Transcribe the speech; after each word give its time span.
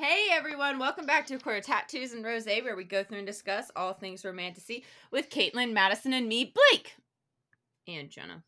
Hey 0.00 0.28
everyone, 0.32 0.78
welcome 0.78 1.04
back 1.04 1.26
to 1.26 1.38
Quarter 1.38 1.60
Tattoos 1.60 2.14
and 2.14 2.24
Rose, 2.24 2.46
where 2.46 2.74
we 2.74 2.84
go 2.84 3.04
through 3.04 3.18
and 3.18 3.26
discuss 3.26 3.70
all 3.76 3.92
things 3.92 4.24
romantasy 4.24 4.82
with 5.10 5.28
Caitlin, 5.28 5.74
Madison, 5.74 6.14
and 6.14 6.26
me, 6.26 6.54
Blake, 6.54 6.94
and 7.86 8.08
Jenna. 8.08 8.42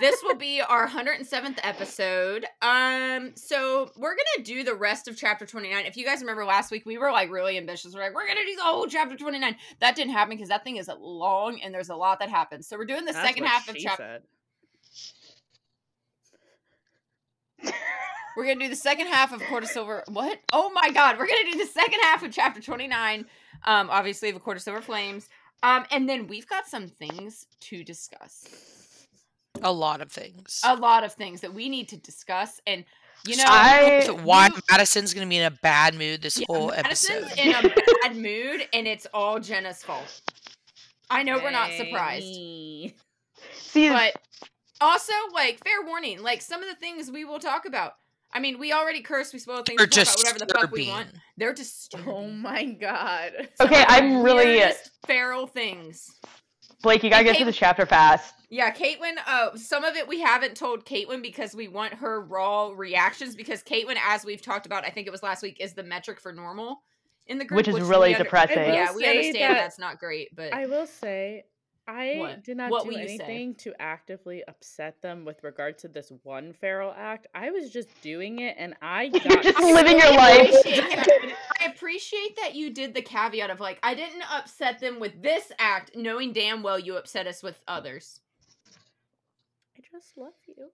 this 0.00 0.22
will 0.22 0.34
be 0.34 0.62
our 0.62 0.88
107th 0.88 1.58
episode. 1.62 2.46
Um, 2.62 3.32
so 3.36 3.90
we're 3.98 4.14
gonna 4.14 4.44
do 4.44 4.64
the 4.64 4.74
rest 4.74 5.08
of 5.08 5.16
chapter 5.18 5.44
29. 5.44 5.84
If 5.84 5.98
you 5.98 6.06
guys 6.06 6.20
remember 6.20 6.46
last 6.46 6.70
week, 6.70 6.86
we 6.86 6.96
were 6.96 7.12
like 7.12 7.30
really 7.30 7.58
ambitious. 7.58 7.92
We're 7.94 8.00
like, 8.00 8.14
we're 8.14 8.26
gonna 8.26 8.46
do 8.46 8.56
the 8.56 8.62
whole 8.62 8.86
chapter 8.86 9.14
29. 9.14 9.56
That 9.80 9.94
didn't 9.94 10.14
happen 10.14 10.38
because 10.38 10.48
that 10.48 10.64
thing 10.64 10.78
is 10.78 10.88
long 10.98 11.60
and 11.60 11.74
there's 11.74 11.90
a 11.90 11.96
lot 11.96 12.20
that 12.20 12.30
happens. 12.30 12.66
So 12.66 12.78
we're 12.78 12.86
doing 12.86 13.04
the 13.04 13.12
That's 13.12 13.28
second 13.28 13.44
half 13.44 13.68
of 13.68 13.76
chapter. 13.76 14.22
Said. 18.38 18.46
We're 18.46 18.54
gonna 18.54 18.64
do 18.64 18.68
the 18.70 18.76
second 18.76 19.06
half 19.08 19.32
of 19.32 19.42
Court 19.42 19.64
of 19.64 19.68
Silver. 19.68 20.04
What? 20.08 20.38
Oh 20.52 20.70
my 20.70 20.90
God! 20.90 21.18
We're 21.18 21.26
gonna 21.26 21.50
do 21.52 21.58
the 21.58 21.66
second 21.66 22.00
half 22.02 22.22
of 22.22 22.32
chapter 22.32 22.60
twenty 22.60 22.88
nine. 22.88 23.26
Um, 23.64 23.90
obviously, 23.90 24.28
of 24.30 24.36
A 24.36 24.40
Court 24.40 24.56
of 24.56 24.62
Silver 24.62 24.80
Flames. 24.80 25.28
Um, 25.62 25.84
and 25.90 26.08
then 26.08 26.28
we've 26.28 26.46
got 26.46 26.68
some 26.68 26.86
things 26.86 27.46
to 27.62 27.82
discuss. 27.82 29.06
A 29.62 29.72
lot 29.72 30.00
of 30.00 30.12
things. 30.12 30.60
A 30.64 30.76
lot 30.76 31.02
of 31.02 31.14
things 31.14 31.40
that 31.40 31.52
we 31.52 31.68
need 31.68 31.88
to 31.88 31.96
discuss, 31.96 32.60
and 32.66 32.84
you 33.26 33.36
know, 33.36 33.44
I 33.46 34.02
don't 34.06 34.22
why 34.22 34.46
you- 34.46 34.60
Madison's 34.70 35.12
gonna 35.12 35.26
be 35.26 35.38
in 35.38 35.44
a 35.44 35.50
bad 35.50 35.94
mood 35.94 36.22
this 36.22 36.38
yeah, 36.38 36.46
whole 36.48 36.68
Madison's 36.68 37.32
episode. 37.32 37.38
in 37.40 37.54
a 37.54 37.62
bad 38.02 38.16
mood, 38.16 38.68
and 38.72 38.86
it's 38.86 39.06
all 39.12 39.40
Jenna's 39.40 39.82
fault. 39.82 40.20
I 41.10 41.22
know 41.24 41.38
we're 41.38 41.50
not 41.50 41.72
surprised, 41.72 42.24
See, 42.24 42.94
but 43.88 44.14
also, 44.80 45.12
like, 45.32 45.62
fair 45.64 45.82
warning, 45.84 46.22
like 46.22 46.42
some 46.42 46.62
of 46.62 46.68
the 46.68 46.76
things 46.76 47.10
we 47.10 47.24
will 47.24 47.38
talk 47.38 47.66
about. 47.66 47.94
I 48.32 48.40
mean, 48.40 48.58
we 48.58 48.72
already 48.72 49.00
cursed, 49.00 49.32
we 49.32 49.38
spoiled 49.38 49.66
things, 49.66 49.80
Or 49.80 49.84
we 49.84 49.88
talk 49.88 50.02
about 50.02 50.04
just 50.04 50.18
whatever 50.18 50.38
the 50.38 50.46
fuck 50.46 50.70
we 50.70 50.88
want. 50.88 51.08
They're 51.36 51.54
just. 51.54 51.94
Oh 52.06 52.28
my 52.28 52.64
god. 52.64 53.48
okay, 53.60 53.84
I'm 53.88 54.22
really 54.22 54.44
weirdest 54.46 54.90
feral 55.06 55.46
things. 55.46 56.14
Blake. 56.82 57.02
You 57.02 57.10
gotta 57.10 57.24
get 57.24 57.38
to 57.38 57.44
the 57.44 57.52
chapter 57.52 57.86
fast. 57.86 58.34
Yeah, 58.50 58.72
Caitlin. 58.72 59.14
Uh, 59.26 59.56
some 59.56 59.84
of 59.84 59.96
it 59.96 60.06
we 60.06 60.20
haven't 60.20 60.56
told 60.56 60.84
Caitlin 60.84 61.22
because 61.22 61.54
we 61.54 61.68
want 61.68 61.94
her 61.94 62.20
raw 62.20 62.68
reactions. 62.74 63.34
Because 63.34 63.62
Caitlin, 63.62 63.96
as 64.06 64.24
we've 64.24 64.42
talked 64.42 64.66
about, 64.66 64.84
I 64.84 64.90
think 64.90 65.06
it 65.06 65.10
was 65.10 65.22
last 65.22 65.42
week, 65.42 65.58
is 65.60 65.74
the 65.74 65.82
metric 65.82 66.20
for 66.20 66.32
normal 66.32 66.82
in 67.26 67.38
the 67.38 67.44
group, 67.44 67.56
Which 67.56 67.68
is 67.68 67.80
really 67.82 68.14
under- 68.14 68.24
depressing. 68.24 68.58
Yeah, 68.58 68.94
we 68.94 69.06
understand 69.06 69.54
that- 69.54 69.60
that's 69.60 69.78
not 69.78 69.98
great, 69.98 70.34
but 70.36 70.52
I 70.54 70.66
will 70.66 70.86
say, 70.86 71.44
I 71.88 72.16
What? 72.18 72.44
did 72.44 72.58
not 72.58 72.70
What 72.70 72.82
do 72.82 72.88
will 72.90 72.96
say? 72.96 73.02
anything 73.02 73.54
to 73.56 73.72
actively 73.80 74.44
upset 74.46 75.00
them 75.00 75.24
with 75.24 75.42
regard 75.42 75.78
to 75.78 75.88
this 75.88 76.12
one 76.22 76.52
feral 76.52 76.92
act. 76.96 77.26
I 77.34 77.50
was 77.50 77.70
just 77.70 77.88
doing 78.02 78.40
it, 78.40 78.56
and 78.58 78.74
I 78.82 79.08
got 79.08 79.24
You're 79.24 79.42
just 79.42 79.58
I 79.58 79.72
living 79.72 79.98
your 79.98 80.12
life. 80.12 80.50
appreciate- 80.50 81.34
I 81.60 81.64
appreciate 81.64 82.36
that 82.36 82.54
you 82.54 82.70
did 82.74 82.94
the 82.94 83.00
caveat 83.02 83.50
of 83.50 83.58
like, 83.58 83.78
I 83.82 83.94
didn't 83.94 84.22
upset 84.32 84.78
them 84.80 85.00
with 85.00 85.22
this 85.22 85.50
act, 85.58 85.96
knowing 85.96 86.32
damn 86.32 86.62
well 86.62 86.78
you 86.78 86.96
upset 86.96 87.26
us 87.26 87.42
with 87.42 87.58
others. 87.66 88.20
I 89.76 89.80
just 89.90 90.16
love 90.16 90.34
you. 90.46 90.70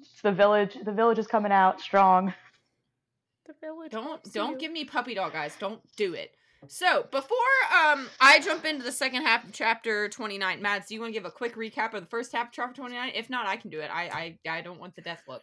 It's 0.00 0.20
the 0.22 0.32
village. 0.32 0.76
The 0.84 0.92
village 0.92 1.18
is 1.18 1.26
coming 1.26 1.52
out 1.52 1.80
strong. 1.80 2.32
The 3.46 3.54
village. 3.60 3.92
Don't 3.92 4.22
don't 4.32 4.52
you. 4.52 4.58
give 4.58 4.72
me 4.72 4.84
puppy 4.84 5.14
dog 5.14 5.34
eyes. 5.34 5.54
Don't 5.58 5.80
do 5.96 6.14
it. 6.14 6.34
So 6.68 7.06
before 7.10 7.36
um 7.86 8.08
I 8.20 8.40
jump 8.40 8.64
into 8.64 8.82
the 8.84 8.92
second 8.92 9.22
half 9.22 9.44
of 9.44 9.52
chapter 9.52 10.08
twenty 10.08 10.38
nine, 10.38 10.60
Mads, 10.62 10.88
do 10.88 10.94
you 10.94 11.00
want 11.00 11.10
to 11.12 11.18
give 11.18 11.24
a 11.26 11.30
quick 11.30 11.56
recap 11.56 11.94
of 11.94 12.02
the 12.02 12.08
first 12.08 12.32
half 12.32 12.48
of 12.48 12.52
chapter 12.52 12.74
twenty 12.80 12.94
nine? 12.94 13.12
If 13.14 13.28
not, 13.30 13.46
I 13.46 13.56
can 13.56 13.70
do 13.70 13.80
it. 13.80 13.90
I 13.92 14.36
I 14.46 14.58
I 14.58 14.60
don't 14.60 14.80
want 14.80 14.94
the 14.96 15.02
death 15.02 15.22
look. 15.28 15.42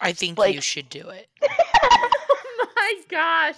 I 0.00 0.12
think 0.12 0.38
Like- 0.38 0.54
you 0.54 0.60
should 0.60 0.88
do 0.88 1.08
it. 1.08 1.28
oh 1.42 2.08
my 2.76 2.94
gosh. 3.08 3.56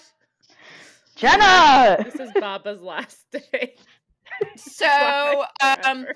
Jenna. 1.17 2.03
This 2.05 2.15
is 2.15 2.31
Baba's 2.41 2.81
last 2.81 3.27
day. 3.33 3.75
So 4.56 5.45
um 5.84 6.06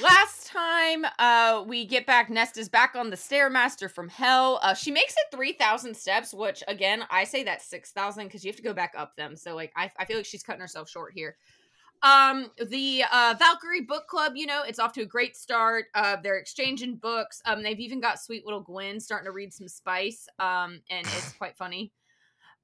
last 0.00 0.41
time 0.52 1.06
uh 1.18 1.64
we 1.66 1.86
get 1.86 2.06
back 2.06 2.28
nesta's 2.28 2.68
back 2.68 2.94
on 2.94 3.10
the 3.10 3.16
stairmaster 3.16 3.90
from 3.90 4.08
hell. 4.08 4.58
Uh 4.62 4.74
she 4.74 4.90
makes 4.90 5.14
it 5.14 5.36
3000 5.36 5.96
steps 5.96 6.34
which 6.34 6.62
again 6.68 7.04
i 7.10 7.24
say 7.24 7.42
that's 7.42 7.66
6000 7.66 8.24
because 8.24 8.44
you 8.44 8.50
have 8.50 8.56
to 8.56 8.62
go 8.62 8.74
back 8.74 8.94
up 8.96 9.16
them. 9.16 9.36
So 9.36 9.54
like 9.54 9.72
I, 9.76 9.90
I 9.98 10.04
feel 10.04 10.16
like 10.16 10.26
she's 10.26 10.42
cutting 10.42 10.60
herself 10.60 10.88
short 10.88 11.12
here. 11.14 11.36
Um 12.02 12.50
the 12.68 13.04
uh 13.10 13.34
valkyrie 13.38 13.82
book 13.82 14.06
club 14.08 14.32
you 14.36 14.46
know 14.46 14.62
it's 14.66 14.78
off 14.78 14.92
to 14.94 15.02
a 15.02 15.06
great 15.06 15.36
start. 15.36 15.86
Uh 15.94 16.16
they're 16.22 16.38
exchanging 16.38 16.96
books. 16.96 17.40
Um 17.46 17.62
they've 17.62 17.80
even 17.80 18.00
got 18.00 18.20
sweet 18.20 18.44
little 18.44 18.60
gwen 18.60 19.00
starting 19.00 19.26
to 19.26 19.32
read 19.32 19.52
some 19.52 19.68
spice 19.68 20.28
um 20.38 20.80
and 20.90 21.06
it's 21.06 21.32
quite 21.32 21.56
funny. 21.56 21.92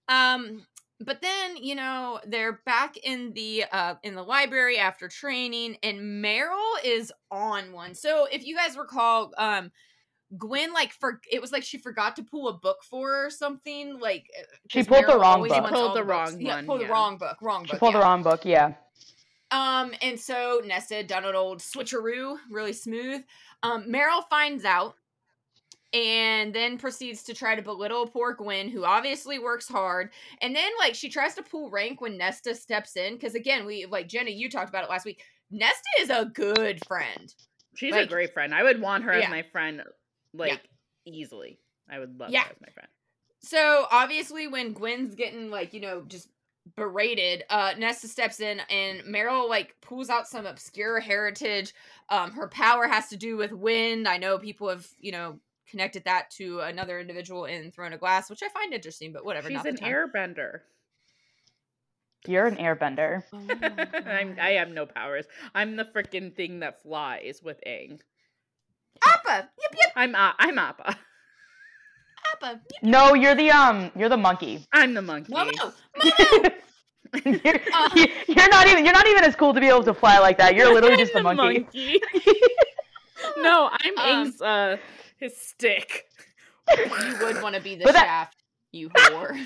Um 0.09 0.67
but 1.01 1.21
then 1.23 1.57
you 1.57 1.75
know 1.75 2.21
they're 2.27 2.61
back 2.67 2.97
in 2.97 3.33
the 3.35 3.65
uh 3.73 3.95
in 4.03 4.15
the 4.15 4.23
library 4.23 4.79
after 4.79 5.09
training 5.09 5.77
and 5.83 6.21
merrill 6.21 6.59
is 6.85 7.13
on 7.31 7.73
one 7.73 7.95
so 7.95 8.27
if 8.33 8.45
you 8.45 8.57
guys 8.57 8.77
recall 8.77 9.33
um 9.39 9.71
gwen 10.37 10.73
like 10.73 10.93
for 10.93 11.21
it 11.31 11.41
was 11.41 11.53
like 11.53 11.63
she 11.63 11.79
forgot 11.79 12.17
to 12.17 12.23
pull 12.23 12.49
a 12.49 12.53
book 12.53 12.79
for 12.83 13.09
her 13.09 13.27
or 13.27 13.31
something 13.31 13.99
like 13.99 14.27
she 14.69 14.81
She 14.81 14.85
'cause 14.85 14.89
pulled 14.89 15.07
the 15.09 15.19
wrong 15.19 15.41
book. 15.43 15.55
She 15.55 15.61
pulled 15.61 15.73
all 15.75 15.95
the 15.95 16.01
books. 16.03 16.33
wrong 16.33 16.41
yeah, 16.41 16.55
one, 16.57 16.67
pulled 16.67 16.81
the 16.81 16.87
wrong 16.87 17.17
book 17.17 17.37
wrong 17.41 17.63
book 17.63 17.71
She 17.71 17.79
pulled 17.79 17.95
yeah. 17.95 18.01
the 18.01 18.05
wrong 18.05 18.23
book. 18.23 18.45
Yeah. 18.45 18.73
Um, 19.51 19.95
and 20.03 20.21
so 20.21 20.61
Nesta 20.67 21.03
done 21.03 21.25
an 21.25 21.35
old 21.35 21.61
switcheroo, 21.61 22.37
really 22.51 22.75
smooth. 22.75 23.23
Um, 23.63 23.91
Merrill 23.91 24.21
finds 24.29 24.67
out 24.67 24.97
and 25.93 26.55
then 26.55 26.77
proceeds 26.79 27.23
to 27.25 27.35
try 27.35 27.55
to 27.55 27.63
belittle 27.63 28.07
poor 28.07 28.35
Gwen, 28.35 28.69
who 28.69 28.85
obviously 28.85 29.39
works 29.39 29.67
hard. 29.69 30.11
And 30.43 30.55
then, 30.55 30.71
like, 30.79 30.95
she 30.95 31.09
tries 31.09 31.35
to 31.37 31.43
pull 31.43 31.71
rank 31.71 32.01
when 32.01 32.19
Nesta 32.19 32.55
steps 32.55 32.97
in. 32.97 33.15
Because, 33.15 33.35
again, 33.35 33.65
we, 33.65 33.87
like, 33.87 34.09
Jenna, 34.09 34.31
you 34.31 34.51
talked 34.51 34.69
about 34.69 34.85
it 34.85 34.91
last 34.91 35.07
week. 35.07 35.23
Nesta 35.51 35.89
is 36.01 36.11
a 36.11 36.27
good 36.27 36.85
friend. 36.87 37.35
She's 37.75 37.93
Like- 37.93 38.07
a 38.07 38.09
great 38.09 38.35
friend. 38.35 38.55
I 38.55 38.63
would 38.65 38.81
want 38.81 39.05
her 39.05 39.17
Yeah. 39.17 39.25
as 39.25 39.31
my 39.31 39.43
friend, 39.43 39.83
like 40.35 40.61
easily. 41.07 41.59
I 41.89 41.99
would 41.99 42.19
love 42.19 42.31
Yeah. 42.31 42.45
her 42.45 42.51
as 42.51 42.61
my 42.61 42.69
friend. 42.73 42.89
So, 43.41 43.87
obviously, 43.91 44.47
when 44.47 44.73
Gwen's 44.75 45.15
getting, 45.15 45.49
like, 45.49 45.73
you 45.73 45.81
know, 45.81 46.03
just 46.03 46.29
berated, 46.77 47.45
uh, 47.49 47.75
Nesta 47.79 48.09
steps 48.09 48.41
in 48.41 48.61
and 48.69 49.07
Merrill, 49.07 49.49
like, 49.49 49.81
pulls 49.81 50.11
out 50.11 50.29
some 50.29 50.45
obscure 50.45 51.01
heritage. 51.01 51.73
Um, 52.11 52.33
her 52.33 52.49
power 52.49 52.87
has 52.87 53.09
to 53.09 53.17
do 53.17 53.39
with 53.39 53.53
wind. 53.53 54.07
I 54.07 54.19
know 54.19 54.39
people 54.39 54.69
have, 54.69 54.87
you 54.99 55.13
know, 55.13 55.41
connected 55.71 56.05
that 56.05 56.31
to 56.39 56.61
another 56.61 56.99
individual 56.99 57.45
in 57.45 57.71
Throne 57.71 57.93
of 57.93 58.01
Glass, 58.01 58.31
which 58.31 58.43
I 58.43 58.49
find 58.49 58.73
interesting, 58.73 59.13
but 59.13 59.25
whatever. 59.25 59.49
She's 59.49 59.57
not 59.57 59.67
an 59.67 59.77
time. 59.77 59.93
airbender. 59.93 60.61
You're 62.27 62.47
an 62.47 62.57
airbender. 62.57 63.23
Oh 63.33 63.47
I'm, 64.11 64.37
I 64.41 64.51
have 64.53 64.71
no 64.71 64.87
powers. 64.87 65.27
I'm 65.55 65.77
the 65.77 65.85
freaking 65.85 66.35
thing 66.35 66.61
that 66.61 66.83
flies 66.83 67.41
with 67.43 67.59
Aang. 67.67 68.01
Appa! 69.07 69.49
Yep, 69.61 69.75
yep, 69.81 69.93
I'm 69.95 70.15
uh, 70.15 70.33
I'm 70.39 70.59
Appa. 70.59 70.97
Appa! 72.35 72.61
Yep. 72.73 72.83
No, 72.83 73.15
you're 73.15 73.37
the 73.37 73.51
um. 73.51 73.93
You're 73.97 74.09
the 74.09 74.17
monkey. 74.17 74.67
I'm 74.73 74.95
the 74.95 75.03
monkey. 75.03 75.33
Momo! 75.33 75.73
you're, 77.25 77.61
Uh. 77.73 78.07
you're 78.27 78.49
not 78.49 78.67
even. 78.67 78.85
You're 78.85 78.93
not 78.95 79.07
even 79.07 79.23
as 79.25 79.37
cool 79.37 79.55
to 79.55 79.61
be 79.61 79.69
able 79.69 79.85
to 79.85 79.95
fly 79.95 80.19
like 80.19 80.37
that. 80.39 80.57
You're 80.57 80.75
literally 80.75 80.95
I'm 80.99 80.99
just 80.99 81.13
a 81.15 81.19
the 81.19 81.23
monkey. 81.23 82.01
no, 83.39 83.71
I'm 83.73 83.99
Um, 83.99 84.27
Aang's 84.27 84.43
uh 84.43 84.77
his 85.19 85.37
stick. 85.37 86.07
You 86.77 87.17
would 87.23 87.43
want 87.43 87.55
to 87.55 87.61
be 87.63 87.75
the 87.77 87.85
But 87.85 87.95
that- 87.95 88.05
shaft, 88.05 88.37
you 88.73 88.91
whore. 88.91 89.39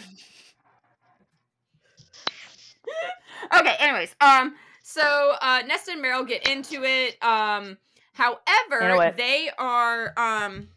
okay, 3.57 3.77
anyways, 3.79 4.15
um, 4.21 4.55
so 4.83 5.35
uh 5.41 5.63
Nesta 5.67 5.93
and 5.93 6.03
Merrill 6.03 6.25
get 6.25 6.49
into 6.49 6.83
it. 6.85 7.23
Um, 7.23 7.65
You 7.65 8.25
know 8.25 8.39
however, 8.71 9.15
they 9.17 9.51
are 9.59 10.13
um 10.19 10.69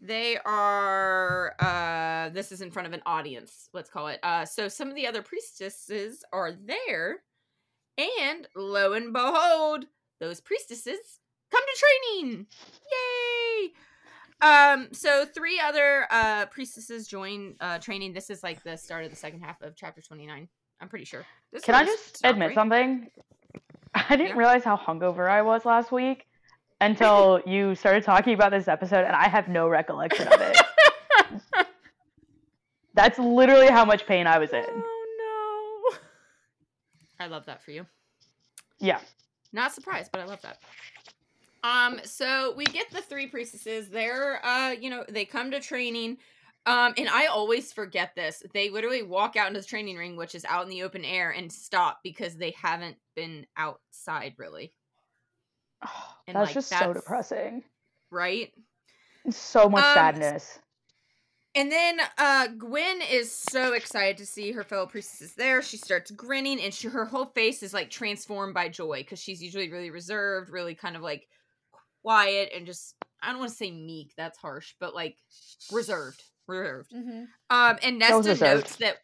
they 0.00 0.36
are 0.44 1.54
uh 1.58 2.28
this 2.30 2.52
is 2.52 2.60
in 2.60 2.70
front 2.70 2.86
of 2.86 2.92
an 2.94 3.02
audience, 3.06 3.68
let's 3.72 3.90
call 3.90 4.08
it. 4.08 4.20
Uh 4.22 4.44
so 4.44 4.68
some 4.68 4.88
of 4.88 4.94
the 4.94 5.06
other 5.06 5.22
priestesses 5.22 6.24
are 6.32 6.52
there, 6.52 7.22
and 7.98 8.46
lo 8.54 8.92
and 8.92 9.12
behold, 9.12 9.86
those 10.20 10.40
priestesses 10.40 11.20
come 11.56 11.64
to 11.74 11.84
training. 12.22 12.46
Yay! 12.92 13.72
Um, 14.42 14.88
so 14.92 15.24
three 15.24 15.58
other 15.60 16.06
uh 16.10 16.46
priestesses 16.46 17.06
join 17.08 17.54
uh 17.60 17.78
training. 17.78 18.12
This 18.12 18.28
is 18.30 18.42
like 18.42 18.62
the 18.62 18.76
start 18.76 19.04
of 19.04 19.10
the 19.10 19.16
second 19.16 19.40
half 19.40 19.60
of 19.62 19.74
chapter 19.76 20.02
29. 20.02 20.48
I'm 20.80 20.88
pretty 20.88 21.06
sure. 21.06 21.24
This 21.52 21.62
Can 21.62 21.74
I 21.74 21.84
just 21.84 22.20
admit 22.24 22.48
great. 22.48 22.54
something? 22.54 23.08
I 23.94 24.16
didn't 24.16 24.28
Yeah. 24.28 24.36
realize 24.36 24.62
how 24.62 24.76
hungover 24.76 25.28
I 25.30 25.40
was 25.42 25.64
last 25.64 25.90
week 25.90 26.26
until 26.82 27.40
you 27.46 27.74
started 27.74 28.02
talking 28.04 28.34
about 28.34 28.50
this 28.50 28.68
episode, 28.68 29.04
and 29.06 29.16
I 29.16 29.28
have 29.28 29.48
no 29.48 29.68
recollection 29.68 30.28
of 30.28 30.40
it. 30.40 30.56
That's 32.94 33.18
literally 33.18 33.68
how 33.68 33.84
much 33.84 34.06
pain 34.06 34.26
I 34.26 34.38
was 34.38 34.52
in. 34.52 34.64
Oh 34.68 35.90
no. 35.90 35.96
I 37.24 37.28
love 37.28 37.46
that 37.46 37.62
for 37.62 37.70
you. 37.70 37.86
Yeah. 38.78 39.00
Not 39.52 39.72
surprised, 39.72 40.10
but 40.12 40.20
I 40.20 40.24
love 40.24 40.42
that. 40.42 40.58
Um, 41.66 42.00
so 42.04 42.54
we 42.56 42.64
get 42.64 42.90
the 42.90 43.00
three 43.02 43.26
priestesses. 43.26 43.88
They're 43.88 44.44
uh, 44.44 44.70
you 44.70 44.90
know, 44.90 45.04
they 45.08 45.24
come 45.24 45.50
to 45.50 45.60
training. 45.60 46.18
Um, 46.66 46.94
and 46.96 47.08
I 47.08 47.26
always 47.26 47.72
forget 47.72 48.14
this. 48.16 48.42
They 48.52 48.70
literally 48.70 49.02
walk 49.02 49.36
out 49.36 49.48
into 49.48 49.60
the 49.60 49.66
training 49.66 49.96
ring, 49.96 50.16
which 50.16 50.34
is 50.34 50.44
out 50.44 50.64
in 50.64 50.68
the 50.68 50.82
open 50.82 51.04
air, 51.04 51.30
and 51.30 51.50
stop 51.52 52.00
because 52.02 52.36
they 52.36 52.50
haven't 52.60 52.96
been 53.14 53.46
outside 53.56 54.34
really, 54.36 54.72
And, 56.26 56.36
that's 56.36 56.48
like, 56.48 56.54
just 56.54 56.68
so 56.68 56.92
depressing. 56.92 57.62
right? 58.10 58.52
So 59.30 59.68
much 59.68 59.84
Um, 59.84 59.94
sadness. 59.94 60.58
And 61.54 61.72
then 61.72 62.00
uh 62.18 62.48
Gwen 62.48 63.00
is 63.10 63.32
so 63.32 63.72
excited 63.72 64.18
to 64.18 64.26
see 64.26 64.52
her 64.52 64.62
fellow 64.64 64.86
priestesses 64.86 65.34
there. 65.34 65.62
She 65.62 65.78
starts 65.78 66.10
grinning 66.10 66.60
and 66.60 66.72
she, 66.74 66.88
her 66.88 67.06
whole 67.06 67.26
face 67.26 67.62
is 67.62 67.72
like 67.72 67.90
transformed 67.90 68.54
by 68.54 68.68
joy 68.68 68.98
because 68.98 69.20
she's 69.20 69.42
usually 69.42 69.70
really 69.72 69.90
reserved, 69.90 70.50
really 70.50 70.74
kind 70.74 70.96
of 70.96 71.02
like 71.02 71.28
quiet 72.06 72.50
and 72.54 72.66
just 72.66 72.94
I 73.20 73.30
don't 73.30 73.40
want 73.40 73.50
to 73.50 73.56
say 73.56 73.72
meek, 73.72 74.12
that's 74.16 74.38
harsh, 74.38 74.74
but 74.78 74.94
like 74.94 75.16
reserved. 75.72 76.22
Reserved. 76.46 76.92
Mm-hmm. 76.92 77.24
Um 77.50 77.78
and 77.82 77.98
Nesta 77.98 78.16
reserved. 78.30 78.42
notes 78.42 78.76
that 78.76 78.98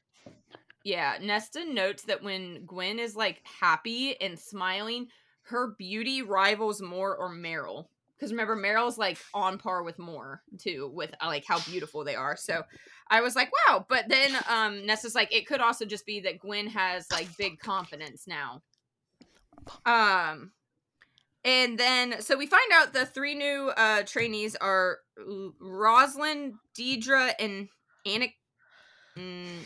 yeah, 0.85 1.19
Nesta 1.21 1.65
notes 1.65 2.05
that 2.05 2.23
when 2.23 2.65
Gwen 2.65 3.01
is 3.01 3.17
like 3.17 3.41
happy 3.61 4.21
and 4.21 4.39
smiling, 4.39 5.09
her 5.43 5.75
beauty 5.77 6.23
rivals 6.23 6.81
Mor 6.81 7.17
or 7.17 7.29
Merrill. 7.29 7.91
Because 8.17 8.31
remember, 8.31 8.55
Merrill's 8.55 8.99
like 8.99 9.19
on 9.35 9.59
par 9.59 9.83
with 9.83 9.99
Mor 9.99 10.43
too, 10.59 10.89
with 10.95 11.13
uh, 11.21 11.27
like 11.27 11.45
how 11.45 11.59
beautiful 11.59 12.05
they 12.05 12.15
are. 12.15 12.37
So 12.37 12.63
I 13.11 13.21
was 13.21 13.35
like, 13.35 13.51
wow. 13.67 13.85
But 13.89 14.09
then 14.09 14.31
um 14.49 14.87
Nesta's 14.87 15.17
like, 15.17 15.35
it 15.35 15.49
could 15.49 15.61
also 15.61 15.85
just 15.85 16.07
be 16.07 16.21
that 16.21 16.39
Gwen 16.39 16.69
has 16.69 17.11
like 17.11 17.37
big 17.37 17.59
confidence 17.59 18.29
now. 18.29 18.63
Um 19.85 20.53
and 21.45 21.79
then 21.79 22.21
so 22.21 22.37
we 22.37 22.47
find 22.47 22.71
out 22.73 22.93
the 22.93 23.07
three 23.07 23.35
new 23.35 23.73
uh 23.77 24.03
trainees 24.03 24.57
are 24.57 24.99
Rosalind, 25.61 26.55
Deidre, 26.79 27.33
and 27.39 27.69
Anik 28.07 28.35
mm, 29.17 29.61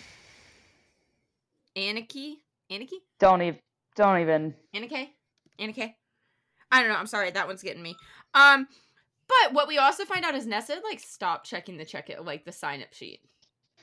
Aniki? 1.77 2.37
Aniki? 2.71 2.99
Don't 3.21 3.43
even. 3.43 3.59
Don't 3.95 4.21
even. 4.21 4.55
Anike? 4.75 5.09
Anike? 5.61 5.95
I 6.71 6.81
don't 6.81 6.91
know. 6.91 6.97
I'm 6.97 7.07
sorry. 7.07 7.31
That 7.31 7.47
one's 7.47 7.63
getting 7.63 7.83
me. 7.83 7.97
Um, 8.35 8.67
but 9.29 9.55
what 9.55 9.69
we 9.69 9.79
also 9.79 10.05
find 10.05 10.25
out 10.25 10.35
is 10.35 10.47
Nessa 10.47 10.77
like 10.89 11.01
stopped 11.01 11.47
checking 11.47 11.77
the 11.77 11.85
check 11.85 12.11
it 12.11 12.25
like 12.25 12.45
the 12.45 12.53
sign 12.53 12.83
up 12.83 12.93
sheet. 12.93 13.21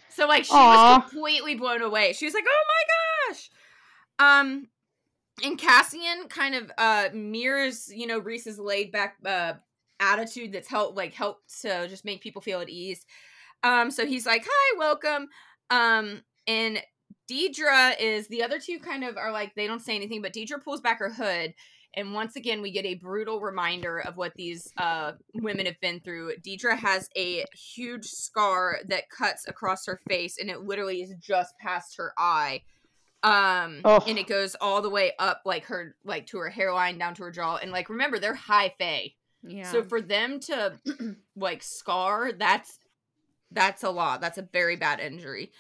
So 0.09 0.27
like 0.27 0.45
she 0.45 0.53
Aw. 0.53 0.97
was 0.97 1.09
completely 1.09 1.55
blown 1.55 1.81
away. 1.81 2.13
She 2.13 2.25
was 2.25 2.33
like, 2.33 2.45
"Oh 2.47 2.63
my 2.67 3.33
gosh!" 3.33 3.49
Um, 4.19 4.67
and 5.41 5.57
Cassian 5.57 6.27
kind 6.29 6.55
of 6.55 6.71
uh 6.77 7.09
mirrors 7.13 7.91
you 7.93 8.05
know 8.05 8.19
Rhys's 8.19 8.59
laid 8.59 8.91
back 8.91 9.15
uh 9.25 9.53
attitude 9.99 10.51
that's 10.51 10.67
helped 10.67 10.97
like 10.97 11.13
helped 11.13 11.61
to 11.61 11.87
just 11.87 12.05
make 12.05 12.21
people 12.21 12.41
feel 12.41 12.59
at 12.59 12.69
ease. 12.69 13.05
Um, 13.63 13.91
so 13.91 14.05
he's 14.05 14.25
like, 14.25 14.45
"Hi, 14.45 14.77
welcome." 14.77 15.29
Um, 15.69 16.21
and 16.47 16.81
Deidre 17.31 17.99
is 17.99 18.27
the 18.27 18.43
other 18.43 18.59
two 18.59 18.79
kind 18.79 19.03
of 19.03 19.17
are 19.17 19.31
like 19.31 19.55
they 19.55 19.67
don't 19.67 19.81
say 19.81 19.95
anything, 19.95 20.21
but 20.21 20.33
Deidre 20.33 20.61
pulls 20.61 20.81
back 20.81 20.99
her 20.99 21.09
hood, 21.09 21.53
and 21.93 22.13
once 22.13 22.35
again 22.35 22.61
we 22.61 22.71
get 22.71 22.85
a 22.85 22.95
brutal 22.95 23.39
reminder 23.39 23.99
of 23.99 24.17
what 24.17 24.33
these 24.35 24.71
uh 24.77 25.13
women 25.35 25.65
have 25.65 25.79
been 25.79 26.01
through. 26.01 26.33
Deidre 26.45 26.77
has 26.77 27.09
a 27.15 27.45
huge 27.53 28.05
scar 28.05 28.79
that 28.87 29.09
cuts 29.09 29.47
across 29.47 29.85
her 29.85 30.01
face, 30.09 30.37
and 30.37 30.49
it 30.49 30.61
literally 30.61 31.01
is 31.01 31.13
just 31.19 31.57
past 31.59 31.95
her 31.97 32.13
eye. 32.17 32.61
Um, 33.23 33.79
Ugh. 33.85 34.03
and 34.05 34.17
it 34.19 34.27
goes 34.27 34.55
all 34.59 34.81
the 34.81 34.89
way 34.89 35.13
up, 35.17 35.43
like 35.45 35.65
her, 35.65 35.95
like 36.03 36.27
to 36.27 36.37
her 36.39 36.49
hairline, 36.49 36.97
down 36.97 37.15
to 37.15 37.23
her 37.23 37.31
jaw, 37.31 37.55
and 37.55 37.71
like 37.71 37.89
remember 37.89 38.19
they're 38.19 38.33
high 38.33 38.73
fae, 38.77 39.13
Yeah. 39.43 39.71
so 39.71 39.81
for 39.81 40.01
them 40.01 40.39
to 40.41 40.73
like 41.37 41.63
scar, 41.63 42.33
that's 42.33 42.79
that's 43.51 43.83
a 43.83 43.89
lot. 43.89 44.19
That's 44.19 44.37
a 44.37 44.41
very 44.51 44.75
bad 44.75 44.99
injury. 44.99 45.51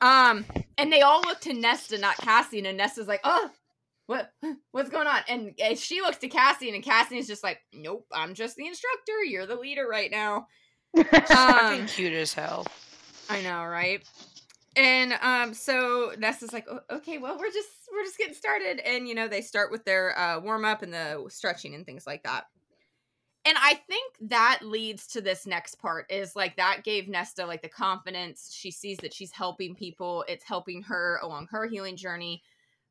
Um, 0.00 0.44
and 0.78 0.92
they 0.92 1.02
all 1.02 1.20
look 1.22 1.40
to 1.40 1.52
Nesta, 1.52 1.98
not 1.98 2.16
cassie 2.18 2.64
and 2.66 2.76
Nesta's 2.78 3.08
like, 3.08 3.20
"Oh, 3.24 3.50
what, 4.06 4.30
what's 4.70 4.90
going 4.90 5.06
on?" 5.06 5.20
And 5.28 5.52
uh, 5.62 5.74
she 5.74 6.00
looks 6.00 6.18
to 6.18 6.28
cassie 6.28 6.74
and 6.74 6.82
Cassian's 6.84 7.26
just 7.26 7.42
like, 7.44 7.60
"Nope, 7.74 8.06
I'm 8.12 8.34
just 8.34 8.56
the 8.56 8.66
instructor. 8.66 9.22
You're 9.24 9.46
the 9.46 9.56
leader 9.56 9.86
right 9.86 10.10
now." 10.10 10.46
Fucking 10.96 11.80
Um, 11.80 11.86
cute 11.86 12.12
as 12.14 12.32
hell. 12.32 12.66
I 13.28 13.42
know, 13.42 13.64
right? 13.64 14.02
And 14.76 15.14
um, 15.22 15.54
so 15.54 16.12
Nesta's 16.18 16.52
like, 16.52 16.66
"O- 16.70 16.96
okay, 16.96 17.16
well, 17.18 17.38
we're 17.38 17.50
just 17.50 17.68
we're 17.90 18.04
just 18.04 18.18
getting 18.18 18.34
started, 18.34 18.78
and 18.80 19.08
you 19.08 19.14
know, 19.14 19.26
they 19.26 19.40
start 19.40 19.72
with 19.72 19.84
their 19.84 20.16
uh, 20.18 20.38
warm 20.38 20.66
up 20.66 20.82
and 20.82 20.92
the 20.92 21.24
stretching 21.30 21.74
and 21.74 21.86
things 21.86 22.06
like 22.06 22.22
that. 22.24 22.44
And 23.46 23.56
I 23.58 23.74
think 23.74 24.12
that 24.22 24.58
leads 24.62 25.06
to 25.08 25.20
this 25.20 25.46
next 25.46 25.76
part 25.76 26.10
is 26.10 26.34
like 26.34 26.56
that 26.56 26.82
gave 26.82 27.08
Nesta 27.08 27.46
like 27.46 27.62
the 27.62 27.68
confidence. 27.68 28.52
She 28.52 28.72
sees 28.72 28.98
that 28.98 29.14
she's 29.14 29.30
helping 29.30 29.76
people. 29.76 30.24
It's 30.28 30.44
helping 30.44 30.82
her 30.82 31.20
along 31.22 31.46
her 31.52 31.66
healing 31.66 31.96
journey. 31.96 32.42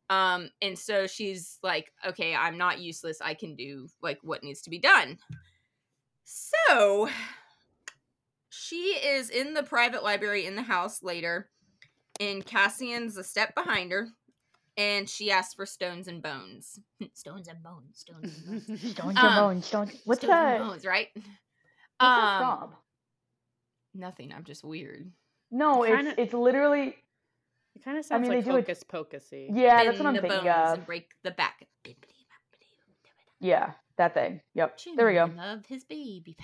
Um, 0.09 0.49
and 0.61 0.79
so 0.79 1.07
she's 1.07 1.59
like, 1.61 1.91
okay, 2.07 2.33
I'm 2.33 2.57
not 2.57 2.79
useless. 2.79 3.19
I 3.21 3.33
can 3.33 3.55
do 3.55 3.89
like 4.01 4.19
what 4.21 4.43
needs 4.43 4.61
to 4.61 4.69
be 4.69 4.79
done. 4.79 5.17
So 6.23 7.09
she 8.49 8.93
is 8.93 9.29
in 9.29 9.53
the 9.53 9.63
private 9.63 10.03
library 10.03 10.45
in 10.45 10.55
the 10.55 10.61
house 10.61 11.03
later, 11.03 11.49
and 12.19 12.45
Cassian's 12.45 13.17
a 13.17 13.23
step 13.23 13.53
behind 13.55 13.91
her, 13.91 14.09
and 14.77 15.09
she 15.09 15.31
asks 15.31 15.53
for 15.53 15.65
stones 15.65 16.07
and 16.07 16.21
bones. 16.21 16.79
stones 17.13 17.47
and 17.47 17.61
bones, 17.63 17.97
stones 17.99 18.43
and 18.47 18.65
bones. 18.67 18.93
Don't 18.95 19.17
Um, 19.17 19.33
you 19.33 19.39
bones, 19.41 19.71
don't. 19.71 19.89
What's 20.05 20.21
stones 20.21 20.23
and 20.23 20.31
that? 20.31 20.59
bones, 20.59 20.85
right? 20.85 21.07
What's 21.13 21.27
that 21.99 22.41
Um, 22.41 22.59
from? 22.59 22.75
nothing. 23.93 24.33
I'm 24.33 24.43
just 24.43 24.63
weird. 24.63 25.11
No, 25.51 25.83
it's 25.83 25.95
Kinda- 25.95 26.21
it's 26.21 26.33
literally. 26.33 26.97
It 27.75 27.83
kind 27.83 27.97
of 27.97 28.05
sounds 28.05 28.21
mean, 28.21 28.31
they 28.31 28.37
like 28.37 28.45
do 28.45 28.51
it- 28.51 28.61
Hocus 28.61 28.83
Pocusy. 28.83 29.49
Yeah, 29.53 29.83
that's 29.83 29.97
what 29.99 30.07
I'm 30.07 30.15
the 30.15 30.21
thinking 30.21 30.43
bones 30.43 30.69
of. 30.69 30.77
and 30.77 30.85
break 30.85 31.09
the 31.23 31.31
back. 31.31 31.67
Yeah, 33.41 33.73
that 33.97 34.13
thing. 34.13 34.41
Yep. 34.53 34.79
There 34.95 35.05
we 35.07 35.13
go. 35.13 35.27
Children 35.27 35.39
Of 35.39 35.65
his 35.65 35.83
baby. 35.83 36.37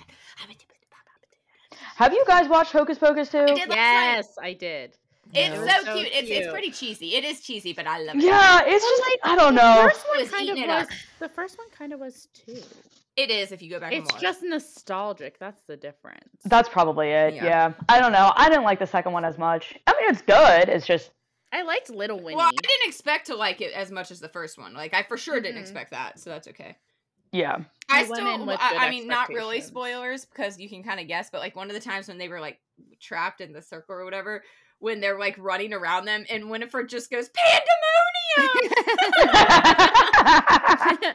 Have 1.96 2.12
you 2.12 2.22
guys 2.26 2.48
watched 2.48 2.72
Hocus 2.72 2.98
Pocus 2.98 3.28
too? 3.30 3.38
I 3.38 3.46
did 3.46 3.68
last 3.68 3.70
night. 3.70 4.14
Yes, 4.16 4.38
I 4.40 4.52
did. 4.52 4.96
It's 5.34 5.56
No. 5.56 5.66
so, 5.66 5.84
So 5.84 5.94
cute. 5.96 6.08
It's 6.12 6.28
it's 6.30 6.48
pretty 6.52 6.70
cheesy. 6.70 7.14
It 7.14 7.24
is 7.24 7.40
cheesy, 7.40 7.72
but 7.72 7.86
I 7.86 7.98
love 8.02 8.16
it. 8.16 8.22
Yeah, 8.24 8.62
it's 8.66 8.84
just 8.84 9.02
like 9.02 9.18
I 9.24 9.36
don't 9.36 9.54
know. 9.54 9.82
The 9.84 9.90
first 9.90 10.08
one 10.08 10.18
was 10.20 10.30
kind 10.30 10.48
of 10.50 10.58
was. 10.58 10.86
The 11.20 11.28
first 11.28 11.58
one 11.58 11.68
kind 11.70 11.92
of 11.92 12.00
was 12.00 12.28
too. 12.34 12.60
It 13.16 13.30
is 13.30 13.52
if 13.52 13.60
you 13.62 13.68
go 13.70 13.78
back 13.78 13.92
It's 13.92 14.10
watch. 14.10 14.22
just 14.22 14.42
nostalgic. 14.42 15.38
That's 15.38 15.60
the 15.62 15.76
difference. 15.76 16.28
That's 16.44 16.68
probably 16.68 17.10
it. 17.10 17.34
Yeah. 17.34 17.44
Yeah. 17.44 17.72
I 17.88 18.00
don't 18.00 18.12
know. 18.12 18.32
I 18.36 18.48
didn't 18.48 18.64
like 18.64 18.78
the 18.78 18.86
second 18.86 19.12
one 19.12 19.24
as 19.24 19.36
much. 19.38 19.74
I 19.86 19.92
mean, 20.00 20.10
it's 20.10 20.22
good. 20.22 20.68
It's 20.68 20.86
just 20.86 21.10
I 21.52 21.62
liked 21.62 21.90
Little 21.90 22.18
Winnie. 22.18 22.36
Well, 22.36 22.46
I 22.48 22.50
didn't 22.50 22.88
expect 22.88 23.26
to 23.26 23.36
like 23.36 23.60
it 23.60 23.72
as 23.74 23.90
much 23.90 24.10
as 24.10 24.20
the 24.20 24.28
first 24.28 24.58
one. 24.58 24.72
Like 24.74 24.94
I 24.94 25.02
for 25.02 25.16
sure 25.18 25.40
didn't 25.40 25.58
Mhm. 25.58 25.62
expect 25.62 25.90
that, 25.90 26.18
so 26.18 26.30
that's 26.30 26.48
okay. 26.48 26.76
yeah. 27.32 27.58
I, 27.90 28.00
I 28.00 28.04
still, 28.04 28.26
I, 28.50 28.56
I 28.86 28.90
mean, 28.90 29.06
not 29.06 29.28
really 29.28 29.60
spoilers 29.60 30.24
because 30.24 30.58
you 30.58 30.68
can 30.70 30.82
kind 30.82 30.98
of 30.98 31.06
guess, 31.08 31.28
but 31.30 31.40
like 31.40 31.54
one 31.54 31.68
of 31.68 31.74
the 31.74 31.80
times 31.80 32.08
when 32.08 32.16
they 32.16 32.28
were 32.28 32.40
like 32.40 32.58
trapped 33.00 33.42
in 33.42 33.52
the 33.52 33.60
circle 33.60 33.94
or 33.94 34.04
whatever, 34.06 34.42
when 34.82 35.00
they're 35.00 35.18
like 35.18 35.36
running 35.38 35.72
around 35.72 36.04
them, 36.06 36.24
and 36.28 36.50
Winifred 36.50 36.88
just 36.88 37.08
goes 37.10 37.30
pandemonium. 37.30 38.74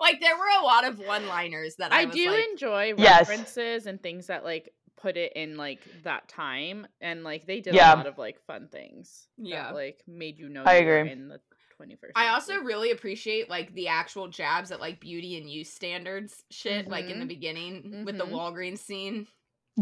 like 0.00 0.20
there 0.20 0.36
were 0.36 0.60
a 0.60 0.64
lot 0.64 0.84
of 0.86 0.98
one-liners 1.00 1.74
that 1.76 1.92
I, 1.92 2.02
I 2.02 2.04
was 2.06 2.14
do 2.14 2.30
like, 2.30 2.44
enjoy 2.52 2.94
Yes. 2.96 3.28
references 3.28 3.86
and 3.86 4.00
things 4.02 4.28
that 4.28 4.44
like 4.44 4.72
put 4.96 5.16
it 5.16 5.32
in 5.34 5.56
like 5.56 5.80
that 6.04 6.28
time, 6.28 6.86
and 7.00 7.24
like 7.24 7.46
they 7.46 7.60
did 7.60 7.74
Yeah. 7.74 7.94
a 7.94 7.96
lot 7.96 8.06
of 8.06 8.16
like 8.18 8.38
fun 8.46 8.68
things. 8.70 9.26
Yeah. 9.36 9.64
that, 9.64 9.74
like 9.74 10.02
made 10.06 10.38
you 10.38 10.48
know. 10.48 10.62
I 10.64 10.78
you 10.78 10.86
were 10.86 10.98
agree. 10.98 11.12
In 11.12 11.28
the 11.28 11.40
twenty 11.76 11.96
first. 11.96 12.12
I 12.16 12.28
also 12.28 12.58
really 12.60 12.90
appreciate 12.92 13.48
like 13.50 13.74
the 13.74 13.88
actual 13.88 14.28
jabs 14.28 14.70
at 14.70 14.78
like 14.80 15.00
beauty 15.00 15.36
and 15.38 15.50
use 15.50 15.70
standards 15.70 16.44
shit, 16.50 16.86
like 16.86 17.06
in 17.06 17.18
the 17.18 17.24
Mhm. 17.24 17.28
beginning 17.28 18.04
with 18.04 18.18
the 18.18 18.24
Mhm. 18.26 18.32
Walgreens 18.32 18.78
scene. 18.78 19.26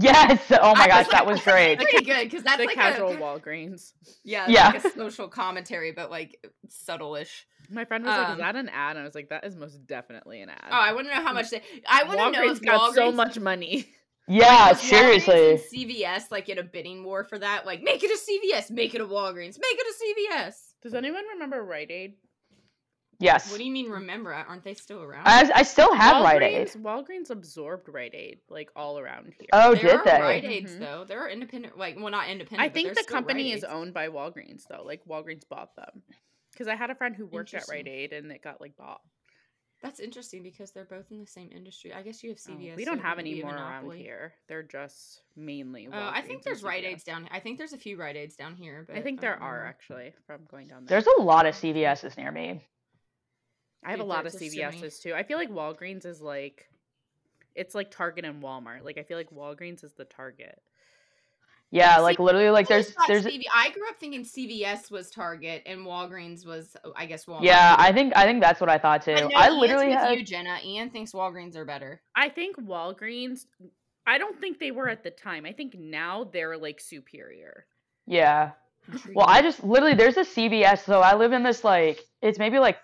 Yes. 0.01 0.41
Oh 0.61 0.75
my 0.75 0.85
I 0.85 0.89
gosh, 0.89 0.99
was 1.07 1.09
that 1.13 1.25
like, 1.27 1.35
was 1.35 1.43
great. 1.43 1.79
Pretty 1.79 2.05
good 2.05 2.25
because 2.25 2.43
that's 2.45 2.59
the 2.59 2.67
like 2.67 2.75
casual 2.75 3.11
a 3.13 3.17
Walgreens. 3.17 3.93
yeah, 4.25 4.47
Yeah. 4.49 4.69
like 4.69 4.85
a 4.85 4.91
social 4.91 5.29
commentary, 5.29 5.93
but 5.93 6.11
like 6.11 6.39
subtle-ish. 6.69 7.47
My 7.71 7.85
friend 7.85 8.05
was 8.05 8.17
like, 8.17 8.27
Um, 8.29 8.33
"Is 8.33 8.39
that 8.39 8.57
an 8.57 8.69
ad?" 8.71 8.97
And 8.97 9.01
I 9.01 9.05
was 9.05 9.15
like, 9.15 9.29
"That 9.29 9.45
is 9.45 9.55
most 9.57 9.87
definitely 9.87 10.41
an 10.41 10.49
ad." 10.49 10.65
Oh, 10.71 10.75
I 10.75 10.93
want 10.93 11.07
to 11.09 11.15
know 11.15 11.23
how 11.23 11.33
much 11.35 11.51
they. 11.51 11.61
I 11.87 12.05
want 12.05 12.35
to 12.35 12.41
know 12.41 12.47
Walgreens 12.49 12.57
if 12.57 12.63
got 12.63 12.95
so 12.95 13.13
much 13.13 13.39
money. 13.39 13.89
Yeah, 14.31 14.69
was 14.69 14.79
Walgreens 14.83 15.23
seriously. 15.25 15.63
CVS 15.87 16.31
like 16.31 16.49
in 16.51 16.59
a 16.59 16.63
bidding 16.63 17.03
war 17.03 17.25
for 17.25 17.39
that. 17.39 17.65
Like, 17.65 17.83
make 17.83 18.03
it 18.05 18.11
a 18.11 18.19
CVS, 18.19 18.71
make 18.71 18.95
it 18.95 19.01
a 19.01 19.07
Walgreens, 19.07 19.57
make 19.59 19.77
it 19.79 19.87
a 19.87 20.37
CVS. 20.39 20.55
Does 20.83 20.93
anyone 20.95 21.25
remember 21.33 21.63
Rite 21.65 21.91
Aid? 21.91 22.15
Yes. 23.21 23.51
What 23.51 23.59
do 23.59 23.65
you 23.65 23.73
mean? 23.73 23.91
Remember? 23.91 24.33
Aren't 24.33 24.63
they 24.63 24.75
still 24.75 25.03
around? 25.03 25.27
I, 25.27 25.51
I 25.53 25.63
still 25.65 25.93
have 25.93 26.23
Rite 26.23 26.43
Aid. 26.43 26.69
Walgreens, 26.69 26.77
Walgreens 26.77 27.31
absorbed 27.31 27.89
Rite 27.89 28.15
Aid 28.15 28.39
like 28.49 28.71
all 28.77 28.99
around 28.99 29.35
here. 29.39 29.49
Oh, 29.53 29.75
there 29.75 29.83
did 29.83 29.95
are 30.01 30.05
they? 30.05 30.21
Rite 30.21 30.45
Aids 30.45 30.73
Mhm. 30.75 30.79
though. 30.79 31.05
There 31.05 31.21
are 31.21 31.29
independent, 31.29 31.77
like 31.77 31.97
well, 31.97 32.11
not 32.11 32.29
independent. 32.29 32.69
I 32.71 32.73
think 32.73 32.87
there's 32.87 32.97
the 32.99 33.03
still 33.03 33.17
company 33.17 33.51
Rite 33.51 33.59
is 33.59 33.65
owned 33.65 33.93
by 33.93 34.09
Walgreens 34.09 34.63
though. 34.71 34.83
Like 34.85 35.05
Walgreens 35.05 35.49
bought 35.49 35.75
them. 35.75 36.03
Because 36.53 36.69
I 36.69 36.77
had 36.77 36.91
a 36.91 36.95
friend 36.95 37.15
who 37.17 37.27
worked 37.27 37.55
at 37.55 37.69
Rite 37.69 37.89
Aid 37.89 38.13
and 38.13 38.31
it 38.31 38.43
got 38.43 38.61
like 38.61 38.77
bought. 38.77 39.01
That's 39.83 40.01
interesting 40.01 40.43
because 40.43 40.73
they're 40.73 40.85
both 40.85 41.11
in 41.13 41.21
the 41.21 41.27
same 41.27 41.51
industry. 41.55 41.93
I 41.93 42.03
guess 42.03 42.23
you 42.25 42.31
have 42.31 42.39
Oh, 42.49 42.53
CVS. 42.53 42.77
we 42.77 42.85
don't 42.85 42.99
it 42.99 43.03
have 43.03 43.21
any 43.21 43.41
more 43.43 43.55
around 43.55 43.91
here. 43.93 44.35
They're 44.49 44.65
just 44.65 45.23
mainly. 45.37 45.87
Uh, 45.87 46.11
I 46.13 46.21
think 46.23 46.43
there's 46.43 46.65
Rite 46.65 46.85
Aids 46.85 47.05
down. 47.05 47.29
I 47.31 47.39
think 47.39 47.59
there's 47.59 47.73
a 47.73 47.79
few 47.79 47.97
Rite 47.97 48.17
Aids 48.17 48.35
down 48.35 48.57
here. 48.57 48.85
But 48.89 48.97
I 48.97 49.03
think 49.03 49.21
there 49.21 49.35
don't 49.35 49.43
are 49.43 49.65
actually 49.67 50.15
from 50.27 50.41
going 50.51 50.67
down 50.67 50.85
there. 50.85 51.01
There's 51.01 51.07
a 51.19 51.23
lot 51.23 51.47
of 51.47 51.55
CVS's 51.55 52.17
near 52.17 52.33
me. 52.33 52.65
I 53.85 53.91
have 53.93 54.01
a 54.01 54.05
lot 54.05 54.27
of 54.27 54.33
there's 54.33 54.53
just. 54.55 54.57
CVS's 54.57 54.99
too. 55.01 55.15
I 55.15 55.23
feel 55.23 55.39
like 55.39 55.51
Walgreens 55.51 56.05
is 56.05 56.21
like, 56.21 56.69
it's 57.55 57.75
like 57.75 57.91
Target 57.91 58.25
and 58.25 58.43
Walmart. 58.43 58.85
Like 58.85 58.99
I 58.99 59.03
feel 59.03 59.17
like 59.17 59.31
Walgreens 59.31 59.85
is 59.85 59.93
the 59.93 60.05
Target. 60.05 60.61
Yeah, 61.71 61.97
See, 61.97 62.03
like 62.03 62.19
literally, 62.19 62.49
like 62.51 62.67
I 62.71 62.75
there's 62.75 62.93
thought 62.93 63.09
there's 63.09 63.27
CV 63.27 63.43
I 63.55 63.71
grew 63.71 63.87
up 63.89 63.97
thinking 64.01 64.25
CVS 64.25 64.91
was 64.91 65.11
Target 65.11 65.63
and 65.67 65.81
Walgreens 65.81 66.47
was, 66.47 66.75
I 66.97 67.05
guess, 67.05 67.27
Walmart. 67.27 67.43
yeah. 67.45 67.77
I 67.79 67.93
think 67.93 68.17
I 68.17 68.25
think 68.25 68.41
that's 68.43 68.61
what 68.61 68.71
I 68.71 68.79
thought 68.79 69.03
too. 69.03 69.15
But 69.15 69.29
no, 69.29 69.37
I 69.37 69.51
literally 69.51 69.89
with 69.89 69.99
had 69.99 70.19
you, 70.19 70.25
Jenna. 70.25 70.59
Ian 70.65 70.89
thinks 70.91 71.13
Walgreens 71.13 71.57
are 71.57 71.67
better. 71.67 72.01
I 72.15 72.31
think 72.31 72.57
Walgreens. 72.57 73.45
I 74.07 74.17
don't 74.17 74.41
think 74.41 74.59
they 74.59 74.71
were 74.71 74.89
at 74.89 75.05
the 75.05 75.11
time. 75.11 75.45
I 75.45 75.53
think 75.53 75.75
now 75.79 76.25
they're 76.33 76.57
like 76.57 76.81
superior. 76.81 77.67
yeah. 78.07 78.53
Well, 79.15 79.27
I 79.29 79.43
just 79.43 79.63
literally 79.63 79.95
there's 79.95 80.17
a 80.17 80.21
CVS. 80.25 80.87
So 80.87 81.01
I 81.03 81.15
live 81.15 81.33
in 81.35 81.43
this 81.43 81.63
like 81.65 82.03
it's 82.23 82.39
maybe 82.39 82.59
like 82.59 82.79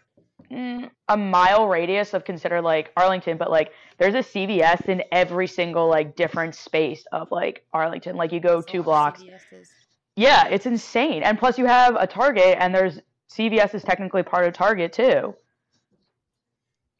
mm, 0.50 0.90
a 1.08 1.16
mile 1.16 1.66
radius 1.66 2.14
of 2.14 2.24
consider 2.24 2.60
like 2.60 2.92
Arlington, 2.96 3.36
but 3.36 3.50
like 3.50 3.72
there's 3.98 4.14
a 4.14 4.18
CVS 4.18 4.88
in 4.88 5.02
every 5.12 5.46
single 5.46 5.88
like 5.88 6.16
different 6.16 6.54
space 6.54 7.04
of 7.12 7.30
like 7.30 7.64
Arlington. 7.72 8.16
Like 8.16 8.32
you 8.32 8.40
go 8.40 8.56
That's 8.60 8.72
two 8.72 8.82
blocks. 8.82 9.22
CVSs. 9.22 9.68
Yeah, 10.16 10.46
it's 10.48 10.66
insane. 10.66 11.22
And 11.22 11.38
plus 11.38 11.58
you 11.58 11.66
have 11.66 11.96
a 11.96 12.06
Target, 12.06 12.56
and 12.60 12.74
there's 12.74 13.00
CVS 13.32 13.74
is 13.74 13.82
technically 13.82 14.22
part 14.22 14.46
of 14.46 14.52
Target 14.54 14.92
too. 14.92 15.34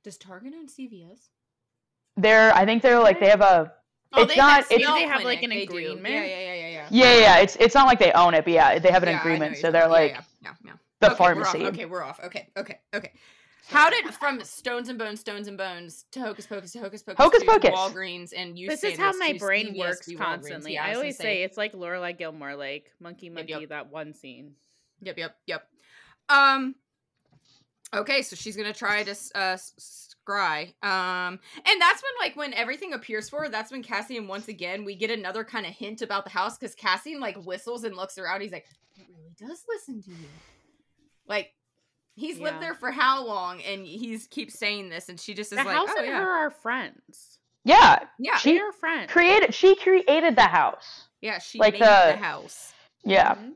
Does 0.03 0.17
Target 0.17 0.53
own 0.57 0.67
CVS? 0.69 1.29
They're 2.17 2.53
I 2.55 2.65
think 2.65 2.83
they're 2.83 3.01
like 3.01 3.21
they 3.21 3.29
have 3.29 3.41
a 3.41 3.73
Oh, 4.17 4.23
It's 4.23 4.33
they 4.35 4.41
have 4.41 4.61
not- 4.61 4.69
that 4.69 4.75
it's- 4.77 4.95
they 4.95 5.03
have, 5.09 5.25
like, 5.25 5.43
an 5.43 5.51
they 5.51 5.67
do. 5.67 5.77
agreement? 5.77 6.05
Yeah, 6.15 6.23
yeah, 6.25 6.39
yeah, 6.39 6.55
yeah, 6.55 6.69
yeah. 6.69 6.87
yeah 6.91 7.19
yeah. 7.19 7.37
It's 7.39 7.57
it's 7.57 7.75
not 7.75 7.87
like 7.89 7.99
they 7.99 8.13
own 8.13 8.33
it, 8.35 8.45
but 8.45 8.53
yeah, 8.53 8.79
they 8.79 8.93
have 8.93 9.03
an 9.03 9.09
Yeah, 9.09 9.19
agreement. 9.21 9.57
So 9.57 9.73
they're 9.73 9.89
like 9.89 10.13
yeah, 10.13 10.21
yeah, 10.43 10.51
yeah, 10.65 10.71
yeah. 10.73 10.73
The 11.05 11.15
okay, 11.15 11.19
pharmacy. 11.19 11.59
We're 11.59 11.65
off. 11.67 11.73
Okay, 11.75 11.85
we're 11.85 12.03
off. 12.03 12.21
Okay, 12.25 12.49
okay, 12.57 12.81
okay. 12.95 13.13
How 13.67 13.89
did 13.89 14.05
from 14.15 14.43
Stones 14.45 14.89
and 14.89 14.99
Bones, 14.99 15.21
Stones 15.21 15.49
and 15.49 15.57
Bones 15.57 16.05
to 16.13 16.21
Hocus 16.21 16.47
Pocus 16.47 16.73
to 16.73 16.81
Hocus 16.81 17.03
Pocus, 17.03 17.25
Hocus 17.25 17.41
to 17.41 17.47
Pocus. 17.47 17.71
Walgreens 17.71 18.33
and 18.37 18.59
you 18.59 18.69
this 18.69 18.85
is 18.85 18.99
how 18.99 19.13
this 19.13 19.19
my 19.19 19.37
brain 19.39 19.75
CVS 19.75 19.79
works 19.79 20.11
constantly. 20.17 20.75
Yeah, 20.75 20.85
I, 20.85 20.89
was 20.91 20.97
always 20.99 21.17
gonna 21.17 21.31
say 21.31 21.43
it's 21.45 21.57
like 21.57 21.73
Lorelai 21.73 22.17
Gilmore, 22.17 22.57
like 22.57 22.91
Monkey 23.01 23.27
Yep, 23.27 23.35
Monkey, 23.35 23.53
yep. 23.53 23.69
that 23.71 23.91
one 23.91 24.13
scene. 24.13 24.53
Yep, 25.01 25.19
yep, 25.19 25.37
yep. 25.47 25.67
Um. 26.29 26.75
Okay, 27.95 28.23
so 28.23 28.37
she's 28.37 28.57
gonna 28.57 28.75
try 28.75 29.03
to 29.03 29.13
uh 29.35 29.57
scry. 30.27 30.75
Um, 30.85 31.39
and 31.65 31.81
that's 31.81 32.03
when 32.03 32.13
like 32.21 32.37
when 32.37 32.53
everything 32.55 32.93
appears 32.93 33.29
for 33.29 33.45
her. 33.45 33.49
That's 33.49 33.73
when 33.73 33.83
Cassian 33.83 34.29
once 34.29 34.49
again 34.49 34.85
we 34.85 34.95
get 34.95 35.11
another 35.11 35.45
kind 35.45 35.65
of 35.67 35.73
hint 35.73 36.03
about 36.03 36.25
the 36.25 36.31
house 36.31 36.59
because 36.59 36.75
Cassian 36.75 37.21
like 37.21 37.37
whistles 37.45 37.85
and 37.85 37.97
looks 37.97 38.19
around. 38.19 38.43
He's 38.43 38.53
like, 38.53 38.67
it 38.97 39.07
really 39.09 39.35
does 39.39 39.65
listen 39.69 40.03
to 40.03 40.11
you. 40.11 40.29
Like. 41.27 41.51
He's 42.17 42.39
lived 42.39 42.63
there 42.63 42.75
for 42.75 42.93
how 42.93 43.27
long, 43.27 43.61
and 43.63 43.85
he's 43.85 44.29
keeps 44.29 44.57
saying 44.57 44.89
this, 44.89 45.09
and 45.09 45.19
she 45.19 45.35
just 45.35 45.51
is 45.51 45.59
The 45.59 45.65
like, 45.65 45.75
house 45.77 45.89
"Oh 45.91 45.99
and 45.99 46.07
yeah, 46.07 46.19
her 46.21 46.31
are 46.31 46.39
our 46.45 46.51
friends. 46.53 47.41
yeah, 47.65 47.99
yeah, 48.21 48.37
She- 48.37 48.53
They're 48.57 48.71
friends. 48.71 49.11
created 49.11 49.53
she 49.53 49.75
created 49.75 50.37
the 50.37 50.43
house. 50.47 51.09
yeah." 51.21 51.41
She 51.41 51.59
like 51.59 51.73
made 51.73 51.83
the- 51.83 52.13
the 52.13 52.17
house. 52.17 52.73
Yeah. 53.03 53.35
Mhm. 53.35 53.55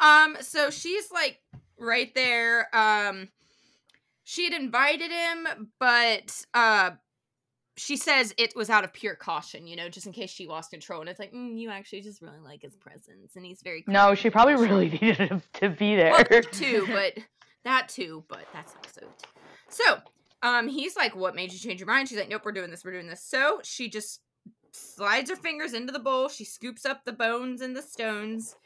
Um, 0.00 0.36
so 0.40 0.70
she's 0.70 1.10
like 1.12 1.42
right 1.78 2.10
there. 2.14 2.74
Um, 2.74 3.28
she 4.22 4.44
had 4.44 4.54
invited 4.54 5.10
him, 5.10 5.70
but 5.78 6.42
uh, 6.54 6.92
she 7.76 7.96
says 7.96 8.32
it 8.38 8.54
was 8.54 8.70
out 8.70 8.84
of 8.84 8.92
pure 8.92 9.14
caution, 9.14 9.66
you 9.66 9.76
know, 9.76 9.88
just 9.88 10.06
in 10.06 10.12
case 10.12 10.30
she 10.30 10.46
lost 10.46 10.70
control. 10.70 11.00
And 11.00 11.10
it's 11.10 11.18
like, 11.18 11.32
mm, 11.32 11.58
you 11.58 11.70
actually 11.70 12.02
just 12.02 12.22
really 12.22 12.38
like 12.44 12.62
his 12.62 12.76
presence, 12.76 13.34
and 13.36 13.44
he's 13.44 13.62
very. 13.62 13.84
No, 13.86 14.14
she 14.14 14.30
probably 14.30 14.54
really 14.54 14.88
needed 15.00 15.16
him 15.16 15.42
to 15.54 15.70
be 15.70 15.96
there. 15.96 16.12
Well, 16.12 16.42
too, 16.52 16.86
but 16.88 17.18
that 17.64 17.88
too, 17.88 18.24
but 18.28 18.46
that's 18.52 18.74
also. 18.76 19.06
So, 19.68 19.98
um, 20.42 20.68
he's 20.68 20.96
like, 20.96 21.16
"What 21.16 21.34
made 21.34 21.52
you 21.52 21.58
change 21.58 21.80
your 21.80 21.88
mind?" 21.88 22.08
She's 22.08 22.18
like, 22.18 22.28
"Nope, 22.28 22.42
we're 22.44 22.52
doing 22.52 22.70
this. 22.70 22.84
We're 22.84 22.92
doing 22.92 23.08
this." 23.08 23.22
So 23.22 23.60
she 23.64 23.88
just 23.88 24.20
slides 24.70 25.30
her 25.30 25.36
fingers 25.36 25.72
into 25.72 25.92
the 25.92 25.98
bowl. 25.98 26.28
She 26.28 26.44
scoops 26.44 26.84
up 26.84 27.04
the 27.04 27.12
bones 27.12 27.60
and 27.60 27.76
the 27.76 27.82
stones, 27.82 28.56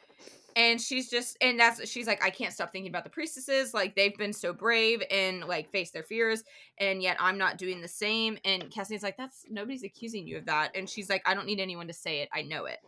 and 0.57 0.81
she's 0.81 1.09
just, 1.09 1.37
and 1.41 1.59
that's 1.59 1.89
she's 1.89 2.07
like, 2.07 2.25
"I 2.25 2.31
can't 2.31 2.53
stop 2.53 2.73
thinking 2.73 2.91
about 2.91 3.05
the 3.05 3.11
priestesses. 3.11 3.75
Like 3.75 3.95
they've 3.95 4.17
been 4.17 4.33
so 4.33 4.53
brave 4.53 5.03
and 5.11 5.45
like 5.45 5.71
face 5.71 5.91
their 5.91 6.03
fears, 6.03 6.43
and 6.79 7.03
yet 7.03 7.17
I'm 7.21 7.39
not 7.39 7.59
doing 7.59 7.81
the 7.81 7.89
same." 7.89 8.39
And 8.45 8.71
Cassidy's 8.71 9.03
like, 9.03 9.17
"That's 9.17 9.45
nobody's 9.49 9.85
accusing 9.85 10.27
you 10.27 10.39
of 10.39 10.47
that," 10.47 10.75
and 10.75 10.89
she's 10.89 11.09
like, 11.09 11.23
"I 11.27 11.35
don't 11.35 11.47
need 11.47 11.61
anyone 11.61 11.87
to 11.89 11.93
say 11.93 12.21
it. 12.21 12.29
I 12.33 12.43
know 12.43 12.65
it." 12.65 12.79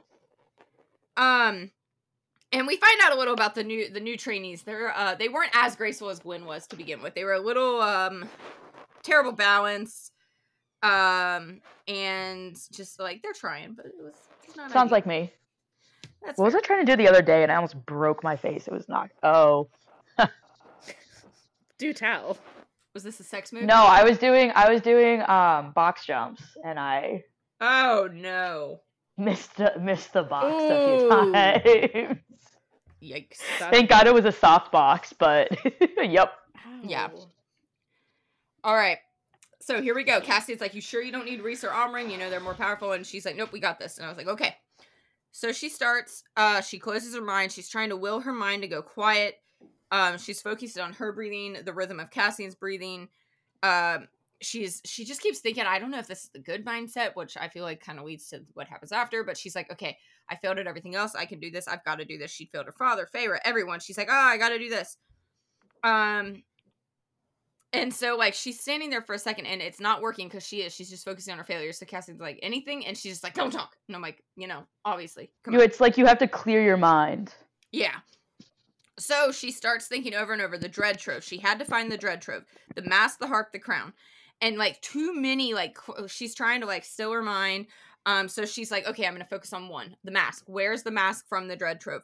Um 1.17 1.71
and 2.53 2.67
we 2.67 2.77
find 2.77 3.01
out 3.03 3.13
a 3.13 3.19
little 3.19 3.35
about 3.35 3.55
the 3.55 3.65
new 3.65 3.91
the 3.91 4.01
new 4.01 4.17
trainees. 4.17 4.63
They're 4.63 4.93
uh 4.97 5.15
they 5.15 5.29
weren't 5.29 5.53
as 5.55 5.77
graceful 5.77 6.09
as 6.09 6.19
Gwen 6.21 6.45
was 6.45 6.67
to 6.69 6.77
begin 6.77 7.03
with. 7.03 7.15
They 7.15 7.25
were 7.25 7.35
a 7.35 7.41
little 7.41 7.81
um 7.81 8.29
terrible 9.03 9.33
balance. 9.33 10.11
Um 10.83 11.61
and 11.87 12.57
just 12.73 12.99
like 12.99 13.23
they're 13.23 13.33
trying, 13.33 13.75
but 13.75 13.87
it 13.87 13.95
was 13.99 14.15
not 14.57 14.71
Sounds 14.71 14.93
ideal. 14.93 14.97
like 14.97 15.07
me. 15.07 15.33
That's 16.25 16.39
What 16.39 16.47
was. 16.47 16.55
I 16.55 16.61
trying 16.61 16.85
to 16.85 16.93
do 16.93 16.97
the 16.97 17.09
other 17.09 17.23
day 17.23 17.43
and 17.43 17.51
I 17.51 17.57
almost 17.57 17.85
broke 17.87 18.23
my 18.23 18.37
face? 18.37 18.67
It 18.67 18.73
was 18.73 18.89
not. 18.89 19.11
Oh. 19.23 19.69
Do 21.79 21.93
tell. 21.93 22.37
Was 22.95 23.03
this 23.05 23.21
a 23.21 23.25
sex 23.25 23.53
move? 23.53 23.63
No, 23.63 23.75
I 23.75 24.03
was 24.05 24.19
doing 24.19 24.53
I 24.55 24.71
was 24.71 24.81
doing 24.83 25.23
um 25.29 25.73
box 25.73 26.05
jumps 26.05 26.43
and 26.65 26.79
I 26.79 27.25
Oh 27.61 28.09
no. 28.13 28.81
missed 29.17 29.57
the, 29.57 29.73
missed 29.81 30.13
the 30.13 30.23
box 30.23 30.65
a 30.69 30.75
Ooh. 30.75 30.99
few 30.99 31.09
times. 31.09 32.19
Yikes. 33.03 33.37
Thank 33.71 33.89
God 33.89 34.07
it 34.07 34.15
was 34.15 34.25
a 34.25 34.33
soft 34.33 34.73
box, 34.73 35.13
but 35.13 35.57
yep. 36.03 36.33
Yeah. 36.83 37.09
All 38.65 38.75
right. 38.75 38.99
So 39.61 39.81
here 39.81 39.95
we 39.95 40.05
go. 40.05 40.21
Cassie's 40.21 40.61
like, 40.61 40.75
You 40.75 40.81
sure 40.81 41.01
you 41.03 41.13
don't 41.13 41.25
need 41.27 41.41
Rhys 41.43 41.65
or 41.65 41.69
Amren? 41.69 42.11
You 42.11 42.19
know 42.19 42.29
they're 42.29 42.41
more 42.41 42.55
powerful. 42.55 42.93
And 42.93 43.07
she's 43.07 43.25
like, 43.25 43.37
Nope, 43.37 43.53
we 43.53 43.61
got 43.61 43.79
this. 43.79 43.97
And 43.99 44.05
I 44.07 44.09
was 44.09 44.19
like, 44.19 44.27
Okay. 44.27 44.55
So 45.33 45.53
she 45.53 45.69
starts, 45.69 46.25
uh, 46.37 46.61
she 46.61 46.79
closes 46.79 47.15
her 47.15 47.21
mind. 47.21 47.53
She's 47.53 47.69
trying 47.69 47.91
to 47.91 47.97
will 47.97 48.21
her 48.21 48.33
mind 48.33 48.63
to 48.63 48.69
go 48.69 48.83
quiet. 48.83 49.37
Um, 49.93 50.19
she's 50.19 50.41
focused 50.41 50.79
on 50.79 50.93
her 50.95 51.13
breathing, 51.13 51.59
the 51.65 51.73
rhythm 51.73 52.01
of 52.01 52.11
Cassian's 52.11 52.55
breathing. 52.55 53.09
Um, 53.63 54.09
she's 54.41 54.81
she 54.85 55.05
just 55.05 55.21
keeps 55.21 55.41
thinking, 55.41 55.65
I 55.65 55.79
don't 55.79 55.91
know 55.91 55.99
if 55.99 56.07
this 56.07 56.25
is 56.25 56.31
the 56.31 56.39
good 56.39 56.65
mindset, 56.65 57.15
which 57.15 57.37
I 57.37 57.49
feel 57.49 57.65
like 57.65 57.85
kind 57.85 57.99
of 57.99 58.05
leads 58.05 58.29
to 58.29 58.43
what 58.55 58.69
happens 58.69 58.93
after, 58.93 59.25
but 59.25 59.37
she's 59.37 59.55
like, 59.55 59.71
Okay, 59.73 59.97
I 60.29 60.37
failed 60.37 60.59
at 60.59 60.67
everything 60.67 60.95
else. 60.95 61.15
I 61.15 61.27
can 61.27 61.41
do 61.41 61.51
this. 61.51 61.69
I've 61.69 61.85
got 61.85 61.99
to 61.99 62.05
do 62.05 62.19
this. 62.19 62.31
She 62.31 62.47
failed 62.47 62.67
her 62.67 62.73
father, 62.73 63.09
Feyre, 63.13 63.39
everyone. 63.45 63.81
She's 63.81 63.99
like, 63.99 64.09
Oh, 64.11 64.15
I 64.15 64.39
gotta 64.39 64.59
do 64.59 64.69
this. 64.69 64.97
Um 65.83 66.43
and 67.73 67.93
so 67.93 68.17
like 68.17 68.35
she's 68.35 68.61
standing 68.61 68.91
there 68.91 69.03
for 69.03 69.15
a 69.15 69.19
second 69.19 69.47
and 69.47 69.63
it's 69.63 69.81
not 69.81 70.03
working 70.03 70.29
because 70.29 70.47
she 70.47 70.63
is. 70.63 70.75
She's 70.75 70.91
just 70.91 71.05
focusing 71.05 71.33
on 71.33 71.39
her 71.39 71.45
failures. 71.45 71.79
So 71.79 71.87
Cassie's 71.87 72.21
like, 72.21 72.39
anything? 72.43 72.87
And 72.87 72.97
she's 72.97 73.13
just 73.13 73.25
like, 73.25 73.35
don't 73.35 73.53
talk. 73.53 73.77
And 73.89 73.97
I'm 73.97 74.03
like, 74.03 74.23
you 74.37 74.49
know, 74.49 74.65
obviously. 74.85 75.31
Come 75.45 75.55
You 75.55 75.61
on. 75.61 75.67
it's 75.67 75.81
like 75.81 75.97
you 75.97 76.07
have 76.07 76.19
to 76.19 76.29
clear 76.29 76.63
your 76.63 76.77
mind. 76.77 77.33
Yeah. 77.73 77.97
So 78.99 79.33
she 79.33 79.51
starts 79.51 79.87
thinking 79.87 80.15
over 80.15 80.33
and 80.33 80.43
over 80.43 80.59
the 80.59 80.69
dread 80.69 80.99
trove. 80.99 81.25
She 81.25 81.39
had 81.39 81.59
to 81.61 81.65
find 81.65 81.91
the 81.91 81.97
dread 81.97 82.21
trove, 82.21 82.45
the 82.75 82.83
mask, 82.83 83.19
the 83.19 83.27
harp, 83.27 83.53
the 83.53 83.59
crown, 83.59 83.93
and 84.43 84.59
like 84.59 84.81
too 84.83 85.15
many. 85.15 85.55
Like 85.55 85.79
she's 86.07 86.35
trying 86.35 86.61
to 86.61 86.67
like 86.67 86.85
still 86.85 87.13
her 87.13 87.23
mind. 87.23 87.67
Um, 88.05 88.29
so 88.29 88.45
she's 88.45 88.71
like, 88.71 88.87
okay, 88.87 89.07
I'm 89.07 89.15
gonna 89.15 89.25
focus 89.25 89.53
on 89.53 89.69
one, 89.69 89.97
the 90.05 90.11
mask. 90.11 90.45
Where's 90.47 90.83
the 90.83 90.91
mask 90.91 91.29
from 91.29 91.49
the 91.49 91.57
dread 91.57 91.81
trove? 91.81 92.03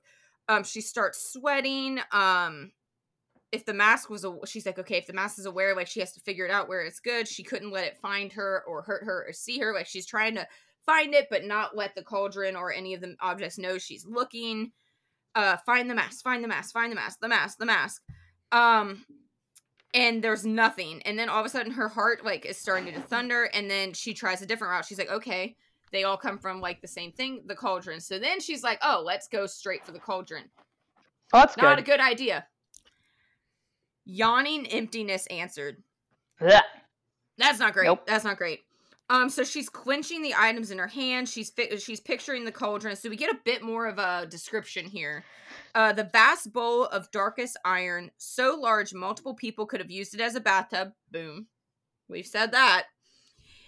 Um, 0.48 0.62
she 0.62 0.80
starts 0.80 1.32
sweating. 1.32 1.98
Um, 2.12 2.70
if 3.52 3.64
the 3.64 3.74
mask 3.74 4.10
was 4.10 4.24
a, 4.24 4.34
she's 4.44 4.66
like, 4.66 4.78
okay, 4.78 4.96
if 4.96 5.06
the 5.06 5.12
mask 5.12 5.38
is 5.38 5.46
aware, 5.46 5.74
like 5.74 5.86
she 5.86 6.00
has 6.00 6.12
to 6.12 6.20
figure 6.20 6.44
it 6.44 6.50
out 6.50 6.68
where 6.68 6.80
it's 6.80 7.00
good. 7.00 7.28
She 7.28 7.42
couldn't 7.42 7.70
let 7.70 7.84
it 7.84 7.98
find 7.98 8.32
her 8.32 8.64
or 8.66 8.82
hurt 8.82 9.04
her 9.04 9.24
or 9.28 9.32
see 9.32 9.58
her. 9.58 9.72
Like 9.72 9.86
she's 9.86 10.06
trying 10.06 10.34
to 10.34 10.46
find 10.84 11.14
it, 11.14 11.28
but 11.30 11.44
not 11.44 11.76
let 11.76 11.94
the 11.94 12.02
cauldron 12.02 12.56
or 12.56 12.72
any 12.72 12.94
of 12.94 13.00
the 13.00 13.14
objects 13.20 13.58
know 13.58 13.78
she's 13.78 14.04
looking. 14.06 14.72
Uh 15.34 15.56
find 15.58 15.88
the 15.88 15.94
mask 15.94 16.24
find 16.24 16.42
the 16.42 16.48
mask 16.48 16.72
find 16.72 16.90
the 16.90 16.96
mask 16.96 17.20
the 17.20 17.28
mask 17.28 17.58
the 17.58 17.66
mask. 17.66 18.02
Um 18.52 19.04
and 19.94 20.22
there's 20.22 20.44
nothing. 20.44 21.02
And 21.02 21.18
then 21.18 21.28
all 21.28 21.40
of 21.40 21.46
a 21.46 21.48
sudden 21.48 21.72
her 21.72 21.88
heart 21.88 22.24
like 22.24 22.44
is 22.46 22.56
starting 22.58 22.92
to 22.92 23.00
thunder 23.00 23.44
and 23.44 23.70
then 23.70 23.92
she 23.92 24.12
tries 24.12 24.42
a 24.42 24.46
different 24.46 24.72
route. 24.72 24.86
She's 24.86 24.98
like 24.98 25.10
okay 25.10 25.56
they 25.92 26.02
all 26.02 26.16
come 26.16 26.38
from 26.38 26.60
like 26.60 26.80
the 26.80 26.88
same 26.88 27.12
thing 27.12 27.42
the 27.46 27.54
cauldron. 27.54 28.00
So 28.00 28.18
then 28.18 28.40
she's 28.40 28.64
like 28.64 28.80
oh 28.82 29.02
let's 29.04 29.28
go 29.28 29.46
straight 29.46 29.84
for 29.84 29.92
the 29.92 30.00
cauldron. 30.00 30.44
Oh, 31.32 31.40
that's 31.40 31.56
not 31.56 31.76
good. 31.76 31.84
a 31.84 31.86
good 31.86 32.00
idea 32.00 32.46
yawning 34.06 34.66
emptiness 34.68 35.26
answered 35.26 35.82
Blech. 36.40 36.62
that's 37.36 37.58
not 37.58 37.74
great. 37.74 37.86
Nope. 37.86 38.06
That's 38.06 38.24
not 38.24 38.38
great. 38.38 38.60
Um, 39.08 39.28
so 39.28 39.44
she's 39.44 39.68
clenching 39.68 40.22
the 40.22 40.34
items 40.36 40.70
in 40.70 40.78
her 40.78 40.88
hand. 40.88 41.28
She's 41.28 41.50
fi- 41.50 41.76
she's 41.76 42.00
picturing 42.00 42.44
the 42.44 42.52
cauldron. 42.52 42.96
So 42.96 43.08
we 43.08 43.16
get 43.16 43.30
a 43.30 43.38
bit 43.44 43.62
more 43.62 43.86
of 43.86 43.98
a 43.98 44.26
description 44.26 44.86
here. 44.86 45.24
Uh, 45.74 45.92
the 45.92 46.04
vast 46.12 46.52
bowl 46.52 46.86
of 46.86 47.10
darkest 47.12 47.56
iron, 47.64 48.10
so 48.16 48.58
large 48.60 48.92
multiple 48.94 49.34
people 49.34 49.66
could 49.66 49.80
have 49.80 49.90
used 49.90 50.14
it 50.14 50.20
as 50.20 50.34
a 50.34 50.40
bathtub. 50.40 50.92
Boom. 51.10 51.46
We've 52.08 52.26
said 52.26 52.52
that. 52.52 52.86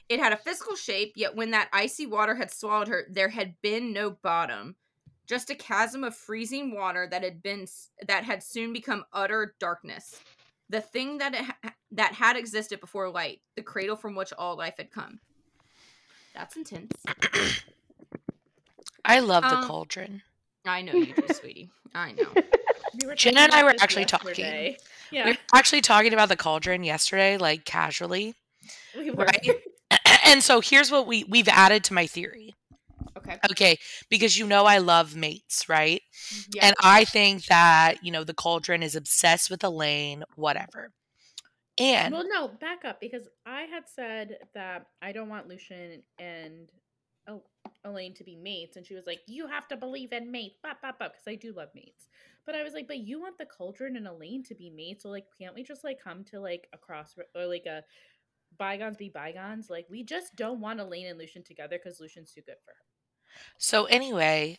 It 0.08 0.20
had 0.20 0.32
a 0.32 0.38
physical 0.38 0.74
shape, 0.74 1.12
yet 1.16 1.36
when 1.36 1.50
that 1.50 1.68
icy 1.72 2.06
water 2.06 2.34
had 2.34 2.50
swallowed 2.50 2.88
her, 2.88 3.06
there 3.10 3.28
had 3.28 3.54
been 3.62 3.92
no 3.92 4.10
bottom, 4.10 4.76
just 5.28 5.50
a 5.50 5.54
chasm 5.54 6.02
of 6.04 6.16
freezing 6.16 6.74
water 6.74 7.06
that 7.10 7.22
had 7.22 7.42
been 7.42 7.66
that 8.06 8.24
had 8.24 8.42
soon 8.42 8.72
become 8.72 9.04
utter 9.12 9.54
darkness. 9.60 10.18
The 10.70 10.80
thing 10.80 11.18
that 11.18 11.34
it 11.34 11.42
ha- 11.42 11.74
that 11.92 12.12
had 12.14 12.36
existed 12.36 12.80
before 12.80 13.08
light, 13.10 13.40
the 13.56 13.62
cradle 13.62 13.96
from 13.96 14.14
which 14.14 14.32
all 14.36 14.56
life 14.56 14.74
had 14.78 14.90
come. 14.90 15.20
That's 16.34 16.56
intense. 16.56 16.92
I 19.04 19.20
love 19.20 19.42
the 19.44 19.56
Um, 19.56 19.64
cauldron. 19.66 20.22
I 20.66 20.82
know 20.82 20.92
you 20.92 21.14
do, 21.14 21.22
sweetie. 21.34 21.70
I 21.94 22.12
know. 22.12 22.28
We 23.00 23.06
were 23.06 23.14
Jenna 23.14 23.40
and 23.40 23.52
I 23.52 23.62
were 23.64 23.72
this 23.72 23.82
actually 23.82 24.04
talking. 24.04 24.28
yesterday. 24.28 24.76
We 25.12 25.22
were 25.24 25.36
actually 25.54 25.80
talking 25.80 26.12
about 26.12 26.28
the 26.28 26.36
cauldron 26.36 26.84
yesterday, 26.84 27.38
like 27.38 27.64
casually. 27.64 28.34
we 28.96 29.10
were. 29.10 29.24
Right. 29.24 29.50
And 30.26 30.42
so 30.42 30.60
here's 30.60 30.90
what 30.90 31.06
we 31.06 31.24
we've 31.24 31.48
added 31.48 31.84
to 31.84 31.94
my 31.94 32.06
theory. 32.06 32.47
Okay. 33.28 33.38
Okay, 33.50 33.78
because 34.08 34.38
you 34.38 34.46
know 34.46 34.64
I 34.64 34.78
love 34.78 35.16
mates, 35.16 35.68
right? 35.68 36.02
Yeah. 36.52 36.66
And 36.66 36.76
I 36.82 37.04
think 37.04 37.46
that, 37.46 37.96
you 38.02 38.10
know, 38.10 38.24
the 38.24 38.34
cauldron 38.34 38.82
is 38.82 38.96
obsessed 38.96 39.50
with 39.50 39.62
Elain, 39.64 40.24
whatever. 40.36 40.92
And 41.78 42.12
Well, 42.12 42.24
no, 42.28 42.48
back 42.48 42.84
up 42.84 43.00
because 43.00 43.28
I 43.46 43.62
had 43.62 43.88
said 43.88 44.38
that 44.54 44.86
I 45.00 45.12
don't 45.12 45.28
want 45.28 45.48
Lucien 45.48 46.02
and 46.18 46.68
oh, 47.28 47.44
Elain 47.84 48.14
to 48.14 48.24
be 48.24 48.34
mates, 48.36 48.76
and 48.76 48.84
she 48.84 48.94
was 48.94 49.06
like, 49.06 49.20
"You 49.26 49.46
have 49.46 49.68
to 49.68 49.76
believe 49.76 50.12
in 50.12 50.30
mates," 50.32 50.58
bop 50.62 50.82
bop 50.82 50.98
bop, 50.98 51.12
because 51.12 51.28
I 51.28 51.36
do 51.36 51.52
love 51.52 51.68
mates. 51.74 52.08
But 52.46 52.54
I 52.56 52.62
was 52.64 52.72
like, 52.74 52.88
"But 52.88 52.98
you 52.98 53.20
want 53.20 53.38
the 53.38 53.46
Cauldron 53.46 53.96
and 53.96 54.08
Elain 54.08 54.42
to 54.44 54.54
be 54.54 54.70
mates, 54.70 55.04
so 55.04 55.10
like, 55.10 55.26
can't 55.38 55.54
we 55.54 55.62
just 55.62 55.84
like 55.84 56.00
come 56.02 56.24
to 56.24 56.40
like 56.40 56.68
a 56.72 56.78
cross 56.78 57.14
or 57.34 57.46
like 57.46 57.66
a 57.66 57.84
bygones 58.58 58.96
be 58.96 59.08
bygones? 59.10 59.70
Like, 59.70 59.86
we 59.90 60.02
just 60.02 60.34
don't 60.36 60.60
want 60.60 60.80
Elain 60.80 61.06
and 61.06 61.18
Lucien 61.18 61.44
together 61.44 61.78
because 61.78 62.00
Lucien's 62.00 62.32
too 62.32 62.42
good 62.42 62.56
for 62.64 62.72
her." 62.72 62.84
So 63.56 63.84
anyway, 63.86 64.58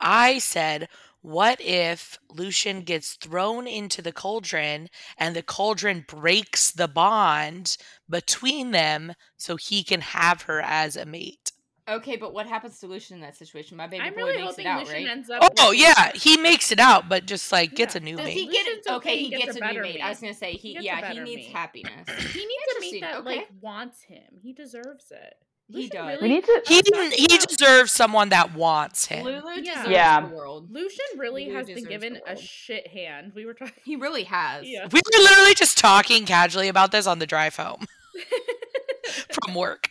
I 0.00 0.38
said, 0.38 0.88
what 1.20 1.60
if 1.60 2.18
Lucien 2.30 2.82
gets 2.82 3.14
thrown 3.14 3.66
into 3.66 4.00
the 4.02 4.12
cauldron 4.12 4.88
and 5.16 5.34
the 5.34 5.42
cauldron 5.42 6.04
breaks 6.06 6.70
the 6.70 6.88
bond 6.88 7.76
between 8.08 8.70
them 8.70 9.12
so 9.36 9.56
he 9.56 9.82
can 9.82 10.00
have 10.00 10.42
her 10.42 10.60
as 10.60 10.96
a 10.96 11.04
mate? 11.04 11.52
Okay, 11.88 12.16
but 12.16 12.34
what 12.34 12.46
happens 12.46 12.78
to 12.80 12.86
Lucien 12.86 13.16
in 13.16 13.22
that 13.22 13.34
situation? 13.34 13.76
My 13.78 13.86
baby 13.86 14.04
I'm 14.04 14.12
boy 14.14 14.24
really 14.24 14.36
makes 14.42 14.48
hoping 14.50 14.66
it 14.66 14.68
out, 14.68 14.80
Lucien 14.80 15.02
right? 15.04 15.10
ends 15.10 15.30
up. 15.30 15.52
Oh 15.58 15.70
with- 15.70 15.78
yeah, 15.78 16.12
he 16.14 16.36
makes 16.36 16.70
it 16.70 16.78
out, 16.78 17.08
but 17.08 17.24
just 17.24 17.50
like 17.50 17.74
gets 17.74 17.94
Yeah. 17.94 18.00
a 18.02 18.04
new 18.04 18.16
Does 18.16 18.26
mate. 18.26 18.34
he 18.34 18.46
get 18.46 18.66
Lucien's 18.66 18.86
it? 18.86 18.92
okay, 18.92 18.96
Okay, 18.96 19.16
he 19.16 19.24
he 19.24 19.30
gets 19.30 19.44
gets 19.46 19.56
a 19.56 19.58
a 19.58 19.60
new 19.62 19.68
better 19.68 19.82
mate. 19.82 20.00
I 20.02 20.08
was 20.10 20.20
mate. 20.20 20.28
gonna 20.28 20.38
say 20.38 20.52
he, 20.52 20.58
He 20.58 20.74
gets 20.74 20.82
a 20.82 20.84
yeah, 20.84 20.96
he 20.96 21.00
better 21.02 21.24
needs 21.24 21.46
mate. 21.46 21.54
happiness. 21.56 22.06
He 22.06 22.14
needs 22.14 22.32
a 22.76 22.80
mate 22.80 22.92
Interesting, 22.92 23.00
that 23.00 23.14
okay. 23.16 23.36
like 23.38 23.48
wants 23.62 24.02
him. 24.02 24.22
He 24.42 24.52
deserves 24.52 25.10
it. 25.10 25.34
He 25.70 25.74
Lucien 25.82 25.90
does. 26.06 26.20
We 26.22 26.28
need 26.28 26.44
to. 26.44 26.62
He 26.66 26.80
didn't. 26.80 27.12
He 27.12 27.26
deserves 27.26 27.92
someone 27.92 28.30
that 28.30 28.54
wants 28.54 29.04
him. 29.06 29.24
Lulu 29.24 29.42
Yeah. 29.56 29.74
deserves 29.74 29.88
Yeah. 29.90 30.20
the 30.22 30.34
world. 30.34 30.70
Lucien 30.72 31.06
really 31.18 31.44
Lulu 31.46 31.56
has 31.58 31.66
been 31.66 31.84
given 31.84 32.16
a 32.16 32.30
world. 32.30 32.38
shit 32.40 32.86
hand. 32.88 33.32
We 33.34 33.44
were 33.44 33.52
talking. 33.54 33.74
He 33.84 33.96
really 33.96 34.24
has. 34.24 34.64
Yeah. 34.66 34.86
We 34.90 35.00
were 35.04 35.22
literally 35.22 35.54
just 35.54 35.76
talking 35.76 36.24
casually 36.24 36.68
about 36.68 36.90
this 36.90 37.06
on 37.06 37.18
the 37.18 37.26
drive 37.26 37.56
home 37.56 37.86
from 39.44 39.54
work. 39.54 39.90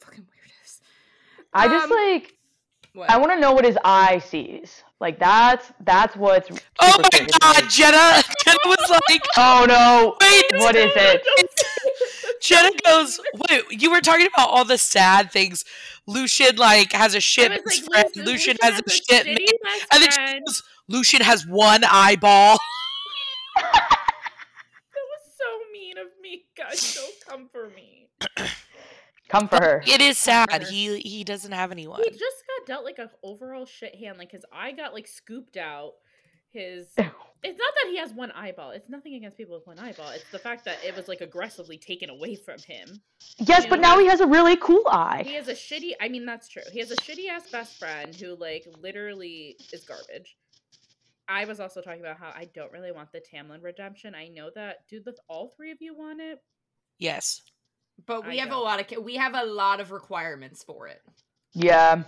Fucking 0.00 0.24
weirdos. 0.24 0.80
I 1.54 1.68
just 1.68 1.84
Um, 1.84 1.90
like. 1.90 2.34
What? 2.94 3.08
I 3.10 3.18
want 3.18 3.30
to 3.32 3.38
know 3.38 3.52
what 3.52 3.64
his 3.64 3.78
eye 3.84 4.18
sees. 4.18 4.82
Like 5.00 5.20
that's 5.20 5.70
that's 5.80 6.16
what's. 6.16 6.48
Oh 6.80 7.00
my 7.00 7.08
curious 7.10 7.38
god, 7.38 7.62
me. 7.62 7.68
Jenna! 7.68 8.22
Jenna 8.44 8.58
was 8.64 8.90
like, 9.08 9.22
Oh 9.36 9.64
no! 9.68 10.16
wait, 10.20 10.60
What 10.60 10.74
is 10.74 10.90
it? 10.96 11.22
Jenna 12.40 12.70
goes, 12.84 13.20
wait, 13.50 13.64
you 13.70 13.90
were 13.90 14.00
talking 14.00 14.26
about 14.26 14.48
all 14.48 14.64
the 14.64 14.78
sad 14.78 15.30
things. 15.30 15.64
Lucien 16.06 16.56
like 16.56 16.92
has 16.92 17.14
a 17.14 17.20
shit 17.20 17.50
was 17.50 17.82
like, 17.88 17.92
friend. 17.92 18.26
Lucien, 18.26 18.26
Lucien 18.26 18.56
has 18.62 18.80
a 18.80 18.90
shit 18.90 19.26
man. 19.26 19.34
mate. 19.34 19.60
best 19.62 19.86
And 19.92 20.02
then 20.02 20.10
she 20.10 20.40
goes, 20.40 20.62
Lucien 20.88 21.22
has 21.22 21.46
one 21.46 21.84
eyeball. 21.84 22.58
That 23.60 25.04
was 25.10 25.34
so 25.36 25.72
mean 25.72 25.98
of 25.98 26.06
me. 26.22 26.44
Guys, 26.56 26.94
don't 26.94 27.14
come 27.26 27.48
for 27.50 27.68
me. 27.70 28.08
Come 29.28 29.48
for 29.48 29.56
her. 29.56 29.82
It 29.86 30.00
is 30.00 30.16
sad. 30.16 30.64
He 30.70 30.98
he 31.00 31.22
doesn't 31.24 31.52
have 31.52 31.70
anyone. 31.70 32.00
He 32.02 32.10
just 32.10 32.22
got 32.22 32.66
dealt 32.66 32.84
like 32.84 32.98
a 32.98 33.10
overall 33.22 33.66
shit 33.66 33.94
hand. 33.96 34.18
Like 34.18 34.32
his 34.32 34.44
eye 34.52 34.72
got 34.72 34.94
like 34.94 35.06
scooped 35.06 35.56
out. 35.56 35.94
His 36.58 36.86
it's 36.96 37.58
not 37.58 37.72
that 37.82 37.90
he 37.90 37.98
has 37.98 38.12
one 38.12 38.32
eyeball. 38.32 38.70
It's 38.70 38.88
nothing 38.88 39.14
against 39.14 39.36
people 39.36 39.54
with 39.54 39.66
one 39.66 39.78
eyeball. 39.78 40.10
It's 40.10 40.28
the 40.32 40.38
fact 40.40 40.64
that 40.64 40.78
it 40.84 40.96
was 40.96 41.06
like 41.06 41.20
aggressively 41.20 41.78
taken 41.78 42.10
away 42.10 42.34
from 42.34 42.58
him. 42.58 43.00
Yes, 43.38 43.64
You 43.64 43.70
but 43.70 43.76
know, 43.76 43.94
now 43.94 43.98
he 44.00 44.06
has 44.08 44.20
a 44.20 44.26
really 44.26 44.56
cool 44.56 44.82
eye. 44.88 45.22
He 45.24 45.34
has 45.34 45.46
a 45.48 45.52
shitty. 45.54 45.92
I 46.00 46.08
mean, 46.08 46.26
that's 46.26 46.48
true. 46.48 46.62
He 46.72 46.80
has 46.80 46.90
a 46.90 46.96
shitty 46.96 47.28
ass 47.28 47.48
best 47.50 47.78
friend 47.78 48.14
who 48.14 48.34
like 48.34 48.66
literally 48.82 49.56
is 49.72 49.84
garbage. 49.84 50.36
I 51.28 51.44
was 51.44 51.60
also 51.60 51.80
talking 51.80 52.00
about 52.00 52.18
how 52.18 52.30
I 52.34 52.48
don't 52.54 52.72
really 52.72 52.90
want 52.90 53.12
the 53.12 53.20
Tamlin 53.20 53.62
redemption. 53.62 54.14
I 54.14 54.28
know 54.28 54.50
that. 54.54 54.88
Do 54.88 55.00
the 55.00 55.14
all 55.28 55.52
three 55.56 55.70
of 55.70 55.78
you 55.80 55.94
want 55.96 56.20
it? 56.20 56.40
Yes. 56.98 57.42
But 58.06 58.26
we 58.26 58.34
I 58.38 58.40
have 58.40 58.48
a 58.48 58.52
don't. 58.52 58.64
lot 58.64 58.92
of 58.92 59.04
we 59.04 59.16
have 59.16 59.34
a 59.34 59.44
lot 59.44 59.80
of 59.80 59.90
requirements 59.92 60.64
for 60.64 60.88
it. 60.88 61.02
Yeah. 61.52 62.02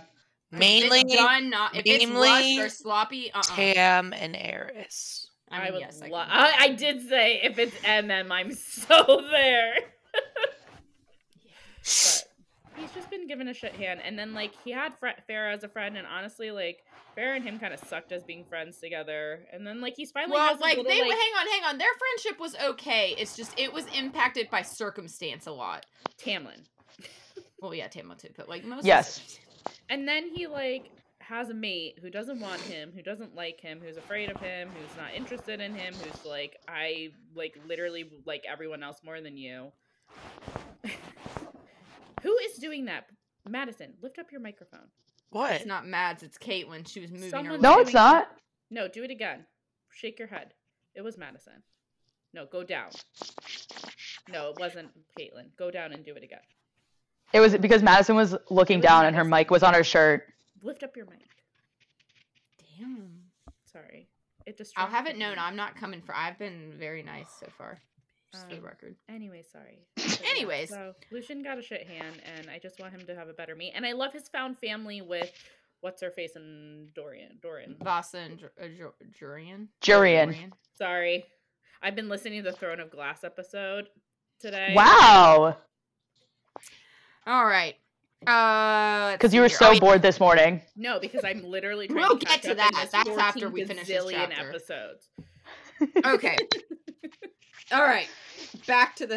'Cause 0.51 0.59
if 0.59 0.59
Mainly 0.59 0.99
it's 1.01 1.15
done, 1.15 1.49
not 1.49 1.75
if 1.75 1.83
it's 1.85 2.05
mainly 2.05 2.27
rushed 2.27 2.59
or 2.59 2.69
sloppy. 2.69 3.31
Uh-uh. 3.31 3.41
Tam 3.55 4.13
and 4.13 4.35
Eris. 4.35 5.29
I, 5.49 5.57
I, 5.59 5.63
mean, 5.63 5.73
would. 5.73 5.79
yes, 5.81 6.01
I 6.01 6.07
lo- 6.07 6.25
I, 6.27 6.55
I 6.59 6.69
did 6.73 7.07
say 7.07 7.39
if 7.41 7.57
it's 7.57 7.75
MM, 7.77 8.31
I'm 8.31 8.51
so 8.55 9.21
there. 9.31 9.75
but 11.73 12.27
he's 12.75 12.91
just 12.91 13.09
been 13.09 13.27
given 13.27 13.47
a 13.47 13.53
shit 13.53 13.73
hand, 13.75 14.01
and 14.03 14.19
then 14.19 14.33
like 14.33 14.51
he 14.63 14.71
had 14.71 14.93
Fre- 14.99 15.07
Feyre 15.29 15.53
as 15.53 15.63
a 15.63 15.69
friend, 15.69 15.97
and 15.97 16.05
honestly, 16.05 16.51
like 16.51 16.83
Feyre 17.17 17.35
and 17.35 17.43
him 17.45 17.57
kind 17.59 17.73
of 17.73 17.79
sucked 17.87 18.11
as 18.11 18.23
being 18.23 18.43
friends 18.43 18.77
together, 18.79 19.45
and 19.53 19.65
then 19.65 19.79
like 19.79 19.95
he's 19.95 20.11
finally 20.11 20.33
well, 20.33 20.49
has 20.49 20.59
like 20.59 20.77
little, 20.77 20.91
they 20.91 20.99
like, 21.01 21.11
hang 21.11 21.31
on, 21.39 21.47
hang 21.47 21.63
on. 21.65 21.77
Their 21.77 21.87
friendship 21.97 22.39
was 22.41 22.55
okay. 22.71 23.15
It's 23.17 23.35
just 23.37 23.57
it 23.57 23.71
was 23.71 23.85
impacted 23.97 24.49
by 24.49 24.61
circumstance 24.63 25.47
a 25.47 25.51
lot. 25.51 25.85
Tamlin, 26.17 26.65
Well, 27.61 27.73
yeah, 27.73 27.87
Tamlin 27.87 28.17
too, 28.19 28.29
but 28.35 28.49
like 28.49 28.65
most. 28.65 28.85
Yes. 28.85 29.39
And 29.89 30.07
then 30.07 30.27
he 30.27 30.47
like 30.47 30.91
has 31.19 31.49
a 31.49 31.53
mate 31.53 31.97
who 32.01 32.09
doesn't 32.09 32.39
want 32.39 32.59
him, 32.61 32.91
who 32.95 33.01
doesn't 33.01 33.35
like 33.35 33.59
him, 33.59 33.79
who's 33.83 33.97
afraid 33.97 34.29
of 34.29 34.37
him, 34.37 34.69
who's 34.69 34.97
not 34.97 35.13
interested 35.15 35.61
in 35.61 35.73
him, 35.73 35.93
who's 35.93 36.25
like 36.25 36.57
I 36.67 37.11
like 37.35 37.57
literally 37.67 38.11
like 38.25 38.43
everyone 38.49 38.83
else 38.83 38.97
more 39.03 39.21
than 39.21 39.37
you. 39.37 39.71
who 42.21 42.37
is 42.39 42.57
doing 42.57 42.85
that? 42.85 43.05
Madison, 43.47 43.93
lift 44.01 44.19
up 44.19 44.31
your 44.31 44.41
microphone. 44.41 44.87
What? 45.29 45.53
It's 45.53 45.65
not 45.65 45.87
Mads. 45.87 46.23
It's 46.23 46.37
Caitlin. 46.37 46.87
She 46.87 46.99
was 46.99 47.11
moving 47.11 47.45
her. 47.45 47.57
No, 47.57 47.79
it's 47.79 47.93
not. 47.93 48.27
No, 48.69 48.87
do 48.87 49.03
it 49.03 49.11
again. 49.11 49.45
Shake 49.89 50.19
your 50.19 50.27
head. 50.27 50.53
It 50.93 51.01
was 51.01 51.17
Madison. 51.17 51.63
No, 52.33 52.45
go 52.45 52.63
down. 52.63 52.89
No, 54.29 54.49
it 54.49 54.59
wasn't 54.59 54.89
Caitlin. 55.17 55.55
Go 55.57 55.71
down 55.71 55.93
and 55.93 56.05
do 56.05 56.13
it 56.13 56.23
again. 56.23 56.39
It 57.33 57.39
was 57.39 57.55
because 57.57 57.81
Madison 57.81 58.15
was 58.15 58.35
looking 58.49 58.79
was 58.79 58.85
down 58.85 59.05
and 59.05 59.15
her 59.15 59.23
mic 59.23 59.49
was 59.51 59.63
on 59.63 59.73
her 59.73 59.83
shirt. 59.83 60.27
Lift 60.61 60.83
up 60.83 60.95
your 60.97 61.05
mic. 61.05 61.19
Damn. 62.77 63.21
Sorry. 63.71 64.07
It 64.45 64.57
just 64.57 64.73
I'll 64.77 64.87
have 64.87 65.07
it 65.07 65.17
known. 65.17 65.37
I'm 65.37 65.55
not 65.55 65.75
coming 65.75 66.01
for. 66.01 66.15
I've 66.15 66.37
been 66.39 66.73
very 66.77 67.03
nice 67.03 67.27
so 67.39 67.47
far. 67.57 67.79
Just 68.33 68.45
for 68.45 68.55
the 68.55 68.59
Um, 68.61 68.65
record. 68.65 68.95
Anyway, 69.09 69.43
sorry. 69.51 69.79
But 69.95 70.21
Anyways. 70.31 70.69
so 70.69 70.93
Lucien 71.11 71.43
got 71.43 71.57
a 71.57 71.61
shit 71.61 71.87
hand, 71.87 72.21
and 72.37 72.49
I 72.49 72.59
just 72.59 72.79
want 72.79 72.93
him 72.93 73.05
to 73.07 73.15
have 73.15 73.27
a 73.27 73.33
better 73.33 73.55
me. 73.55 73.71
And 73.75 73.85
I 73.85 73.91
love 73.91 74.13
his 74.13 74.29
found 74.29 74.57
family 74.57 75.01
with 75.01 75.31
what's 75.81 76.01
her 76.01 76.11
face 76.11 76.35
and 76.35 76.93
Dorian. 76.93 77.37
Dorian. 77.41 77.75
Vassa 77.83 78.17
and 78.19 78.39
Jur- 78.39 78.51
uh, 78.61 78.67
Jur- 78.77 78.93
Jurian. 79.19 79.67
Jurian. 79.81 80.51
Sorry, 80.77 81.25
I've 81.81 81.95
been 81.95 82.09
listening 82.09 82.43
to 82.43 82.49
the 82.51 82.55
Throne 82.57 82.79
of 82.79 82.89
Glass 82.89 83.23
episode 83.23 83.89
today. 84.39 84.73
Wow. 84.75 85.57
All 87.27 87.45
right. 87.45 87.75
Uh, 88.27 89.13
Because 89.13 89.33
you 89.33 89.41
were 89.41 89.49
so 89.49 89.79
bored 89.79 90.01
this 90.01 90.19
morning. 90.19 90.61
No, 90.75 90.99
because 90.99 91.23
I'm 91.23 91.43
literally 91.43 91.87
trying 91.87 91.99
We'll 92.07 92.19
to 92.19 92.25
get 92.25 92.41
to 92.43 92.55
that. 92.55 92.71
That's 92.91 92.93
after 93.17 93.49
we 93.49 93.63
finish 93.65 93.87
this 93.87 94.03
gazillion 94.03 94.29
chapter. 94.29 94.49
episodes. 94.49 95.09
okay. 96.05 96.37
All 97.71 97.81
right. 97.81 98.07
Back 98.67 98.95
to 98.97 99.07
the 99.07 99.15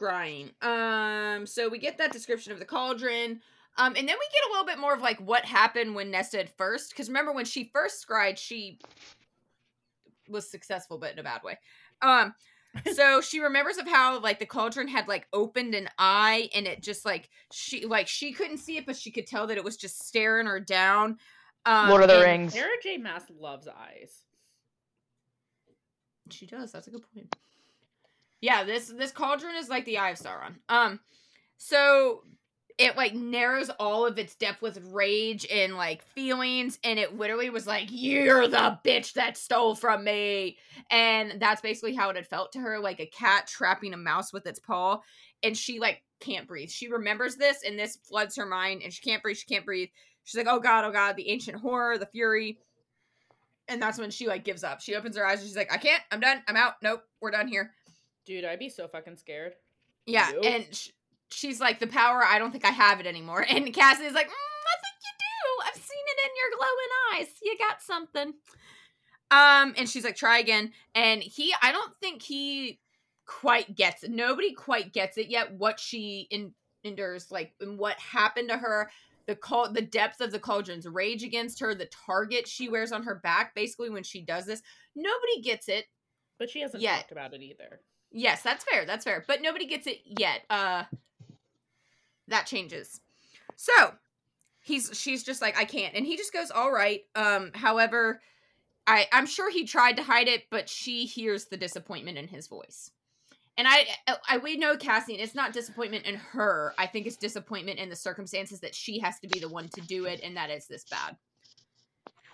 scrying. 0.00 0.50
Um, 0.62 1.46
so 1.46 1.68
we 1.68 1.78
get 1.78 1.98
that 1.98 2.12
description 2.12 2.52
of 2.52 2.58
the 2.58 2.64
cauldron. 2.64 3.40
Um, 3.78 3.94
and 3.96 4.08
then 4.08 4.16
we 4.18 4.26
get 4.32 4.48
a 4.48 4.50
little 4.52 4.64
bit 4.66 4.78
more 4.78 4.94
of 4.94 5.00
like 5.02 5.18
what 5.20 5.44
happened 5.44 5.94
when 5.94 6.10
Nesta 6.10 6.38
at 6.40 6.56
first. 6.56 6.90
Because 6.90 7.08
remember 7.08 7.32
when 7.32 7.44
she 7.44 7.70
first 7.72 8.00
scried, 8.00 8.38
she 8.38 8.78
was 10.28 10.48
successful, 10.50 10.98
but 10.98 11.12
in 11.12 11.18
a 11.18 11.22
bad 11.22 11.42
way. 11.42 11.58
Um, 12.02 12.34
so 12.94 13.20
she 13.20 13.40
remembers 13.40 13.78
of 13.78 13.86
how 13.86 14.20
like 14.20 14.38
the 14.38 14.46
cauldron 14.46 14.88
had 14.88 15.08
like 15.08 15.26
opened 15.32 15.74
an 15.74 15.88
eye 15.98 16.48
and 16.54 16.66
it 16.66 16.82
just 16.82 17.04
like 17.04 17.28
she 17.52 17.86
like 17.86 18.08
she 18.08 18.32
couldn't 18.32 18.58
see 18.58 18.76
it, 18.76 18.86
but 18.86 18.96
she 18.96 19.10
could 19.10 19.26
tell 19.26 19.46
that 19.46 19.56
it 19.56 19.64
was 19.64 19.76
just 19.76 20.06
staring 20.06 20.46
her 20.46 20.60
down. 20.60 21.18
Um, 21.64 21.88
Lord 21.90 22.02
of 22.02 22.08
the 22.08 22.16
and- 22.16 22.24
Rings. 22.24 22.52
Sarah 22.52 22.68
J. 22.82 22.98
Maas 22.98 23.24
loves 23.38 23.68
eyes. 23.68 24.22
She 26.30 26.46
does. 26.46 26.72
That's 26.72 26.86
a 26.86 26.90
good 26.90 27.04
point. 27.14 27.34
Yeah, 28.40 28.64
this 28.64 28.88
this 28.88 29.12
cauldron 29.12 29.56
is 29.56 29.68
like 29.68 29.84
the 29.84 29.98
eye 29.98 30.10
of 30.10 30.18
Sauron. 30.18 30.56
Um, 30.68 31.00
so 31.56 32.22
it 32.78 32.96
like 32.96 33.14
narrows 33.14 33.70
all 33.80 34.06
of 34.06 34.18
its 34.18 34.34
depth 34.34 34.60
with 34.60 34.78
rage 34.92 35.46
and 35.50 35.76
like 35.76 36.02
feelings, 36.02 36.78
and 36.84 36.98
it 36.98 37.16
literally 37.16 37.48
was 37.48 37.66
like, 37.66 37.88
"You're 37.90 38.48
the 38.48 38.78
bitch 38.84 39.14
that 39.14 39.36
stole 39.38 39.74
from 39.74 40.04
me," 40.04 40.58
and 40.90 41.40
that's 41.40 41.62
basically 41.62 41.94
how 41.94 42.10
it 42.10 42.16
had 42.16 42.26
felt 42.26 42.52
to 42.52 42.58
her, 42.58 42.78
like 42.78 43.00
a 43.00 43.06
cat 43.06 43.46
trapping 43.46 43.94
a 43.94 43.96
mouse 43.96 44.32
with 44.32 44.46
its 44.46 44.58
paw, 44.58 45.00
and 45.42 45.56
she 45.56 45.78
like 45.80 46.02
can't 46.20 46.46
breathe. 46.46 46.70
She 46.70 46.88
remembers 46.88 47.36
this, 47.36 47.62
and 47.62 47.78
this 47.78 47.96
floods 47.96 48.36
her 48.36 48.46
mind, 48.46 48.82
and 48.82 48.92
she 48.92 49.00
can't 49.02 49.22
breathe. 49.22 49.38
She 49.38 49.46
can't 49.46 49.64
breathe. 49.64 49.88
She's 50.24 50.36
like, 50.36 50.52
"Oh 50.54 50.60
God, 50.60 50.84
oh 50.84 50.92
God!" 50.92 51.16
The 51.16 51.30
ancient 51.30 51.58
horror, 51.60 51.96
the 51.96 52.06
fury. 52.06 52.58
And 53.68 53.82
that's 53.82 53.98
when 53.98 54.10
she 54.10 54.28
like 54.28 54.44
gives 54.44 54.62
up. 54.62 54.80
She 54.80 54.94
opens 54.94 55.16
her 55.16 55.26
eyes 55.26 55.40
and 55.40 55.48
she's 55.48 55.56
like, 55.56 55.72
"I 55.72 55.78
can't. 55.78 56.02
I'm 56.12 56.20
done. 56.20 56.42
I'm 56.46 56.56
out. 56.56 56.74
Nope. 56.82 57.02
We're 57.20 57.30
done 57.30 57.48
here." 57.48 57.72
Dude, 58.26 58.44
I'd 58.44 58.58
be 58.58 58.68
so 58.68 58.86
fucking 58.86 59.16
scared. 59.16 59.54
Yeah, 60.04 60.30
Nope. 60.34 60.44
and 60.44 60.66
sh- 60.74 60.90
she's 61.30 61.60
like, 61.60 61.78
the 61.78 61.86
power, 61.86 62.22
I 62.24 62.38
don't 62.38 62.50
think 62.50 62.64
I 62.64 62.70
have 62.70 63.00
it 63.00 63.06
anymore. 63.06 63.44
And 63.48 63.72
Cassie's 63.72 64.12
like, 64.12 64.28
mm, 64.28 64.30
I 64.30 64.76
think 64.82 64.96
you 65.02 65.12
do. 65.18 65.68
I've 65.68 65.74
seen 65.74 66.04
it 66.06 66.26
in 66.26 66.32
your 66.36 66.58
glowing 66.58 67.26
eyes. 67.26 67.34
You 67.42 67.56
got 67.58 67.82
something. 67.82 68.34
Um, 69.30 69.74
and 69.76 69.88
she's 69.88 70.04
like, 70.04 70.16
try 70.16 70.38
again. 70.38 70.72
And 70.94 71.22
he, 71.22 71.54
I 71.62 71.72
don't 71.72 71.92
think 72.00 72.22
he 72.22 72.80
quite 73.26 73.74
gets 73.74 74.04
it. 74.04 74.10
Nobody 74.10 74.52
quite 74.52 74.92
gets 74.92 75.18
it 75.18 75.28
yet. 75.28 75.52
What 75.54 75.80
she 75.80 76.28
in, 76.30 76.52
endures, 76.84 77.30
like, 77.30 77.54
and 77.60 77.78
what 77.78 77.98
happened 77.98 78.48
to 78.50 78.58
her. 78.58 78.90
The 79.26 79.34
call, 79.34 79.72
the 79.72 79.82
depth 79.82 80.20
of 80.20 80.30
the 80.30 80.38
cauldron's 80.38 80.86
rage 80.86 81.24
against 81.24 81.58
her, 81.58 81.74
the 81.74 81.90
target 82.06 82.46
she 82.46 82.68
wears 82.68 82.92
on 82.92 83.02
her 83.02 83.16
back, 83.16 83.56
basically 83.56 83.90
when 83.90 84.04
she 84.04 84.20
does 84.20 84.46
this, 84.46 84.62
nobody 84.94 85.40
gets 85.42 85.68
it. 85.68 85.86
But 86.38 86.48
she 86.48 86.60
hasn't 86.60 86.80
Yet. 86.80 86.98
talked 86.98 87.10
about 87.12 87.34
it 87.34 87.42
either. 87.42 87.80
Yes, 88.12 88.42
that's 88.42 88.64
fair. 88.64 88.84
That's 88.84 89.04
fair. 89.04 89.24
But 89.26 89.42
nobody 89.42 89.66
gets 89.66 89.88
it 89.88 89.98
yet. 90.04 90.42
Uh 90.48 90.84
that 92.28 92.46
changes. 92.46 93.00
So, 93.56 93.94
he's 94.60 94.90
she's 94.92 95.22
just 95.22 95.40
like 95.40 95.56
I 95.56 95.64
can't. 95.64 95.94
And 95.94 96.04
he 96.04 96.16
just 96.16 96.32
goes, 96.32 96.50
"All 96.50 96.72
right." 96.72 97.02
Um 97.14 97.52
however, 97.54 98.20
I 98.86 99.06
I'm 99.12 99.26
sure 99.26 99.50
he 99.50 99.64
tried 99.64 99.96
to 99.96 100.02
hide 100.02 100.28
it, 100.28 100.44
but 100.50 100.68
she 100.68 101.06
hears 101.06 101.46
the 101.46 101.56
disappointment 101.56 102.18
in 102.18 102.28
his 102.28 102.46
voice. 102.48 102.90
And 103.58 103.66
I, 103.66 103.86
I 104.28 104.38
we 104.38 104.56
know 104.58 104.76
Cassian, 104.76 105.18
it's 105.18 105.34
not 105.34 105.52
disappointment 105.52 106.04
in 106.04 106.16
her. 106.16 106.74
I 106.76 106.86
think 106.86 107.06
it's 107.06 107.16
disappointment 107.16 107.78
in 107.78 107.88
the 107.88 107.96
circumstances 107.96 108.60
that 108.60 108.74
she 108.74 108.98
has 108.98 109.18
to 109.20 109.28
be 109.28 109.38
the 109.38 109.48
one 109.48 109.68
to 109.68 109.80
do 109.80 110.04
it 110.04 110.20
and 110.22 110.36
that 110.36 110.50
it's 110.50 110.66
this 110.66 110.84
bad. 110.84 111.16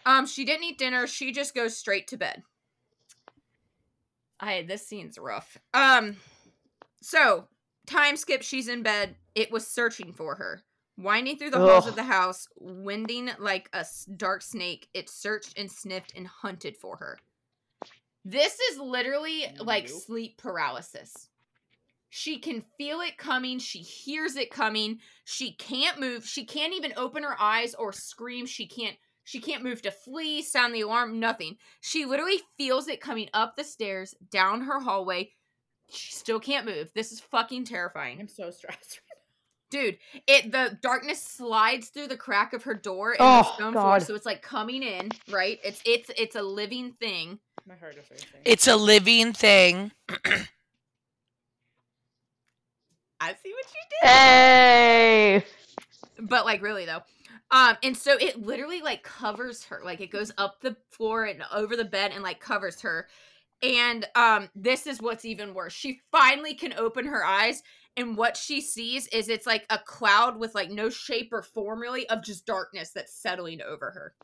Um 0.04 0.26
she 0.26 0.44
didn't 0.44 0.64
eat 0.64 0.78
dinner. 0.78 1.06
She 1.06 1.32
just 1.32 1.54
goes 1.54 1.76
straight 1.76 2.08
to 2.08 2.16
bed. 2.16 2.42
I 4.40 4.62
this 4.62 4.86
scene's 4.86 5.18
rough. 5.18 5.58
Um 5.74 6.16
so 7.00 7.46
time 7.86 8.16
skip, 8.16 8.42
she's 8.42 8.68
in 8.68 8.82
bed. 8.82 9.16
It 9.34 9.50
was 9.50 9.66
searching 9.66 10.12
for 10.12 10.34
her. 10.36 10.62
Winding 10.98 11.38
through 11.38 11.50
the 11.50 11.58
halls 11.58 11.86
of 11.86 11.96
the 11.96 12.02
house, 12.02 12.46
winding 12.56 13.30
like 13.38 13.68
a 13.72 13.84
dark 14.16 14.42
snake, 14.42 14.88
it 14.92 15.08
searched 15.08 15.58
and 15.58 15.70
sniffed 15.70 16.12
and 16.14 16.26
hunted 16.26 16.76
for 16.76 16.96
her. 16.98 17.18
This 18.24 18.58
is 18.70 18.78
literally 18.78 19.46
like 19.58 19.88
sleep 19.88 20.36
paralysis. 20.36 21.28
She 22.10 22.38
can 22.38 22.62
feel 22.76 23.00
it 23.00 23.16
coming. 23.16 23.58
She 23.58 23.78
hears 23.78 24.36
it 24.36 24.50
coming. 24.50 24.98
She 25.24 25.54
can't 25.54 25.98
move. 25.98 26.26
She 26.26 26.44
can't 26.44 26.74
even 26.74 26.92
open 26.96 27.22
her 27.22 27.40
eyes 27.40 27.74
or 27.74 27.92
scream. 27.92 28.44
She 28.44 28.66
can't 28.66 28.96
she 29.24 29.40
can't 29.40 29.62
move 29.62 29.82
to 29.82 29.90
flee, 29.90 30.42
sound 30.42 30.74
the 30.74 30.80
alarm, 30.80 31.20
nothing. 31.20 31.56
She 31.80 32.04
literally 32.04 32.40
feels 32.58 32.88
it 32.88 33.00
coming 33.00 33.28
up 33.32 33.56
the 33.56 33.64
stairs, 33.64 34.14
down 34.30 34.62
her 34.62 34.80
hallway. 34.80 35.32
She 35.92 36.12
still 36.12 36.40
can't 36.40 36.66
move. 36.66 36.90
This 36.94 37.12
is 37.12 37.20
fucking 37.20 37.64
terrifying. 37.64 38.18
I'm 38.20 38.28
so 38.28 38.50
stressed. 38.50 39.00
Dude, 39.70 39.96
it 40.26 40.52
the 40.52 40.78
darkness 40.82 41.22
slides 41.22 41.88
through 41.88 42.08
the 42.08 42.16
crack 42.16 42.52
of 42.52 42.62
her 42.64 42.74
door 42.74 43.12
in 43.12 43.16
Oh, 43.20 43.38
the 43.42 43.54
stone 43.54 43.72
floor, 43.72 43.82
God. 43.98 44.02
so 44.02 44.14
it's 44.14 44.26
like 44.26 44.42
coming 44.42 44.82
in, 44.82 45.10
right? 45.30 45.58
It's 45.64 45.80
it's 45.86 46.10
it's 46.18 46.36
a 46.36 46.42
living 46.42 46.92
thing. 47.00 47.38
My 47.66 47.74
heart 47.76 47.96
is 47.96 48.10
racing. 48.10 48.28
It's 48.44 48.66
a 48.68 48.76
living 48.76 49.32
thing. 49.32 49.92
I 53.20 53.34
see 53.34 53.52
what 53.52 53.66
you 53.72 53.80
did. 54.02 54.08
Hey. 54.08 55.44
but 56.20 56.44
like 56.44 56.60
really 56.60 56.84
though 56.84 57.02
um 57.50 57.76
and 57.82 57.96
so 57.96 58.16
it 58.18 58.40
literally 58.44 58.80
like 58.82 59.02
covers 59.02 59.64
her 59.64 59.80
like 59.84 60.00
it 60.00 60.10
goes 60.10 60.32
up 60.38 60.60
the 60.60 60.76
floor 60.90 61.24
and 61.24 61.42
over 61.52 61.76
the 61.76 61.84
bed 61.84 62.10
and 62.12 62.22
like 62.22 62.40
covers 62.40 62.80
her 62.80 63.06
and 63.62 64.06
um 64.14 64.48
this 64.54 64.86
is 64.86 65.00
what's 65.00 65.24
even 65.24 65.54
worse. 65.54 65.72
She 65.72 66.00
finally 66.10 66.54
can 66.54 66.72
open 66.74 67.06
her 67.06 67.24
eyes 67.24 67.62
and 67.96 68.16
what 68.16 68.36
she 68.36 68.60
sees 68.60 69.06
is 69.08 69.28
it's 69.28 69.46
like 69.46 69.66
a 69.70 69.78
cloud 69.78 70.38
with 70.38 70.54
like 70.54 70.70
no 70.70 70.88
shape 70.88 71.32
or 71.32 71.42
form 71.42 71.80
really 71.80 72.08
of 72.08 72.22
just 72.22 72.46
darkness 72.46 72.90
that's 72.90 73.14
settling 73.14 73.60
over 73.60 73.90
her. 73.90 74.14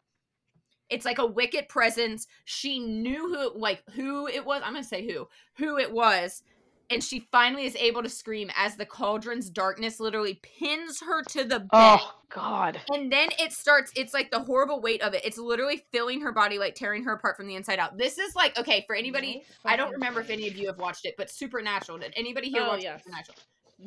It's 0.88 1.04
like 1.04 1.18
a 1.18 1.26
wicked 1.26 1.68
presence. 1.68 2.26
She 2.46 2.78
knew 2.78 3.28
who 3.28 3.58
like 3.58 3.82
who 3.90 4.26
it 4.26 4.44
was. 4.44 4.62
I'm 4.64 4.72
gonna 4.72 4.84
say 4.84 5.06
who. 5.06 5.28
Who 5.56 5.76
it 5.78 5.92
was 5.92 6.42
and 6.90 7.02
she 7.02 7.20
finally 7.30 7.64
is 7.66 7.76
able 7.76 8.02
to 8.02 8.08
scream 8.08 8.50
as 8.56 8.76
the 8.76 8.86
cauldron's 8.86 9.50
darkness 9.50 10.00
literally 10.00 10.40
pins 10.42 11.00
her 11.00 11.22
to 11.24 11.44
the 11.44 11.60
bed. 11.60 11.68
Oh 11.72 12.14
God. 12.30 12.80
And 12.92 13.12
then 13.12 13.28
it 13.38 13.52
starts, 13.52 13.92
it's 13.96 14.14
like 14.14 14.30
the 14.30 14.40
horrible 14.40 14.80
weight 14.80 15.02
of 15.02 15.14
it. 15.14 15.24
It's 15.24 15.38
literally 15.38 15.82
filling 15.92 16.20
her 16.22 16.32
body, 16.32 16.58
like 16.58 16.74
tearing 16.74 17.04
her 17.04 17.12
apart 17.12 17.36
from 17.36 17.46
the 17.46 17.56
inside 17.56 17.78
out. 17.78 17.96
This 17.98 18.18
is 18.18 18.34
like, 18.34 18.58
okay, 18.58 18.84
for 18.86 18.94
anybody, 18.96 19.42
I 19.64 19.76
don't 19.76 19.92
remember 19.92 20.20
if 20.20 20.30
any 20.30 20.48
of 20.48 20.56
you 20.56 20.66
have 20.68 20.78
watched 20.78 21.04
it, 21.04 21.14
but 21.18 21.30
Supernatural. 21.30 21.98
Did 21.98 22.12
anybody 22.16 22.48
here 22.50 22.62
Oh, 22.64 22.68
watch 22.68 22.82
yes. 22.82 23.02
Supernatural? 23.02 23.36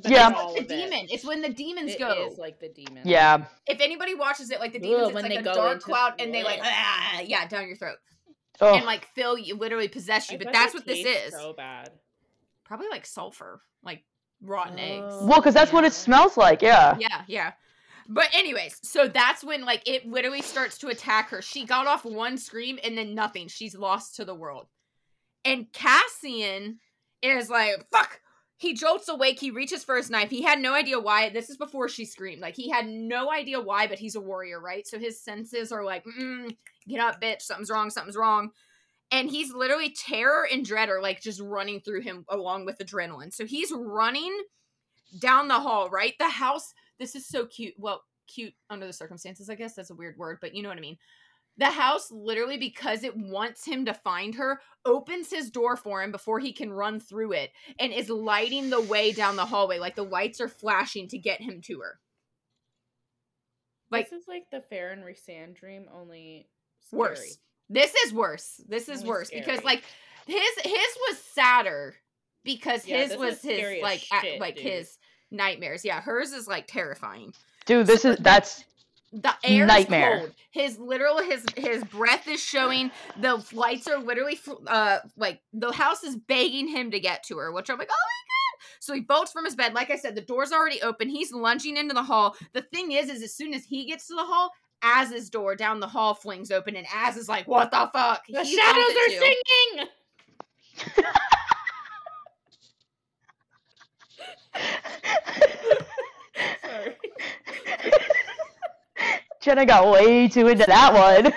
But 0.04 0.12
Yeah. 0.12 0.30
not 0.30 0.36
all 0.36 0.54
The 0.54 0.60
of 0.62 0.66
it. 0.66 0.70
demon. 0.70 1.08
It's 1.10 1.26
when 1.26 1.42
the 1.42 1.50
demons 1.50 1.92
It 1.92 2.00
go. 2.00 2.12
It 2.12 2.32
is 2.32 2.38
like 2.38 2.60
the 2.60 2.70
demon. 2.70 3.04
Yeah. 3.06 3.46
if 3.68 3.82
anybody 3.82 4.16
watches 4.16 4.50
it, 4.52 4.60
like 4.60 4.74
the 4.74 4.80
demons, 4.80 5.02
Ugh, 5.02 5.08
it's 5.10 5.14
when 5.16 5.24
like 5.24 5.32
they 5.34 5.38
a 5.38 5.44
go 5.44 5.54
dark 5.54 5.82
cloud 5.82 6.14
and 6.20 6.34
they 6.34 6.44
like, 6.44 6.60
ah, 6.64 7.20
yeah, 7.22 7.46
down 7.48 7.68
your 7.68 7.76
throat. 7.76 7.98
Oh. 8.62 8.76
And 8.76 8.86
like 8.86 9.06
fill 9.16 9.38
you, 9.38 9.56
literally 9.56 9.88
possess 9.88 10.30
you. 10.32 10.36
I 10.40 10.44
but 10.44 10.54
that's 10.54 10.74
what 10.74 10.86
this 10.86 11.06
is. 11.06 11.34
So 11.34 11.54
bad. 11.54 11.90
Probably 12.72 12.88
like 12.90 13.06
sulfur, 13.06 13.62
like 13.84 14.06
rotten 14.42 14.80
eggs. 14.80 15.14
Well, 15.24 15.42
because 15.42 15.54
that's 15.54 15.74
what 15.74 15.84
it 15.84 15.92
smells 15.92 16.38
like. 16.38 16.62
Yeah. 16.62 16.96
Yeah, 16.98 17.24
yeah. 17.28 17.52
But 18.08 18.30
anyways, 18.34 18.80
so 18.82 19.10
that's 19.10 19.44
when 19.44 19.66
like 19.66 19.86
it 19.86 20.08
literally 20.08 20.42
starts 20.42 20.78
to 20.78 20.88
attack 20.88 21.32
her. 21.32 21.42
She 21.42 21.66
got 21.66 21.86
off 21.86 22.06
one 22.06 22.38
scream 22.38 22.80
and 22.82 22.98
then 22.98 23.14
nothing. 23.14 23.50
She's 23.50 23.76
lost 23.76 24.16
to 24.16 24.24
the 24.24 24.34
world. 24.34 24.68
And 25.44 25.70
Cassian 25.74 26.80
is 27.22 27.50
like, 27.50 27.86
fuck. 27.92 28.22
He 28.56 28.74
jolts 28.74 29.10
awake. 29.10 29.38
He 29.38 29.52
reaches 29.52 29.84
for 29.84 29.98
his 29.98 30.10
knife. 30.10 30.30
He 30.30 30.42
had 30.42 30.62
no 30.62 30.74
idea 30.74 30.98
why. 30.98 31.28
This 31.28 31.50
is 31.50 31.58
before 31.58 31.90
she 31.90 32.06
screamed. 32.06 32.42
Like 32.42 32.56
he 32.56 32.70
had 32.70 32.88
no 32.88 33.30
idea 33.30 33.60
why, 33.60 33.88
but 33.88 34.00
he's 34.00 34.16
a 34.16 34.22
warrior, 34.22 34.62
right? 34.62 34.88
So 34.88 34.98
his 34.98 35.22
senses 35.22 35.74
are 35.74 35.84
like, 35.84 36.06
mm, 36.06 36.56
get 36.88 37.02
up, 37.02 37.20
bitch. 37.20 37.42
Something's 37.42 37.70
wrong. 37.70 37.90
Something's 37.90 38.16
wrong. 38.16 38.52
And 39.12 39.30
he's 39.30 39.54
literally 39.54 39.90
terror 39.90 40.48
and 40.52 40.66
dread 40.66 40.90
are 40.90 41.02
like 41.02 41.22
just 41.22 41.42
running 41.42 41.82
through 41.82 42.02
him 42.02 42.26
along 42.30 42.66
with 42.66 42.78
adrenaline. 42.80 43.34
So 43.34 43.46
he's 43.46 43.72
running 43.76 44.36
down 45.20 45.50
the 45.50 45.60
hall, 45.60 45.90
right? 45.90 46.14
The 46.18 46.30
house 46.30 46.74
this 47.00 47.16
is 47.16 47.28
so 47.28 47.46
cute. 47.46 47.74
Well, 47.78 48.04
cute 48.28 48.54
under 48.70 48.86
the 48.86 48.94
circumstances, 48.94 49.50
I 49.50 49.56
guess 49.56 49.74
that's 49.74 49.90
a 49.90 49.96
weird 49.96 50.18
word, 50.18 50.38
but 50.40 50.56
you 50.56 50.64
know 50.64 50.70
what 50.70 50.78
I 50.78 50.82
mean. 50.82 50.98
The 51.58 51.66
house 51.66 52.10
literally 52.12 52.58
because 52.58 53.04
it 53.04 53.18
wants 53.18 53.66
him 53.66 53.86
to 53.86 53.94
find 53.94 54.36
her 54.36 54.62
opens 54.86 55.30
his 55.30 55.50
door 55.50 55.76
for 55.76 56.02
him 56.02 56.12
before 56.12 56.40
he 56.40 56.54
can 56.54 56.72
run 56.72 57.00
through 57.00 57.34
it 57.34 57.52
and 57.78 57.92
is 57.92 58.10
lighting 58.10 58.70
the 58.70 58.82
way 58.82 59.12
down 59.12 59.36
the 59.36 59.46
hallway 59.46 59.80
like 59.80 59.96
the 59.96 60.04
lights 60.04 60.40
are 60.40 60.48
flashing 60.48 61.08
to 61.10 61.18
get 61.18 61.42
him 61.42 61.60
to 61.66 61.80
her. 61.82 62.00
Like 63.92 64.10
this 64.10 64.22
is 64.22 64.28
like 64.28 64.46
the 64.52 64.64
Feyre 64.72 64.94
and 64.94 65.04
Rhysand 65.04 65.56
dream, 65.56 65.88
only 65.94 66.48
scary. 66.80 67.00
worse. 67.00 67.38
This 67.74 67.94
is 68.06 68.14
worse. 68.14 68.60
This 68.68 68.90
is 68.90 69.00
Only 69.00 69.10
worse 69.10 69.30
because 69.30 69.64
like 69.64 69.84
his 70.28 70.56
his 70.64 70.98
was 71.10 71.18
sadder 71.34 71.96
because 72.44 72.86
Yeah, 72.86 72.98
his 73.06 73.18
was 73.18 73.42
his 73.42 73.82
like 73.82 74.04
a- 74.12 74.20
shit, 74.22 74.40
like 74.42 74.56
dude. 74.56 74.64
his 74.66 74.98
nightmares. 75.32 75.86
Yeah, 75.86 76.02
hers 76.02 76.32
is 76.34 76.48
like 76.48 76.68
terrifying. 76.68 77.34
Dude, 77.66 77.88
this 77.88 78.04
is 78.06 78.18
that's 78.18 78.66
The 79.14 79.34
air 79.44 79.66
Nightmare. 79.66 80.14
is 80.16 80.20
cold. 80.22 80.32
His 80.52 80.78
literal 80.80 81.20
his 81.22 81.46
his 81.56 81.84
breath 81.86 82.28
is 82.28 82.42
showing. 82.42 82.92
The 83.20 83.44
lights 83.54 83.88
are 83.88 84.00
literally 84.00 84.40
uh 84.68 85.00
like 85.16 85.42
the 85.54 85.72
house 85.72 86.04
is 86.04 86.16
begging 86.18 86.68
him 86.68 86.92
to 86.92 87.00
get 87.00 87.24
to 87.26 87.38
her, 87.38 87.52
which 87.54 87.70
I'm 87.70 87.78
like, 87.78 87.90
oh 87.90 87.94
my 87.94 88.66
god! 88.68 88.68
So 88.82 88.94
he 88.94 89.00
bolts 89.02 89.32
from 89.32 89.46
his 89.46 89.56
bed. 89.56 89.74
Like 89.74 89.92
I 89.92 89.96
said, 89.96 90.16
the 90.16 90.22
door's 90.22 90.52
already 90.52 90.82
open. 90.82 91.08
He's 91.08 91.32
lunging 91.32 91.78
into 91.78 91.94
the 91.94 92.04
hall. 92.04 92.36
The 92.54 92.64
thing 92.64 92.92
is, 92.92 93.10
is 93.10 93.22
as 93.24 93.34
soon 93.34 93.54
as 93.54 93.64
he 93.64 93.86
gets 93.86 94.08
to 94.08 94.16
the 94.16 94.26
hall, 94.26 94.52
Az's 94.84 95.30
door 95.30 95.56
down 95.56 95.80
the 95.80 95.88
hall 95.88 96.14
flings 96.14 96.52
open, 96.52 96.76
and 96.76 96.88
Az 96.94 97.18
is 97.18 97.30
like, 97.30 97.48
"What 97.48 97.72
the 97.72 97.90
fuck?" 97.94 98.26
The 98.28 98.44
He 98.44 98.56
shadows 98.58 98.84
are 98.84 99.10
too. 99.10 99.34
singing. 99.76 99.88
Sorry. 106.64 106.96
Jenna 109.42 109.66
got 109.66 109.92
way 109.92 110.28
too 110.28 110.48
into 110.48 110.66
that 110.68 110.94
one. 110.94 111.24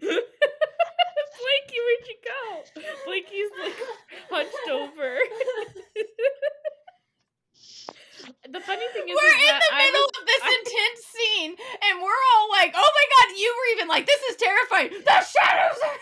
Blakey, 0.00 1.76
where'd 1.76 2.06
you 2.08 2.16
go? 2.24 2.62
Blakey's 3.06 3.50
like 3.62 3.76
hunched 4.30 4.70
over. 4.70 5.18
the 8.52 8.60
funny 8.60 8.86
thing 8.92 9.08
is, 9.08 9.14
we're 9.14 9.28
is 9.28 9.42
in 9.42 9.58
the 9.58 9.76
middle 9.76 10.00
was, 10.00 10.20
of 10.20 10.26
this 10.26 10.42
I, 10.44 10.50
intense 10.58 11.00
scene, 11.06 11.50
and 11.50 12.02
we're 12.02 12.22
all 12.34 12.50
like, 12.50 12.72
"Oh 12.74 12.90
my 12.94 13.06
god!" 13.14 13.38
You 13.38 13.54
were 13.56 13.76
even 13.76 13.88
like, 13.88 14.06
"This 14.06 14.20
is 14.30 14.36
terrifying." 14.36 14.90
The 14.90 15.20
shadows. 15.22 15.78
Are... 15.84 15.98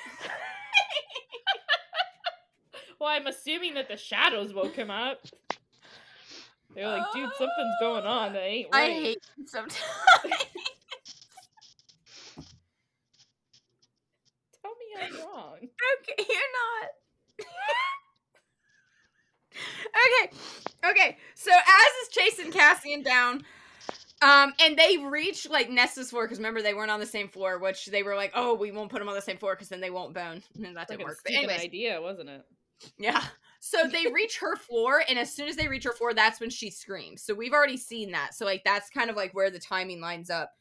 well, 3.00 3.10
I'm 3.10 3.26
assuming 3.26 3.74
that 3.74 3.88
the 3.88 3.96
shadows 3.96 4.54
woke 4.54 4.76
him 4.76 4.90
up. 4.90 5.20
They're 6.74 6.88
like, 6.88 7.12
"Dude, 7.12 7.30
something's 7.36 7.76
going 7.80 8.04
on. 8.04 8.32
That 8.32 8.42
ain't 8.42 8.68
right." 8.72 8.90
I 8.90 8.94
hate 8.94 9.18
sometimes. 9.46 9.78
Tell 14.62 14.72
me 14.72 14.86
I'm 15.00 15.12
wrong. 15.26 15.56
Okay, 15.56 16.24
you're 16.28 16.52
not 16.56 16.88
okay, 19.96 20.36
okay. 20.90 21.18
So 21.34 21.50
Az 21.52 21.92
is 22.02 22.08
chasing 22.10 22.52
Cassian 22.52 23.02
down. 23.02 23.44
Um, 24.20 24.52
and 24.60 24.76
they 24.76 24.96
reach 24.96 25.48
like 25.48 25.70
Nesta's 25.70 26.10
floor 26.10 26.24
because 26.24 26.38
remember 26.38 26.60
they 26.60 26.74
weren't 26.74 26.90
on 26.90 26.98
the 26.98 27.06
same 27.06 27.28
floor, 27.28 27.58
which 27.58 27.86
they 27.86 28.02
were 28.02 28.16
like, 28.16 28.32
"Oh, 28.34 28.54
we 28.54 28.72
won't 28.72 28.90
put 28.90 28.98
them 28.98 29.08
on 29.08 29.14
the 29.14 29.22
same 29.22 29.36
floor 29.36 29.54
because 29.54 29.68
then 29.68 29.80
they 29.80 29.90
won't 29.90 30.12
bone." 30.12 30.42
And 30.56 30.76
that 30.76 30.88
didn't 30.88 30.88
Fucking 30.88 31.06
work. 31.06 31.20
But 31.22 31.32
stupid 31.32 31.50
anyways, 31.50 31.60
idea, 31.60 32.02
wasn't 32.02 32.30
it? 32.30 32.44
Yeah. 32.98 33.22
So 33.60 33.88
they 33.88 34.06
reach 34.12 34.38
her 34.38 34.56
floor, 34.56 35.02
and 35.08 35.18
as 35.18 35.34
soon 35.34 35.48
as 35.48 35.56
they 35.56 35.68
reach 35.68 35.84
her 35.84 35.92
floor, 35.92 36.14
that's 36.14 36.40
when 36.40 36.50
she 36.50 36.70
screams. 36.70 37.22
So 37.22 37.34
we've 37.34 37.52
already 37.52 37.76
seen 37.76 38.12
that. 38.12 38.34
So 38.34 38.44
like 38.44 38.62
that's 38.64 38.90
kind 38.90 39.10
of 39.10 39.16
like 39.16 39.34
where 39.34 39.50
the 39.50 39.58
timing 39.58 40.00
lines 40.00 40.30
up. 40.30 40.52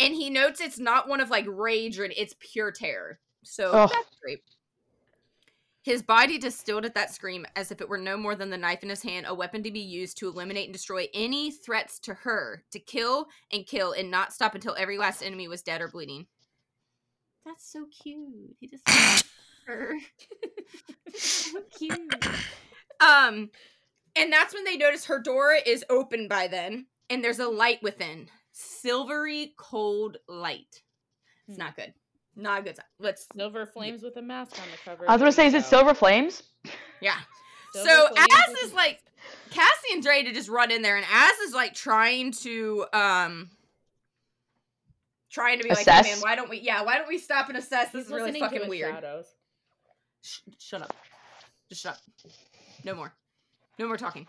And 0.00 0.14
he 0.14 0.30
notes 0.30 0.60
it's 0.60 0.78
not 0.78 1.08
one 1.08 1.20
of 1.20 1.30
like 1.30 1.46
rage 1.48 1.98
or 1.98 2.04
it's 2.04 2.34
pure 2.40 2.72
terror. 2.72 3.20
So 3.44 3.70
Ugh. 3.70 3.90
that's 3.92 4.16
great. 4.20 4.40
His 5.84 6.02
body 6.02 6.38
distilled 6.38 6.86
at 6.86 6.94
that 6.94 7.12
scream 7.12 7.44
as 7.56 7.70
if 7.70 7.82
it 7.82 7.88
were 7.90 7.98
no 7.98 8.16
more 8.16 8.34
than 8.34 8.48
the 8.48 8.56
knife 8.56 8.82
in 8.82 8.88
his 8.88 9.02
hand, 9.02 9.26
a 9.28 9.34
weapon 9.34 9.62
to 9.64 9.70
be 9.70 9.80
used 9.80 10.16
to 10.16 10.28
eliminate 10.28 10.64
and 10.64 10.72
destroy 10.72 11.08
any 11.12 11.50
threats 11.50 11.98
to 12.00 12.14
her, 12.14 12.64
to 12.70 12.78
kill 12.78 13.26
and 13.52 13.66
kill 13.66 13.92
and 13.92 14.10
not 14.10 14.32
stop 14.32 14.54
until 14.54 14.74
every 14.78 14.96
last 14.96 15.22
enemy 15.22 15.46
was 15.46 15.60
dead 15.60 15.82
or 15.82 15.88
bleeding. 15.88 16.26
That's 17.44 17.70
so 17.70 17.84
cute. 18.02 18.56
He 18.58 18.66
just 18.66 18.88
her. 19.66 19.94
so 21.14 21.60
cute. 21.78 22.14
Um, 23.00 23.50
and 24.16 24.32
that's 24.32 24.54
when 24.54 24.64
they 24.64 24.78
notice 24.78 25.04
her 25.04 25.20
door 25.20 25.52
is 25.66 25.84
open 25.90 26.28
by 26.28 26.46
then, 26.48 26.86
and 27.10 27.22
there's 27.22 27.40
a 27.40 27.48
light 27.48 27.82
within. 27.82 28.30
Silvery, 28.52 29.52
cold 29.58 30.16
light. 30.28 30.80
It's 31.46 31.58
Hmm. 31.58 31.64
not 31.64 31.76
good. 31.76 31.92
Not 32.36 32.60
a 32.60 32.62
good 32.62 32.76
sign. 32.76 32.84
Let's 32.98 33.26
Silver 33.34 33.66
flames 33.66 34.02
with 34.02 34.16
a 34.16 34.22
mask 34.22 34.58
on 34.58 34.64
the 34.70 34.78
cover. 34.84 35.08
I 35.08 35.12
was 35.12 35.20
gonna 35.20 35.32
say, 35.32 35.46
is 35.46 35.54
it. 35.54 35.64
Silver 35.64 35.94
Flames? 35.94 36.42
yeah. 37.00 37.14
Silver 37.72 37.88
so 37.88 38.08
flames 38.08 38.28
Az 38.32 38.62
is 38.64 38.74
like 38.74 39.00
Cassie 39.50 39.92
and 39.92 40.04
ready 40.04 40.24
to 40.24 40.32
just 40.32 40.48
run 40.48 40.70
in 40.70 40.82
there, 40.82 40.96
and 40.96 41.06
Az 41.10 41.38
is 41.38 41.54
like 41.54 41.74
trying 41.74 42.32
to 42.32 42.86
um 42.92 43.50
trying 45.30 45.58
to 45.58 45.64
be 45.64 45.70
like, 45.70 45.86
hey, 45.86 46.02
man, 46.02 46.18
why 46.20 46.34
don't 46.34 46.50
we 46.50 46.60
yeah, 46.60 46.82
why 46.82 46.98
don't 46.98 47.08
we 47.08 47.18
stop 47.18 47.48
and 47.48 47.58
assess? 47.58 47.90
This 47.90 48.06
He's 48.06 48.06
is 48.06 48.12
really 48.12 48.40
fucking 48.40 48.68
weird. 48.68 48.94
Shadows. 48.94 49.26
Sh- 50.22 50.40
shut 50.58 50.82
up. 50.82 50.94
Just 51.68 51.82
shut 51.82 51.94
up. 51.94 52.30
No 52.84 52.94
more. 52.94 53.12
No 53.78 53.86
more 53.86 53.96
talking. 53.96 54.26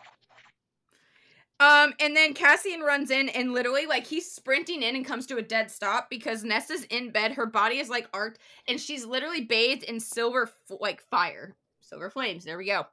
Um, 1.59 1.93
and 2.01 2.15
then 2.15 2.33
Cassian 2.33 2.81
runs 2.81 3.11
in 3.11 3.29
and 3.29 3.53
literally, 3.53 3.85
like, 3.85 4.05
he's 4.05 4.29
sprinting 4.29 4.83
in 4.83 4.95
and 4.95 5.05
comes 5.05 5.25
to 5.27 5.37
a 5.37 5.41
dead 5.41 5.71
stop 5.71 6.09
because 6.09 6.43
Nessa's 6.43 6.83
in 6.85 7.11
bed. 7.11 7.31
Her 7.31 7.45
body 7.45 7.77
is 7.79 7.89
like 7.89 8.09
arced, 8.13 8.39
and 8.67 8.79
she's 8.79 9.05
literally 9.05 9.41
bathed 9.45 9.83
in 9.83 9.99
silver, 10.01 10.43
f- 10.43 10.77
like 10.81 11.01
fire, 11.01 11.55
silver 11.79 12.09
flames. 12.09 12.43
There 12.43 12.57
we 12.57 12.65
go. 12.65 12.85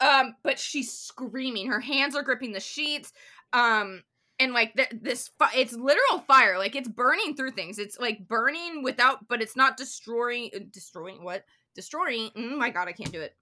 Um, 0.00 0.36
but 0.44 0.60
she's 0.60 0.92
screaming. 0.92 1.66
Her 1.68 1.80
hands 1.80 2.14
are 2.14 2.22
gripping 2.22 2.52
the 2.52 2.60
sheets. 2.60 3.12
Um, 3.52 4.04
and 4.38 4.52
like 4.52 4.74
th- 4.74 4.92
this, 5.02 5.30
fi- 5.38 5.56
it's 5.56 5.72
literal 5.72 6.20
fire. 6.28 6.56
Like 6.56 6.76
it's 6.76 6.88
burning 6.88 7.34
through 7.34 7.50
things. 7.50 7.80
It's 7.80 7.98
like 7.98 8.28
burning 8.28 8.84
without, 8.84 9.26
but 9.26 9.42
it's 9.42 9.56
not 9.56 9.76
destroying. 9.76 10.50
uh, 10.54 10.60
Destroying 10.70 11.24
what? 11.24 11.44
Destroying. 11.74 12.30
Oh 12.36 12.56
my 12.56 12.70
god, 12.70 12.86
I 12.86 12.92
can't 12.92 13.10
do 13.12 13.20
it. 13.20 13.34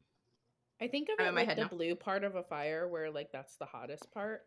I 0.81 0.89
think 0.89 1.09
of 1.09 1.19
it 1.19 1.29
in 1.29 1.35
my 1.35 1.41
like 1.41 1.49
head 1.49 1.59
the 1.59 1.63
now. 1.63 1.69
blue 1.69 1.95
part 1.95 2.25
of 2.25 2.35
a 2.35 2.43
fire, 2.43 2.87
where 2.89 3.11
like 3.11 3.33
that's 3.33 3.57
the 3.57 3.67
hottest 3.67 4.11
part. 4.13 4.43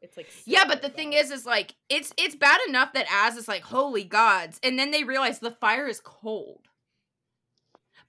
It's 0.00 0.16
like 0.16 0.28
Yeah, 0.44 0.64
but 0.66 0.78
super 0.82 0.88
the 0.88 0.94
thing 0.94 1.12
is, 1.14 1.30
is 1.30 1.46
like 1.46 1.74
it's 1.88 2.12
it's 2.16 2.36
bad 2.36 2.60
enough 2.68 2.92
that 2.92 3.06
Az 3.10 3.36
is 3.36 3.48
like, 3.48 3.62
holy 3.62 4.04
gods, 4.04 4.60
and 4.62 4.78
then 4.78 4.90
they 4.90 5.02
realize 5.04 5.38
the 5.38 5.50
fire 5.50 5.86
is 5.88 6.00
cold. 6.00 6.68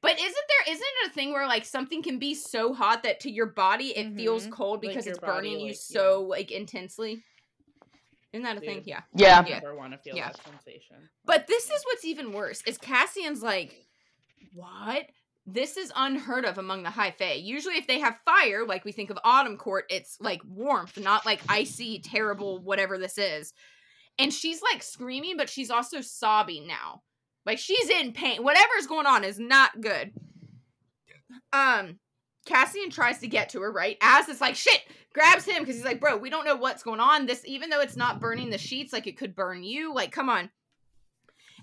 But 0.01 0.19
isn't 0.19 0.35
there 0.35 0.73
isn't 0.73 0.87
it 1.03 1.09
a 1.09 1.13
thing 1.13 1.33
where 1.33 1.47
like 1.47 1.65
something 1.65 2.03
can 2.03 2.19
be 2.19 2.35
so 2.35 2.73
hot 2.73 3.01
that 3.03 3.21
to 3.21 3.31
your 3.31 3.47
body 3.47 3.97
it 3.97 4.15
feels 4.15 4.45
Mhm. 4.45 4.51
cold 4.51 4.81
because 4.81 5.05
your 5.05 5.13
it's 5.15 5.19
burning 5.19 5.53
body, 5.53 5.63
you 5.63 5.67
like, 5.69 5.77
so 5.77 6.21
like 6.21 6.51
intensely? 6.51 7.23
Isn't 8.33 8.43
that 8.43 8.57
a 8.57 8.59
thing? 8.59 8.83
Yeah. 8.85 9.01
Yeah. 9.15 9.39
I 9.39 9.49
never 9.49 9.75
want 9.75 9.93
to 9.93 9.97
feel 9.97 10.17
Yeah. 10.17 10.27
that 10.27 10.43
sensation. 10.43 11.09
But 11.23 11.47
this 11.47 11.65
is 11.71 11.83
what's 11.85 12.03
even 12.05 12.33
worse 12.33 12.61
is 12.67 12.77
Cassian's 12.77 13.41
like, 13.41 13.87
what? 14.53 15.05
This 15.45 15.77
is 15.77 15.91
unheard 15.95 16.43
of 16.43 16.57
among 16.57 16.83
the 16.83 16.89
High 16.89 17.11
Fae. 17.11 17.33
Usually, 17.33 17.75
if 17.75 17.85
they 17.85 17.99
have 17.99 18.17
fire, 18.25 18.65
like 18.65 18.83
we 18.83 18.91
think 18.91 19.11
of 19.11 19.19
Autumn 19.23 19.57
Court, 19.57 19.85
it's 19.89 20.17
like 20.19 20.41
warmth, 20.47 20.97
not 20.97 21.25
like 21.25 21.41
icy, 21.47 21.99
terrible, 21.99 22.59
whatever 22.59 22.97
this 22.97 23.17
is. 23.17 23.53
And 24.17 24.33
she's 24.33 24.61
like 24.61 24.81
screaming, 24.81 25.37
but 25.37 25.49
she's 25.49 25.69
also 25.69 26.01
sobbing 26.01 26.65
now. 26.65 27.03
Like 27.45 27.59
she's 27.59 27.89
in 27.89 28.11
pain. 28.11 28.43
Whatever's 28.43 28.87
going 28.87 29.05
on 29.05 29.23
is 29.23 29.37
not 29.37 29.79
good. 29.81 30.13
Um, 31.53 31.99
Cassian 32.45 32.89
tries 32.89 33.19
to 33.19 33.27
get 33.27 33.49
to 33.49 33.61
her, 33.61 33.71
right? 33.71 33.97
Az 34.01 34.29
it's 34.29 34.41
like 34.41 34.55
shit, 34.55 34.81
grabs 35.13 35.45
him 35.45 35.61
because 35.61 35.75
he's 35.75 35.85
like, 35.85 35.99
bro, 35.99 36.17
we 36.17 36.29
don't 36.29 36.45
know 36.45 36.55
what's 36.55 36.83
going 36.83 36.99
on. 36.99 37.25
This, 37.25 37.43
even 37.45 37.69
though 37.69 37.81
it's 37.81 37.97
not 37.97 38.19
burning 38.19 38.49
the 38.49 38.57
sheets, 38.57 38.93
like 38.93 39.05
it 39.05 39.17
could 39.17 39.35
burn 39.35 39.63
you. 39.63 39.93
Like, 39.93 40.11
come 40.11 40.29
on. 40.29 40.49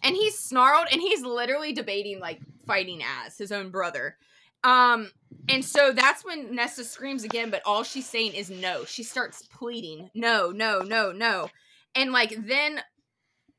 And 0.03 0.16
he's 0.16 0.38
snarled 0.38 0.88
and 0.90 1.01
he's 1.01 1.23
literally 1.23 1.73
debating 1.73 2.21
like 2.21 2.40
fighting 2.66 3.03
as 3.25 3.38
his 3.38 3.53
own 3.53 3.70
brother. 3.70 4.16
Um, 4.64 5.11
and 5.48 5.64
so 5.64 5.92
that's 5.92 6.25
when 6.25 6.55
Nesta 6.55 6.85
screams 6.85 7.25
again, 7.25 7.51
but 7.51 7.62
all 7.66 7.83
she's 7.83 8.09
saying 8.09 8.35
is 8.35 8.48
no. 8.48 8.85
She 8.85 9.03
starts 9.03 9.46
pleading, 9.48 10.11
no, 10.14 10.51
no, 10.51 10.81
no, 10.81 11.12
no. 11.12 11.48
And 11.94 12.12
like 12.12 12.35
then 12.46 12.81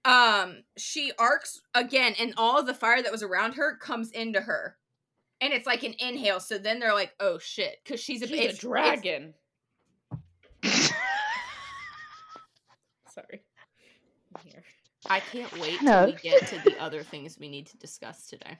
um 0.05 0.63
she 0.77 1.13
arcs 1.17 1.61
again 1.73 2.13
and 2.19 2.33
all 2.35 2.59
of 2.59 2.65
the 2.65 2.73
fire 2.73 3.01
that 3.01 3.11
was 3.11 3.23
around 3.23 3.53
her 3.53 3.77
comes 3.77 4.11
into 4.11 4.41
her. 4.41 4.77
And 5.41 5.53
it's 5.53 5.67
like 5.67 5.83
an 5.83 5.93
inhale. 5.99 6.39
So 6.39 6.57
then 6.57 6.79
they're 6.79 6.93
like, 6.93 7.13
oh 7.19 7.37
shit. 7.37 7.77
Cause 7.85 7.99
she's 7.99 8.21
a, 8.21 8.27
She's 8.27 8.57
a 8.57 8.61
dragon. 8.61 9.33
Sorry. 10.63 13.43
I'm 14.35 14.41
here. 14.45 14.63
I 15.09 15.19
can't 15.19 15.51
wait 15.59 15.79
till 15.79 16.05
we 16.05 16.13
get 16.13 16.47
to 16.47 16.61
the 16.63 16.79
other 16.79 17.03
things 17.03 17.37
we 17.37 17.49
need 17.49 17.67
to 17.67 17.77
discuss 17.77 18.27
today. 18.27 18.57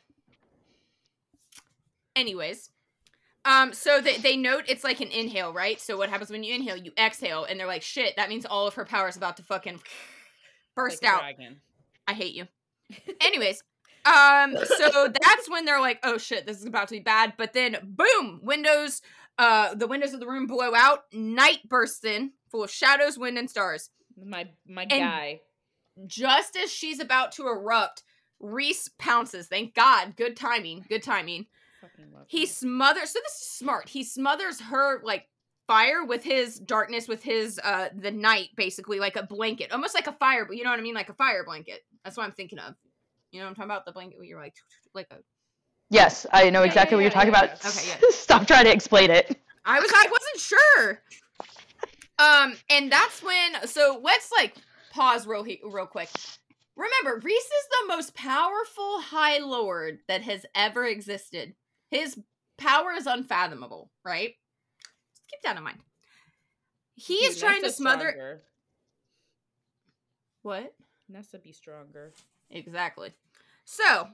Anyways, 2.16 2.70
um, 3.46 3.74
so 3.74 4.00
they, 4.02 4.18
they 4.18 4.38
note 4.38 4.64
it's 4.68 4.84
like 4.84 5.02
an 5.02 5.10
inhale, 5.10 5.52
right? 5.52 5.80
So 5.82 5.98
what 5.98 6.10
happens 6.10 6.30
when 6.30 6.44
you 6.44 6.54
inhale? 6.56 6.78
You 6.78 6.92
exhale, 6.98 7.44
and 7.46 7.60
they're 7.60 7.68
like, 7.68 7.82
shit, 7.82 8.16
that 8.18 8.30
means 8.30 8.46
all 8.46 8.68
of 8.68 8.76
her 8.76 8.86
power 8.86 9.08
is 9.08 9.18
about 9.18 9.38
to 9.38 9.44
fucking 9.44 9.82
burst 10.76 11.04
Like 11.04 11.12
out. 11.12 11.20
dragon. 11.22 11.58
I 12.08 12.14
hate 12.14 12.36
you. 12.36 12.48
Anyways, 13.22 13.64
um, 14.06 14.56
so 14.78 15.08
that's 15.22 15.50
when 15.50 15.66
they're 15.66 15.80
like, 15.82 16.00
oh 16.04 16.18
shit, 16.18 16.46
this 16.46 16.60
is 16.60 16.66
about 16.66 16.88
to 16.90 16.96
be 16.96 17.00
bad. 17.00 17.34
But 17.38 17.54
then, 17.54 17.78
boom, 17.84 18.42
windows, 18.44 19.02
uh, 19.38 19.74
the 19.76 19.88
windows 19.88 20.14
of 20.14 20.20
the 20.20 20.28
room 20.28 20.46
blow 20.48 20.74
out. 20.76 21.06
Night 21.14 21.68
bursts 21.68 22.04
in, 22.06 22.32
full 22.52 22.64
of 22.64 22.70
shadows, 22.72 23.18
wind, 23.18 23.38
and 23.38 23.50
stars. 23.50 23.90
My 24.24 24.50
my 24.68 24.84
And- 24.84 24.90
guy. 24.90 25.40
Just 26.08 26.56
as 26.58 26.72
she's 26.72 27.00
about 27.00 27.34
to 27.34 27.48
erupt, 27.48 28.02
Rhys 28.40 28.90
pounces. 28.98 29.46
Thank 29.48 29.76
God. 29.76 30.16
Good 30.16 30.36
timing. 30.36 30.84
Good 30.90 31.04
timing. 31.04 31.46
Fucking 31.84 32.14
love 32.14 32.28
He 32.30 32.44
him. 32.44 32.48
smothers. 32.48 33.10
So 33.10 33.20
this 33.24 33.34
is 33.42 33.48
smart. 33.50 33.90
He 33.90 34.06
smothers 34.06 34.62
her 34.62 35.02
like 35.04 35.28
fire 35.68 36.06
with 36.06 36.24
his 36.24 36.58
darkness, 36.60 37.10
with 37.10 37.22
his 37.22 37.60
uh 37.62 37.90
the 37.94 38.12
night, 38.12 38.50
basically 38.56 39.00
like 39.00 39.18
a 39.18 39.24
blanket, 39.24 39.74
almost 39.74 39.94
like 39.94 40.08
a 40.08 40.14
fire. 40.14 40.46
But 40.46 40.56
you 40.56 40.64
know 40.64 40.70
what 40.70 40.80
I 40.80 40.84
mean, 40.84 40.96
like 40.96 41.10
a 41.10 41.14
fire 41.14 41.44
blanket. 41.44 41.82
That's 42.06 42.16
what 42.16 42.24
I'm 42.24 42.32
thinking 42.32 42.60
of. 42.60 42.76
You 43.32 43.40
know 43.40 43.46
what 43.46 43.50
I'm 43.50 43.56
talking 43.56 43.72
about? 43.72 43.86
The 43.86 43.92
blanket 43.92 44.18
where 44.18 44.26
you're 44.26 44.40
like 44.40 44.56
like 44.94 45.08
a. 45.12 45.18
Yes, 45.90 46.26
I 46.32 46.50
know 46.50 46.62
Yeah, 46.62 46.68
exactly 46.68 46.96
yeah, 46.96 46.98
what 46.98 47.02
you're 47.02 47.12
yeah, 47.12 47.34
talking 47.34 47.34
yeah, 47.34 47.58
about. 47.58 47.86
yeah. 47.86 47.96
Okay, 48.00 48.12
Stop 48.12 48.48
trying 48.48 48.66
to 48.66 48.72
explain 48.72 49.12
it. 49.12 49.38
I 49.66 49.80
was 49.82 49.92
I 49.94 50.08
wasn't 50.10 50.40
sure. 50.40 51.02
Um, 52.18 52.56
and 52.70 52.90
that's 52.92 53.22
when 53.22 53.68
so 53.68 54.00
let's 54.02 54.32
like 54.32 54.56
pause 54.92 55.28
real 55.28 55.46
real 55.66 55.86
quick. 55.86 56.10
Remember, 56.78 57.20
Rhys 57.24 57.36
is 57.44 57.68
the 57.82 57.88
most 57.88 58.16
powerful 58.16 59.02
High 59.02 59.40
Lord 59.40 60.00
that 60.08 60.22
has 60.22 60.46
ever 60.56 60.86
existed. 60.86 61.54
His 61.94 62.18
power 62.58 62.92
is 62.92 63.06
unfathomable, 63.06 63.92
right? 64.04 64.34
Just 65.14 65.28
keep 65.30 65.42
that 65.44 65.58
in 65.58 65.64
mind. 65.64 65.78
He 66.96 67.16
is 67.16 67.36
Dude, 67.36 67.44
trying 67.44 67.64
to 67.64 67.72
smother 67.72 68.10
stronger. 68.12 68.42
what? 70.42 70.74
Nessa 71.10 71.38
be 71.40 71.52
stronger. 71.52 72.14
Exactly. 72.50 73.14
So, 73.66 74.08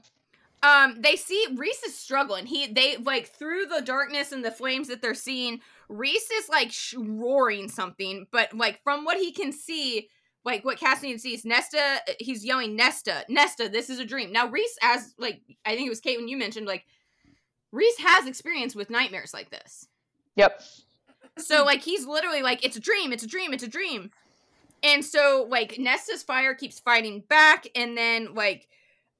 um, 0.62 1.00
they 1.00 1.16
see 1.16 1.46
Rhys 1.56 1.82
is 1.86 1.96
struggling. 1.96 2.46
He 2.46 2.66
they 2.66 2.96
like 2.98 3.26
through 3.28 3.66
the 3.66 3.80
darkness 3.80 4.32
and 4.32 4.44
the 4.44 4.50
flames 4.50 4.88
that 4.88 5.00
they're 5.00 5.14
seeing, 5.14 5.60
Rhys 5.88 6.30
is 6.30 6.48
like 6.48 6.70
sh- 6.72 6.94
roaring 6.98 7.68
something, 7.68 8.26
but 8.30 8.52
like 8.54 8.82
from 8.82 9.04
what 9.04 9.16
he 9.18 9.32
can 9.32 9.52
see, 9.52 10.08
like 10.44 10.64
what 10.64 10.78
Cassian 10.78 11.18
sees, 11.18 11.44
Nesta, 11.44 12.00
he's 12.18 12.44
yelling, 12.44 12.76
Nesta, 12.76 13.24
Nesta, 13.28 13.68
this 13.68 13.90
is 13.90 13.98
a 13.98 14.04
dream. 14.04 14.32
Now, 14.32 14.48
Rhys, 14.48 14.76
as 14.82 15.14
like, 15.18 15.40
I 15.64 15.74
think 15.74 15.86
it 15.86 15.90
was 15.90 16.00
Kate 16.00 16.18
when 16.18 16.28
you 16.28 16.36
mentioned, 16.38 16.66
like, 16.66 16.84
Rhys 17.72 17.96
has 17.98 18.26
experience 18.26 18.74
with 18.74 18.90
nightmares 18.90 19.32
like 19.32 19.50
this. 19.50 19.86
Yep. 20.36 20.62
So, 21.38 21.64
like, 21.64 21.82
he's 21.82 22.06
literally 22.06 22.42
like, 22.42 22.64
it's 22.64 22.76
a 22.76 22.80
dream, 22.80 23.12
it's 23.12 23.22
a 23.22 23.28
dream, 23.28 23.52
it's 23.52 23.62
a 23.62 23.68
dream. 23.68 24.10
And 24.82 25.04
so, 25.04 25.46
like, 25.48 25.78
Nesta's 25.78 26.22
fire 26.22 26.54
keeps 26.54 26.80
fighting 26.80 27.20
back, 27.28 27.66
and 27.74 27.96
then, 27.96 28.34
like, 28.34 28.68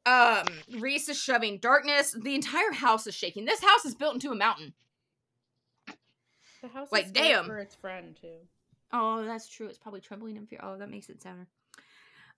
um, 0.06 0.46
Rhys 0.78 1.08
is 1.08 1.18
shoving 1.20 1.58
darkness. 1.58 2.16
The 2.18 2.34
entire 2.34 2.72
house 2.72 3.06
is 3.06 3.14
shaking. 3.14 3.44
This 3.44 3.62
house 3.62 3.84
is 3.84 3.94
built 3.94 4.14
into 4.14 4.30
a 4.30 4.34
mountain. 4.34 4.72
The 6.62 6.68
house 6.68 6.88
Like, 6.90 7.06
is 7.06 7.12
damn. 7.12 7.46
for 7.46 7.58
its 7.58 7.74
friend 7.74 8.16
too. 8.20 8.36
Oh, 8.92 9.24
that's 9.24 9.48
true. 9.48 9.66
It's 9.66 9.78
probably 9.78 10.00
trembling 10.00 10.36
in 10.36 10.46
fear. 10.46 10.60
Oh, 10.62 10.76
that 10.78 10.90
makes 10.90 11.08
it 11.08 11.22
sounder. 11.22 11.46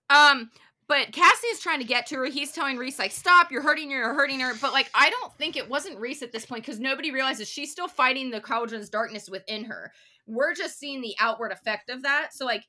Um, 0.09 0.51
but 0.93 1.11
Cassie 1.11 1.47
is 1.47 1.59
trying 1.59 1.79
to 1.79 1.85
get 1.85 2.05
to 2.07 2.15
her. 2.17 2.25
He's 2.25 2.51
telling 2.51 2.77
Rhys 2.77 2.99
like, 2.99 3.11
"Stop! 3.11 3.51
You're 3.51 3.63
hurting 3.63 3.89
her. 3.89 3.97
You're 3.97 4.13
hurting 4.13 4.39
her." 4.41 4.53
But 4.61 4.73
like, 4.73 4.91
I 4.93 5.09
don't 5.09 5.35
think 5.39 5.55
it 5.57 5.67
wasn't 5.67 5.97
Rhys 5.99 6.21
at 6.21 6.31
this 6.31 6.45
point 6.45 6.63
because 6.63 6.79
nobody 6.79 7.09
realizes 7.09 7.47
she's 7.47 7.71
still 7.71 7.87
fighting 7.87 8.29
the 8.29 8.39
cauldron's 8.39 8.91
darkness 8.91 9.27
within 9.27 9.63
her. 9.63 9.91
We're 10.27 10.53
just 10.53 10.77
seeing 10.77 11.01
the 11.01 11.15
outward 11.19 11.51
effect 11.51 11.89
of 11.89 12.03
that. 12.03 12.35
So 12.35 12.45
like, 12.45 12.63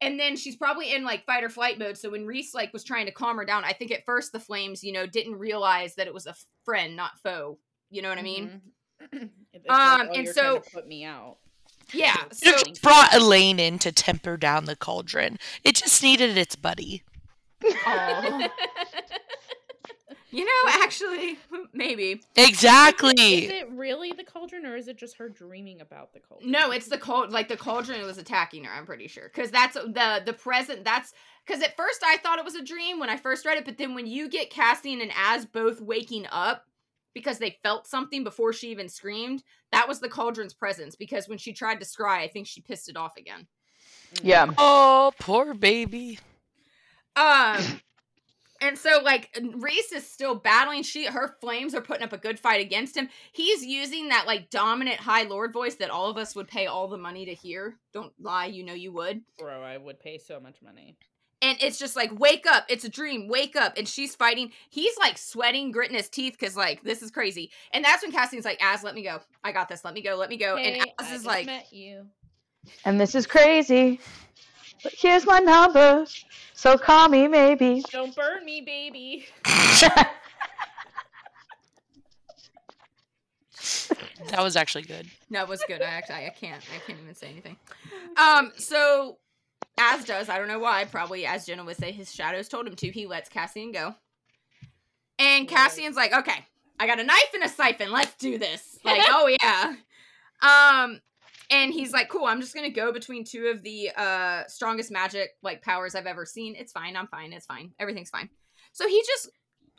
and 0.00 0.18
then 0.18 0.34
she's 0.34 0.56
probably 0.56 0.94
in 0.94 1.04
like 1.04 1.26
fight 1.26 1.44
or 1.44 1.50
flight 1.50 1.78
mode. 1.78 1.98
So 1.98 2.08
when 2.08 2.24
Rhys 2.24 2.54
like 2.54 2.72
was 2.72 2.84
trying 2.84 3.04
to 3.04 3.12
calm 3.12 3.36
her 3.36 3.44
down, 3.44 3.64
I 3.64 3.74
think 3.74 3.90
at 3.90 4.06
first 4.06 4.32
the 4.32 4.40
flames, 4.40 4.82
you 4.82 4.94
know, 4.94 5.06
didn't 5.06 5.36
realize 5.36 5.94
that 5.96 6.06
it 6.06 6.14
was 6.14 6.26
a 6.26 6.34
friend, 6.64 6.96
not 6.96 7.18
foe. 7.22 7.58
You 7.90 8.00
know 8.00 8.08
what 8.08 8.18
I 8.18 8.22
mean? 8.22 8.62
Mhm. 9.14 9.30
Um, 9.70 10.08
like, 10.08 10.08
oh, 10.10 10.12
and 10.14 10.28
so- 10.28 10.62
put 10.72 10.88
me 10.88 11.04
out. 11.04 11.36
Yeah. 11.92 12.16
So 12.32 12.50
Just 12.52 12.82
brought 12.82 13.14
Elain 13.14 13.60
in 13.60 13.78
to 13.78 13.92
temper 13.92 14.36
down 14.36 14.64
the 14.64 14.74
cauldron. 14.74 15.38
It 15.62 15.76
just 15.76 16.02
needed 16.02 16.36
its 16.36 16.56
buddy. 16.56 17.04
Oh. 17.64 17.76
Aw. 17.86 18.48
you 20.30 20.44
know, 20.44 20.70
actually, 20.82 21.38
maybe. 21.72 22.20
Exactly. 22.36 23.44
Is 23.44 23.50
it 23.50 23.70
really 23.72 24.12
the 24.12 24.24
cauldron, 24.24 24.66
or 24.66 24.76
is 24.76 24.88
it 24.88 24.98
just 24.98 25.16
her 25.16 25.28
dreaming 25.28 25.80
about 25.80 26.12
the 26.12 26.20
cauldron? 26.20 26.50
No, 26.50 26.70
it's 26.70 26.88
the 26.88 26.98
cold 26.98 27.32
like 27.32 27.48
the 27.48 27.56
cauldron 27.56 28.04
was 28.04 28.18
attacking 28.18 28.64
her, 28.64 28.72
I'm 28.72 28.86
pretty 28.86 29.08
sure. 29.08 29.28
Cuz 29.28 29.50
that's 29.50 29.74
the 29.74 30.22
the 30.24 30.32
present 30.32 30.84
that's 30.84 31.12
cuz 31.46 31.62
at 31.62 31.76
first 31.76 32.02
I 32.04 32.18
thought 32.18 32.38
it 32.38 32.44
was 32.44 32.54
a 32.54 32.64
dream 32.64 32.98
when 32.98 33.10
I 33.10 33.16
first 33.16 33.46
read 33.46 33.58
it, 33.58 33.64
but 33.64 33.78
then 33.78 33.94
when 33.94 34.06
you 34.06 34.28
get 34.28 34.50
Cassian 34.50 35.00
and 35.00 35.12
Az 35.16 35.46
both 35.46 35.80
waking 35.80 36.26
up 36.30 36.66
because 37.14 37.38
they 37.38 37.58
felt 37.62 37.86
something 37.86 38.22
before 38.22 38.52
she 38.52 38.70
even 38.70 38.88
screamed, 38.88 39.42
that 39.72 39.88
was 39.88 40.00
the 40.00 40.08
cauldron's 40.08 40.54
presence 40.54 40.94
because 40.94 41.28
when 41.28 41.38
she 41.38 41.52
tried 41.52 41.80
to 41.80 41.86
scry, 41.86 42.18
I 42.18 42.28
think 42.28 42.46
she 42.46 42.60
pissed 42.60 42.88
it 42.88 42.96
off 42.96 43.16
again. 43.16 43.46
Yeah. 44.22 44.52
Oh, 44.56 45.12
poor 45.18 45.54
baby. 45.54 46.18
Um 47.18 47.80
and 48.60 48.78
so 48.78 49.00
like 49.02 49.36
Rhys 49.56 49.92
is 49.92 50.08
still 50.08 50.34
battling. 50.34 50.82
She 50.82 51.06
her 51.06 51.36
flames 51.40 51.74
are 51.74 51.80
putting 51.80 52.02
up 52.02 52.12
a 52.12 52.18
good 52.18 52.38
fight 52.38 52.60
against 52.60 52.96
him. 52.96 53.08
He's 53.32 53.64
using 53.64 54.08
that 54.08 54.26
like 54.26 54.50
dominant 54.50 54.98
high 54.98 55.24
lord 55.24 55.52
voice 55.52 55.76
that 55.76 55.90
all 55.90 56.10
of 56.10 56.16
us 56.16 56.34
would 56.34 56.48
pay 56.48 56.66
all 56.66 56.88
the 56.88 56.98
money 56.98 57.24
to 57.26 57.34
hear. 57.34 57.76
Don't 57.92 58.12
lie, 58.20 58.46
you 58.46 58.64
know 58.64 58.74
you 58.74 58.92
would. 58.92 59.22
Bro, 59.38 59.62
I 59.62 59.76
would 59.76 60.00
pay 60.00 60.18
so 60.18 60.40
much 60.40 60.56
money. 60.62 60.96
And 61.40 61.56
it's 61.60 61.78
just 61.78 61.94
like, 61.94 62.18
wake 62.18 62.46
up, 62.46 62.64
it's 62.68 62.84
a 62.84 62.88
dream, 62.88 63.28
wake 63.28 63.54
up. 63.54 63.78
And 63.78 63.86
she's 63.86 64.16
fighting. 64.16 64.50
He's 64.70 64.98
like 64.98 65.16
sweating, 65.16 65.70
gritting 65.70 65.96
his 65.96 66.08
teeth 66.08 66.36
because 66.38 66.56
like 66.56 66.82
this 66.82 67.00
is 67.00 67.12
crazy. 67.12 67.52
And 67.72 67.84
that's 67.84 68.02
when 68.02 68.10
Cassian's 68.10 68.44
like, 68.44 68.60
Az, 68.60 68.82
let 68.82 68.94
me 68.94 69.02
go. 69.04 69.20
I 69.44 69.52
got 69.52 69.68
this. 69.68 69.84
Let 69.84 69.94
me 69.94 70.02
go. 70.02 70.16
Let 70.16 70.30
me 70.30 70.36
go. 70.36 70.56
Hey, 70.56 70.80
and 70.80 70.90
I 70.98 71.04
is 71.04 71.10
just 71.10 71.26
like, 71.26 71.46
met 71.46 71.72
you. 71.72 72.06
And 72.84 73.00
this 73.00 73.14
is 73.14 73.26
crazy. 73.26 74.00
But 74.82 74.94
here's 74.96 75.26
my 75.26 75.38
number. 75.38 76.06
So 76.54 76.78
call 76.78 77.08
me 77.08 77.28
maybe. 77.28 77.82
Don't 77.90 78.14
burn 78.14 78.44
me, 78.44 78.60
baby. 78.60 79.26
That 84.30 84.42
was 84.42 84.56
actually 84.56 84.82
good. 84.82 85.08
That 85.30 85.48
was 85.48 85.62
good. 85.66 85.80
I 85.80 85.86
actually 85.86 86.26
I 86.26 86.30
can't 86.30 86.62
I 86.74 86.78
can't 86.86 86.98
even 87.02 87.14
say 87.14 87.28
anything. 87.28 87.56
Um, 88.16 88.52
so 88.56 89.18
Az 89.78 90.04
does, 90.04 90.28
I 90.28 90.38
don't 90.38 90.48
know 90.48 90.58
why, 90.58 90.84
probably 90.84 91.24
as 91.24 91.46
Jenna 91.46 91.64
would 91.64 91.76
say, 91.76 91.92
his 91.92 92.12
shadows 92.12 92.48
told 92.48 92.66
him 92.66 92.74
to, 92.74 92.90
he 92.90 93.06
lets 93.06 93.28
Cassian 93.28 93.72
go. 93.72 93.94
And 95.18 95.48
Cassian's 95.48 95.96
like, 95.96 96.12
okay, 96.12 96.44
I 96.78 96.86
got 96.86 97.00
a 97.00 97.04
knife 97.04 97.30
and 97.34 97.44
a 97.44 97.48
siphon, 97.48 97.90
let's 97.90 98.14
do 98.16 98.38
this. 98.38 98.78
Like, 98.84 99.02
oh 99.08 99.34
yeah. 99.40 99.74
Um 100.42 101.00
and 101.50 101.72
he's 101.72 101.92
like, 101.92 102.08
cool, 102.08 102.26
I'm 102.26 102.40
just 102.40 102.54
gonna 102.54 102.70
go 102.70 102.92
between 102.92 103.24
two 103.24 103.46
of 103.46 103.62
the 103.62 103.90
uh 103.96 104.42
strongest 104.46 104.90
magic 104.90 105.30
like 105.42 105.62
powers 105.62 105.94
I've 105.94 106.06
ever 106.06 106.26
seen. 106.26 106.54
It's 106.56 106.72
fine, 106.72 106.96
I'm 106.96 107.08
fine, 107.08 107.32
it's 107.32 107.46
fine. 107.46 107.72
Everything's 107.78 108.10
fine. 108.10 108.28
So 108.72 108.86
he 108.86 109.02
just 109.06 109.30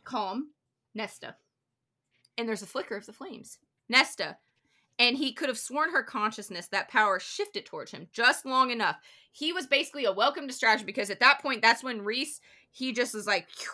calm 0.03 0.49
Nesta. 0.95 1.35
And 2.37 2.47
there's 2.47 2.61
a 2.61 2.67
flicker 2.67 2.95
of 2.95 3.05
the 3.05 3.13
flames. 3.13 3.59
Nesta, 3.89 4.37
and 4.99 5.17
he 5.17 5.31
could 5.31 5.49
have 5.49 5.57
sworn 5.57 5.91
her 5.91 6.03
consciousness 6.03 6.67
that 6.67 6.89
power 6.89 7.19
shifted 7.19 7.65
towards 7.65 7.91
him 7.91 8.07
just 8.11 8.45
long 8.45 8.69
enough 8.69 8.97
he 9.31 9.53
was 9.53 9.65
basically 9.65 10.05
a 10.05 10.11
welcome 10.11 10.45
distraction 10.45 10.85
because 10.85 11.09
at 11.09 11.21
that 11.21 11.41
point 11.41 11.61
that's 11.61 11.83
when 11.83 12.01
Rhys 12.01 12.41
he 12.71 12.91
just 12.91 13.15
is 13.15 13.25
like 13.25 13.47
"Phew." 13.49 13.71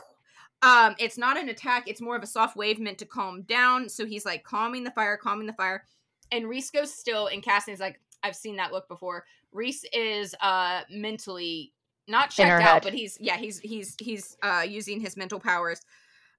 um 0.61 0.95
it's 0.99 1.17
not 1.17 1.37
an 1.37 1.49
attack 1.49 1.87
it's 1.87 2.01
more 2.01 2.15
of 2.15 2.23
a 2.23 2.27
soft 2.27 2.55
wave 2.55 2.79
meant 2.79 2.99
to 2.99 3.05
calm 3.05 3.41
down 3.43 3.89
so 3.89 4.05
he's 4.05 4.25
like 4.25 4.43
calming 4.43 4.83
the 4.83 4.91
fire 4.91 5.17
calming 5.17 5.47
the 5.47 5.53
fire 5.53 5.83
and 6.31 6.47
Rhys 6.47 6.71
goes 6.71 6.93
still 6.93 7.27
and 7.27 7.43
cassian's 7.43 7.79
like 7.79 7.99
i've 8.23 8.35
seen 8.35 8.55
that 8.57 8.71
look 8.71 8.87
before 8.87 9.25
Rhys 9.51 9.85
is 9.93 10.35
uh 10.41 10.81
mentally 10.89 11.73
not 12.07 12.29
checked 12.29 12.61
out 12.61 12.61
head. 12.61 12.83
but 12.83 12.93
he's 12.93 13.17
yeah 13.19 13.37
he's 13.37 13.59
he's 13.59 13.95
he's 13.99 14.37
uh 14.43 14.65
using 14.67 14.99
his 14.99 15.17
mental 15.17 15.39
powers 15.39 15.81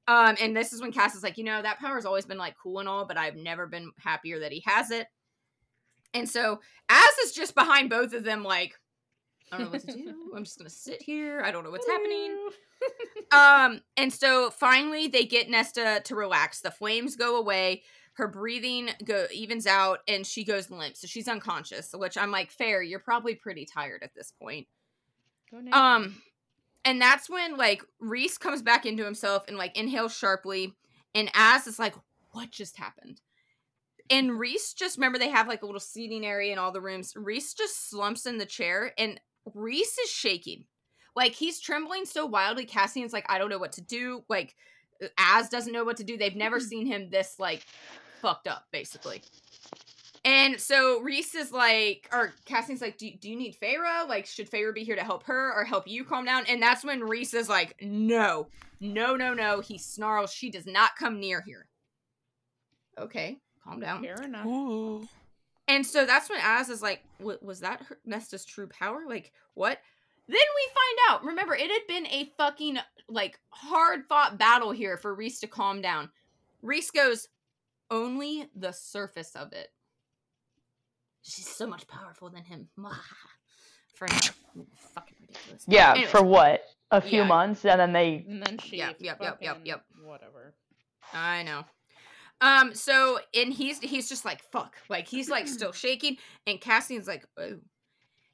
um, 0.08 0.36
and 0.40 0.56
this 0.56 0.72
is 0.72 0.80
when 0.80 0.92
Cass 0.92 1.14
is 1.14 1.22
like, 1.22 1.36
you 1.36 1.44
know, 1.44 1.60
that 1.60 1.80
power's 1.80 2.04
always 2.04 2.26
been 2.26 2.38
like 2.38 2.54
cool 2.62 2.78
and 2.78 2.88
all, 2.88 3.06
but 3.06 3.16
I've 3.16 3.36
never 3.36 3.66
been 3.66 3.90
happier 3.98 4.38
that 4.40 4.52
he 4.52 4.62
has 4.64 4.90
it. 4.90 5.08
And 6.14 6.28
so 6.28 6.60
Az 6.88 7.18
is 7.24 7.32
just 7.32 7.54
behind 7.54 7.90
both 7.90 8.12
of 8.12 8.22
them, 8.22 8.44
like, 8.44 8.74
I 9.50 9.58
don't 9.58 9.66
know 9.66 9.72
what 9.72 9.86
to 9.86 9.92
do. 9.92 10.14
I'm 10.36 10.44
just 10.44 10.58
gonna 10.58 10.70
sit 10.70 11.02
here. 11.02 11.42
I 11.44 11.50
don't 11.50 11.64
know 11.64 11.70
what's 11.70 11.88
happening. 11.88 12.50
Um, 13.32 13.80
and 13.96 14.12
so 14.12 14.50
finally 14.50 15.08
they 15.08 15.24
get 15.24 15.50
Nesta 15.50 16.00
to 16.04 16.14
relax. 16.14 16.60
The 16.60 16.70
flames 16.70 17.16
go 17.16 17.36
away. 17.38 17.82
Her 18.16 18.28
breathing 18.28 18.90
go 19.04 19.26
evens 19.32 19.66
out, 19.66 20.00
and 20.08 20.26
she 20.26 20.42
goes 20.44 20.70
limp. 20.70 20.96
So 20.96 21.06
she's 21.06 21.28
unconscious. 21.28 21.92
Which 21.94 22.16
I'm 22.16 22.30
like, 22.30 22.50
fair. 22.50 22.82
You're 22.82 22.98
probably 22.98 23.34
pretty 23.34 23.66
tired 23.66 24.02
at 24.02 24.14
this 24.14 24.32
point. 24.32 24.66
Go. 25.50 25.58
Um, 25.70 26.16
and 26.86 27.00
that's 27.00 27.28
when 27.28 27.56
like 27.56 27.82
Rhys 28.00 28.38
comes 28.38 28.62
back 28.62 28.86
into 28.86 29.04
himself 29.04 29.44
and 29.48 29.58
like 29.58 29.76
inhales 29.76 30.16
sharply, 30.16 30.74
and 31.14 31.30
Az 31.34 31.66
is 31.66 31.78
like, 31.78 31.94
"What 32.30 32.50
just 32.50 32.78
happened?" 32.78 33.20
And 34.08 34.38
Rhys 34.38 34.72
just 34.72 34.96
remember 34.96 35.18
they 35.18 35.28
have 35.28 35.48
like 35.48 35.62
a 35.62 35.66
little 35.66 35.80
seating 35.80 36.24
area 36.24 36.52
in 36.52 36.58
all 36.58 36.72
the 36.72 36.80
rooms. 36.80 37.12
Rhys 37.16 37.54
just 37.54 37.90
slumps 37.90 38.24
in 38.24 38.38
the 38.38 38.46
chair, 38.46 38.92
and 38.96 39.20
Rhys 39.52 39.98
is 39.98 40.10
shaking, 40.10 40.64
like 41.16 41.32
he's 41.32 41.60
trembling 41.60 42.06
so 42.06 42.24
wildly. 42.24 42.64
Cassian's 42.64 43.12
like, 43.12 43.26
"I 43.28 43.38
don't 43.38 43.50
know 43.50 43.58
what 43.58 43.72
to 43.72 43.82
do." 43.82 44.24
Like, 44.28 44.54
Az 45.18 45.48
doesn't 45.48 45.72
know 45.72 45.84
what 45.84 45.96
to 45.96 46.04
do. 46.04 46.16
They've 46.16 46.36
never 46.36 46.60
seen 46.60 46.86
him 46.86 47.10
this 47.10 47.34
like 47.40 47.66
fucked 48.20 48.48
up, 48.48 48.66
basically. 48.72 49.22
And 50.24 50.60
so 50.60 51.00
Rhys 51.00 51.36
is 51.36 51.52
like, 51.52 52.08
or 52.12 52.32
Cassian's 52.46 52.80
like, 52.80 52.98
do, 52.98 53.08
do 53.20 53.30
you 53.30 53.36
need 53.36 53.56
Feyre? 53.60 54.08
Like, 54.08 54.26
should 54.26 54.50
Feyre 54.50 54.74
be 54.74 54.82
here 54.82 54.96
to 54.96 55.04
help 55.04 55.22
her 55.24 55.52
or 55.54 55.64
help 55.64 55.86
you 55.86 56.04
calm 56.04 56.24
down? 56.24 56.44
And 56.48 56.60
that's 56.60 56.84
when 56.84 57.00
Rhys 57.00 57.32
is 57.32 57.48
like, 57.48 57.76
no, 57.80 58.48
no, 58.80 59.14
no, 59.14 59.34
no. 59.34 59.60
He 59.60 59.78
snarls, 59.78 60.32
she 60.32 60.50
does 60.50 60.66
not 60.66 60.96
come 60.98 61.20
near 61.20 61.42
here. 61.42 61.68
Okay, 62.98 63.38
calm 63.62 63.78
down. 63.78 64.02
Fair 64.02 64.20
enough. 64.22 64.46
Ooh. 64.46 65.06
And 65.68 65.86
so 65.86 66.04
that's 66.06 66.28
when 66.28 66.40
Az 66.42 66.70
is 66.70 66.82
like, 66.82 67.04
was 67.20 67.60
that 67.60 67.82
her, 67.82 67.98
Nesta's 68.04 68.44
true 68.44 68.66
power? 68.68 69.02
Like, 69.08 69.32
what? 69.54 69.78
Then 70.28 70.36
we 70.36 70.68
find 70.68 70.98
out. 71.10 71.24
Remember, 71.24 71.54
it 71.54 71.70
had 71.70 71.86
been 71.86 72.06
a 72.06 72.32
fucking, 72.36 72.78
like, 73.08 73.38
hard 73.50 74.06
fought 74.08 74.38
battle 74.38 74.72
here 74.72 74.96
for 74.96 75.14
Rhys 75.14 75.38
to 75.40 75.46
calm 75.46 75.80
down. 75.80 76.10
Rhys 76.62 76.90
goes, 76.90 77.28
only 77.90 78.48
the 78.54 78.72
surface 78.72 79.34
of 79.36 79.52
it. 79.52 79.68
She's 81.22 81.48
so 81.48 81.66
much 81.66 81.86
powerful 81.88 82.30
than 82.30 82.44
him. 82.44 82.68
For. 83.94 84.08
Fucking 84.08 85.16
ridiculous. 85.20 85.64
Yeah, 85.66 85.92
Anyways. 85.92 86.10
for 86.10 86.22
what? 86.22 86.62
A 86.90 87.00
few 87.00 87.22
Yeah. 87.22 87.26
months, 87.26 87.64
and 87.64 87.80
then 87.80 87.92
they. 87.92 88.24
And 88.28 88.42
then 88.42 88.58
she. 88.58 88.76
Yep, 88.76 88.96
yep, 89.00 89.18
yep, 89.20 89.38
yep, 89.40 89.60
yep. 89.64 89.84
Whatever. 90.04 90.54
I 91.12 91.42
know. 91.42 91.64
Um, 92.42 92.74
so 92.74 93.18
and 93.34 93.52
he's 93.52 93.78
he's 93.80 94.08
just 94.08 94.26
like 94.26 94.42
fuck. 94.52 94.76
Like 94.90 95.08
he's 95.08 95.30
like 95.30 95.48
still 95.48 95.72
shaking, 95.72 96.18
and 96.46 96.60
Cassian's 96.60 97.08
like, 97.08 97.26
oh. 97.38 97.58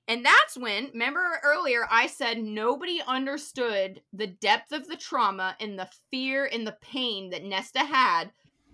And 0.08 0.24
that's 0.24 0.58
when, 0.58 0.88
remember 0.92 1.20
earlier, 1.44 1.86
I 1.88 2.08
said 2.08 2.42
nobody 2.42 3.00
understood 3.06 4.02
the 4.12 4.26
depth 4.26 4.72
of 4.72 4.88
the 4.88 4.96
trauma 4.96 5.56
and 5.60 5.78
the 5.78 5.88
fear 6.10 6.44
and 6.52 6.66
the 6.66 6.76
pain 6.82 7.30
that 7.30 7.44
Nesta 7.44 7.78
had 7.84 8.32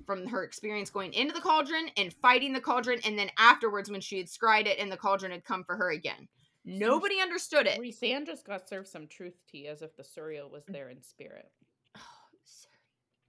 from 0.09 0.27
her 0.27 0.43
experience 0.43 0.89
going 0.89 1.13
into 1.13 1.35
the 1.35 1.41
cauldron 1.41 1.91
and 1.99 2.15
fighting 2.15 2.55
the 2.55 2.61
cauldron, 2.63 2.99
and 3.05 3.19
then 3.19 3.31
afterwards 3.37 3.91
when 3.91 4.01
she 4.01 4.17
had 4.17 4.27
scried 4.27 4.67
it 4.67 4.79
and 4.79 4.91
the 4.91 4.97
cauldron 4.97 5.33
had 5.33 5.45
come 5.45 5.65
for 5.65 5.77
her 5.77 5.91
again. 5.91 6.27
Nobody 6.65 7.21
understood 7.21 7.67
it. 7.67 7.79
Rhysand 7.79 8.25
just 8.25 8.47
got 8.47 8.67
served 8.67 8.89
some 8.89 9.07
truth 9.07 9.35
tea 9.53 9.69
as 9.69 9.83
if 9.83 9.95
the 9.97 10.03
Suriel 10.03 10.51
was 10.51 10.65
mm. 10.65 10.73
there 10.73 10.89
in 10.89 11.03
spirit. 11.03 11.51
Oh, 11.95 12.01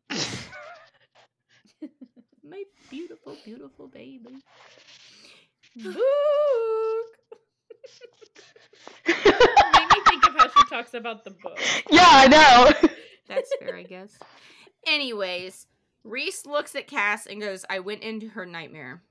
My 2.49 2.63
beautiful, 2.89 3.35
beautiful 3.43 3.89
baby. 3.89 4.23
Book. 5.75 5.83
Made 9.05 9.15
me 9.15 10.01
think 10.07 10.27
of 10.29 10.35
how 10.37 10.47
she 10.47 10.69
talks 10.69 10.93
about 10.93 11.25
the 11.25 11.31
book. 11.31 11.59
yeah, 11.91 12.07
I 12.07 12.27
know. 12.29 12.89
That's 13.27 13.51
fair, 13.59 13.75
I 13.75 13.83
guess. 13.83 14.17
Anyways, 14.87 15.67
Rhys 16.03 16.45
looks 16.45 16.75
at 16.75 16.87
Cass 16.87 17.25
and 17.25 17.41
goes, 17.41 17.65
I 17.69 17.79
went 17.79 18.03
into 18.03 18.29
her 18.29 18.45
nightmare. 18.45 19.01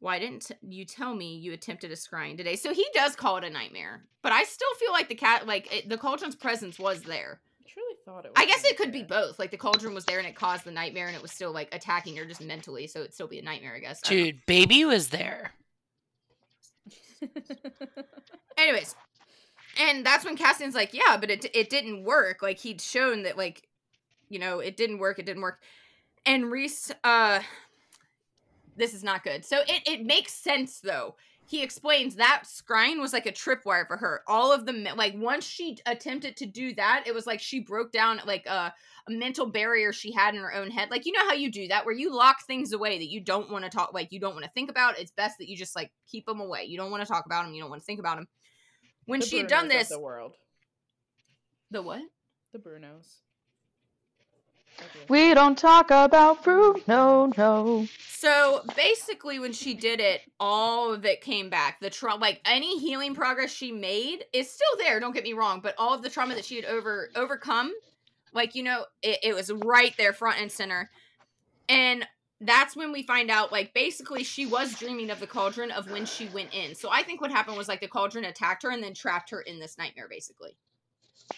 Why 0.00 0.18
didn't 0.18 0.50
you 0.62 0.84
tell 0.84 1.14
me 1.14 1.36
you 1.36 1.52
attempted 1.52 1.90
a 1.92 1.94
scrying 1.94 2.36
today? 2.36 2.56
So 2.56 2.72
he 2.72 2.86
does 2.94 3.14
call 3.14 3.36
it 3.36 3.44
a 3.44 3.50
nightmare, 3.50 4.04
but 4.22 4.32
I 4.32 4.44
still 4.44 4.74
feel 4.78 4.92
like 4.92 5.08
the 5.08 5.14
cat, 5.14 5.46
like 5.46 5.72
it, 5.74 5.88
the 5.88 5.98
cauldron's 5.98 6.34
presence 6.34 6.78
was 6.78 7.02
there. 7.02 7.40
I 7.60 7.68
truly 7.68 7.94
thought 8.06 8.24
it 8.24 8.28
was. 8.28 8.42
I 8.42 8.46
guess 8.46 8.64
it 8.64 8.78
could 8.78 8.92
be 8.92 9.02
both. 9.02 9.38
Like 9.38 9.50
the 9.50 9.58
cauldron 9.58 9.94
was 9.94 10.06
there 10.06 10.18
and 10.18 10.26
it 10.26 10.34
caused 10.34 10.64
the 10.64 10.70
nightmare, 10.70 11.06
and 11.06 11.14
it 11.14 11.20
was 11.20 11.32
still 11.32 11.52
like 11.52 11.74
attacking 11.74 12.16
her 12.16 12.24
just 12.24 12.40
mentally, 12.40 12.86
so 12.86 13.00
it'd 13.00 13.12
still 13.12 13.28
be 13.28 13.38
a 13.38 13.42
nightmare. 13.42 13.74
I 13.74 13.80
guess. 13.80 14.00
I. 14.06 14.08
Dude, 14.08 14.46
baby 14.46 14.86
was 14.86 15.10
there. 15.10 15.52
Anyways, 18.56 18.94
and 19.78 20.04
that's 20.04 20.24
when 20.24 20.36
Cassian's 20.36 20.74
like, 20.74 20.94
yeah, 20.94 21.18
but 21.18 21.30
it 21.30 21.44
it 21.54 21.68
didn't 21.68 22.04
work. 22.04 22.42
Like 22.42 22.58
he'd 22.58 22.80
shown 22.80 23.24
that 23.24 23.36
like, 23.36 23.68
you 24.30 24.38
know, 24.38 24.60
it 24.60 24.78
didn't 24.78 24.98
work. 24.98 25.18
It 25.18 25.26
didn't 25.26 25.42
work. 25.42 25.60
And 26.24 26.50
Rhys, 26.50 26.90
uh, 27.04 27.40
this 28.76 28.94
is 28.94 29.04
not 29.04 29.22
good. 29.22 29.44
So 29.44 29.60
it 29.68 29.82
it 29.86 30.06
makes 30.06 30.32
sense 30.32 30.80
though. 30.80 31.16
He 31.44 31.64
explains 31.64 32.14
that 32.14 32.44
scrying 32.44 33.00
was 33.00 33.12
like 33.12 33.26
a 33.26 33.32
tripwire 33.32 33.86
for 33.86 33.96
her. 33.96 34.22
All 34.28 34.52
of 34.52 34.66
the 34.66 34.72
like 34.96 35.14
once 35.16 35.44
she 35.44 35.76
attempted 35.84 36.36
to 36.36 36.46
do 36.46 36.72
that, 36.76 37.04
it 37.06 37.14
was 37.14 37.26
like 37.26 37.40
she 37.40 37.58
broke 37.58 37.90
down 37.90 38.20
like 38.24 38.46
a, 38.46 38.72
a 39.08 39.10
mental 39.10 39.46
barrier 39.46 39.92
she 39.92 40.12
had 40.12 40.34
in 40.36 40.40
her 40.40 40.54
own 40.54 40.70
head. 40.70 40.90
Like 40.90 41.06
you 41.06 41.12
know 41.12 41.26
how 41.26 41.34
you 41.34 41.50
do 41.50 41.66
that, 41.68 41.84
where 41.84 41.94
you 41.94 42.14
lock 42.14 42.46
things 42.46 42.72
away 42.72 42.98
that 42.98 43.10
you 43.10 43.20
don't 43.20 43.50
want 43.50 43.64
to 43.64 43.70
talk, 43.70 43.92
like 43.92 44.12
you 44.12 44.20
don't 44.20 44.34
want 44.34 44.44
to 44.44 44.50
think 44.52 44.70
about. 44.70 44.98
It's 44.98 45.10
best 45.10 45.38
that 45.38 45.48
you 45.48 45.56
just 45.56 45.74
like 45.74 45.90
keep 46.06 46.24
them 46.26 46.40
away. 46.40 46.66
You 46.66 46.78
don't 46.78 46.92
want 46.92 47.02
to 47.02 47.08
talk 47.12 47.26
about 47.26 47.44
them. 47.44 47.54
You 47.54 47.62
don't 47.62 47.70
want 47.70 47.82
to 47.82 47.86
think 47.86 47.98
about 47.98 48.16
them. 48.16 48.28
When 49.06 49.18
The 49.18 49.26
she 49.26 49.38
had 49.38 49.48
done 49.48 49.66
this, 49.66 49.88
the 49.88 49.98
world, 49.98 50.36
the 51.70 51.82
what? 51.82 52.02
the 52.52 52.58
Brunos. 52.58 53.22
Okay. 54.80 55.04
we 55.08 55.34
don't 55.34 55.56
talk 55.58 55.90
about 55.90 56.42
fruit, 56.42 56.86
no, 56.88 57.32
no. 57.36 57.86
So 58.08 58.62
basically, 58.76 59.38
when 59.38 59.52
she 59.52 59.74
did 59.74 59.98
it, 60.00 60.20
all 60.38 60.92
of 60.92 61.04
it 61.04 61.20
came 61.22 61.48
back. 61.48 61.80
The 61.80 61.90
trauma, 61.90 62.20
like 62.20 62.40
any 62.44 62.78
healing 62.78 63.14
progress 63.14 63.50
she 63.50 63.72
made, 63.72 64.24
is 64.32 64.50
still 64.50 64.76
there. 64.78 65.00
Don't 65.00 65.14
get 65.14 65.24
me 65.24 65.32
wrong, 65.32 65.60
but 65.60 65.74
all 65.78 65.94
of 65.94 66.02
the 66.02 66.10
trauma 66.10 66.34
that 66.34 66.44
she 66.44 66.56
had 66.56 66.64
over 66.66 67.10
overcome, 67.14 67.72
like 68.34 68.54
you 68.54 68.62
know, 68.62 68.84
it, 69.02 69.18
it 69.22 69.34
was 69.34 69.50
right 69.52 69.94
there, 69.96 70.12
front 70.12 70.38
and 70.40 70.52
center. 70.52 70.90
And 71.68 72.06
that's 72.42 72.74
when 72.76 72.90
we 72.92 73.02
find 73.02 73.30
out, 73.30 73.52
like 73.52 73.72
basically, 73.74 74.24
she 74.24 74.44
was 74.46 74.74
dreaming 74.74 75.10
of 75.10 75.20
the 75.20 75.26
cauldron 75.26 75.70
of 75.70 75.90
when 75.90 76.04
she 76.06 76.26
went 76.28 76.52
in. 76.54 76.74
So 76.74 76.90
I 76.90 77.02
think 77.02 77.20
what 77.20 77.30
happened 77.30 77.56
was 77.56 77.68
like 77.68 77.80
the 77.80 77.88
cauldron 77.88 78.24
attacked 78.24 78.62
her 78.64 78.70
and 78.70 78.82
then 78.82 78.94
trapped 78.94 79.30
her 79.30 79.40
in 79.40 79.60
this 79.60 79.78
nightmare, 79.78 80.08
basically. 80.08 80.56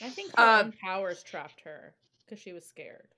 I 0.00 0.08
think 0.08 0.32
her 0.36 0.42
Uh, 0.42 0.62
own 0.64 0.72
powers 0.82 1.22
trapped 1.22 1.60
her 1.64 1.94
because 2.24 2.40
she 2.42 2.52
was 2.52 2.64
scared. 2.64 3.08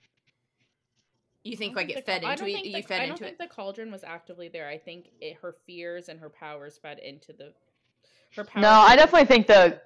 You 1.45 1.57
think 1.57 1.77
like 1.77 1.91
it 1.91 2.05
fed 2.07 2.23
cau- 2.23 2.29
I 2.29 2.33
into 2.33 2.45
it? 2.47 2.53
think 2.55 2.67
You 2.67 2.73
the- 2.73 2.83
fed 2.83 3.01
I 3.01 3.07
don't 3.07 3.11
into 3.13 3.25
think 3.25 3.35
it. 3.35 3.39
the 3.39 3.47
cauldron 3.55 3.93
was 3.93 4.03
actively 4.03 4.49
there. 4.49 4.67
I 4.69 4.79
think 4.79 5.11
it, 5.21 5.37
her 5.43 5.55
fears 5.67 6.09
and 6.09 6.19
her 6.21 6.31
powers 6.31 6.79
fed 6.79 6.99
into 6.99 7.33
the. 7.33 7.53
Her 8.35 8.45
powers 8.45 8.63
No, 8.63 8.71
I 8.71 8.97
definitely 8.97 9.21
into 9.23 9.33
think 9.35 9.47
the, 9.49 9.81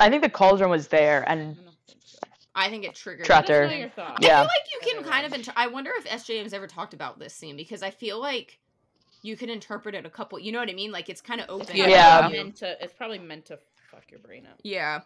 I 0.00 0.08
think 0.08 0.22
the 0.22 0.30
cauldron 0.30 0.70
was 0.70 0.88
there, 0.88 1.22
and 1.28 1.40
I 1.50 1.54
think 1.86 2.00
so. 2.04 2.18
I 2.54 2.68
think 2.70 2.84
it 2.84 2.94
triggered. 2.94 3.24
Trapped 3.26 3.48
her. 3.48 3.66
know. 3.66 3.72
I 3.72 4.16
Yeah. 4.20 4.40
feel 4.40 4.44
like 4.44 4.50
you 4.72 4.80
can 4.94 5.04
kind 5.04 5.24
of. 5.26 5.32
Inter- 5.32 5.52
I 5.56 5.66
wonder 5.68 5.90
if 5.96 6.04
SJM's 6.06 6.52
ever 6.54 6.66
talked 6.66 6.94
about 6.94 7.18
this 7.18 7.34
scene 7.34 7.56
because 7.56 7.82
I 7.82 7.90
feel 7.90 8.18
like 8.20 8.58
you 9.22 9.36
can 9.36 9.48
interpret 9.50 9.94
it 9.94 10.04
a 10.06 10.10
couple. 10.10 10.38
You 10.38 10.50
know 10.52 10.58
what 10.60 10.68
I 10.70 10.74
mean? 10.74 10.92
Like 10.92 11.08
it's 11.08 11.20
kind 11.20 11.40
of 11.40 11.48
open. 11.50 11.68
It's 11.76 11.88
Yeah. 11.88 12.28
meant 12.32 12.56
to. 12.56 12.82
It's 12.82 12.92
probably 12.94 13.18
meant 13.18 13.44
to 13.46 13.58
fuck 13.90 14.10
your 14.10 14.20
brain 14.20 14.46
up. 14.50 14.58
Yeah. 14.62 15.00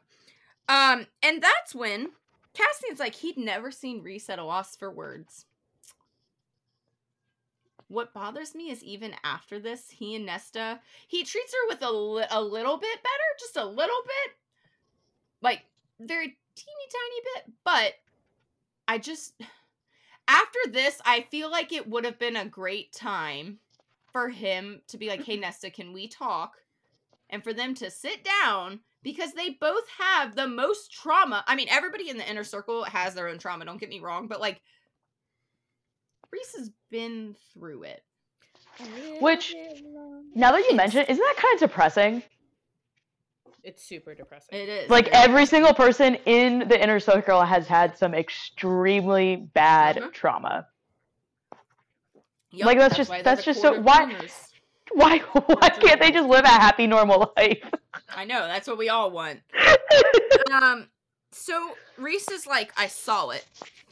Um, 0.68 1.06
and 1.22 1.42
that's 1.42 1.74
when 1.74 2.10
Cassian's 2.54 2.98
like 3.00 3.16
he'd 3.16 3.36
never 3.36 3.70
seen 3.70 4.02
Rhys 4.02 4.28
at 4.30 4.38
a 4.38 4.44
loss 4.44 4.74
for 4.76 4.90
words. 4.90 5.46
What 7.88 8.12
bothers 8.12 8.54
me 8.54 8.70
is 8.70 8.82
even 8.82 9.14
after 9.22 9.58
this, 9.60 9.90
he 9.90 10.16
and 10.16 10.26
Nesta, 10.26 10.80
he 11.06 11.22
treats 11.22 11.52
her 11.52 11.68
with 11.68 11.82
a, 11.82 11.90
li- 11.90 12.24
a 12.30 12.42
little 12.42 12.78
bit 12.78 13.02
better, 13.02 13.38
just 13.38 13.56
a 13.56 13.64
little 13.64 14.02
bit, 14.04 14.36
like 15.40 15.62
very 16.00 16.36
teeny 16.56 16.86
tiny 16.92 17.20
bit. 17.34 17.54
But 17.64 17.92
I 18.88 18.98
just, 18.98 19.34
after 20.28 20.58
this, 20.70 21.00
I 21.04 21.26
feel 21.30 21.50
like 21.50 21.72
it 21.72 21.88
would 21.88 22.04
have 22.04 22.18
been 22.18 22.36
a 22.36 22.44
great 22.44 22.92
time 22.92 23.58
for 24.12 24.28
him 24.30 24.82
to 24.88 24.98
be 24.98 25.08
like, 25.08 25.24
"Hey, 25.24 25.34
mm-hmm. 25.34 25.42
Nesta, 25.42 25.70
can 25.70 25.92
we 25.92 26.08
talk?" 26.08 26.56
and 27.30 27.42
for 27.42 27.52
them 27.52 27.74
to 27.74 27.90
sit 27.90 28.24
down 28.42 28.80
because 29.02 29.32
they 29.32 29.50
both 29.50 29.84
have 29.98 30.34
the 30.34 30.48
most 30.48 30.92
trauma. 30.92 31.44
I 31.46 31.56
mean, 31.56 31.68
everybody 31.70 32.08
in 32.08 32.18
the 32.18 32.28
inner 32.28 32.44
circle 32.44 32.84
has 32.84 33.14
their 33.14 33.28
own 33.28 33.38
trauma, 33.38 33.64
don't 33.64 33.80
get 33.80 33.88
me 33.88 34.00
wrong, 34.00 34.26
but 34.28 34.40
like 34.40 34.60
Rhys 36.36 36.54
has 36.58 36.70
been 36.90 37.34
through 37.52 37.84
it. 37.84 38.02
Which- 39.20 39.54
now 40.34 40.52
that 40.52 40.64
you 40.68 40.76
mention 40.76 41.00
it, 41.00 41.08
isn't 41.10 41.22
that 41.22 41.36
kind 41.36 41.54
of 41.54 41.60
depressing? 41.68 42.22
It's 43.62 43.82
super 43.82 44.14
depressing. 44.14 44.58
It 44.58 44.68
is. 44.68 44.90
Like 44.90 45.06
it 45.08 45.14
is. 45.14 45.18
every 45.24 45.46
single 45.46 45.74
person 45.74 46.16
in 46.26 46.68
the 46.68 46.80
inner 46.80 47.00
circle 47.00 47.42
has 47.42 47.66
had 47.66 47.96
some 47.96 48.14
extremely 48.14 49.36
bad 49.36 49.98
Uh-huh. 49.98 50.10
trauma. 50.12 50.68
Yup, 52.50 52.66
like, 52.66 52.78
that's 52.78 52.96
just- 52.96 53.10
that's 53.24 53.44
just 53.44 53.60
so- 53.60 53.80
why- 53.80 54.04
dreamers. 54.04 54.42
Why? 54.92 55.18
Why 55.18 55.68
can't 55.68 56.00
they 56.00 56.12
just 56.12 56.28
live 56.28 56.44
a 56.44 56.48
happy, 56.48 56.86
normal 56.86 57.32
life? 57.36 57.58
I 58.14 58.24
know, 58.24 58.46
that's 58.46 58.68
what 58.68 58.78
we 58.78 58.88
all 58.88 59.10
want. 59.10 59.40
um 60.52 60.88
so 61.32 61.72
Rhys 61.98 62.28
is 62.30 62.46
like, 62.46 62.72
I 62.76 62.86
saw 62.86 63.30
it, 63.30 63.44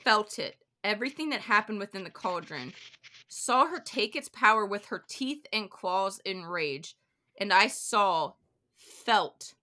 felt 0.05 0.39
it, 0.39 0.57
everything 0.85 1.31
that 1.31 1.41
happened 1.41 1.81
within 1.81 2.05
the 2.05 2.11
cauldron. 2.11 2.73
Saw 3.27 3.67
her 3.67 3.81
take 3.81 4.15
its 4.15 4.29
power 4.29 4.65
with 4.65 4.87
her 4.87 5.03
teeth 5.09 5.47
and 5.53 5.71
claws 5.71 6.21
in 6.25 6.45
rage, 6.45 6.95
and 7.41 7.53
I 7.53 7.67
saw, 7.67 8.35
felt 8.77 9.55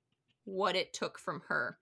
what 0.44 0.76
it 0.76 0.94
took 0.94 1.18
from 1.18 1.44
her. 1.48 1.78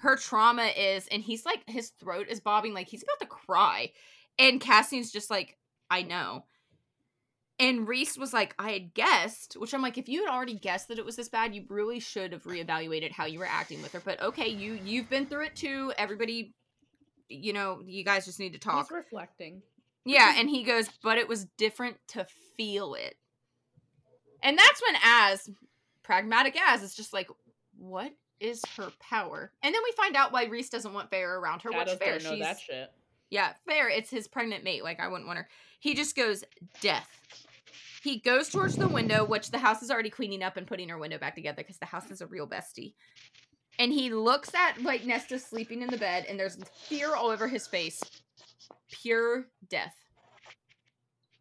Her 0.00 0.16
trauma 0.16 0.66
is, 0.76 1.06
and 1.08 1.22
he's 1.22 1.46
like, 1.46 1.62
his 1.66 1.90
throat 1.90 2.26
is 2.28 2.40
bobbing, 2.40 2.74
like 2.74 2.88
he's 2.88 3.02
about 3.02 3.20
to 3.20 3.26
cry. 3.26 3.92
And 4.38 4.60
Cassian's 4.60 5.10
just 5.10 5.30
like, 5.30 5.56
I 5.90 6.02
know. 6.02 6.44
And 7.58 7.88
Rhys 7.88 8.16
was 8.16 8.32
like, 8.32 8.54
I 8.58 8.70
had 8.70 8.94
guessed, 8.94 9.54
which 9.54 9.74
I'm 9.74 9.82
like, 9.82 9.98
if 9.98 10.08
you 10.08 10.24
had 10.24 10.32
already 10.32 10.54
guessed 10.54 10.88
that 10.88 10.98
it 10.98 11.04
was 11.04 11.16
this 11.16 11.28
bad, 11.28 11.54
you 11.54 11.64
really 11.68 11.98
should 11.98 12.32
have 12.32 12.44
reevaluated 12.44 13.10
how 13.10 13.26
you 13.26 13.40
were 13.40 13.48
acting 13.50 13.82
with 13.82 13.92
her. 13.92 14.00
But 14.04 14.22
okay, 14.22 14.46
you 14.46 14.78
you've 14.84 15.10
been 15.10 15.26
through 15.26 15.46
it 15.46 15.56
too. 15.56 15.92
Everybody, 15.98 16.54
you 17.28 17.52
know, 17.52 17.82
you 17.86 18.04
guys 18.04 18.24
just 18.24 18.40
need 18.40 18.52
to 18.54 18.58
talk. 18.58 18.88
He's 18.88 18.96
reflecting. 18.96 19.62
Yeah, 20.04 20.34
and 20.38 20.48
he 20.48 20.62
goes, 20.64 20.88
but 21.02 21.18
it 21.18 21.28
was 21.28 21.44
different 21.56 21.96
to 22.08 22.26
feel 22.56 22.94
it. 22.94 23.16
And 24.42 24.56
that's 24.56 24.82
when 24.82 25.00
as 25.04 25.50
pragmatic 26.02 26.56
as 26.60 26.82
is 26.82 26.94
just 26.94 27.12
like, 27.12 27.28
what 27.76 28.12
is 28.40 28.62
her 28.76 28.90
power? 29.00 29.52
And 29.62 29.74
then 29.74 29.82
we 29.84 29.92
find 29.92 30.16
out 30.16 30.32
why 30.32 30.44
Rhys 30.44 30.70
doesn't 30.70 30.94
want 30.94 31.10
Feyre 31.10 31.38
around 31.38 31.62
her. 31.62 31.70
Which 31.70 31.90
Fair, 31.98 32.20
know 32.20 32.30
she's 32.30 32.40
that 32.40 32.60
shit. 32.60 32.92
yeah, 33.30 33.52
fair. 33.66 33.88
It's 33.88 34.10
his 34.10 34.28
pregnant 34.28 34.64
mate. 34.64 34.84
Like 34.84 35.00
I 35.00 35.08
wouldn't 35.08 35.26
want 35.26 35.38
her. 35.38 35.48
He 35.80 35.94
just 35.94 36.16
goes 36.16 36.44
death. 36.80 37.08
He 38.02 38.20
goes 38.20 38.48
towards 38.48 38.76
the 38.76 38.88
window, 38.88 39.24
which 39.24 39.50
the 39.50 39.58
house 39.58 39.82
is 39.82 39.90
already 39.90 40.10
cleaning 40.10 40.42
up 40.42 40.56
and 40.56 40.66
putting 40.66 40.88
her 40.88 40.98
window 40.98 41.18
back 41.18 41.34
together 41.34 41.56
because 41.56 41.78
the 41.78 41.86
house 41.86 42.10
is 42.10 42.20
a 42.20 42.26
real 42.26 42.46
bestie. 42.46 42.94
And 43.78 43.92
he 43.92 44.10
looks 44.10 44.52
at 44.54 44.82
like 44.82 45.04
Nesta 45.04 45.38
sleeping 45.38 45.82
in 45.82 45.88
the 45.88 45.96
bed, 45.98 46.26
and 46.28 46.38
there's 46.38 46.58
fear 46.88 47.14
all 47.14 47.28
over 47.30 47.46
his 47.48 47.66
face. 47.66 48.02
Pure 48.90 49.46
death. 49.68 49.94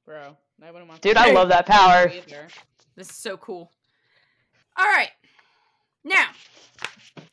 Bro, 0.06 0.38
I 0.64 0.72
wouldn't 0.72 0.88
want 0.90 1.02
Dude, 1.02 1.18
that 1.18 1.28
I 1.28 1.32
love 1.32 1.50
that 1.50 1.66
power. 1.66 2.10
either. 2.10 2.48
This 2.96 3.10
is 3.10 3.16
so 3.16 3.38
cool. 3.38 3.72
All 4.78 4.86
right. 4.86 5.10
Now, 6.04 6.28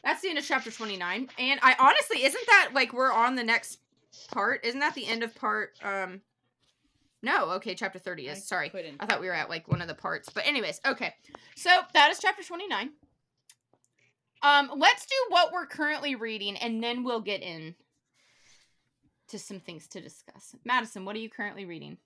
that's 0.02 0.22
the 0.22 0.28
end 0.30 0.38
of 0.38 0.44
chapter 0.44 0.70
29. 0.70 1.28
And 1.38 1.61
I 1.62 1.76
honestly, 1.78 2.24
isn't 2.24 2.46
that 2.46 2.70
like 2.74 2.92
we're 2.92 3.12
on 3.12 3.36
the 3.36 3.44
next 3.44 3.78
part? 4.32 4.64
Isn't 4.64 4.80
that 4.80 4.94
the 4.94 5.07
end 5.07 5.22
of 5.22 5.34
part 5.34 5.74
um 5.84 6.22
No, 7.22 7.50
okay, 7.52 7.74
chapter 7.74 7.98
30 7.98 8.28
I 8.28 8.32
is. 8.32 8.44
Sorry. 8.46 8.68
couldn't. 8.70 8.96
I 9.00 9.07
thought 9.07 9.20
we 9.20 9.26
were 9.28 9.34
at 9.34 9.48
like 9.50 9.68
one 9.68 9.80
of 9.82 9.88
the 9.88 9.94
parts. 9.94 10.28
But 10.30 10.46
anyways, 10.46 10.80
okay. 10.86 11.14
So, 11.57 11.70
that 11.92 12.11
is 12.11 12.18
chapter 12.18 12.42
29. 12.42 12.90
Um 14.45 14.70
let's 14.76 15.07
do 15.07 15.16
what 15.28 15.53
we're 15.53 15.66
currently 15.66 16.14
reading 16.14 16.57
and 16.59 16.82
then 16.82 17.03
we'll 17.03 17.20
get 17.20 17.42
in 17.42 17.74
to 19.28 19.38
some 19.38 19.59
things 19.59 19.88
to 19.88 20.01
discuss. 20.01 20.55
Madison, 20.64 21.05
what 21.05 21.16
are 21.16 21.20
you 21.20 21.30
currently 21.30 21.64
reading? 21.64 21.97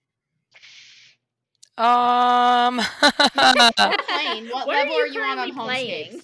Um. 1.76 2.78
What? 2.78 3.14
What, 4.50 4.66
What 4.66 4.76
level 4.76 4.94
are 4.94 5.02
are 5.02 5.06
you 5.06 5.14
you, 5.14 5.22
on 5.22 5.38
on 5.38 5.52
currently 5.52 5.52
playing? 5.52 6.20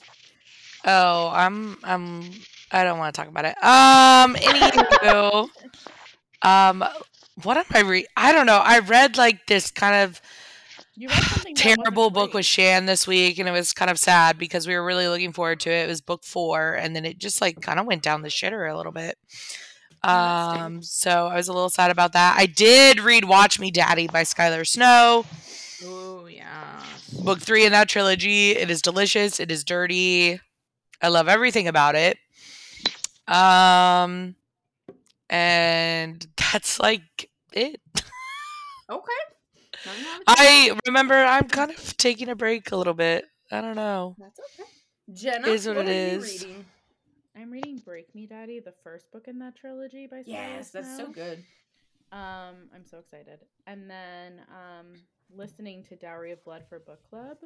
Oh, 0.84 1.30
I'm. 1.32 1.78
I'm. 1.84 2.30
I 2.70 2.84
don't 2.84 2.98
want 2.98 3.14
to 3.14 3.20
talk 3.20 3.28
about 3.28 3.44
it. 3.44 3.56
Um. 3.64 4.34
Anywho. 4.34 5.48
um. 6.42 6.84
What 7.42 7.56
am 7.56 7.64
I 7.72 7.80
read? 7.80 8.06
I 8.16 8.32
don't 8.32 8.46
know. 8.46 8.60
I 8.62 8.80
read 8.80 9.16
like 9.16 9.46
this 9.46 9.70
kind 9.70 9.94
of 9.94 10.20
You 10.96 11.08
read 11.08 11.22
something 11.24 11.54
terrible 11.56 12.10
book 12.10 12.30
great. 12.30 12.40
with 12.40 12.46
Shan 12.46 12.86
this 12.86 13.06
week, 13.06 13.38
and 13.38 13.48
it 13.48 13.52
was 13.52 13.72
kind 13.72 13.90
of 13.90 13.98
sad 13.98 14.38
because 14.38 14.66
we 14.66 14.74
were 14.74 14.84
really 14.84 15.08
looking 15.08 15.32
forward 15.32 15.58
to 15.60 15.70
it. 15.70 15.84
It 15.84 15.88
was 15.88 16.00
book 16.00 16.22
four, 16.22 16.74
and 16.74 16.94
then 16.94 17.04
it 17.04 17.18
just 17.18 17.40
like 17.40 17.60
kind 17.60 17.80
of 17.80 17.86
went 17.86 18.02
down 18.02 18.22
the 18.22 18.28
shitter 18.28 18.70
a 18.70 18.76
little 18.76 18.92
bit. 18.92 19.18
Um, 20.04 20.82
so 20.82 21.26
I 21.28 21.36
was 21.36 21.48
a 21.48 21.52
little 21.52 21.70
sad 21.70 21.90
about 21.90 22.12
that. 22.12 22.36
I 22.38 22.46
did 22.46 23.00
read 23.00 23.24
"Watch 23.24 23.58
Me, 23.58 23.70
Daddy" 23.70 24.06
by 24.06 24.22
Skylar 24.22 24.66
Snow. 24.66 25.24
Oh 25.84 26.26
yeah. 26.26 26.82
Book 27.24 27.40
three 27.40 27.64
in 27.64 27.72
that 27.72 27.88
trilogy. 27.88 28.50
It 28.50 28.70
is 28.70 28.80
delicious. 28.80 29.40
It 29.40 29.50
is 29.50 29.64
dirty. 29.64 30.40
I 31.02 31.08
love 31.08 31.26
everything 31.28 31.66
about 31.66 31.96
it. 31.96 32.18
Um, 33.26 34.36
and 35.28 36.24
that's 36.36 36.78
like 36.78 37.30
it. 37.52 37.80
Okay. 38.90 39.33
I 40.26 40.76
remember 40.86 41.14
I'm 41.14 41.48
kind 41.48 41.70
of 41.70 41.96
taking 41.96 42.28
a 42.28 42.34
break 42.34 42.70
a 42.72 42.76
little 42.76 42.94
bit. 42.94 43.24
I 43.50 43.60
don't 43.60 43.76
know. 43.76 44.16
That's 44.18 44.40
okay. 44.40 44.68
Jenna, 45.12 45.48
Is 45.48 45.66
what 45.66 45.76
what 45.76 45.86
it 45.86 45.90
are 45.90 45.92
is. 45.92 46.42
you 46.42 46.48
reading? 46.48 46.64
I'm 47.36 47.50
reading 47.50 47.78
Break 47.84 48.14
Me 48.14 48.26
Daddy, 48.26 48.60
the 48.60 48.74
first 48.82 49.10
book 49.10 49.28
in 49.28 49.38
that 49.40 49.56
trilogy 49.56 50.06
by 50.06 50.18
Skylar 50.18 50.26
Yes, 50.26 50.70
that's 50.70 50.96
so 50.96 51.08
good. 51.08 51.42
Um, 52.12 52.68
I'm 52.74 52.86
so 52.88 52.98
excited. 52.98 53.40
And 53.66 53.90
then 53.90 54.40
um 54.50 54.86
listening 55.34 55.82
to 55.84 55.96
Dowry 55.96 56.32
of 56.32 56.44
Blood 56.44 56.64
for 56.68 56.78
book 56.78 57.00
club. 57.10 57.38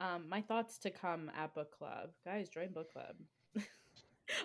Um, 0.00 0.24
my 0.28 0.40
thoughts 0.40 0.78
to 0.78 0.90
come 0.90 1.30
at 1.36 1.54
book 1.54 1.76
club. 1.76 2.10
Guys, 2.24 2.48
join 2.48 2.72
book 2.72 2.90
club. 2.92 3.16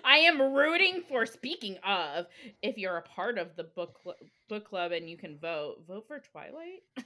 I 0.04 0.18
am 0.18 0.40
rooting 0.52 1.02
for 1.08 1.24
speaking 1.24 1.78
of 1.78 2.26
if 2.62 2.76
you're 2.76 2.98
a 2.98 3.02
part 3.02 3.38
of 3.38 3.56
the 3.56 3.64
book 3.64 3.98
cl- 4.04 4.16
book 4.48 4.68
club 4.68 4.92
and 4.92 5.08
you 5.08 5.16
can 5.16 5.38
vote, 5.38 5.84
vote 5.88 6.04
for 6.06 6.18
Twilight. 6.18 6.82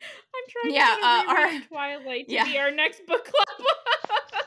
I'm 0.34 0.44
trying 0.48 0.74
Yeah, 0.74 0.94
to 0.94 1.00
get 1.00 1.04
uh, 1.04 1.32
our- 1.32 1.60
Twilight 1.68 2.28
to 2.28 2.34
yeah. 2.34 2.44
be 2.44 2.58
our 2.58 2.70
next 2.70 3.06
book 3.06 3.24
club. 3.24 3.66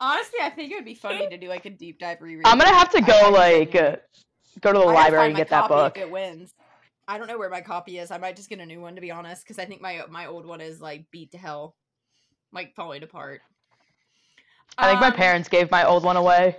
Honestly, 0.00 0.38
I 0.42 0.48
think 0.50 0.72
it 0.72 0.76
would 0.76 0.84
be 0.86 0.94
funny 0.94 1.28
to 1.28 1.36
do 1.36 1.48
like 1.48 1.66
a 1.66 1.70
deep 1.70 1.98
dive 1.98 2.22
reread. 2.22 2.46
I'm 2.46 2.58
gonna 2.58 2.74
have 2.74 2.90
to 2.92 3.02
go 3.02 3.30
like 3.32 3.74
uh, 3.74 3.96
go 4.62 4.72
to 4.72 4.78
the 4.78 4.84
I 4.86 4.94
library 4.94 5.26
and 5.28 5.36
get 5.36 5.48
that 5.50 5.68
copy 5.68 5.74
book. 5.74 5.96
If 5.98 6.02
it 6.04 6.10
wins, 6.10 6.54
I 7.06 7.18
don't 7.18 7.26
know 7.26 7.36
where 7.38 7.50
my 7.50 7.60
copy 7.60 7.98
is. 7.98 8.10
I 8.10 8.16
might 8.16 8.34
just 8.34 8.48
get 8.48 8.60
a 8.60 8.66
new 8.66 8.80
one 8.80 8.94
to 8.94 9.02
be 9.02 9.10
honest, 9.10 9.42
because 9.44 9.58
I 9.58 9.66
think 9.66 9.82
my 9.82 10.02
my 10.08 10.26
old 10.26 10.46
one 10.46 10.62
is 10.62 10.80
like 10.80 11.04
beat 11.10 11.32
to 11.32 11.38
hell, 11.38 11.76
like 12.50 12.74
falling 12.74 13.02
apart. 13.02 13.42
I 14.78 14.88
think 14.88 15.00
my 15.02 15.08
Um, 15.08 15.12
parents 15.14 15.48
gave 15.50 15.70
my 15.70 15.84
old 15.84 16.02
one 16.04 16.16
away. 16.16 16.56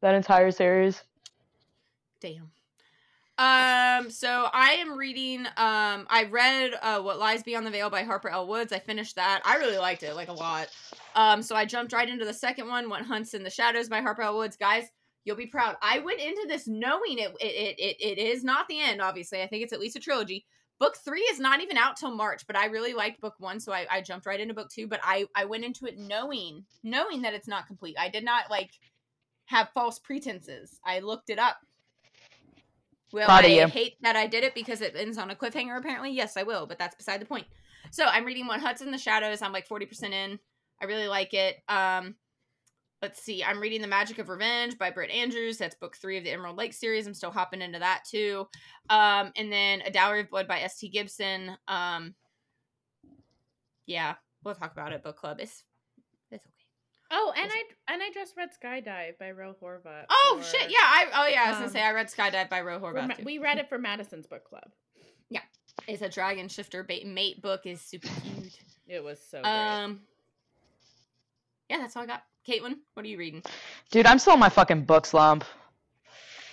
That 0.00 0.14
entire 0.14 0.50
series. 0.50 1.02
Damn. 2.20 2.50
Um, 3.38 4.10
so 4.10 4.48
I 4.52 4.78
am 4.80 4.98
reading. 4.98 5.46
Um, 5.46 6.06
I 6.10 6.26
read 6.28 6.72
uh, 6.82 7.00
"What 7.00 7.20
Lies 7.20 7.44
Beyond 7.44 7.64
the 7.64 7.70
Veil" 7.70 7.88
by 7.88 8.02
Harper 8.02 8.28
L. 8.28 8.48
Woods. 8.48 8.72
I 8.72 8.80
finished 8.80 9.14
that. 9.14 9.42
I 9.44 9.58
really 9.58 9.78
liked 9.78 10.02
it, 10.02 10.14
like 10.14 10.28
a 10.28 10.32
lot. 10.32 10.68
Um, 11.14 11.42
so 11.42 11.54
I 11.54 11.64
jumped 11.64 11.92
right 11.92 12.08
into 12.08 12.24
the 12.24 12.34
second 12.34 12.66
one, 12.66 12.88
"What 12.88 13.02
Hunts 13.02 13.34
in 13.34 13.44
the 13.44 13.50
Shadows" 13.50 13.88
by 13.88 14.00
Harper 14.00 14.22
L. 14.22 14.36
Woods. 14.36 14.56
Guys, 14.56 14.88
you'll 15.24 15.36
be 15.36 15.46
proud. 15.46 15.76
I 15.80 16.00
went 16.00 16.20
into 16.20 16.46
this 16.48 16.66
knowing 16.66 17.18
it. 17.18 17.32
It 17.40 17.76
it 17.78 17.78
it, 17.78 18.18
it 18.18 18.18
is 18.18 18.42
not 18.42 18.66
the 18.66 18.80
end. 18.80 19.00
Obviously, 19.00 19.40
I 19.40 19.46
think 19.46 19.62
it's 19.62 19.72
at 19.72 19.80
least 19.80 19.96
a 19.96 20.00
trilogy. 20.00 20.44
Book 20.80 20.96
three 20.96 21.22
is 21.22 21.38
not 21.38 21.60
even 21.60 21.76
out 21.76 21.96
till 21.96 22.14
March, 22.14 22.44
but 22.46 22.56
I 22.56 22.66
really 22.66 22.92
liked 22.92 23.20
book 23.20 23.34
one, 23.38 23.60
so 23.60 23.72
I, 23.72 23.86
I 23.90 24.00
jumped 24.00 24.26
right 24.26 24.40
into 24.40 24.54
book 24.54 24.68
two. 24.68 24.88
But 24.88 25.00
I 25.04 25.26
I 25.36 25.44
went 25.44 25.64
into 25.64 25.86
it 25.86 25.96
knowing 25.96 26.64
knowing 26.82 27.22
that 27.22 27.34
it's 27.34 27.48
not 27.48 27.68
complete. 27.68 27.94
I 27.96 28.08
did 28.08 28.24
not 28.24 28.50
like 28.50 28.72
have 29.46 29.70
false 29.74 30.00
pretenses. 30.00 30.80
I 30.84 30.98
looked 30.98 31.30
it 31.30 31.38
up. 31.38 31.58
Will 33.12 33.24
Proud 33.24 33.44
I 33.44 33.66
hate 33.68 33.94
that 34.02 34.16
I 34.16 34.26
did 34.26 34.44
it 34.44 34.54
because 34.54 34.80
it 34.80 34.94
ends 34.96 35.18
on 35.18 35.30
a 35.30 35.34
cliffhanger? 35.34 35.78
Apparently, 35.78 36.10
yes, 36.10 36.36
I 36.36 36.42
will, 36.42 36.66
but 36.66 36.78
that's 36.78 36.94
beside 36.94 37.20
the 37.20 37.26
point. 37.26 37.46
So 37.90 38.04
I'm 38.04 38.24
reading 38.24 38.46
One 38.46 38.60
Huts 38.60 38.82
in 38.82 38.90
the 38.90 38.98
Shadows. 38.98 39.40
I'm 39.40 39.52
like 39.52 39.68
40% 39.68 40.12
in. 40.12 40.38
I 40.80 40.84
really 40.84 41.08
like 41.08 41.32
it. 41.32 41.56
Um, 41.68 42.16
let's 43.02 43.22
see. 43.22 43.42
I'm 43.42 43.60
reading 43.60 43.80
The 43.80 43.88
Magic 43.88 44.18
of 44.18 44.28
Revenge 44.28 44.76
by 44.78 44.90
Britt 44.90 45.10
Andrews. 45.10 45.58
That's 45.58 45.74
book 45.74 45.96
three 45.96 46.18
of 46.18 46.24
the 46.24 46.30
Emerald 46.30 46.56
Lake 46.56 46.72
series. 46.72 47.06
I'm 47.06 47.14
still 47.14 47.30
hopping 47.30 47.62
into 47.62 47.78
that 47.78 48.02
too. 48.08 48.46
Um, 48.90 49.32
and 49.36 49.50
then 49.50 49.82
A 49.82 49.90
Dowry 49.90 50.20
of 50.20 50.30
Blood 50.30 50.48
by 50.48 50.60
S.T. 50.60 50.88
Gibson. 50.90 51.56
Um, 51.66 52.14
yeah, 53.86 54.16
we'll 54.44 54.54
talk 54.54 54.72
about 54.72 54.92
it. 54.92 55.02
Book 55.02 55.16
club. 55.16 55.38
It's. 55.40 55.64
Oh, 57.10 57.32
and 57.36 57.50
I 57.50 57.92
and 57.92 58.02
I 58.02 58.10
just 58.12 58.36
read 58.36 58.50
Skydive 58.62 59.18
by 59.18 59.30
Ro 59.32 59.54
Horvath. 59.62 60.04
Oh 60.10 60.38
for- 60.40 60.44
shit! 60.44 60.70
Yeah, 60.70 60.76
I 60.80 61.06
oh 61.14 61.26
yeah, 61.26 61.44
I 61.44 61.48
was 61.48 61.56
gonna 61.56 61.66
um, 61.66 61.72
say 61.72 61.82
I 61.82 61.92
read 61.92 62.08
Skydive 62.08 62.48
by 62.48 62.60
Ro 62.60 62.78
for 62.80 62.92
Horvath. 62.92 63.08
Ma- 63.08 63.14
too. 63.14 63.22
we 63.24 63.38
read 63.38 63.58
it 63.58 63.68
for 63.68 63.78
Madison's 63.78 64.26
book 64.26 64.44
club. 64.44 64.70
Yeah, 65.30 65.40
it's 65.86 66.02
a 66.02 66.08
dragon 66.08 66.48
shifter 66.48 66.82
bait 66.82 67.06
mate 67.06 67.42
book. 67.42 67.62
is 67.64 67.80
super 67.80 68.08
cute. 68.22 68.58
It 68.86 69.04
was 69.04 69.18
so 69.20 69.42
great. 69.42 69.50
Um, 69.50 70.00
yeah, 71.68 71.78
that's 71.78 71.96
all 71.96 72.02
I 72.02 72.06
got. 72.06 72.22
Caitlin, 72.48 72.76
what 72.94 73.04
are 73.04 73.08
you 73.08 73.18
reading? 73.18 73.42
Dude, 73.90 74.06
I'm 74.06 74.18
still 74.18 74.32
in 74.34 74.40
my 74.40 74.48
fucking 74.48 74.84
book 74.84 75.04
slump. 75.04 75.44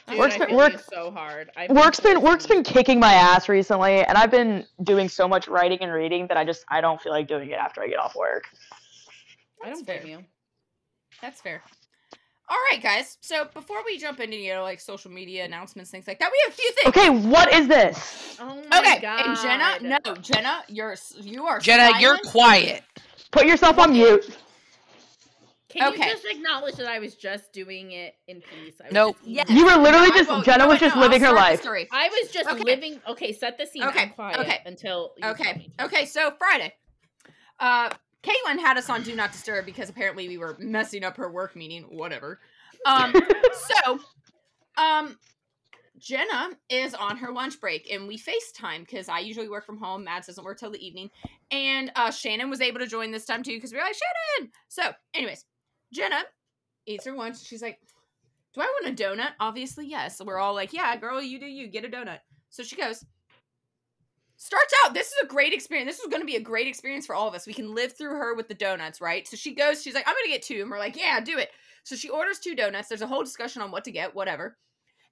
Dude, 0.07 0.19
work's 0.19 0.35
I 0.35 0.45
been- 0.45 0.55
work, 0.55 0.79
so 0.93 1.09
hard. 1.09 1.49
I've 1.55 1.69
work's 1.71 1.99
been 1.99 2.17
so 2.17 2.19
work's 2.23 2.45
been 2.45 2.63
kicking 2.63 2.99
my 2.99 3.13
ass 3.13 3.49
recently, 3.49 4.03
and 4.03 4.17
I've 4.17 4.29
been 4.31 4.65
doing 4.83 5.09
so 5.09 5.27
much 5.27 5.47
writing 5.47 5.79
and 5.81 5.91
reading 5.91 6.27
that 6.27 6.37
I 6.37 6.43
just 6.45 6.65
I 6.69 6.81
don't 6.81 7.01
feel 7.01 7.11
like 7.11 7.27
doing 7.27 7.49
it 7.49 7.57
after 7.57 7.81
I 7.81 7.87
get 7.87 7.97
off 7.97 8.15
work. 8.15 8.43
I 9.63 9.69
don't 9.69 9.85
fair. 9.85 10.01
blame 10.01 10.19
you. 10.19 10.25
That's 11.21 11.41
fair. 11.41 11.61
All 12.47 12.57
right, 12.71 12.81
guys. 12.81 13.17
So 13.21 13.45
before 13.53 13.77
we 13.85 13.97
jump 13.97 14.19
into 14.19 14.37
you 14.37 14.53
know 14.53 14.63
like 14.63 14.79
social 14.79 15.11
media 15.11 15.45
announcements, 15.45 15.89
things 15.91 16.07
like 16.07 16.19
that, 16.19 16.31
we 16.31 16.37
have 16.45 16.53
a 16.53 16.55
few 16.55 16.71
things. 16.73 16.87
Okay, 16.95 17.09
what 17.29 17.51
is 17.53 17.67
this? 17.67 18.37
Oh 18.39 18.63
my 18.69 18.77
Okay, 18.79 18.99
god. 19.01 19.25
and 19.25 19.37
Jenna, 19.37 19.97
no, 20.05 20.15
Jenna, 20.21 20.63
you're 20.67 20.95
you 21.21 21.45
are 21.45 21.59
Jenna, 21.59 21.99
you're 21.99 22.17
quiet. 22.17 22.83
Put 23.31 23.47
yourself 23.47 23.79
on 23.79 23.93
mute. 23.93 24.37
Can 25.69 25.91
Okay. 25.91 26.03
you 26.07 26.09
just 26.13 26.25
acknowledge 26.25 26.75
that 26.75 26.87
I 26.87 26.99
was 26.99 27.15
just 27.15 27.51
doing 27.51 27.91
it 27.91 28.13
in 28.27 28.41
peace? 28.41 28.75
I 28.79 28.85
was 28.85 28.93
Nope. 28.93 29.17
Yes. 29.25 29.49
You 29.49 29.65
were 29.65 29.75
literally 29.75 30.09
No, 30.09 30.15
just 30.15 30.29
won't. 30.29 30.45
Jenna 30.45 30.63
You 30.63 30.67
know 30.67 30.71
was 30.73 30.79
just 30.79 30.95
No, 30.95 31.01
living 31.01 31.21
her 31.21 31.33
life. 31.33 31.61
story. 31.61 31.89
I 31.91 32.07
was 32.07 32.31
just 32.31 32.51
Okay. 32.51 32.63
living. 32.63 33.01
Okay, 33.09 33.33
set 33.33 33.57
the 33.57 33.65
scene. 33.65 33.83
Okay, 33.83 34.07
quiet 34.15 34.39
okay, 34.39 34.59
until. 34.65 35.11
You 35.17 35.29
Okay. 35.29 35.69
Okay. 35.81 36.05
So 36.05 36.31
Friday, 36.37 36.73
uh, 37.59 37.89
Caitlin 38.25 38.59
had 38.59 38.77
us 38.77 38.89
on 38.89 39.03
Do 39.03 39.15
Not 39.15 39.31
Disturb 39.31 39.65
because 39.65 39.89
apparently 39.89 40.27
we 40.27 40.37
were 40.37 40.57
messing 40.59 41.03
up 41.03 41.17
her 41.17 41.31
work 41.31 41.55
meeting. 41.55 41.83
Whatever. 41.83 42.39
Um. 42.85 43.15
so, 43.83 43.99
um, 44.77 45.17
Jenna 45.97 46.49
is 46.69 46.93
on 46.93 47.17
her 47.17 47.31
lunch 47.31 47.59
break 47.59 47.89
and 47.91 48.07
we 48.07 48.15
FaceTime 48.15 48.81
because 48.81 49.09
I 49.09 49.19
usually 49.19 49.49
work 49.49 49.65
from 49.65 49.79
home. 49.79 50.03
Mads 50.03 50.27
doesn't 50.27 50.43
work 50.43 50.59
till 50.59 50.69
the 50.69 50.85
evening, 50.85 51.09
and 51.49 51.91
uh, 51.95 52.11
Shannon 52.11 52.49
was 52.49 52.61
able 52.61 52.79
to 52.79 52.87
join 52.87 53.09
this 53.09 53.25
time 53.25 53.41
too 53.41 53.55
because 53.55 53.71
we 53.71 53.79
were 53.79 53.83
like 53.83 53.95
Shannon. 53.95 54.51
So, 54.67 54.91
anyways, 55.15 55.45
Jenna 55.93 56.21
eats 56.85 57.05
her 57.05 57.15
lunch. 57.15 57.43
She's 57.43 57.61
like, 57.61 57.79
"Do 58.53 58.61
I 58.61 58.65
want 58.65 58.99
a 58.99 59.03
donut?" 59.03 59.31
Obviously, 59.39 59.87
yes. 59.87 60.21
We're 60.23 60.37
all 60.37 60.53
like, 60.53 60.73
"Yeah, 60.73 60.95
girl, 60.97 61.21
you 61.21 61.39
do 61.39 61.45
you. 61.45 61.67
Get 61.67 61.85
a 61.85 61.89
donut." 61.89 62.19
So 62.49 62.61
she 62.61 62.75
goes 62.75 63.03
starts 64.37 64.73
out 64.83 64.93
this 64.93 65.07
is 65.07 65.13
a 65.23 65.27
great 65.27 65.53
experience 65.53 65.89
this 65.89 65.99
is 65.99 66.07
going 66.07 66.21
to 66.21 66.25
be 66.25 66.35
a 66.35 66.41
great 66.41 66.67
experience 66.67 67.05
for 67.05 67.15
all 67.15 67.27
of 67.27 67.33
us 67.33 67.47
we 67.47 67.53
can 67.53 67.73
live 67.73 67.95
through 67.97 68.11
her 68.11 68.35
with 68.35 68.47
the 68.47 68.53
donuts 68.53 68.99
right 69.01 69.27
so 69.27 69.35
she 69.37 69.53
goes 69.55 69.81
she's 69.81 69.93
like 69.93 70.07
i'm 70.07 70.13
going 70.13 70.25
to 70.25 70.31
get 70.31 70.41
two 70.41 70.61
and 70.61 70.69
we're 70.69 70.79
like 70.79 70.97
yeah 70.97 71.19
do 71.19 71.37
it 71.37 71.49
so 71.83 71.95
she 71.95 72.09
orders 72.09 72.39
two 72.39 72.55
donuts 72.55 72.87
there's 72.89 73.01
a 73.01 73.07
whole 73.07 73.23
discussion 73.23 73.61
on 73.61 73.71
what 73.71 73.83
to 73.83 73.91
get 73.91 74.13
whatever 74.13 74.57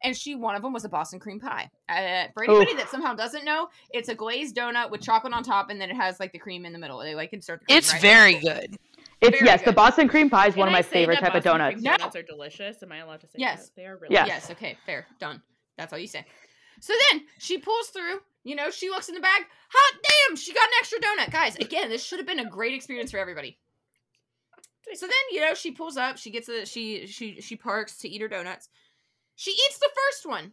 and 0.03 0.17
she 0.17 0.35
one 0.35 0.55
of 0.55 0.61
them 0.61 0.73
was 0.73 0.83
a 0.83 0.89
boston 0.89 1.19
cream 1.19 1.39
pie 1.39 1.69
uh, 1.89 2.25
for 2.33 2.43
anybody 2.43 2.71
Oof. 2.73 2.77
that 2.77 2.89
somehow 2.89 3.13
doesn't 3.13 3.45
know 3.45 3.67
it's 3.91 4.09
a 4.09 4.15
glazed 4.15 4.55
donut 4.55 4.91
with 4.91 5.01
chocolate 5.01 5.33
on 5.33 5.41
top 5.43 5.69
and 5.69 5.79
then 5.79 5.89
it 5.89 5.95
has 5.95 6.19
like 6.19 6.33
the 6.33 6.39
cream 6.39 6.65
in 6.65 6.73
the 6.73 6.79
middle 6.79 6.99
they 6.99 7.15
like 7.15 7.31
insert 7.31 7.61
the 7.61 7.65
cream, 7.67 7.77
It's 7.77 7.93
right? 7.93 8.01
very 8.01 8.35
good. 8.35 8.75
It's 9.21 9.37
Very 9.39 9.45
yes, 9.45 9.61
the. 9.61 9.71
Boston 9.71 10.09
cream 10.09 10.29
pie 10.29 10.47
is 10.47 10.53
Can 10.53 10.59
one 10.59 10.67
of 10.67 10.73
my 10.73 10.81
favorite 10.81 11.21
that 11.21 11.27
type 11.27 11.35
of 11.35 11.45
donuts. 11.45 11.75
cream 11.75 11.83
No. 11.83 11.95
Donuts 11.95 12.17
are 12.17 12.23
delicious. 12.23 12.83
Am 12.83 12.91
I 12.91 12.97
allowed 12.97 13.21
to 13.21 13.27
say 13.27 13.35
Yes. 13.37 13.67
that? 13.67 13.75
They 13.77 13.85
are 13.85 13.95
really 13.95 14.13
Yes. 14.13 14.27
Yes, 14.27 14.51
okay, 14.51 14.75
fair. 14.85 15.07
Done. 15.17 15.41
That's 15.77 15.93
all 15.93 15.99
you 15.99 16.07
say. 16.07 16.25
So 16.83 16.91
then 17.09 17.21
she 17.39 17.59
pulls 17.59 17.87
through, 17.87 18.19
you 18.43 18.57
know, 18.57 18.69
she 18.69 18.89
looks 18.89 19.07
in 19.07 19.15
the 19.15 19.21
bag. 19.21 19.43
Hot 19.69 20.01
damn, 20.27 20.35
she 20.35 20.53
got 20.53 20.65
an 20.65 20.73
extra 20.79 20.99
donut. 20.99 21.31
Guys, 21.31 21.55
again, 21.55 21.87
this 21.87 22.03
should 22.03 22.19
have 22.19 22.27
been 22.27 22.39
a 22.39 22.49
great 22.49 22.73
experience 22.73 23.09
for 23.09 23.19
everybody. 23.19 23.57
So 24.93 25.07
then, 25.07 25.15
you 25.31 25.39
know, 25.39 25.53
she 25.53 25.71
pulls 25.71 25.95
up, 25.95 26.17
she 26.17 26.29
gets 26.29 26.49
a 26.49 26.65
she 26.65 27.07
she 27.07 27.39
she 27.39 27.55
parks 27.55 27.99
to 27.99 28.09
eat 28.09 28.19
her 28.19 28.27
donuts. 28.27 28.67
She 29.35 29.51
eats 29.51 29.79
the 29.79 29.91
first 29.95 30.25
one. 30.29 30.51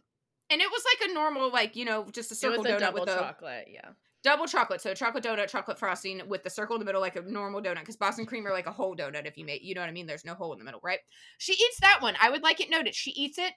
And 0.49 0.61
it 0.61 0.71
was 0.71 0.83
like 0.85 1.09
a 1.09 1.13
normal, 1.13 1.51
like, 1.51 1.75
you 1.75 1.83
know, 1.83 2.07
just 2.13 2.31
a 2.31 2.35
circle 2.35 2.65
a 2.65 2.69
donut 2.69 2.79
double 2.79 3.01
with 3.01 3.09
the 3.09 3.15
chocolate. 3.15 3.67
Yeah. 3.69 3.89
double 4.23 4.45
chocolate. 4.45 4.81
So 4.81 4.93
chocolate 4.93 5.23
donut, 5.23 5.49
chocolate 5.49 5.79
frosting 5.79 6.21
with 6.27 6.43
the 6.43 6.49
circle 6.49 6.75
in 6.75 6.79
the 6.79 6.85
middle, 6.85 7.01
like 7.01 7.15
a 7.15 7.21
normal 7.21 7.61
donut. 7.61 7.79
Because 7.79 7.97
Boston 7.97 8.25
cream 8.25 8.45
are 8.47 8.51
like 8.51 8.67
a 8.67 8.71
whole 8.71 8.95
donut. 8.95 9.25
If 9.25 9.37
you 9.37 9.45
make, 9.45 9.63
you 9.63 9.75
know 9.75 9.81
what 9.81 9.89
I 9.89 9.93
mean. 9.93 10.05
There's 10.05 10.25
no 10.25 10.33
hole 10.33 10.53
in 10.53 10.59
the 10.59 10.65
middle, 10.65 10.79
right? 10.83 10.99
She 11.37 11.53
eats 11.53 11.79
that 11.81 12.01
one. 12.01 12.15
I 12.21 12.29
would 12.29 12.43
like 12.43 12.61
it 12.61 12.69
noted. 12.69 12.95
She 12.95 13.11
eats 13.11 13.37
it, 13.37 13.53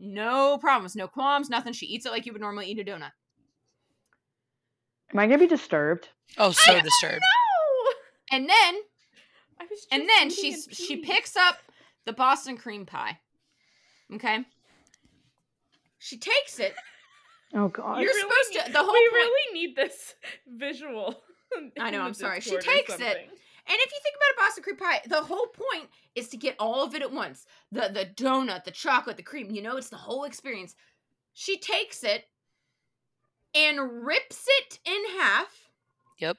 no 0.00 0.58
problems, 0.58 0.96
no 0.96 1.06
qualms, 1.06 1.48
nothing. 1.50 1.72
She 1.72 1.86
eats 1.86 2.06
it 2.06 2.10
like 2.12 2.26
you 2.26 2.32
would 2.32 2.40
normally 2.40 2.66
eat 2.70 2.78
a 2.80 2.84
donut. 2.84 3.12
Am 5.12 5.18
I 5.18 5.26
gonna 5.26 5.38
be 5.38 5.46
disturbed? 5.46 6.08
Oh, 6.38 6.50
so 6.52 6.72
I- 6.72 6.80
disturbed. 6.80 7.20
No. 7.20 8.36
And 8.38 8.48
then 8.48 8.74
I 9.60 9.64
was 9.68 9.86
and 9.92 10.08
then 10.08 10.28
eating 10.30 10.36
she's 10.54 10.68
she 10.72 10.96
picks 10.98 11.36
up 11.36 11.58
the 12.06 12.12
Boston 12.12 12.56
cream 12.56 12.86
pie. 12.86 13.18
Okay? 14.14 14.44
She 15.98 16.16
takes 16.16 16.58
it. 16.60 16.74
Oh 17.54 17.68
god. 17.68 18.00
You're 18.00 18.08
really 18.08 18.20
supposed 18.20 18.54
need- 18.54 18.66
to 18.66 18.72
the 18.72 18.78
whole 18.84 18.92
we 18.92 19.00
point 19.08 19.12
really 19.14 19.52
need 19.54 19.76
this 19.76 20.14
visual. 20.46 21.22
I 21.78 21.90
know, 21.90 22.00
I'm 22.02 22.14
sorry. 22.14 22.40
She 22.40 22.56
takes 22.58 22.98
it. 23.00 23.28
Something. 23.66 23.72
And 23.74 23.78
if 23.80 23.92
you 23.92 23.98
think 24.02 24.16
about 24.16 24.44
a 24.44 24.46
Boston 24.46 24.62
cream 24.64 24.76
pie, 24.76 25.00
the 25.06 25.22
whole 25.26 25.46
point 25.46 25.88
is 26.14 26.28
to 26.28 26.36
get 26.36 26.56
all 26.58 26.84
of 26.84 26.94
it 26.94 27.02
at 27.02 27.12
once. 27.12 27.46
The 27.72 27.88
the 27.92 28.06
donut, 28.06 28.64
the 28.64 28.70
chocolate, 28.70 29.16
the 29.16 29.22
cream, 29.22 29.50
you 29.50 29.62
know, 29.62 29.76
it's 29.76 29.88
the 29.90 29.96
whole 29.96 30.24
experience. 30.24 30.74
She 31.32 31.58
takes 31.58 32.02
it 32.02 32.24
and 33.54 34.04
rips 34.06 34.46
it 34.60 34.78
in 34.84 35.18
half. 35.18 35.70
Yep. 36.18 36.36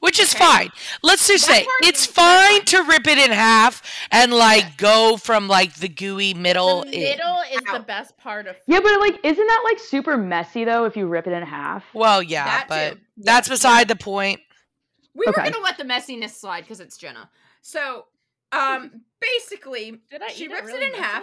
Which 0.00 0.18
is 0.18 0.34
Okay. 0.34 0.42
fine. 0.44 0.70
Let's 1.02 1.28
just 1.28 1.46
That 1.46 1.62
say 1.62 1.66
it's 1.82 2.06
fine 2.06 2.60
fine. 2.60 2.64
to 2.66 2.82
rip 2.84 3.06
it 3.06 3.18
in 3.18 3.30
half 3.30 3.82
and 4.10 4.32
like 4.32 4.62
Yeah. 4.64 4.70
go 4.78 5.16
from 5.18 5.46
like 5.46 5.74
the 5.74 5.88
gooey 5.88 6.32
middle. 6.32 6.82
The 6.84 6.94
in. 6.94 7.02
middle 7.02 7.40
is 7.52 7.60
the 7.72 7.80
best 7.80 8.16
part 8.16 8.46
of. 8.46 8.56
Yeah, 8.66 8.80
but 8.80 8.98
like, 9.00 9.20
isn't 9.22 9.46
that 9.46 9.60
like 9.64 9.78
super 9.78 10.16
messy 10.16 10.64
though 10.64 10.84
if 10.84 10.96
you 10.96 11.06
rip 11.06 11.26
it 11.26 11.32
in 11.32 11.42
half? 11.42 11.84
Well, 11.92 12.22
yeah, 12.22 12.44
That 12.44 12.66
but 12.68 12.92
too. 12.94 13.00
that's 13.18 13.48
Yeah. 13.48 13.54
beside 13.54 13.88
the 13.88 13.96
point. 13.96 14.40
We 15.14 15.26
were 15.26 15.32
Okay. 15.40 15.50
gonna 15.50 15.62
let 15.62 15.78
the 15.78 15.84
messiness 15.84 16.30
slide 16.30 16.62
because 16.62 16.80
it's 16.80 16.96
Jenna. 16.96 17.30
So 17.62 18.06
um 18.52 19.02
basically? 19.20 20.00
She 20.32 20.48
rips 20.48 20.70
it 20.70 20.74
really 20.74 20.86
in 20.86 20.94
half. 21.02 21.22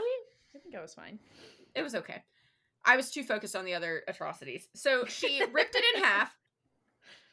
I 0.56 0.60
think 0.60 0.76
I 0.76 0.82
was 0.82 0.94
fine. 0.94 1.20
it 1.76 1.82
was 1.82 1.96
okay. 1.96 2.24
I 2.84 2.96
was 2.98 3.12
too 3.12 3.24
focused 3.24 3.56
on 3.56 3.64
the 3.66 3.74
other 3.76 4.04
atrocities. 4.08 4.68
So 4.74 5.06
she 5.06 5.42
ripped 5.52 5.76
it 5.76 5.84
in 5.96 6.04
half. 6.04 6.36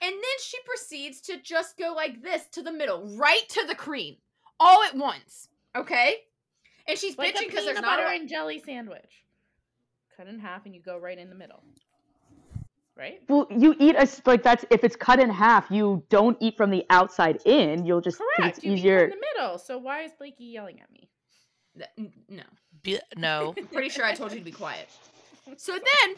And 0.00 0.12
then 0.12 0.38
she 0.40 0.58
proceeds 0.64 1.20
to 1.22 1.38
just 1.42 1.76
go 1.76 1.92
like 1.96 2.22
this 2.22 2.46
to 2.52 2.62
the 2.62 2.70
middle, 2.72 3.16
right 3.16 3.48
to 3.48 3.66
the 3.66 3.74
cream, 3.74 4.16
all 4.60 4.84
at 4.84 4.94
once. 4.96 5.48
Okay? 5.74 6.16
And 6.86 6.96
she's 6.96 7.18
Like 7.18 7.34
bitching 7.34 7.46
because 7.48 7.64
there's 7.64 7.80
not 7.80 7.98
a 7.98 8.02
butter 8.04 8.14
and 8.14 8.28
jelly 8.28 8.60
sandwich. 8.64 9.24
Cut 10.16 10.28
in 10.28 10.38
half 10.38 10.66
and 10.66 10.74
you 10.74 10.80
go 10.80 10.96
right 10.98 11.18
in 11.18 11.30
the 11.30 11.34
middle. 11.34 11.64
Right? 12.98 13.20
Well, 13.28 13.46
you 13.56 13.76
eat 13.78 13.94
a 13.94 14.00
s- 14.00 14.20
like 14.26 14.42
that's 14.42 14.64
if 14.70 14.82
it's 14.82 14.96
cut 14.96 15.20
in 15.20 15.30
half, 15.30 15.70
you 15.70 16.02
don't 16.10 16.36
eat 16.40 16.56
from 16.56 16.70
the 16.70 16.84
outside 16.90 17.38
in. 17.44 17.86
You'll 17.86 18.00
just 18.00 18.18
Correct. 18.18 18.56
it's 18.58 18.64
You 18.64 18.72
eat 18.72 18.78
easier. 18.78 19.00
from 19.08 19.10
the 19.20 19.26
middle. 19.36 19.58
So 19.58 19.78
why 19.78 20.02
is 20.02 20.12
Blakey 20.18 20.44
yelling 20.46 20.80
at 20.80 20.90
me? 20.90 21.08
Th- 21.76 22.10
No. 22.28 22.42
Be- 22.82 22.98
no. 23.16 23.54
Pretty 23.72 23.88
sure 23.88 24.04
I 24.04 24.14
told 24.14 24.32
you 24.32 24.38
to 24.40 24.44
be 24.44 24.50
quiet. 24.52 24.88
So 25.56 25.72
then 25.72 26.16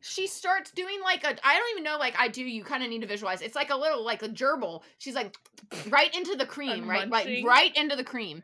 she 0.00 0.26
starts 0.26 0.72
doing 0.72 1.00
like 1.04 1.22
a 1.22 1.36
I 1.46 1.56
don't 1.56 1.70
even 1.70 1.84
know 1.84 1.98
like 1.98 2.14
I 2.18 2.26
do 2.26 2.42
you 2.42 2.64
kind 2.64 2.82
of 2.82 2.88
need 2.90 3.02
to 3.02 3.06
visualize. 3.06 3.40
It's 3.42 3.54
like 3.54 3.70
a 3.70 3.76
little 3.76 4.04
like 4.04 4.22
a 4.24 4.28
gerbil. 4.28 4.82
She's 4.98 5.14
like 5.14 5.36
right 5.88 6.12
into 6.16 6.34
the 6.34 6.46
cream, 6.46 6.88
right? 6.90 7.08
Like 7.08 7.26
munching. 7.26 7.44
right 7.44 7.76
into 7.76 7.94
the 7.94 8.02
cream. 8.02 8.42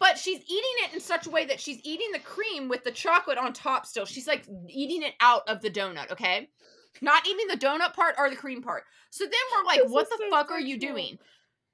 But 0.00 0.18
she's 0.18 0.38
eating 0.40 0.74
it 0.84 0.94
in 0.94 1.00
such 1.00 1.26
a 1.28 1.30
way 1.30 1.44
that 1.46 1.60
she's 1.60 1.78
eating 1.84 2.10
the 2.12 2.18
cream 2.18 2.68
with 2.68 2.82
the 2.82 2.90
chocolate 2.90 3.38
on 3.38 3.52
top 3.52 3.86
still. 3.86 4.04
She's 4.06 4.26
like 4.26 4.44
eating 4.68 5.02
it 5.04 5.14
out 5.20 5.48
of 5.48 5.60
the 5.62 5.70
donut, 5.70 6.10
okay? 6.10 6.48
Not 7.00 7.26
eating 7.26 7.46
the 7.48 7.56
donut 7.56 7.94
part 7.94 8.14
or 8.18 8.30
the 8.30 8.36
cream 8.36 8.62
part. 8.62 8.84
So 9.10 9.24
then 9.24 9.32
we're 9.54 9.64
like, 9.64 9.82
This 9.82 9.90
what 9.90 10.02
is 10.04 10.08
the 10.10 10.18
so 10.18 10.30
fuck 10.30 10.50
are 10.50 10.60
you 10.60 10.78
doing? 10.78 11.18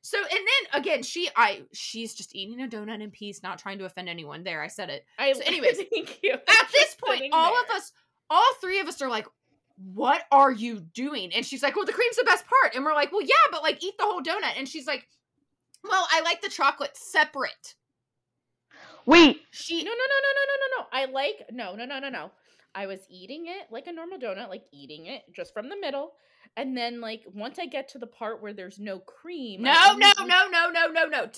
So 0.03 0.19
and 0.19 0.31
then 0.31 0.81
again, 0.81 1.03
she 1.03 1.29
I 1.37 1.63
she's 1.73 2.15
just 2.15 2.35
eating 2.35 2.61
a 2.61 2.69
donut 2.69 3.01
in 3.01 3.11
peace, 3.11 3.43
not 3.43 3.59
trying 3.59 3.79
to 3.79 3.85
offend 3.85 4.09
anyone. 4.09 4.43
There, 4.43 4.61
I 4.61 4.67
said 4.67 4.91
it. 4.91 5.05
I 5.19 5.33
So 5.33 5.43
anyways, 5.47 5.79
thank 5.91 6.19
you. 6.23 6.33
At 6.33 6.69
this 6.73 6.97
point, 6.97 7.33
all 7.33 7.53
of 7.53 7.71
us, 7.71 7.93
all 8.29 8.55
three 8.61 8.81
of 8.81 8.89
us 8.89 9.01
are 9.01 9.09
like, 9.09 9.27
what 9.95 10.25
are 10.33 10.51
you 10.51 10.81
doing? 10.81 11.33
And 11.33 11.47
she's 11.47 11.63
like, 11.63 11.77
well, 11.77 11.85
the 11.87 11.93
cream's 11.93 12.17
the 12.17 12.25
best 12.25 12.45
part. 12.47 12.75
And 12.75 12.85
we're 12.85 12.95
like, 12.95 13.13
well, 13.13 13.23
yeah, 13.23 13.35
but 13.51 13.63
like 13.63 13.83
eat 13.83 13.97
the 13.97 14.05
whole 14.05 14.23
donut. 14.23 14.59
And 14.59 14.69
she's 14.69 14.87
like, 14.87 15.07
well, 15.85 16.07
I 16.11 16.21
like 16.23 16.43
the 16.43 16.49
chocolate 16.49 16.97
separate. 16.97 17.75
Wait, 19.07 19.43
She 19.51 19.83
No, 19.83 19.91
no, 19.91 19.97
no, 19.97 20.19
no, 20.23 20.31
no, 20.35 20.43
no, 20.47 20.55
no, 20.61 20.83
no. 20.83 20.87
I 20.93 21.13
like 21.13 21.47
no, 21.51 21.75
no, 21.75 21.85
no, 21.85 21.99
no, 22.01 22.09
no. 22.09 22.31
I 22.75 22.87
was 22.87 23.01
eating 23.09 23.47
it 23.47 23.67
like 23.71 23.87
a 23.87 23.93
normal 23.93 24.19
donut, 24.19 24.49
like 24.49 24.65
eating 24.73 25.07
it 25.07 25.23
just 25.35 25.53
from 25.53 25.69
the 25.69 25.77
middle. 25.79 26.13
And 26.57 26.77
then 26.77 27.01
like 27.01 27.23
once 27.33 27.59
I 27.59 27.67
get 27.67 27.89
to 27.91 27.99
the 27.99 28.07
part 28.07 28.43
where 28.43 28.53
there's 28.53 28.79
no 28.79 28.99
cream. 28.99 29.63
No, 29.63 29.95
no, 29.97 30.13
no, 30.21 30.49
no, 30.49 30.71
no, 30.71 30.87
no, 30.89 31.05
no. 31.07 31.31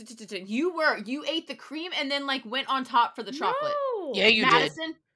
You 0.45 0.74
were 0.74 0.99
you 0.99 1.24
ate 1.28 1.47
the 1.47 1.55
cream 1.55 1.93
and 1.99 2.11
then 2.11 2.26
like 2.26 2.45
went 2.45 2.68
on 2.68 2.85
top 2.85 3.14
for 3.16 3.22
the 3.22 3.32
chocolate. 3.32 3.72
No. 3.99 4.12
Yeah, 4.14 4.26
you 4.28 4.45
did. 4.49 4.72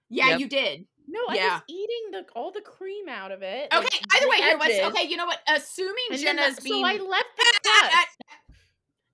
Yeah, 0.08 0.28
Yep. 0.30 0.40
you 0.40 0.48
did. 0.48 0.86
No, 1.08 1.20
I 1.28 1.34
Yeah. 1.36 1.52
was 1.54 1.62
eating 1.68 2.10
the 2.12 2.24
all 2.36 2.52
the 2.52 2.60
cream 2.60 3.08
out 3.08 3.32
of 3.32 3.42
it. 3.42 3.68
Okay. 3.72 3.82
like, 3.82 3.92
either 4.14 4.24
the 4.26 4.28
way, 4.28 4.36
here, 4.36 4.56
let's. 4.60 4.78
Okay, 4.96 5.08
you 5.08 5.16
know 5.16 5.26
what? 5.26 5.40
Assuming 5.48 5.94
And 6.10 6.18
then 6.20 6.36
Jenna's 6.36 6.56
the- 6.56 6.62
being. 6.62 6.84
so 6.84 6.88
I 6.88 6.92
left 6.98 7.36
the 7.36 7.44
Ah, 7.66 7.70
ah, 7.84 7.88
crust. 7.90 8.16
ah. 8.30 8.34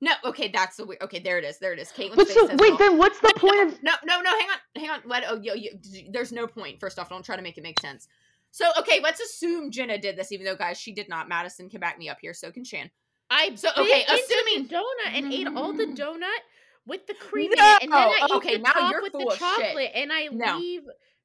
No, 0.04 0.12
okay, 0.26 0.48
that's 0.48 0.76
the 0.76 0.84
weird. 0.84 1.00
Okay, 1.00 1.18
there 1.18 1.38
it 1.38 1.44
is. 1.44 1.58
There 1.58 1.72
it 1.72 1.78
is. 1.78 1.88
Caitlin's 1.88 2.18
what's 2.18 2.30
face 2.30 2.42
the 2.42 2.48
says 2.48 2.60
wait? 2.60 2.72
all. 2.72 2.76
Then 2.76 2.98
what's 2.98 3.18
the 3.20 3.32
point 3.38 3.72
of? 3.72 3.82
No, 3.82 3.92
no, 4.04 4.20
no. 4.20 4.30
Hang 4.38 4.48
on, 4.50 4.82
hang 4.82 4.90
on. 4.90 5.00
Let 5.06 5.24
oh, 5.26 5.40
yo, 5.40 5.54
yo, 5.54 5.70
there's 6.12 6.30
no 6.30 6.46
point. 6.46 6.78
First 6.78 6.98
off, 6.98 7.08
don't 7.08 7.24
try 7.24 7.36
to 7.36 7.42
make 7.42 7.56
it 7.56 7.62
make 7.62 7.80
sense. 7.80 8.06
So, 8.50 8.66
okay, 8.78 9.00
let's 9.02 9.18
assume 9.20 9.70
Jenna 9.70 9.96
did 9.96 10.18
this, 10.18 10.30
even 10.30 10.44
though, 10.44 10.56
guys, 10.56 10.78
she 10.78 10.92
did 10.92 11.08
not. 11.08 11.26
Madison 11.26 11.70
can 11.70 11.80
back 11.80 11.98
me 11.98 12.10
up 12.10 12.18
here. 12.20 12.34
So 12.34 12.52
can 12.52 12.64
Shan. 12.64 12.90
I 13.30 13.54
So, 13.54 13.70
so 13.74 13.82
okay, 13.82 14.02
okay, 14.02 14.20
assuming- 14.20 14.68
the 14.68 14.74
donut 14.74 15.14
and 15.14 15.32
ate 15.32 15.46
all 15.56 15.72
the 15.72 15.86
mm. 15.86 15.96
donut 15.96 16.40
with 16.86 17.06
the 17.06 17.14
cream 17.14 17.50
No! 17.56 17.64
in 17.64 17.72
it, 17.76 17.82
and 17.84 17.92
then 17.92 18.08
I 18.08 18.28
Okay, 18.36 18.50
ate 18.50 18.56
the 18.58 18.62
now 18.62 18.72
top 18.72 18.92
you're 18.92 19.02
with 19.02 19.12
the 19.12 19.18
of 19.20 19.32
shit. 19.32 19.38
chocolate, 19.38 19.90
and 19.94 20.12
I 20.12 20.28
No. 20.30 20.58
leave. 20.58 20.82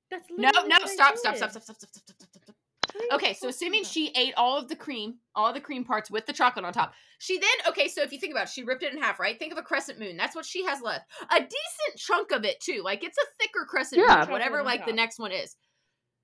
That's 0.09 0.29
No, 0.37 0.49
no, 0.65 0.77
stop, 0.85 1.17
stop, 1.17 1.35
stop, 1.35 1.51
stop, 1.51 1.51
stop, 1.51 1.75
stop, 1.75 1.75
stop, 1.75 2.03
stop, 2.07 2.28
Okay, 3.11 3.33
so 3.33 3.47
assuming 3.47 3.83
she 3.83 4.11
ate 4.15 4.33
all 4.35 4.57
of 4.57 4.67
the 4.67 4.75
cream, 4.75 5.15
all 5.35 5.51
the 5.53 5.61
cream 5.61 5.83
parts 5.83 6.09
with 6.11 6.25
the 6.25 6.33
chocolate 6.33 6.65
on 6.65 6.73
top. 6.73 6.93
She 7.19 7.37
then, 7.37 7.49
okay, 7.67 7.87
so 7.87 8.01
if 8.01 8.11
you 8.13 8.19
think 8.19 8.31
about 8.31 8.43
it, 8.43 8.49
she 8.49 8.63
ripped 8.63 8.83
it 8.83 8.93
in 8.93 9.01
half, 9.01 9.19
right? 9.19 9.37
Think 9.37 9.51
of 9.51 9.57
a 9.57 9.61
crescent 9.61 9.99
moon. 9.99 10.15
That's 10.17 10.35
what 10.35 10.45
she 10.45 10.65
has 10.65 10.81
left. 10.81 11.05
A 11.31 11.39
decent 11.39 11.97
chunk 11.97 12.31
of 12.31 12.45
it, 12.45 12.59
too. 12.61 12.81
Like, 12.83 13.03
it's 13.03 13.17
a 13.17 13.25
thicker 13.39 13.65
crescent 13.69 14.01
Yeah. 14.07 14.21
moon, 14.21 14.31
whatever, 14.31 14.63
like, 14.63 14.85
the 14.85 14.93
next 14.93 15.19
one 15.19 15.31
is. 15.31 15.55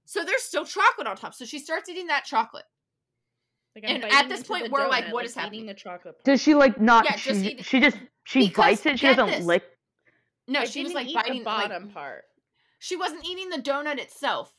So 0.05 0.24
there's 0.24 0.43
still 0.43 0.66
chocolate 0.66 1.07
on 1.07 1.18
top. 1.18 1.34
So 1.34 1.45
she 1.45 1.59
starts 1.59 1.89
eating 1.89 2.07
that 2.07 2.26
chocolate. 2.26 2.66
Like, 3.76 3.89
and 3.89 4.05
at 4.05 4.30
this 4.30 4.43
point, 4.43 4.72
we're 4.72 4.88
like, 4.88 5.05
donut, 5.05 5.11
what 5.11 5.26
is 5.26 5.32
eating 5.32 5.43
happening? 5.43 5.66
The 5.66 5.74
chocolate. 5.74 6.16
part. 6.16 6.24
Does 6.24 6.41
she 6.41 6.55
like 6.55 6.80
not? 6.80 7.03
Yeah, 7.03 7.18
just 7.18 7.41
she, 7.41 7.47
eat 7.51 7.59
it. 7.59 7.66
she 7.66 7.80
just 7.82 7.97
she 8.24 8.47
Because 8.47 8.63
bites 8.63 8.86
it. 8.86 8.99
She 8.99 9.07
doesn't 9.07 9.28
this. 9.28 9.45
lick. 9.45 9.63
No, 10.47 10.61
I 10.61 10.66
she 10.66 10.84
was 10.84 10.93
didn't 10.93 10.95
like 10.95 11.07
eat 11.09 11.16
biting 11.16 11.43
the 11.43 11.49
like, 11.49 11.70
bottom 11.70 11.89
part. 11.89 12.24
She 12.80 12.95
wasn't 12.95 13.26
eating 13.26 13.49
the 13.49 13.57
donut 13.57 13.97
itself. 13.97 14.55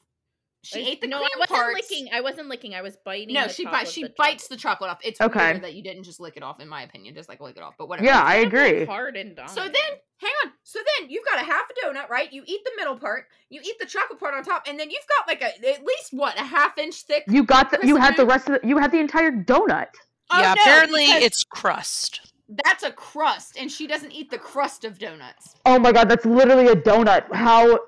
She 0.66 0.80
I- 0.84 0.90
ate 0.90 1.00
the 1.00 1.06
no, 1.06 1.18
cream 1.18 1.28
I 1.34 1.38
wasn't 1.38 1.58
parts. 1.58 1.74
licking. 1.90 2.08
I 2.12 2.20
wasn't 2.20 2.48
licking. 2.48 2.74
I 2.74 2.82
was 2.82 2.96
biting. 3.04 3.34
No, 3.34 3.46
the 3.46 3.52
she 3.52 3.64
top 3.64 3.72
bites. 3.72 3.90
She 3.92 4.02
the 4.02 4.12
bites 4.16 4.44
chocolate. 4.44 4.58
the 4.58 4.62
chocolate 4.62 4.90
off. 4.90 4.98
It's 5.04 5.20
Okay. 5.20 5.58
that 5.60 5.74
you 5.74 5.82
didn't 5.82 6.02
just 6.04 6.20
lick 6.20 6.36
it 6.36 6.42
off, 6.42 6.60
in 6.60 6.68
my 6.68 6.82
opinion. 6.82 7.14
Just 7.14 7.28
like 7.28 7.40
lick 7.40 7.56
it 7.56 7.62
off, 7.62 7.74
but 7.78 7.88
whatever. 7.88 8.06
Yeah, 8.06 8.18
I 8.22 8.42
Kind 8.42 8.46
of, 8.46 8.52
like, 8.52 8.66
agree. 8.72 8.84
Hard 8.86 9.16
and. 9.16 9.38
So 9.48 9.62
then, 9.62 9.72
hang 10.18 10.32
on. 10.44 10.52
So 10.64 10.80
then, 10.98 11.08
you've 11.10 11.24
got 11.24 11.40
a 11.40 11.44
half 11.44 11.64
a 11.70 11.86
donut, 11.86 12.08
right? 12.08 12.32
You 12.32 12.42
eat 12.46 12.60
the 12.64 12.72
middle 12.76 12.96
part. 12.96 13.26
You 13.48 13.60
eat 13.64 13.78
the 13.78 13.86
chocolate 13.86 14.18
part 14.18 14.34
on 14.34 14.42
top, 14.44 14.64
and 14.68 14.78
then 14.78 14.90
you've 14.90 15.06
got 15.16 15.28
like 15.28 15.42
a 15.42 15.54
at 15.68 15.84
least 15.84 16.08
what 16.12 16.38
a 16.38 16.44
half 16.44 16.76
inch 16.78 17.02
thick. 17.02 17.24
You 17.28 17.44
got 17.44 17.70
the. 17.70 17.78
You 17.82 17.94
Crescent 17.96 18.00
had 18.04 18.16
the 18.16 18.26
rest 18.26 18.48
of 18.48 18.60
the. 18.60 18.66
You 18.68 18.78
had 18.78 18.90
the 18.92 18.98
entire 18.98 19.30
donut. 19.30 19.88
Oh, 20.30 20.40
yeah, 20.40 20.54
no, 20.54 20.62
apparently 20.62 21.04
it's 21.04 21.44
crust. 21.44 22.32
that's 22.64 22.82
a 22.82 22.90
crust, 22.90 23.56
and 23.58 23.70
she 23.70 23.86
doesn't 23.86 24.10
eat 24.10 24.30
the 24.30 24.38
crust 24.38 24.84
of 24.84 24.98
donuts. 24.98 25.54
Oh 25.64 25.78
my 25.78 25.92
god, 25.92 26.08
that's 26.08 26.26
literally 26.26 26.66
a 26.66 26.74
donut. 26.76 27.32
How? 27.32 27.78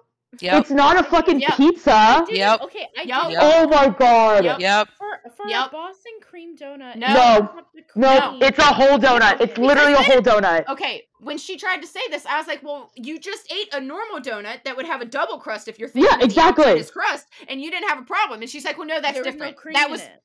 Yep. 0.40 0.60
It's 0.60 0.70
not 0.70 0.98
a 0.98 1.02
fucking 1.02 1.40
Yep. 1.40 1.50
I 1.52 1.56
pizza. 1.56 2.22
didn't- 2.26 2.36
Yep. 2.38 2.60
Okay, 2.62 2.86
I 2.98 3.02
Yep. 3.02 3.22
did 3.22 3.32
Yep. 3.32 3.42
Oh 3.42 3.68
my 3.68 3.88
god. 3.88 4.44
Yep. 4.44 4.60
Yep. 4.60 4.88
for 4.98 5.20
for 5.36 5.48
Yep. 5.48 5.66
a 5.66 5.70
Boston 5.70 6.12
cream 6.20 6.56
donut. 6.56 6.96
No. 6.96 7.08
No. 7.14 7.64
No, 7.96 8.38
it's 8.40 8.58
a 8.58 8.62
whole 8.64 8.98
donut. 8.98 9.40
It's 9.40 9.52
Because 9.54 9.58
literally 9.58 9.94
a 9.94 10.02
whole 10.02 10.20
donut. 10.20 10.68
Okay, 10.68 11.06
when 11.20 11.38
she 11.38 11.56
tried 11.56 11.80
to 11.80 11.86
say 11.86 12.00
this, 12.10 12.26
I 12.26 12.36
was 12.38 12.46
like, 12.46 12.62
"Well, 12.62 12.92
you 12.94 13.18
just 13.18 13.50
ate 13.52 13.72
a 13.72 13.80
normal 13.80 14.20
donut 14.20 14.64
that 14.64 14.76
would 14.76 14.86
have 14.86 15.00
a 15.00 15.04
double 15.06 15.38
crust 15.38 15.66
if 15.66 15.78
you're 15.78 15.88
thinking 15.88 16.10
Yeah, 16.18 16.24
exactly. 16.24 16.64
outside 16.64 16.78
is 16.78 16.90
crust, 16.90 17.26
and 17.48 17.60
you 17.60 17.70
didn't 17.70 17.88
have 17.88 17.98
a 17.98 18.04
problem." 18.04 18.42
And 18.42 18.50
she's 18.50 18.64
like, 18.64 18.76
"Well, 18.78 18.86
no, 18.86 19.00
that's 19.00 19.14
There 19.14 19.24
was 19.24 19.32
different. 19.32 19.56
No 19.56 19.60
cream 19.62 19.74
that 19.74 19.86
in 19.86 19.92
was 19.92 20.02
it. 20.02 20.22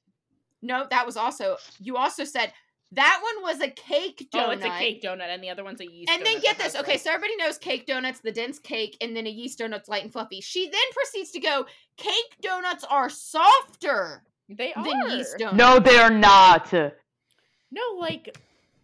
no, 0.62 0.86
that 0.90 1.06
was 1.06 1.16
also 1.18 1.58
you 1.80 1.96
also 1.98 2.24
said 2.26 2.52
that 2.96 3.20
one 3.22 3.44
was 3.44 3.62
a 3.62 3.70
cake 3.70 4.30
donut. 4.34 4.48
Oh, 4.48 4.52
it's 4.52 4.66
a 4.66 4.70
cake 4.70 5.02
donut, 5.02 5.28
and 5.34 5.44
the 5.44 5.50
other 5.50 5.64
one's 5.64 5.82
a 5.82 5.86
yeast. 5.86 6.10
And 6.12 6.26
then 6.26 6.40
get 6.42 6.58
this, 6.58 6.76
okay, 6.76 6.94
like- 6.94 7.00
so 7.02 7.12
everybody 7.12 7.36
knows 7.38 7.58
cake 7.58 7.86
donuts, 7.86 8.20
the 8.20 8.32
dense 8.32 8.60
cake, 8.60 8.98
and 9.02 9.16
then 9.16 9.28
a 9.28 9.30
yeast 9.30 9.60
donut's 9.60 9.90
light 9.90 10.04
and 10.04 10.12
fluffy. 10.12 10.42
She 10.42 10.70
then 10.70 10.82
proceeds 10.94 11.32
to 11.32 11.40
go, 11.40 11.66
cake 11.98 12.36
donuts 12.42 12.84
are 12.90 13.10
softer 13.10 14.24
they 14.50 14.74
are 14.74 14.84
than 14.84 15.10
yeast 15.10 15.38
donuts. 15.38 15.58
No, 15.58 15.80
they're 15.80 16.10
not. 16.10 16.72
No, 16.74 17.82
like, 18.00 18.38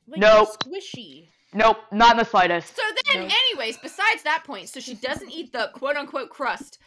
like 0.07 0.20
Nope. 0.20 0.49
squishy. 0.64 1.28
Nope, 1.53 1.78
not 1.91 2.12
in 2.12 2.18
the 2.18 2.26
slightest. 2.26 2.76
So 2.76 2.82
then, 3.14 3.28
No. 3.28 3.34
anyways, 3.51 3.78
besides 3.78 4.24
that 4.24 4.43
point, 4.45 4.70
so 4.70 4.80
she 4.80 4.93
doesn't 4.95 5.30
eat 5.32 5.51
the 5.51 5.72
quote 5.74 5.95
unquote 5.95 6.30
crust. 6.30 6.80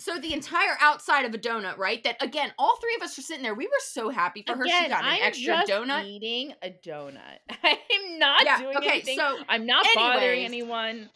So 0.00 0.16
the 0.18 0.32
entire 0.32 0.76
outside 0.80 1.24
of 1.24 1.34
a 1.34 1.38
donut, 1.38 1.76
right? 1.76 2.02
That 2.04 2.22
again, 2.22 2.52
all 2.56 2.76
three 2.76 2.94
of 2.94 3.02
us 3.02 3.18
are 3.18 3.22
sitting 3.22 3.42
there. 3.42 3.54
We 3.54 3.66
were 3.66 3.72
so 3.80 4.10
happy 4.10 4.44
for 4.46 4.56
her. 4.56 4.64
She 4.64 4.70
got 4.88 5.02
an 5.02 5.10
I'm 5.10 5.22
extra 5.22 5.64
donut. 5.68 6.04
eating 6.06 6.52
a 6.62 6.70
donut. 6.70 7.38
I'm 7.64 8.18
not 8.18 8.44
Yeah, 8.44 8.58
doing 8.58 8.76
okay, 8.76 8.90
anything. 8.90 9.16
so 9.18 9.38
I'm 9.48 9.66
not 9.66 9.84
bothering 9.96 10.44
anyone. 10.44 11.10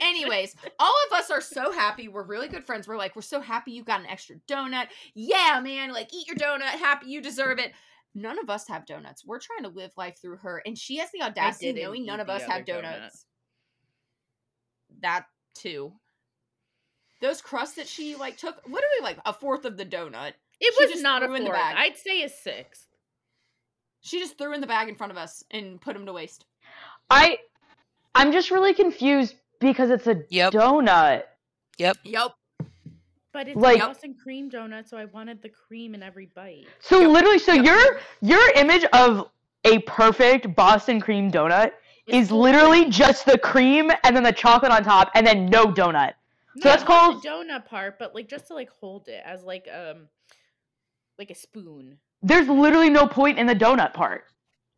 Anyways, 0.00 0.54
all 0.78 0.94
of 1.10 1.18
us 1.18 1.30
are 1.32 1.40
so 1.40 1.72
happy. 1.72 2.06
We're 2.06 2.22
really 2.22 2.46
good 2.48 2.64
friends. 2.64 2.86
We're 2.86 2.96
like, 2.96 3.16
we're 3.16 3.22
so 3.22 3.40
happy 3.40 3.72
you 3.72 3.82
got 3.82 4.00
an 4.00 4.06
extra 4.06 4.36
donut. 4.48 4.86
Yeah, 5.14 5.60
man. 5.62 5.92
Like, 5.92 6.14
eat 6.14 6.28
your 6.28 6.36
donut. 6.36 6.62
Happy 6.62 7.08
you 7.10 7.20
deserve 7.20 7.58
it. 7.58 7.72
None 8.14 8.38
of 8.38 8.48
us 8.48 8.68
have 8.68 8.86
donuts. 8.86 9.24
We're 9.26 9.40
trying 9.40 9.64
to 9.64 9.68
live 9.68 9.90
life 9.96 10.16
through 10.20 10.36
her, 10.38 10.62
and 10.64 10.78
she 10.78 10.98
has 10.98 11.10
the 11.12 11.22
audacity, 11.22 11.72
knowing 11.72 12.06
none 12.06 12.20
of 12.20 12.28
us 12.28 12.42
have 12.42 12.64
donut. 12.64 12.82
donuts. 12.82 13.26
That 15.00 15.24
too. 15.54 15.92
Those 17.22 17.40
crusts 17.40 17.76
that 17.76 17.88
she 17.88 18.14
like 18.16 18.36
took 18.36 18.56
literally 18.66 19.00
like 19.02 19.16
a 19.24 19.32
fourth 19.32 19.64
of 19.64 19.76
the 19.78 19.86
donut. 19.86 20.32
It 20.60 20.74
She 20.78 20.92
was 20.92 21.02
not 21.02 21.22
a 21.22 21.26
in 21.26 21.32
the 21.32 21.38
fourth. 21.46 21.52
bag. 21.58 21.76
I'd 21.78 21.96
say 21.96 22.22
a 22.24 22.28
sixth. 22.28 22.88
She 24.00 24.18
just 24.18 24.36
threw 24.36 24.52
in 24.52 24.60
the 24.60 24.66
bag 24.66 24.88
in 24.88 24.96
front 24.96 25.12
of 25.12 25.16
us 25.16 25.44
and 25.50 25.80
put 25.80 25.94
them 25.94 26.04
to 26.06 26.12
waste. 26.12 26.44
I 27.08 27.38
I'm 28.14 28.32
just 28.32 28.50
really 28.50 28.74
confused 28.74 29.36
because 29.60 29.90
it's 29.90 30.06
a 30.06 30.24
Yep. 30.28 30.52
donut. 30.52 31.22
Yep. 31.78 31.96
Yep. 32.02 32.32
But 33.32 33.48
it's 33.48 33.56
Like- 33.56 33.80
a 33.82 33.86
Boston 33.86 34.14
cream 34.22 34.50
donut, 34.50 34.86
so 34.88 34.98
I 34.98 35.06
wanted 35.06 35.40
the 35.40 35.48
cream 35.48 35.94
in 35.94 36.02
every 36.02 36.26
bite. 36.26 36.66
So 36.80 37.00
Yep. 37.00 37.10
literally, 37.10 37.38
so 37.38 37.52
Yep. 37.54 37.64
your 37.64 38.00
your 38.20 38.50
image 38.56 38.84
of 38.92 39.30
a 39.64 39.78
perfect 39.80 40.54
Boston 40.56 41.00
cream 41.00 41.30
donut 41.30 41.72
It's 42.06 42.16
is 42.16 42.32
literally 42.32 42.90
just 42.90 43.24
the 43.26 43.38
cream 43.38 43.90
and 44.02 44.14
then 44.16 44.24
the 44.24 44.32
chocolate 44.32 44.72
on 44.72 44.82
top 44.82 45.10
and 45.14 45.24
then 45.26 45.46
no 45.46 45.66
donut. 45.66 46.14
No, 46.56 46.62
So 46.62 46.68
that's 46.68 46.84
called- 46.84 47.22
the 47.22 47.28
donut 47.28 47.66
part, 47.66 47.98
but 47.98 48.14
like 48.14 48.28
just 48.28 48.48
to 48.48 48.54
like 48.54 48.70
hold 48.70 49.08
it 49.08 49.22
as 49.24 49.42
like 49.42 49.66
um 49.72 50.08
like 51.18 51.30
a 51.30 51.34
spoon. 51.34 51.98
There's 52.22 52.48
literally 52.48 52.90
no 52.90 53.06
point 53.06 53.38
in 53.38 53.46
the 53.46 53.54
donut 53.54 53.92
part. 53.94 54.24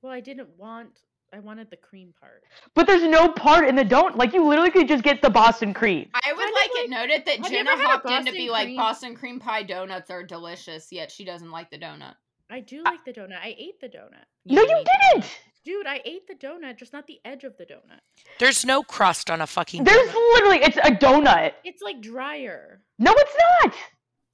Well, 0.03 0.12
I 0.12 0.20
didn't 0.20 0.49
want. 0.59 1.01
I 1.33 1.41
wanted 1.41 1.68
the 1.68 1.77
cream 1.77 2.14
part. 2.20 2.43
But 2.75 2.87
there's 2.87 3.03
no 3.03 3.29
part 3.29 3.66
in 3.68 3.75
the 3.75 3.85
donut. 3.85 4.16
Like 4.16 4.33
you 4.35 4.45
literally 4.47 4.70
could 4.70 4.87
just 4.87 5.03
get 5.03 5.20
the 5.20 5.31
Boston 5.31 5.75
cream. 5.75 6.09
I 6.14 6.33
would 6.33 6.39
Kind 6.43 6.55
like, 6.55 6.70
it 6.70 6.91
like- 6.91 6.91
noted 6.91 7.27
that 7.27 7.51
Jenna 7.51 7.70
ever 7.70 7.83
had 7.83 7.87
a 7.87 7.91
hopped 7.93 8.11
in 8.11 8.25
to 8.27 8.33
be 8.33 8.49
Boston 8.49 8.53
like? 8.53 8.77
Boston 8.77 9.14
cream 9.16 9.41
pie 9.41 9.62
donuts 9.64 10.11
are 10.11 10.22
delicious, 10.22 10.93
yet 10.93 11.11
she 11.11 11.25
doesn't 11.25 11.51
like 11.51 11.70
the 11.70 11.79
donut. 11.79 12.14
I 12.51 12.61
do 12.61 12.83
like 12.85 13.05
the 13.05 13.12
donut. 13.12 13.39
I 13.43 13.55
ate 13.59 13.81
the 13.81 13.89
donut. 13.89 14.25
No, 14.45 14.62
you 14.62 14.85
didn't. 15.12 15.31
Didn't. 15.65 15.79
Dude, 15.79 15.87
I 15.87 16.01
ate 16.05 16.27
the 16.27 16.35
donut, 16.35 16.79
just 16.79 16.93
not 16.93 17.07
the 17.07 17.21
edge 17.25 17.45
of 17.45 17.57
the 17.57 17.65
donut. 17.65 18.01
There's 18.39 18.65
no 18.65 18.83
crust 18.83 19.31
on 19.31 19.41
a 19.41 19.47
fucking 19.47 19.85
There's 19.85 20.09
donut. 20.09 20.33
literally 20.35 20.59
it's 20.59 20.77
a 20.77 20.91
donut. 20.91 21.53
It's 21.65 21.83
like 21.83 22.01
drier. 22.01 22.83
No, 22.99 23.12
it's 23.17 23.37
not. 23.62 23.75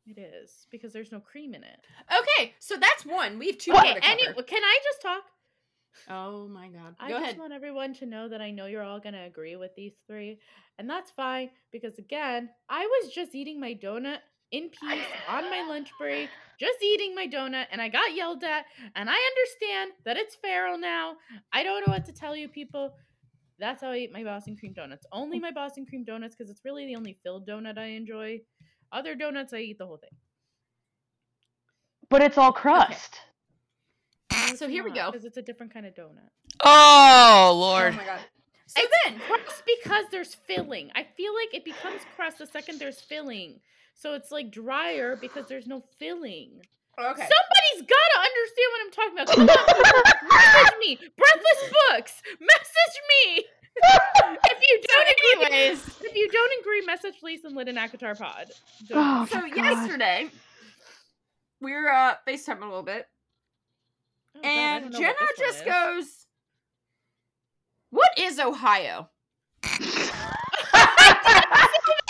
It 0.06 0.18
is 0.18 0.66
because 0.70 0.92
there's 0.92 1.12
no 1.12 1.20
cream 1.20 1.54
in 1.54 1.62
it. 1.62 1.80
Okay, 2.10 2.54
so 2.58 2.76
that's 2.76 3.04
one. 3.04 3.38
We 3.38 3.48
have 3.48 3.58
two 3.58 3.72
Okay, 3.72 3.96
any, 4.02 4.24
can 4.24 4.62
I 4.64 4.78
just 4.84 5.02
talk? 5.02 5.22
Oh 6.08 6.48
my 6.48 6.68
god. 6.68 6.94
I 6.98 7.10
Go 7.10 7.20
just 7.20 7.38
want 7.38 7.52
everyone 7.52 7.94
to 7.94 8.06
know 8.06 8.28
that 8.28 8.40
I 8.40 8.50
know 8.50 8.66
you're 8.66 8.82
all 8.82 9.00
going 9.00 9.14
to 9.14 9.24
agree 9.24 9.56
with 9.56 9.74
these 9.76 9.94
three. 10.06 10.38
And 10.78 10.88
that's 10.88 11.10
fine 11.10 11.50
because, 11.72 11.98
again, 11.98 12.48
I 12.68 12.86
was 12.86 13.12
just 13.12 13.34
eating 13.34 13.60
my 13.60 13.74
donut 13.74 14.18
in 14.52 14.70
peace 14.70 15.04
on 15.28 15.50
my 15.50 15.62
lunch 15.68 15.90
break, 15.98 16.28
just 16.58 16.82
eating 16.82 17.14
my 17.14 17.26
donut, 17.26 17.66
and 17.70 17.80
I 17.80 17.88
got 17.88 18.14
yelled 18.14 18.44
at. 18.44 18.64
And 18.94 19.08
I 19.08 19.16
understand 19.16 19.92
that 20.04 20.16
it's 20.16 20.34
feral 20.36 20.78
now. 20.78 21.14
I 21.52 21.62
don't 21.62 21.86
know 21.86 21.92
what 21.92 22.04
to 22.06 22.12
tell 22.12 22.36
you, 22.36 22.48
people. 22.48 22.94
That's 23.58 23.82
how 23.82 23.90
I 23.90 23.96
eat 23.98 24.12
my 24.12 24.24
Boston 24.24 24.56
cream 24.56 24.72
donuts. 24.72 25.06
Only 25.12 25.38
oh. 25.38 25.40
my 25.40 25.50
Boston 25.50 25.86
cream 25.86 26.04
donuts 26.04 26.34
because 26.36 26.50
it's 26.50 26.64
really 26.64 26.86
the 26.86 26.96
only 26.96 27.18
filled 27.22 27.46
donut 27.46 27.78
I 27.78 27.86
enjoy. 27.86 28.40
Other 28.92 29.14
donuts, 29.14 29.52
I 29.52 29.58
eat 29.58 29.78
the 29.78 29.86
whole 29.86 29.98
thing. 29.98 30.10
But 32.08 32.22
it's 32.22 32.38
all 32.38 32.52
crust. 32.52 33.20
So 34.56 34.68
here 34.68 34.82
we 34.82 34.90
go. 34.90 35.10
Because 35.12 35.24
it's 35.24 35.36
a 35.36 35.42
different 35.42 35.72
kind 35.72 35.86
of 35.86 35.94
donut. 35.94 36.28
Oh 36.60 37.30
Oh 37.50 37.54
lord. 37.54 37.96
my 37.96 38.04
god. 38.04 38.20
So 38.66 38.80
It's 38.82 38.94
then, 39.04 39.18
crust 39.26 39.62
because 39.66 40.04
there's 40.10 40.34
filling. 40.34 40.90
I 40.94 41.06
feel 41.16 41.34
like 41.34 41.54
it 41.54 41.64
becomes 41.64 42.02
crust 42.16 42.38
the 42.38 42.46
second 42.46 42.78
there's 42.78 43.00
filling. 43.00 43.60
So 44.00 44.14
it's 44.14 44.30
like 44.30 44.50
drier 44.50 45.14
because 45.16 45.46
there's 45.46 45.66
no 45.66 45.82
filling. 45.98 46.62
okay. 46.98 47.28
Somebody's 47.28 47.86
gotta 47.86 48.18
understand 48.24 48.68
what 48.72 48.80
I'm 48.82 48.90
talking 48.92 49.12
about. 49.18 49.28
Come 49.28 50.28
on, 50.28 50.28
message 50.28 50.78
me. 50.80 50.96
Breathless 50.96 51.72
books. 51.90 52.22
Message 52.40 52.96
me. 53.10 53.44
If 53.82 54.58
you 54.68 54.80
don't 54.88 55.08
agree, 55.08 55.46
anyways, 55.58 55.86
if 56.02 56.14
you 56.16 56.28
don't 56.30 56.60
agree, 56.60 56.80
message 56.86 57.14
Lisa 57.22 57.46
and 57.48 57.56
Lit 57.56 57.68
in 57.68 57.76
ACOTAR 57.76 58.18
Pod. 58.18 58.46
Oh, 58.90 59.26
Don't- 59.26 59.30
so 59.30 59.40
God. 59.40 59.56
yesterday 59.56 60.30
we 61.60 61.72
were 61.72 61.90
uh 61.92 62.14
FaceTiming 62.26 62.62
a 62.62 62.66
little 62.66 62.82
bit, 62.82 63.06
Oh, 64.36 64.40
and 64.42 64.92
don't 64.92 65.00
Jenna 65.00 65.14
what 65.20 65.36
this 65.36 65.38
one 65.38 65.46
just 65.46 65.58
is. 65.60 65.64
goes, 65.66 66.26
"What 67.90 68.10
is 68.18 68.38
Ohio?" 68.40 69.10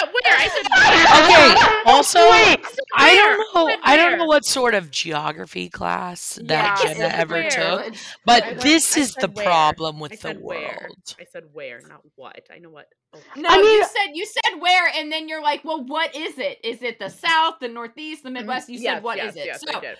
Where? 0.01 0.37
I 0.37 0.49
said 0.49 0.66
Okay. 1.85 1.91
Also, 1.91 2.18
Wait. 2.31 2.61
I 2.97 3.14
don't 3.14 3.55
know. 3.55 3.76
I 3.85 3.97
don't 3.97 4.18
know 4.18 4.24
what 4.26 4.45
sort 4.45 4.74
of 4.74 4.91
geography 4.91 5.68
class 5.68 6.39
that 6.45 6.49
Yeah, 6.49 6.76
Jenna 6.95 7.07
it's 7.07 7.14
ever 7.14 7.35
where? 7.35 7.51
took, 7.51 7.95
but 8.24 8.43
I 8.45 8.49
went- 8.49 8.61
this 8.62 8.97
I 8.97 9.01
is 9.01 9.14
the 9.14 9.20
said 9.22 9.37
where. 9.37 9.45
problem 9.47 9.97
I 9.97 10.01
with 10.01 10.11
the 10.12 10.16
said 10.18 10.41
where. 10.41 10.61
world. 10.83 11.14
I 11.20 11.24
said 11.31 11.45
where, 11.53 11.81
not 11.89 12.01
what. 12.16 12.41
I 12.53 12.59
know 12.59 12.70
what. 12.70 12.87
Oh, 13.14 13.18
No, 13.37 13.49
I 13.51 13.57
you 13.57 13.85
said 13.85 14.14
you 14.14 14.26
said 14.26 14.61
where, 14.61 14.89
and 14.95 15.11
then 15.11 15.28
you're 15.28 15.43
like, 15.43 15.64
"Well, 15.64 15.85
what 15.85 16.14
is 16.16 16.39
it? 16.39 16.59
Is 16.64 16.83
it 16.83 16.99
the 16.99 17.09
South, 17.09 17.57
the 17.61 17.68
Northeast, 17.68 18.22
the 18.22 18.31
Midwest?" 18.31 18.68
You 18.68 18.78
said, 18.78 19.03
"What 19.03 19.18
is 19.18 19.35
Mm-hmm. 19.35 19.39
yes, 19.39 19.62
it?" 19.62 19.68
Yes, 19.68 19.74
so 19.74 19.81
did. 19.81 19.99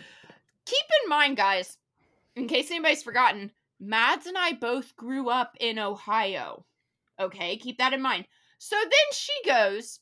keep 0.67 0.85
in 1.05 1.09
mind, 1.11 1.37
guys, 1.37 1.77
in 2.37 2.47
case 2.49 2.71
anybody's 2.71 3.03
forgotten, 3.03 3.51
Mads 3.81 4.27
and 4.27 4.37
I 4.39 4.53
both 4.53 4.95
grew 4.97 5.29
up 5.31 5.57
in 5.61 5.79
Ohio. 5.79 6.65
Okay, 7.19 7.57
keep 7.57 7.79
that 7.79 7.93
in 7.93 8.01
mind. 8.03 8.27
So 8.63 8.77
then 8.79 8.91
she 9.15 9.33
goes, 9.47 10.01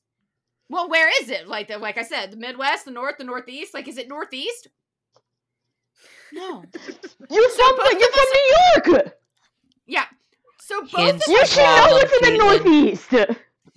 "Well, 0.68 0.88
where 0.88 1.08
is 1.22 1.30
it? 1.30 1.46
Like, 1.46 1.68
the, 1.68 1.78
like 1.78 1.96
I 1.96 2.02
said, 2.02 2.32
the 2.32 2.36
Midwest, 2.36 2.86
the 2.86 2.90
North, 2.90 3.14
the 3.18 3.24
Northeast. 3.24 3.72
Like, 3.72 3.86
is 3.86 3.98
it 3.98 4.08
Northeast?" 4.08 4.66
No. 6.32 6.64
You're 7.30 7.50
from 7.50 7.76
both 7.76 7.92
you're 7.92 8.08
of 8.08 8.14
from 8.14 8.26
New 8.32 8.92
York. 8.96 9.14
Yeah. 9.86 10.04
So 10.60 10.82
both 10.82 10.90
Hints. 10.90 11.26
of 11.26 11.32
You 11.32 11.46
should 11.46 11.56
know 11.58 11.64
problem, 11.76 11.92
what's 12.02 12.26
in 12.26 12.32
the 12.32 12.38
Northeast. 12.38 13.08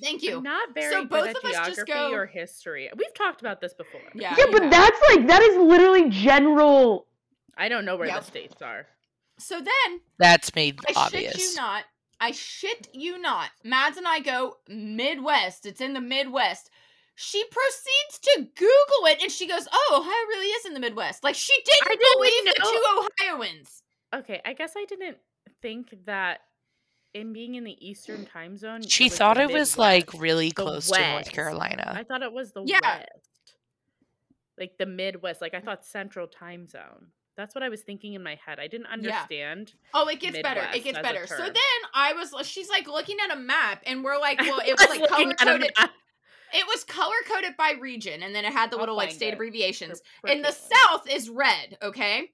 Thank 0.03 0.23
you. 0.23 0.37
I'm 0.37 0.43
not 0.43 0.73
very 0.73 0.91
So 0.91 1.01
good 1.01 1.09
both 1.09 1.27
at 1.27 1.35
of 1.37 1.45
us 1.45 1.55
just 1.67 1.85
geography 1.85 1.91
go- 1.93 2.11
or 2.13 2.25
history. 2.25 2.89
We've 2.97 3.13
talked 3.13 3.39
about 3.41 3.61
this 3.61 3.73
before. 3.75 4.01
Yeah. 4.15 4.35
Yeah, 4.37 4.45
but 4.51 4.63
have. 4.63 4.71
that's 4.71 4.99
like 5.09 5.27
that 5.27 5.41
is 5.43 5.57
literally 5.57 6.09
general. 6.09 7.05
I 7.55 7.69
don't 7.69 7.85
know 7.85 7.95
where 7.97 8.07
Yep. 8.07 8.19
the 8.19 8.25
states 8.25 8.61
are. 8.63 8.87
So 9.37 9.59
then 9.61 10.01
That's 10.17 10.53
made 10.55 10.79
I 10.89 10.93
obvious. 11.05 11.33
shit 11.33 11.41
you 11.51 11.55
not. 11.55 11.83
I 12.21 12.31
shit 12.31 12.87
you 12.93 13.19
not. 13.19 13.49
Mads 13.63 13.97
and 13.97 14.07
I 14.07 14.19
go 14.19 14.57
Midwest. 14.69 15.65
It's 15.65 15.81
in 15.81 15.93
the 15.93 15.99
Midwest. 16.01 16.69
She 17.15 17.43
proceeds 17.43 18.19
to 18.21 18.47
Google 18.55 19.05
it 19.07 19.21
and 19.21 19.31
she 19.31 19.47
goes, 19.47 19.67
"Oh, 19.71 19.97
Ohio 19.99 20.27
really 20.29 20.47
is 20.47 20.65
in 20.65 20.73
the 20.73 20.79
Midwest." 20.79 21.23
Like 21.23 21.35
she 21.35 21.53
didn't, 21.65 21.87
I 21.87 21.95
didn't 21.95 22.13
believe 22.13 22.45
the 22.45 23.07
two 23.27 23.35
Ohioans. 23.35 23.83
Okay, 24.13 24.41
I 24.45 24.53
guess 24.53 24.73
I 24.77 24.85
didn't 24.85 25.17
think 25.61 26.05
that 26.05 26.41
in 27.13 27.33
being 27.33 27.55
in 27.55 27.63
the 27.63 27.75
Eastern 27.85 28.25
time 28.25 28.55
zone. 28.55 28.81
She 28.87 29.05
was 29.05 29.13
the 29.13 29.17
thought 29.17 29.37
it 29.37 29.51
was 29.51 29.77
like 29.77 30.13
really 30.13 30.49
The 30.49 30.55
close 30.55 30.89
to 30.89 30.99
North 30.99 31.31
Carolina. 31.31 31.91
I 31.95 32.03
thought 32.03 32.21
it 32.21 32.31
was 32.31 32.53
the 32.53 32.63
Yeah. 32.65 32.79
West, 32.81 33.55
like 34.57 34.77
the 34.77 34.85
Midwest. 34.85 35.41
Like 35.41 35.53
I 35.53 35.59
thought 35.59 35.85
Central 35.85 36.27
time 36.27 36.67
zone. 36.67 37.07
That's 37.37 37.55
what 37.55 37.63
I 37.63 37.69
was 37.69 37.81
thinking 37.81 38.13
in 38.13 38.21
my 38.23 38.37
head. 38.45 38.59
I 38.59 38.67
didn't 38.67 38.87
understand. 38.87 39.73
Oh, 39.93 40.07
it 40.07 40.19
gets 40.19 40.39
better. 40.41 40.67
It 40.75 40.83
gets 40.83 40.99
better. 40.99 41.25
So 41.27 41.37
then 41.37 41.53
I 41.93 42.13
was 42.13 42.33
uh, 42.33 42.43
she's 42.43 42.69
like 42.69 42.87
looking 42.87 43.17
at 43.23 43.35
a 43.35 43.39
map 43.39 43.81
and 43.85 44.03
we're 44.03 44.19
like, 44.19 44.39
well, 44.39 44.59
it 44.65 44.77
was 44.77 44.89
like 44.89 45.07
color 45.09 45.33
coded. 45.33 45.71
It 46.53 46.67
was 46.67 46.83
color 46.83 47.15
coded 47.33 47.55
by 47.57 47.75
region 47.79 48.21
and 48.23 48.35
then 48.35 48.43
it 48.43 48.51
had 48.51 48.69
the 48.71 48.75
I'll 48.75 48.81
little 48.81 48.97
like 48.97 49.11
state 49.11 49.29
it. 49.29 49.33
abbreviations. 49.35 50.01
and 50.27 50.43
the 50.43 50.51
south 50.51 51.09
is 51.09 51.29
red 51.29 51.77
okay 51.81 52.29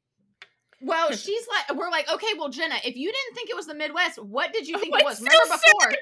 well 0.82 1.12
she's 1.16 1.46
like 1.48 1.78
we're 1.78 1.90
like 1.92 2.12
okay 2.12 2.28
well 2.38 2.50
jenna 2.50 2.76
if 2.84 2.96
you 2.96 3.12
didn't 3.12 3.36
think 3.36 3.50
it 3.52 3.56
was 3.56 3.66
the 3.68 3.74
midwest 3.76 4.18
what 4.24 4.52
did 4.54 4.68
you 4.68 4.78
think 4.80 4.94
Oh, 4.96 4.98
it 4.98 5.06
was 5.06 5.20
remember 5.20 5.38
still 5.46 5.58
before 5.58 5.94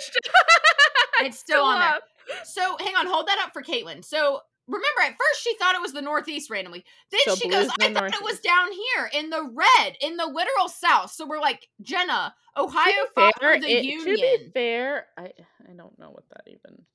it's 1.25 1.37
still 1.39 1.63
on 1.63 1.79
there 1.79 1.99
so 2.45 2.77
hang 2.79 2.95
on 2.95 3.05
hold 3.07 3.27
that 3.27 3.41
up 3.45 3.51
for 3.53 3.61
caitlin 3.61 4.03
so 4.03 4.41
remember 4.67 5.01
at 5.03 5.11
first 5.11 5.41
she 5.43 5.55
thought 5.57 5.75
it 5.75 5.81
was 5.81 5.93
the 5.93 6.01
northeast 6.01 6.49
randomly 6.49 6.83
then 7.11 7.19
So 7.25 7.35
she 7.35 7.49
goes 7.49 7.67
i 7.79 7.87
the 7.87 7.93
thought 7.93 8.13
it 8.15 8.23
was 8.23 8.39
down 8.39 8.71
here 8.71 9.09
in 9.13 9.29
the 9.29 9.43
red 9.53 9.95
in 10.01 10.17
the 10.17 10.25
literal 10.25 10.67
south 10.69 11.11
so 11.11 11.25
we're 11.27 11.39
like 11.39 11.67
jenna 11.81 12.33
ohio 12.57 12.91
To 13.05 13.09
fought 13.13 13.33
fair, 13.39 13.55
for 13.55 13.61
the 13.61 13.67
it- 13.69 13.83
union 13.85 14.05
To 14.05 14.45
be 14.45 14.51
fair, 14.53 15.05
I 15.17 15.31
I 15.69 15.73
don't 15.77 15.97
know 15.99 16.09
what 16.11 16.23
that 16.29 16.43
even. 16.47 16.85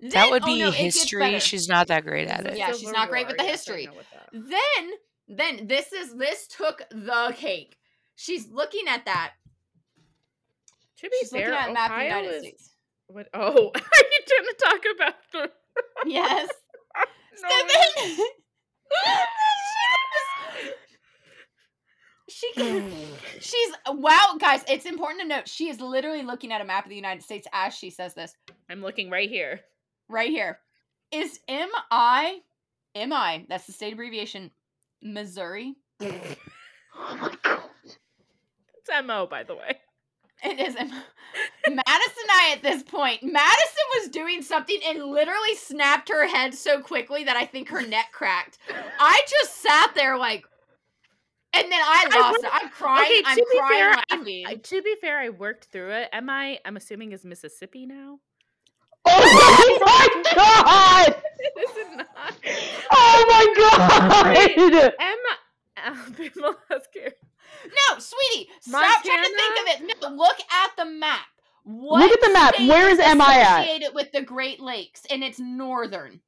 that 0.00 0.10
Then- 0.12 0.30
would 0.30 0.42
oh, 0.42 0.46
be 0.46 0.58
no, 0.60 0.70
history. 0.70 1.38
She's 1.40 1.68
not 1.68 1.88
that 1.88 2.04
great 2.04 2.28
at 2.28 2.46
it. 2.46 2.52
it 2.52 2.58
Yeah, 2.58 2.72
she's 2.72 2.90
not 2.92 3.08
great 3.08 3.26
with 3.26 3.36
the 3.38 3.44
history. 3.44 3.86
know 3.86 3.94
then 4.32 4.90
then 5.28 5.66
this 5.66 5.92
is 5.92 6.14
this 6.16 6.46
took 6.46 6.82
the 6.90 7.34
cake 7.36 7.76
she's 8.14 8.46
looking 8.48 8.86
at 8.88 9.04
that 9.06 9.32
To 10.98 11.08
be 11.10 11.16
She's 11.20 11.30
fair, 11.30 11.50
looking 11.50 11.54
at 11.64 11.70
a 11.70 11.72
map 11.72 11.90
of 11.90 11.96
the 11.98 12.04
Ohio 12.06 12.18
United 12.20 12.34
is. 12.36 12.42
States. 12.42 12.72
What? 13.08 13.28
Oh, 13.34 13.40
are 13.74 13.80
you 14.12 14.20
trying 14.26 14.46
to 14.46 14.56
talk 14.64 14.80
about 14.94 15.14
the? 15.32 15.50
Yes. 16.06 16.48
No, 17.42 17.48
so 17.48 17.66
then 17.66 18.16
she 22.28 22.52
goes- 22.56 22.92
she 23.38 23.40
she's 23.40 23.74
wow 23.88 24.36
guys 24.40 24.64
it's 24.68 24.84
important 24.86 25.20
to 25.22 25.28
note 25.28 25.48
she 25.48 25.68
is 25.68 25.80
literally 25.80 26.22
looking 26.22 26.52
at 26.52 26.60
a 26.60 26.64
map 26.64 26.84
of 26.84 26.90
the 26.90 26.96
united 26.96 27.22
states 27.22 27.46
as 27.52 27.74
she 27.74 27.88
says 27.90 28.14
this 28.14 28.34
I'm 28.68 28.82
looking 28.82 29.10
right 29.10 29.28
here. 29.30 29.60
right 30.08 30.28
here. 30.30 30.58
Is 31.12 31.38
MI 31.48 32.40
MI, 32.96 33.46
that's 33.48 33.66
the 33.66 33.72
state 33.72 33.92
abbreviation, 33.92 34.50
Missouri? 35.02 35.74
Oh 36.02 37.16
my 37.20 37.34
god. 37.44 37.62
It's 38.78 39.06
Mo, 39.06 39.26
by 39.26 39.44
the 39.44 39.54
way. 39.54 39.78
It 40.44 40.60
is 40.60 40.76
M- 40.76 40.88
Madison 40.88 42.26
I 42.30 42.50
at 42.56 42.62
this 42.62 42.82
point. 42.82 43.22
Madison 43.22 43.84
was 43.98 44.08
doing 44.10 44.42
something 44.42 44.78
and 44.86 45.04
literally 45.04 45.54
snapped 45.56 46.08
her 46.10 46.26
head 46.28 46.54
so 46.54 46.80
quickly 46.80 47.24
that 47.24 47.36
I 47.36 47.44
think 47.46 47.68
her 47.70 47.82
neck 47.86 48.06
cracked. 48.12 48.58
I 49.00 49.22
just 49.28 49.56
sat 49.62 49.92
there 49.94 50.16
like 50.18 50.44
and 51.54 51.64
then 51.72 51.80
I 51.80 52.06
I 52.12 52.18
lost 52.20 52.32
would- 52.38 52.44
it. 52.44 52.50
I'm 52.52 52.68
crying. 52.68 53.04
okay, 53.10 53.22
to 53.22 53.28
I'm 53.28 53.36
be 53.36 53.58
crying 53.58 53.78
fair, 53.78 53.90
laughing. 54.18 54.44
I, 54.46 54.54
to 54.56 54.82
be 54.82 54.94
fair, 55.00 55.18
I 55.18 55.28
worked 55.30 55.64
through 55.66 55.90
it. 55.92 56.08
Am 56.12 56.28
I? 56.28 56.58
I'm 56.66 56.76
assuming 56.76 57.12
is 57.12 57.24
Mississippi 57.24 57.86
now. 57.86 58.18
Oh 59.08 59.78
my 59.84 60.32
god! 60.34 61.22
this 61.54 61.70
Is 61.76 61.96
not? 61.96 62.34
Oh 62.90 63.24
my 63.28 63.54
god! 63.56 64.92
Am 65.00 65.18
Alabama 65.76 66.56
has 66.70 66.82
care. 66.92 67.12
No, 67.66 67.98
sweetie, 67.98 68.48
stop 68.60 69.02
trying 69.04 69.22
to 69.22 69.28
think 69.30 69.80
of 69.82 69.88
it. 69.88 69.96
No, 70.02 70.08
look 70.10 70.36
at 70.50 70.76
the 70.76 70.84
map. 70.86 71.26
What 71.64 72.00
Look 72.00 72.12
at 72.12 72.20
the 72.20 72.32
map. 72.32 72.54
state 72.54 72.68
Where 72.68 72.88
is 72.90 72.98
MI 72.98 73.24
at? 73.24 73.60
associated 73.62 73.94
with 73.94 74.12
the 74.12 74.22
Great 74.22 74.60
Lakes, 74.60 75.02
and 75.10 75.24
it's 75.24 75.40
northern. 75.40 76.20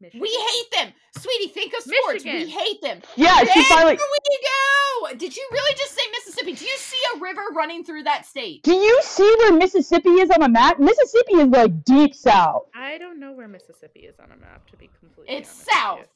Michigan. 0.00 0.20
We 0.20 0.28
hate 0.28 0.70
them, 0.84 0.92
sweetie. 1.16 1.48
Think 1.54 1.72
of 1.72 1.80
sports. 1.82 2.22
We 2.24 2.50
hate 2.50 2.82
them. 2.82 3.00
Yeah, 3.16 3.38
she 3.38 3.46
There 3.46 3.64
finally. 3.64 3.92
we 3.94 4.38
go. 5.08 5.16
Did 5.16 5.34
you 5.36 5.48
really 5.52 5.74
just 5.78 5.92
say 5.94 6.02
Mississippi? 6.12 6.52
Do 6.52 6.64
you 6.66 6.76
see 6.76 6.98
a 7.14 7.18
river 7.20 7.40
running 7.54 7.82
through 7.84 8.02
that 8.02 8.26
state? 8.26 8.62
Do 8.62 8.74
you 8.74 9.00
see 9.02 9.34
where 9.38 9.52
Mississippi 9.54 10.10
is 10.10 10.28
on 10.30 10.40
the 10.40 10.48
map? 10.50 10.78
Mississippi 10.78 11.34
is 11.36 11.48
like 11.48 11.82
deep 11.84 12.14
south. 12.14 12.64
I 12.74 12.98
don't 12.98 13.18
know 13.18 13.32
where 13.32 13.48
Mississippi 13.48 14.00
is 14.00 14.16
on 14.20 14.32
a 14.32 14.36
map. 14.36 14.68
To 14.70 14.76
be 14.76 14.90
completely 15.00 15.34
It's 15.34 15.48
honest 15.48 15.66
with 15.66 15.74
south. 15.74 16.06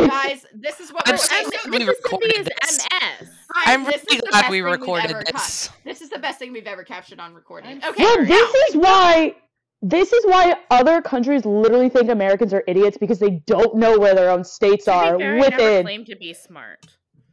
You. 0.00 0.08
Guys, 0.08 0.46
this 0.54 0.80
is 0.80 0.92
what 0.92 1.06
I'm 1.08 1.14
we're 1.14 1.18
so 1.18 1.36
okay, 1.36 1.44
M- 1.44 1.50
glad 1.50 1.64
we 1.80 1.86
Mississippi 1.86 2.02
recorded 2.04 2.38
is 2.38 2.46
this. 2.46 2.88
MS. 2.90 3.28
I- 3.54 3.64
I'm 3.74 3.84
this 3.84 4.04
really 4.08 4.20
the 4.20 4.26
glad 4.28 4.40
best 4.42 4.50
we 4.50 4.56
thing 4.58 4.64
we've 4.64 4.72
recorded 4.80 5.10
ever 5.10 5.22
cut. 5.22 5.32
this. 5.34 5.70
This 5.84 6.00
is 6.00 6.10
the 6.10 6.18
best 6.18 6.38
thing 6.38 6.52
we've 6.52 6.66
ever 6.66 6.84
captured 6.84 7.20
on 7.20 7.34
recording. 7.34 7.82
I'm 7.82 7.90
Okay, 7.90 8.02
Well, 8.04 8.18
now- 8.22 8.28
this 8.28 8.54
is 8.70 8.76
why 8.76 9.36
this 9.84 10.12
is 10.12 10.24
why 10.26 10.56
other 10.70 11.02
countries 11.02 11.44
literally 11.44 11.88
think 11.88 12.08
Americans 12.08 12.54
are 12.54 12.62
idiots 12.68 12.96
because 12.98 13.18
they 13.18 13.42
don't 13.46 13.74
know 13.76 13.98
where 13.98 14.14
their 14.14 14.30
own 14.30 14.44
states 14.44 14.84
To 14.84 14.92
are 14.92 15.18
be 15.18 15.24
fair, 15.24 15.32
I 15.34 15.38
never 15.38 15.56
within. 15.56 15.82
claimed 15.84 16.06
to 16.06 16.16
be 16.16 16.32
smart. 16.34 16.86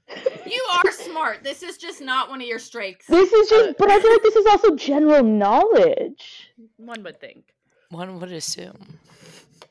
you 0.47 0.65
are 0.83 0.91
smart. 0.91 1.43
This 1.43 1.61
is 1.61 1.77
just 1.77 2.01
not 2.01 2.29
one 2.29 2.41
of 2.41 2.47
your 2.47 2.57
strengths. 2.57 3.05
This 3.05 3.31
is 3.31 3.47
just, 3.49 3.77
but 3.77 3.91
I 3.91 3.99
feel 4.01 4.11
like 4.11 4.23
this 4.23 4.35
is 4.35 4.45
also 4.47 4.75
general 4.75 5.23
knowledge. 5.23 6.49
One 6.77 7.03
would 7.03 7.19
think. 7.21 7.53
One 7.91 8.19
would 8.19 8.31
assume. 8.31 8.97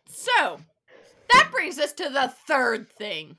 So 0.07 0.61
that 1.33 1.49
brings 1.53 1.79
us 1.79 1.93
to 1.95 2.09
the 2.09 2.33
third 2.47 2.91
thing, 2.93 3.37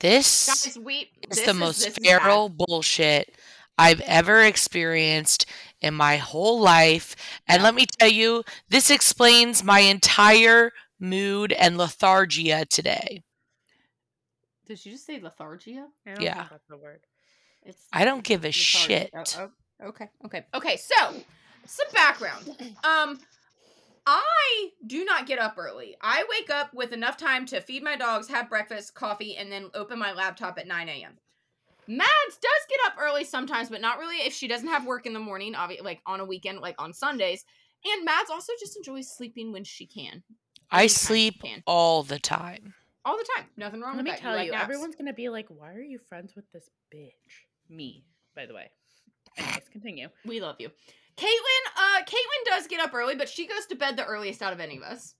This 0.00 0.46
guys. 0.64 0.78
We 0.78 1.10
is 1.30 1.36
this 1.38 1.44
the 1.44 1.50
is- 1.50 1.56
most 1.56 2.00
feral 2.00 2.48
bullshit 2.48 3.34
I've 3.78 4.00
ever 4.02 4.42
experienced 4.42 5.46
in 5.80 5.94
my 5.94 6.16
whole 6.16 6.58
life. 6.60 7.14
And 7.46 7.62
let 7.62 7.74
me 7.74 7.86
tell 7.86 8.08
you, 8.10 8.42
this 8.68 8.90
explains 8.90 9.62
my 9.62 9.80
entire 9.80 10.72
mood 10.98 11.52
and 11.52 11.76
lethargia 11.76 12.68
today. 12.68 13.22
Did 14.66 14.84
you 14.84 14.92
just 14.92 15.06
say 15.06 15.20
lethargia? 15.20 15.86
I 16.06 16.10
don't 16.14 16.22
Yeah. 16.22 16.46
that's 16.50 16.66
the 16.68 16.76
word. 16.76 17.00
It's 17.62 17.86
I 17.92 18.04
don't 18.04 18.24
give 18.24 18.40
a 18.44 18.48
lethargy. 18.48 18.60
shit. 18.60 19.10
Oh, 19.14 19.24
oh, 19.82 19.88
okay, 19.88 20.08
okay, 20.26 20.46
okay. 20.54 20.76
So 20.76 21.14
some 21.66 21.86
background. 21.92 22.74
Um, 22.84 23.20
I 24.10 24.70
do 24.86 25.04
not 25.04 25.26
get 25.26 25.38
up 25.38 25.56
early. 25.58 25.94
I 26.00 26.24
wake 26.30 26.48
up 26.48 26.72
with 26.72 26.92
enough 26.94 27.18
time 27.18 27.44
to 27.46 27.60
feed 27.60 27.82
my 27.82 27.94
dogs, 27.94 28.26
have 28.28 28.48
breakfast, 28.48 28.94
coffee, 28.94 29.36
and 29.36 29.52
then 29.52 29.68
open 29.74 29.98
my 29.98 30.12
laptop 30.12 30.58
at 30.58 30.66
9 30.66 30.88
a.m. 30.88 31.18
Mads 31.86 32.08
does 32.40 32.66
get 32.70 32.78
up 32.86 32.94
early 32.98 33.24
sometimes, 33.24 33.68
but 33.68 33.82
not 33.82 33.98
really 33.98 34.16
if 34.16 34.32
she 34.32 34.48
doesn't 34.48 34.68
have 34.68 34.86
work 34.86 35.04
in 35.04 35.12
the 35.12 35.20
morning, 35.20 35.52
obvi- 35.52 35.82
like 35.84 36.00
on 36.06 36.20
a 36.20 36.24
weekend, 36.24 36.60
like 36.60 36.74
on 36.80 36.94
Sundays. 36.94 37.44
And 37.84 38.04
Mads 38.04 38.30
also 38.30 38.52
just 38.58 38.76
enjoys 38.78 39.14
sleeping 39.14 39.52
when 39.52 39.64
she 39.64 39.84
can. 39.86 40.22
I 40.70 40.86
sleep 40.86 41.42
can. 41.42 41.62
all 41.66 42.02
the 42.02 42.18
time. 42.18 42.72
all 43.04 43.16
the 43.18 43.26
time. 43.36 43.46
Nothing 43.58 43.80
wrong 43.82 43.92
Let 43.96 43.98
with 43.98 44.04
me 44.06 44.10
that. 44.12 44.20
tell 44.20 44.34
like 44.34 44.46
you, 44.46 44.52
naps. 44.52 44.64
everyone's 44.64 44.96
gonna 44.96 45.12
be 45.14 45.28
like, 45.28 45.46
"Why 45.48 45.72
are 45.74 45.80
you 45.82 45.98
friends 45.98 46.34
with 46.34 46.44
this 46.52 46.68
bitch?" 46.94 47.12
Me, 47.70 48.04
by 48.34 48.46
the 48.46 48.54
way. 48.54 48.70
Anyways, 49.36 49.68
continue. 49.70 50.08
We 50.26 50.40
love 50.40 50.56
you. 50.58 50.70
Caitlin, 51.18 51.72
uh, 51.76 52.04
Caitlin 52.04 52.44
does 52.46 52.66
get 52.68 52.80
up 52.80 52.94
early, 52.94 53.14
but 53.16 53.28
she 53.28 53.46
goes 53.46 53.66
to 53.66 53.74
bed 53.74 53.96
the 53.96 54.04
earliest 54.04 54.40
out 54.42 54.52
of 54.52 54.60
any 54.60 54.76
of 54.76 54.82
us. 54.84 55.14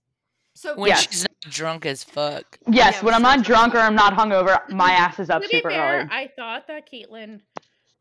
So 0.55 0.75
When 0.75 0.89
Yes. 0.89 1.07
she's 1.07 1.21
not 1.23 1.51
drunk 1.51 1.85
as 1.85 2.03
fuck. 2.03 2.57
Yes, 2.69 2.95
Yeah, 2.95 3.05
when 3.05 3.13
I'm 3.13 3.21
not 3.21 3.35
true. 3.35 3.43
drunk 3.55 3.75
or 3.75 3.79
I'm 3.79 3.95
not 3.95 4.13
hungover, 4.13 4.67
my 4.69 4.91
ass 4.91 5.19
is 5.19 5.29
up 5.29 5.41
to 5.43 5.47
be 5.47 5.57
super 5.57 5.69
fair, 5.71 5.99
early. 6.01 6.09
I 6.11 6.27
thought 6.35 6.67
that 6.67 6.89
Caitlin 6.91 7.41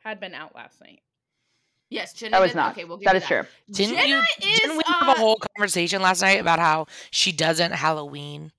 had 0.04 0.20
been 0.20 0.34
out 0.34 0.54
last 0.54 0.80
night. 0.80 1.02
yes, 1.90 2.12
Jenna 2.12 2.32
That 2.32 2.40
was 2.40 2.50
did- 2.52 2.56
not. 2.56 2.72
Okay, 2.72 2.84
we'll 2.84 2.96
give 2.98 3.06
that 3.06 3.14
you 3.14 3.20
is 3.20 3.26
true. 3.26 3.42
Didn't 3.72 3.96
Jenna 3.96 4.08
you? 4.08 4.18
is, 4.18 4.58
didn't 4.60 4.76
we 4.76 4.82
uh, 4.86 4.92
have 5.04 5.16
a 5.16 5.20
whole 5.20 5.36
conversation 5.56 6.02
last 6.02 6.20
night 6.22 6.40
about 6.40 6.58
how 6.58 6.86
she 7.10 7.32
doesn't 7.32 7.72
Halloween? 7.72 8.52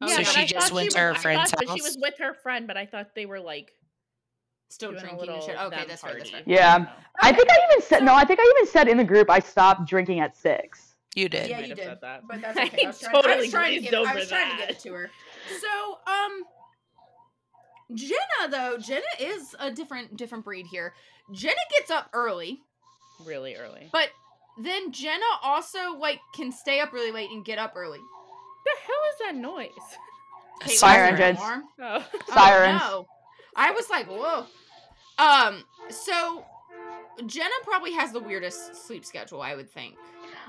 Oh, 0.00 0.08
So 0.08 0.22
she 0.24 0.42
I 0.42 0.46
just 0.46 0.72
went 0.72 0.86
she 0.92 0.96
to 0.96 0.98
her 1.00 1.08
was- 1.10 1.18
I 1.18 1.22
friend's 1.22 1.50
thought 1.52 1.60
that 1.66 1.74
she 1.76 1.82
was 1.82 1.96
with 2.00 2.18
her 2.18 2.34
friend, 2.34 2.66
but 2.66 2.76
I 2.76 2.84
thought 2.86 3.14
they 3.14 3.26
were 3.26 3.40
like 3.40 3.72
Still 4.68 4.90
doing 4.90 5.02
drinking 5.04 5.30
and 5.30 5.42
shit. 5.42 5.56
Okay, 5.56 5.76
them 5.76 5.84
that's 5.88 6.02
right. 6.02 6.18
That's 6.18 6.32
right. 6.32 6.42
Yeah. 6.46 6.86
I. 7.20 7.30
I 7.30 7.32
think 7.32 7.48
I 7.50 7.56
even 7.70 7.82
said 7.82 8.02
no. 8.02 8.14
I 8.14 8.24
think 8.24 8.40
I 8.40 8.54
even 8.58 8.70
said 8.70 8.88
in 8.88 8.96
the 8.96 9.04
group 9.04 9.30
I 9.30 9.38
stopped 9.38 9.88
drinking 9.88 10.20
at 10.20 10.36
six. 10.36 10.96
You 11.14 11.28
did. 11.30 11.48
Yeah, 11.48 11.56
might 11.56 11.68
you 11.68 11.76
have 11.76 11.78
did. 11.78 12.00
that. 12.02 12.22
But 12.28 12.42
that's 12.42 12.58
I 12.58 12.64
okay. 12.66 12.84
I 12.84 12.86
was 12.88 12.98
trying, 13.00 13.26
I 13.26 13.36
was 13.36 13.50
trying 13.50 13.74
to 13.76 13.80
get, 13.80 13.94
I 13.94 13.98
over 13.98 14.14
was 14.14 14.28
trying 14.28 14.50
to 14.50 14.56
get 14.58 14.68
that. 14.68 14.76
it 14.76 14.80
to 14.80 14.92
her. 14.92 15.10
So, 15.60 16.12
um, 16.12 16.42
Jenna 17.94 18.50
though, 18.50 18.76
Jenna 18.78 19.02
is 19.20 19.54
a 19.58 19.70
different 19.70 20.16
different 20.16 20.44
breed 20.44 20.66
here. 20.66 20.92
Jenna 21.32 21.54
gets 21.78 21.90
up 21.90 22.10
early, 22.12 22.60
really 23.24 23.56
early. 23.56 23.88
but 23.92 24.10
then 24.58 24.92
Jenna 24.92 25.24
also 25.42 25.96
like 25.98 26.18
can 26.34 26.50
stay 26.52 26.80
up 26.80 26.92
really 26.92 27.12
late 27.12 27.30
and 27.30 27.44
get 27.44 27.58
up 27.58 27.72
early. 27.76 27.98
the 27.98 28.70
hell 28.86 28.96
is 29.12 29.18
that 29.26 29.36
noise? 29.40 29.68
A 30.62 30.68
Fire 30.68 30.76
siren. 30.76 31.14
engines. 31.14 31.38
alarm. 31.38 31.62
Oh. 31.80 32.04
Oh, 32.28 32.34
Sirens. 32.34 32.80
no. 32.80 33.06
I 33.56 33.70
was 33.72 33.88
like, 33.90 34.06
whoa. 34.06 34.46
Um, 35.18 35.64
so 35.88 36.44
Jenna 37.26 37.54
probably 37.64 37.92
has 37.94 38.12
the 38.12 38.20
weirdest 38.20 38.76
sleep 38.86 39.04
schedule, 39.04 39.40
I 39.40 39.54
would 39.54 39.70
think. 39.70 39.94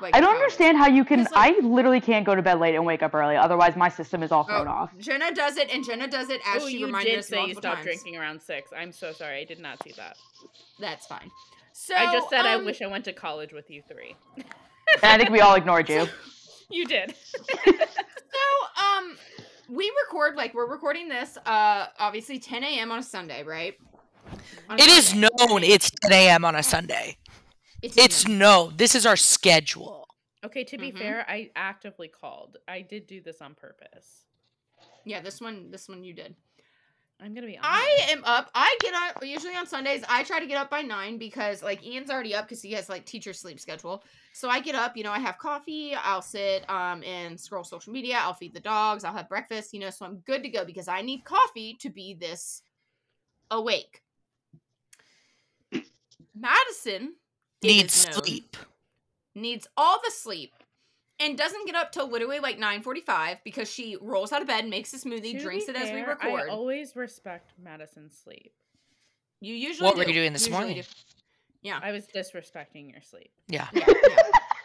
Like 0.01 0.15
I 0.15 0.19
don't 0.19 0.31
how- 0.31 0.35
understand 0.35 0.77
how 0.77 0.87
you 0.87 1.05
can. 1.05 1.19
like- 1.23 1.33
I 1.33 1.59
literally 1.61 2.01
can't 2.01 2.25
go 2.25 2.35
to 2.35 2.41
bed 2.41 2.59
late 2.59 2.75
and 2.75 2.85
wake 2.85 3.01
up 3.01 3.13
early. 3.13 3.35
Otherwise, 3.35 3.75
my 3.75 3.89
system 3.89 4.21
is 4.23 4.31
all 4.31 4.43
thrown 4.43 4.67
Oh, 4.67 4.71
off. 4.71 4.91
Jenna 4.99 5.31
does 5.33 5.57
it, 5.57 5.69
and 5.73 5.83
Jenna 5.85 6.07
does 6.07 6.29
it 6.29 6.41
as 6.45 6.63
oh, 6.63 6.67
she 6.67 6.79
you 6.79 6.85
reminded 6.87 7.11
did 7.11 7.19
us 7.19 7.27
say 7.27 7.35
you 7.37 7.41
multiple 7.43 7.61
stopped 7.61 7.75
times. 7.77 7.85
drinking 7.85 8.17
around 8.17 8.41
six. 8.41 8.71
I'm 8.75 8.91
so 8.91 9.11
sorry. 9.13 9.39
I 9.41 9.43
did 9.45 9.59
not 9.59 9.81
see 9.83 9.93
that. 9.97 10.17
That's 10.79 11.07
fine. 11.07 11.31
So 11.73 11.95
I 11.95 12.11
just 12.11 12.29
said 12.29 12.45
I 12.45 12.55
um, 12.55 12.65
wish 12.65 12.81
I 12.81 12.87
went 12.87 13.05
to 13.05 13.13
college 13.13 13.53
with 13.53 13.69
you 13.69 13.81
three. 13.87 14.15
And 14.35 14.45
I 15.03 15.17
think 15.17 15.29
we 15.29 15.39
all 15.41 15.55
ignored 15.55 15.89
you. 15.89 16.07
You 16.69 16.85
did. 16.85 17.15
So 17.65 18.83
um, 18.83 19.17
we 19.69 19.91
record 20.05 20.35
like 20.35 20.53
we're 20.53 20.69
recording 20.69 21.09
this. 21.09 21.37
Uh, 21.45 21.87
obviously 21.99 22.39
10 22.39 22.63
a.m. 22.63 22.91
on 22.91 22.99
a 22.99 23.03
Sunday, 23.03 23.43
right? 23.43 23.75
On 24.69 24.79
a 24.79 24.81
It 24.81 24.89
is 24.89 25.07
Sunday. 25.09 25.29
known 25.39 25.63
it's 25.63 25.91
10 26.01 26.11
a.m. 26.11 26.45
on 26.45 26.55
a 26.55 26.63
Sunday. 26.63 27.17
It's, 27.81 27.97
It's 27.97 28.27
known. 28.27 28.37
no. 28.39 28.71
This 28.75 28.95
is 28.95 29.05
our 29.05 29.15
schedule. 29.17 30.07
Okay, 30.43 30.63
to 30.65 30.77
be 30.77 30.91
Mhm. 30.91 30.97
fair, 30.97 31.25
I 31.29 31.51
actively 31.55 32.07
called. 32.07 32.57
I 32.67 32.81
did 32.81 33.07
do 33.07 33.21
this 33.21 33.41
on 33.41 33.55
purpose. 33.55 34.23
yeah. 35.05 35.21
This 35.21 35.39
one, 35.41 35.71
this 35.71 35.87
one 35.87 36.03
you 36.03 36.13
did. 36.13 36.35
I'm 37.19 37.33
gonna 37.33 37.47
be 37.47 37.57
honest. 37.57 37.71
I 37.73 38.05
am 38.09 38.23
up. 38.25 38.51
I 38.53 38.77
get 38.79 38.93
up 38.93 39.23
usually 39.25 39.55
on 39.55 39.65
Sundays. 39.65 40.03
I 40.07 40.23
try 40.23 40.39
to 40.39 40.45
get 40.45 40.57
up 40.57 40.69
by 40.69 40.81
nine 40.81 41.17
because 41.17 41.63
like 41.63 41.83
Ian's 41.83 42.11
already 42.11 42.35
up 42.35 42.45
because 42.45 42.61
he 42.61 42.71
has 42.73 42.89
like 42.89 43.05
teacher 43.05 43.33
sleep 43.33 43.59
schedule. 43.59 44.03
So 44.33 44.49
I 44.49 44.59
get 44.59 44.75
up. 44.75 44.95
You 44.95 45.03
know, 45.03 45.11
I 45.11 45.17
have 45.19 45.39
coffee. 45.39 45.95
I'll 45.95 46.21
sit 46.21 46.69
um 46.69 47.01
and 47.03 47.39
scroll 47.39 47.63
social 47.63 47.91
media. 47.91 48.19
I'll 48.19 48.35
feed 48.35 48.53
the 48.53 48.59
dogs. 48.59 49.03
I'll 49.03 49.15
have 49.15 49.29
breakfast. 49.29 49.73
You 49.73 49.79
know, 49.79 49.89
so 49.89 50.05
I'm 50.05 50.17
good 50.27 50.43
to 50.43 50.49
go 50.49 50.63
because 50.63 50.87
I 50.87 51.01
need 51.01 51.23
coffee 51.23 51.75
to 51.79 51.89
be 51.89 52.13
this 52.13 52.61
awake. 53.49 54.03
Madison 56.35 57.15
Needs 57.63 57.95
is 57.95 58.05
known, 58.05 58.23
sleep. 58.23 58.57
Needs 59.33 59.67
all 59.75 59.99
the 60.03 60.11
sleep. 60.11 60.53
And 61.19 61.35
doesn't 61.37 61.65
get 61.65 61.75
up 61.75 61.91
till 61.91 62.07
literally 62.09 62.39
like 62.39 62.59
9:45 62.59 63.39
because 63.43 63.69
she 63.71 63.97
rolls 64.01 64.31
out 64.31 64.41
of 64.41 64.47
bed, 64.47 64.67
makes 64.67 64.93
a 64.93 64.97
smoothie, 64.97 65.31
To 65.33 65.39
drinks 65.39 65.65
be 65.65 65.71
it 65.71 65.75
as 65.77 65.91
we 65.91 66.01
record. 66.01 66.43
I 66.47 66.47
always 66.49 66.95
respect 66.95 67.53
Madison's 67.63 68.15
sleep. 68.15 68.53
you 69.41 69.53
usually 69.55 69.85
What 69.87 69.97
were 69.97 70.03
you 70.07 70.13
doing 70.13 70.33
this 70.33 70.45
Usually 70.47 70.65
morning? 70.65 70.83
do. 70.83 70.87
Yeah. 71.63 71.79
I 71.81 71.91
was 71.91 72.05
disrespecting 72.07 72.91
your 72.91 73.01
sleep. 73.01 73.31
Yeah. 73.47 73.67
Yeah, 73.73 73.85
yeah. 73.87 74.15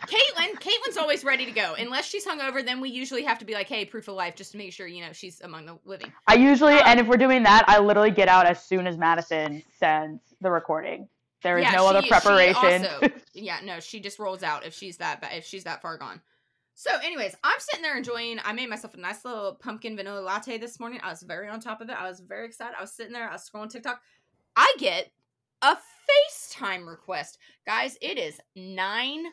Caitlin, 0.07 0.53
Caitlin's 0.61 0.97
always 0.99 1.25
ready 1.25 1.47
to 1.47 1.53
go. 1.53 1.75
Unless 1.79 2.07
she's 2.07 2.27
hungover, 2.27 2.63
then 2.65 2.81
we 2.83 2.91
usually 2.91 3.23
have 3.23 3.39
to 3.39 3.45
be 3.47 3.55
like, 3.55 3.69
"Hey, 3.69 3.85
proof 3.87 4.09
of 4.09 4.15
life," 4.17 4.35
just 4.37 4.53
to 4.53 4.59
make 4.59 4.73
sure 4.73 4.87
you 4.87 5.01
know 5.07 5.13
she's 5.13 5.41
among 5.41 5.65
the 5.65 5.79
living. 5.87 6.13
I 6.27 6.35
usually, 6.35 6.75
Um, 6.75 6.83
and 6.87 7.01
if 7.01 7.07
we're 7.07 7.17
doing 7.17 7.45
that, 7.45 7.65
I 7.67 7.79
literally 7.79 8.11
get 8.11 8.29
out 8.29 8.45
as 8.45 8.63
soon 8.63 8.87
as 8.87 8.99
Madison 8.99 9.63
sends 9.79 10.21
the 10.43 10.51
recording. 10.51 11.09
There 11.43 11.57
is 11.57 11.63
Yeah, 11.65 11.71
no 11.73 11.87
other 11.87 12.03
she- 12.03 12.09
she 12.09 12.11
preparation. 12.11 12.87
also- 12.87 13.09
yeah, 13.33 13.61
no, 13.65 13.81
she 13.81 14.01
just 14.01 14.19
rolls 14.19 14.43
out 14.43 14.67
if 14.67 14.75
she's 14.75 14.99
that 14.99 15.25
if 15.33 15.47
she's 15.47 15.65
that 15.65 15.81
far 15.81 15.97
gone. 15.97 16.21
So, 16.75 16.91
anyways, 17.05 17.35
I'm 17.45 17.59
sitting 17.59 17.83
there 17.83 17.97
enjoying. 17.97 18.39
I 18.45 18.53
made 18.53 18.71
myself 18.71 18.95
a 18.95 18.99
nice 18.99 19.25
little 19.25 19.55
pumpkin 19.55 19.97
vanilla 19.97 20.21
latte 20.21 20.59
this 20.59 20.81
morning. 20.81 21.01
I 21.03 21.11
was 21.11 21.23
very 21.23 21.49
on 21.49 21.61
top 21.61 21.81
of 21.81 21.89
it. 21.89 21.97
I 22.01 22.09
was 22.09 22.21
very 22.21 22.47
excited. 22.47 22.75
I 22.77 22.81
was 22.81 22.93
sitting 22.93 23.13
there. 23.13 23.29
I 23.29 23.33
was 23.33 23.49
scrolling 23.49 23.71
TikTok. 23.71 24.01
I 24.57 24.75
get 24.79 25.11
a 25.61 25.77
FaceTime 25.77 26.87
request, 26.87 27.39
guys. 27.67 27.97
It 28.01 28.19
is 28.19 28.41
nine 28.57 29.25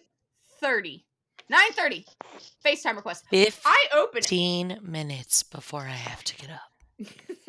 thirty. 0.59 1.05
Nine 1.49 1.71
thirty. 1.71 2.05
FaceTime 2.63 2.95
request. 2.95 3.25
If 3.31 3.61
I 3.65 3.85
open 3.95 4.19
it. 4.19 4.25
15 4.25 4.79
minutes 4.83 5.43
before 5.43 5.81
I 5.81 5.87
have 5.89 6.23
to 6.25 6.35
get 6.35 6.49
up. 6.51 7.07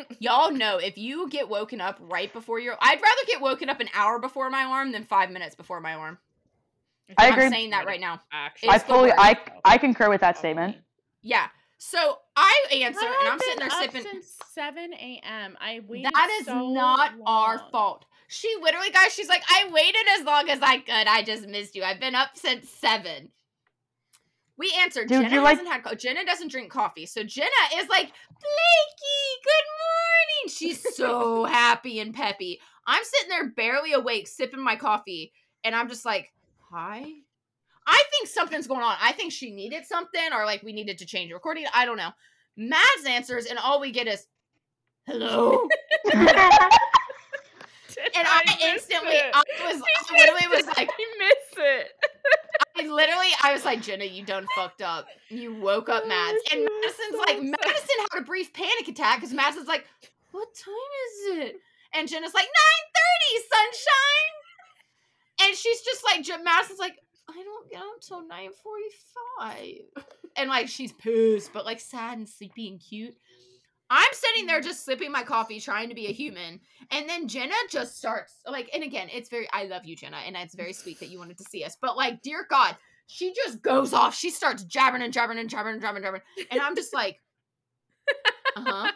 Y'all 0.20 0.52
know 0.52 0.78
if 0.78 0.96
you 0.96 1.28
get 1.28 1.48
woken 1.48 1.80
up 1.80 1.98
right 2.00 2.32
before 2.32 2.60
your, 2.60 2.76
I'd 2.80 3.02
rather 3.02 3.22
get 3.26 3.40
woken 3.40 3.68
up 3.68 3.80
an 3.80 3.88
hour 3.94 4.18
before 4.18 4.48
my 4.48 4.62
alarm 4.62 4.92
than 4.92 5.04
five 5.04 5.30
minutes 5.30 5.54
before 5.56 5.80
my 5.80 5.92
alarm. 5.92 6.18
Mm-hmm. 7.10 7.20
I 7.20 7.26
agree. 7.28 7.42
I'm 7.44 7.46
agree. 7.48 7.56
saying 7.58 7.70
that 7.70 7.86
right 7.86 8.00
now. 8.00 8.20
Actually, 8.32 8.68
I 8.70 8.78
fully. 8.78 9.10
I, 9.16 9.36
I 9.64 9.78
concur 9.78 10.08
with 10.08 10.20
that 10.22 10.38
statement. 10.38 10.76
Yeah. 11.22 11.46
So 11.78 12.18
I 12.36 12.52
answer, 12.72 13.00
But 13.00 13.08
and 13.20 13.28
I'm 13.28 13.38
sitting 13.38 13.58
there 13.60 13.68
up 13.68 13.82
sipping. 13.82 14.02
since 14.02 14.34
7 14.54 14.92
a.m. 14.92 15.56
I 15.60 15.80
waited 15.88 16.12
That 16.12 16.38
is 16.40 16.46
so 16.46 16.68
not 16.70 17.12
our 17.24 17.58
fault. 17.72 18.04
She 18.28 18.54
literally, 18.60 18.90
guys, 18.90 19.14
she's 19.14 19.28
like, 19.28 19.42
I 19.48 19.68
waited 19.72 20.06
as 20.18 20.24
long 20.26 20.48
as 20.50 20.58
I 20.62 20.78
could. 20.78 20.92
I 21.08 21.22
just 21.22 21.46
missed 21.48 21.74
you. 21.74 21.82
I've 21.82 21.98
been 21.98 22.14
up 22.14 22.30
since 22.34 22.68
seven. 22.68 23.30
We 24.58 24.72
answered. 24.78 25.08
Dude, 25.08 25.22
Jenna 25.22 25.34
you're 25.34 25.42
like- 25.42 25.56
hasn't 25.58 25.72
had. 25.72 25.82
Co- 25.82 25.94
Jenna 25.94 26.24
doesn't 26.24 26.50
drink 26.50 26.70
coffee, 26.70 27.06
so 27.06 27.22
Jenna 27.24 27.48
is 27.76 27.88
like, 27.88 28.12
Blakey, 28.28 29.40
good 29.42 29.66
morning. 29.80 30.48
She's 30.48 30.94
so 30.96 31.44
happy 31.44 31.98
and 32.00 32.14
peppy. 32.14 32.60
I'm 32.86 33.02
sitting 33.02 33.30
there 33.30 33.48
barely 33.50 33.92
awake, 33.94 34.28
sipping 34.28 34.62
my 34.62 34.76
coffee, 34.76 35.32
and 35.64 35.74
I'm 35.74 35.88
just 35.88 36.04
like, 36.04 36.30
hi. 36.70 37.04
I 37.86 38.02
think 38.10 38.28
something's 38.28 38.66
going 38.66 38.82
on. 38.82 38.96
I 39.00 39.12
think 39.12 39.32
she 39.32 39.50
needed 39.50 39.86
something, 39.86 40.32
or 40.32 40.44
like 40.44 40.62
we 40.62 40.72
needed 40.72 40.98
to 40.98 41.06
change 41.06 41.30
the 41.30 41.34
recording. 41.34 41.64
I 41.74 41.84
don't 41.84 41.96
know. 41.96 42.10
Mads 42.56 43.06
answers, 43.06 43.46
and 43.46 43.58
all 43.58 43.80
we 43.80 43.90
get 43.90 44.06
is, 44.06 44.26
hello. 45.06 45.68
And 48.16 48.26
I, 48.26 48.42
missed 48.46 48.90
instantly, 48.90 49.16
it. 49.16 49.30
I 49.34 49.42
was, 49.66 49.82
I 49.82 50.18
literally 50.18 50.56
was 50.56 50.66
like, 50.66 50.90
I 50.90 51.04
miss 51.18 51.58
it. 51.58 51.88
I 52.76 52.86
literally, 52.86 53.28
I 53.42 53.52
was 53.52 53.64
like, 53.64 53.82
Jenna, 53.82 54.04
you 54.04 54.24
done 54.24 54.46
fucked 54.56 54.80
up. 54.80 55.06
You 55.28 55.54
woke 55.54 55.88
up 55.88 56.06
Mads. 56.06 56.38
And 56.52 56.62
Madison's 56.62 57.10
so 57.12 57.18
like. 57.18 57.42
Madison 57.42 57.96
had 58.10 58.22
a 58.22 58.24
brief 58.24 58.52
panic 58.52 58.88
attack 58.88 59.20
because 59.20 59.34
Madison's 59.34 59.68
like, 59.68 59.86
what 60.30 60.48
time 60.54 60.74
is 61.06 61.38
it? 61.40 61.56
And 61.92 62.08
Jenna's 62.08 62.34
like, 62.34 62.46
9.30, 62.46 62.50
sunshine. 63.52 64.39
And 65.42 65.56
she's 65.56 65.80
just 65.82 66.04
like, 66.04 66.22
Je- 66.22 66.42
Madison's 66.42 66.78
like, 66.78 66.98
I 67.28 67.42
don't 67.42 67.70
get 67.70 67.80
up 67.80 68.00
till 68.00 68.22
9.45. 68.22 69.82
And 70.36 70.48
like, 70.48 70.68
she's 70.68 70.92
pissed, 70.92 71.52
but 71.52 71.64
like 71.64 71.80
sad 71.80 72.18
and 72.18 72.28
sleepy 72.28 72.68
and 72.68 72.80
cute. 72.80 73.14
I'm 73.92 74.08
sitting 74.12 74.46
there 74.46 74.60
just 74.60 74.84
sipping 74.84 75.10
my 75.10 75.24
coffee, 75.24 75.58
trying 75.58 75.88
to 75.88 75.96
be 75.96 76.06
a 76.06 76.12
human. 76.12 76.60
And 76.92 77.08
then 77.08 77.26
Jenna 77.26 77.54
just 77.68 77.98
starts 77.98 78.36
like, 78.46 78.70
and 78.72 78.84
again, 78.84 79.08
it's 79.12 79.28
very 79.28 79.48
I 79.52 79.64
love 79.64 79.84
you, 79.84 79.96
Jenna, 79.96 80.18
and 80.18 80.36
it's 80.36 80.54
very 80.54 80.72
sweet 80.72 81.00
that 81.00 81.08
you 81.08 81.18
wanted 81.18 81.38
to 81.38 81.44
see 81.44 81.64
us. 81.64 81.76
But 81.80 81.96
like, 81.96 82.22
dear 82.22 82.46
God, 82.48 82.76
she 83.08 83.34
just 83.34 83.60
goes 83.62 83.92
off. 83.92 84.14
She 84.14 84.30
starts 84.30 84.62
jabbering 84.62 85.02
and 85.02 85.12
jabbering 85.12 85.40
and 85.40 85.50
jabbering 85.50 85.74
and 85.74 85.82
jabbering 85.82 86.04
and 86.04 86.22
jabbering. 86.22 86.46
And 86.52 86.60
I'm 86.60 86.76
just 86.76 86.94
like, 86.94 87.20
uh-huh. 88.56 88.92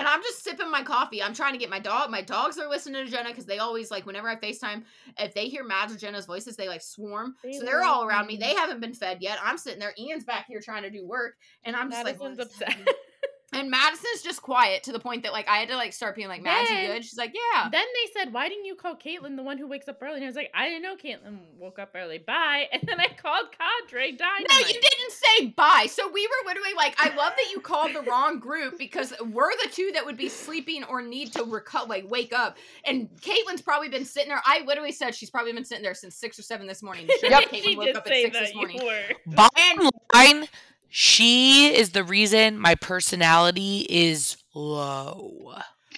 And 0.00 0.08
I'm 0.08 0.22
just 0.22 0.42
sipping 0.42 0.70
my 0.70 0.82
coffee. 0.82 1.22
I'm 1.22 1.34
trying 1.34 1.52
to 1.52 1.58
get 1.58 1.68
my 1.68 1.78
dog. 1.78 2.10
My 2.10 2.22
dogs 2.22 2.56
are 2.56 2.66
listening 2.70 3.04
to 3.04 3.10
Jenna 3.10 3.28
because 3.28 3.44
they 3.44 3.58
always 3.58 3.90
like 3.90 4.06
whenever 4.06 4.30
I 4.30 4.36
FaceTime, 4.36 4.84
if 5.18 5.34
they 5.34 5.46
hear 5.46 5.62
Mads 5.62 5.94
or 5.94 5.98
Jenna's 5.98 6.24
voices, 6.24 6.56
they 6.56 6.68
like 6.68 6.80
swarm. 6.80 7.34
They 7.44 7.52
so 7.52 7.66
they're 7.66 7.84
all 7.84 8.06
around 8.06 8.26
me. 8.26 8.38
me. 8.38 8.40
They 8.40 8.54
haven't 8.54 8.80
been 8.80 8.94
fed 8.94 9.18
yet. 9.20 9.38
I'm 9.44 9.58
sitting 9.58 9.78
there. 9.78 9.92
Ian's 9.98 10.24
back 10.24 10.46
here 10.46 10.58
trying 10.58 10.84
to 10.84 10.90
do 10.90 11.06
work. 11.06 11.34
And 11.64 11.76
I'm 11.76 11.90
just 11.90 12.02
Madison's 12.02 12.38
like, 12.38 12.38
"What 12.38 12.46
is 12.46 12.62
upset. 12.62 12.88
happening?" 13.52 13.60
And 13.62 13.70
Madison's 13.70 14.22
just 14.22 14.42
quiet 14.42 14.82
to 14.84 14.92
the 14.92 14.98
point 15.00 15.22
that 15.24 15.32
like 15.32 15.48
I 15.48 15.58
had 15.58 15.68
to 15.68 15.76
like 15.76 15.92
start 15.92 16.16
being 16.16 16.28
like, 16.28 16.42
Mads, 16.42 16.70
you 16.70 16.86
good? 16.86 17.04
She's 17.04 17.18
like, 17.18 17.32
yeah. 17.34 17.68
Then 17.70 17.84
they 17.84 18.20
said, 18.20 18.32
"Why 18.32 18.48
didn't 18.48 18.64
you 18.64 18.74
call 18.74 18.96
Caitlin, 18.96 19.36
the 19.36 19.42
one 19.42 19.58
who 19.58 19.66
wakes 19.66 19.88
up 19.88 19.98
early?" 20.02 20.16
And 20.16 20.24
I 20.24 20.26
was 20.26 20.36
like, 20.36 20.50
"I 20.54 20.68
didn't 20.68 20.82
know 20.82 20.96
Caitlin 20.96 21.38
woke 21.58 21.78
up 21.78 21.90
early. 21.94 22.18
Bye." 22.18 22.68
And 22.72 22.82
then 22.88 23.00
I 23.00 23.08
called 23.08 23.46
Cadre 23.58 24.12
Dynamite. 24.12 24.46
No, 24.50 24.58
you 24.58 24.74
didn't 24.80 25.10
say 25.12 25.46
bye. 25.48 25.86
So 25.90 26.10
we 26.10 26.26
were 26.26 26.48
literally 26.48 26.72
like, 26.76 26.94
I 26.98 27.08
love 27.14 27.32
that 27.36 27.50
you 27.52 27.60
called 27.60 27.94
the 27.94 28.02
wrong 28.02 28.38
group 28.38 28.78
because 28.78 29.12
we're 29.32 29.50
the 29.64 29.68
two 29.70 29.90
that 29.94 30.04
would 30.06 30.16
be 30.16 30.28
sleeping 30.28 30.84
or 30.84 31.02
need 31.02 31.32
to 31.34 31.40
reco- 31.40 31.88
like 31.88 32.08
wake 32.10 32.32
up. 32.32 32.56
And 32.84 33.08
Caitlin's 33.20 33.60
probably 33.60 33.88
been 33.88 34.04
sitting 34.04 34.28
there. 34.28 34.40
I 34.46 34.62
literally 34.66 34.92
said 34.92 35.14
she's 35.14 35.30
probably 35.30 35.52
been 35.52 35.64
sitting 35.64 35.82
there 35.82 35.94
since 35.94 36.14
six 36.16 36.38
or 36.38 36.42
seven 36.42 36.66
this 36.66 36.82
morning. 36.82 37.08
Sure, 37.20 37.28
Yep. 37.30 37.42
Caitlin 37.50 37.62
she 37.62 37.76
woke 37.76 37.86
did 37.86 37.96
up 37.96 38.06
at 38.06 38.12
say 38.12 38.22
six 38.24 38.36
that 38.38 38.44
this 38.46 38.54
morning. 38.54 38.78
you 38.80 38.84
were. 38.86 39.02
Bottom 39.26 39.90
line, 40.14 40.48
she 40.90 41.74
is 41.74 41.90
the 41.90 42.04
reason 42.04 42.58
my 42.58 42.74
personality 42.74 43.86
is 43.88 44.36
low. 44.54 45.54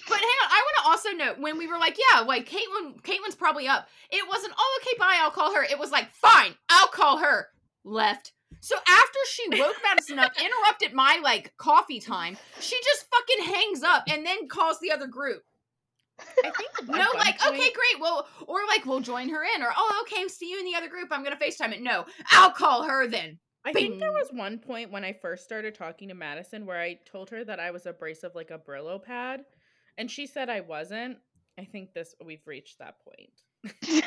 But 0.07 0.17
hang 0.19 0.27
on, 0.43 0.49
I 0.49 0.61
want 0.65 0.77
to 0.83 0.89
also 0.89 1.09
note 1.11 1.39
when 1.41 1.57
we 1.57 1.67
were 1.67 1.79
like, 1.79 1.97
yeah, 1.97 2.21
like 2.21 2.47
Caitlin, 2.47 3.01
Caitlin's 3.01 3.35
probably 3.35 3.67
up. 3.67 3.87
It 4.11 4.27
wasn't, 4.27 4.53
oh, 4.57 4.79
okay, 4.81 4.95
bye, 4.99 5.17
I'll 5.19 5.31
call 5.31 5.53
her. 5.55 5.63
It 5.63 5.79
was 5.79 5.91
like, 5.91 6.11
fine, 6.11 6.53
I'll 6.69 6.87
call 6.87 7.17
her. 7.17 7.47
Left. 7.83 8.31
So 8.59 8.75
after 8.75 9.19
she 9.29 9.59
woke 9.59 9.75
Madison 9.83 10.19
up, 10.19 10.31
interrupted 10.37 10.93
my 10.93 11.19
like 11.21 11.53
coffee 11.57 11.99
time, 11.99 12.37
she 12.59 12.77
just 12.83 13.07
fucking 13.09 13.53
hangs 13.53 13.83
up 13.83 14.03
and 14.07 14.25
then 14.25 14.47
calls 14.47 14.79
the 14.79 14.91
other 14.91 15.07
group. 15.07 15.43
I 16.19 16.51
think 16.51 16.87
No, 16.87 17.05
like, 17.15 17.39
point- 17.39 17.55
okay, 17.55 17.71
great. 17.73 17.99
Well, 17.99 18.27
or 18.47 18.59
like 18.67 18.85
we'll 18.85 19.01
join 19.01 19.29
her 19.29 19.43
in, 19.55 19.61
or 19.63 19.69
oh, 19.75 20.03
okay, 20.05 20.27
see 20.27 20.49
you 20.51 20.59
in 20.59 20.65
the 20.65 20.75
other 20.75 20.87
group. 20.87 21.09
I'm 21.11 21.23
gonna 21.23 21.35
FaceTime 21.35 21.73
it. 21.73 21.81
No, 21.81 22.05
I'll 22.31 22.51
call 22.51 22.83
her 22.83 23.07
then. 23.07 23.39
I 23.65 23.71
think 23.71 23.99
there 23.99 24.11
was 24.11 24.27
one 24.31 24.59
point 24.59 24.91
when 24.91 25.05
I 25.05 25.13
first 25.13 25.45
started 25.45 25.73
talking 25.73 26.09
to 26.09 26.13
Madison 26.13 26.65
where 26.65 26.81
I 26.81 26.99
told 27.05 27.29
her 27.29 27.45
that 27.45 27.59
I 27.59 27.71
was 27.71 27.85
abrasive 27.85 28.35
like 28.35 28.51
a 28.51 28.59
Brillo 28.59 29.01
pad, 29.01 29.45
and 29.97 30.11
she 30.11 30.27
said 30.27 30.49
I 30.49 30.61
wasn't. 30.61 31.17
I 31.57 31.65
think 31.65 31.93
this 31.93 32.15
we've 32.23 32.45
reached 32.45 32.79
that 32.79 32.97
point. 32.99 34.03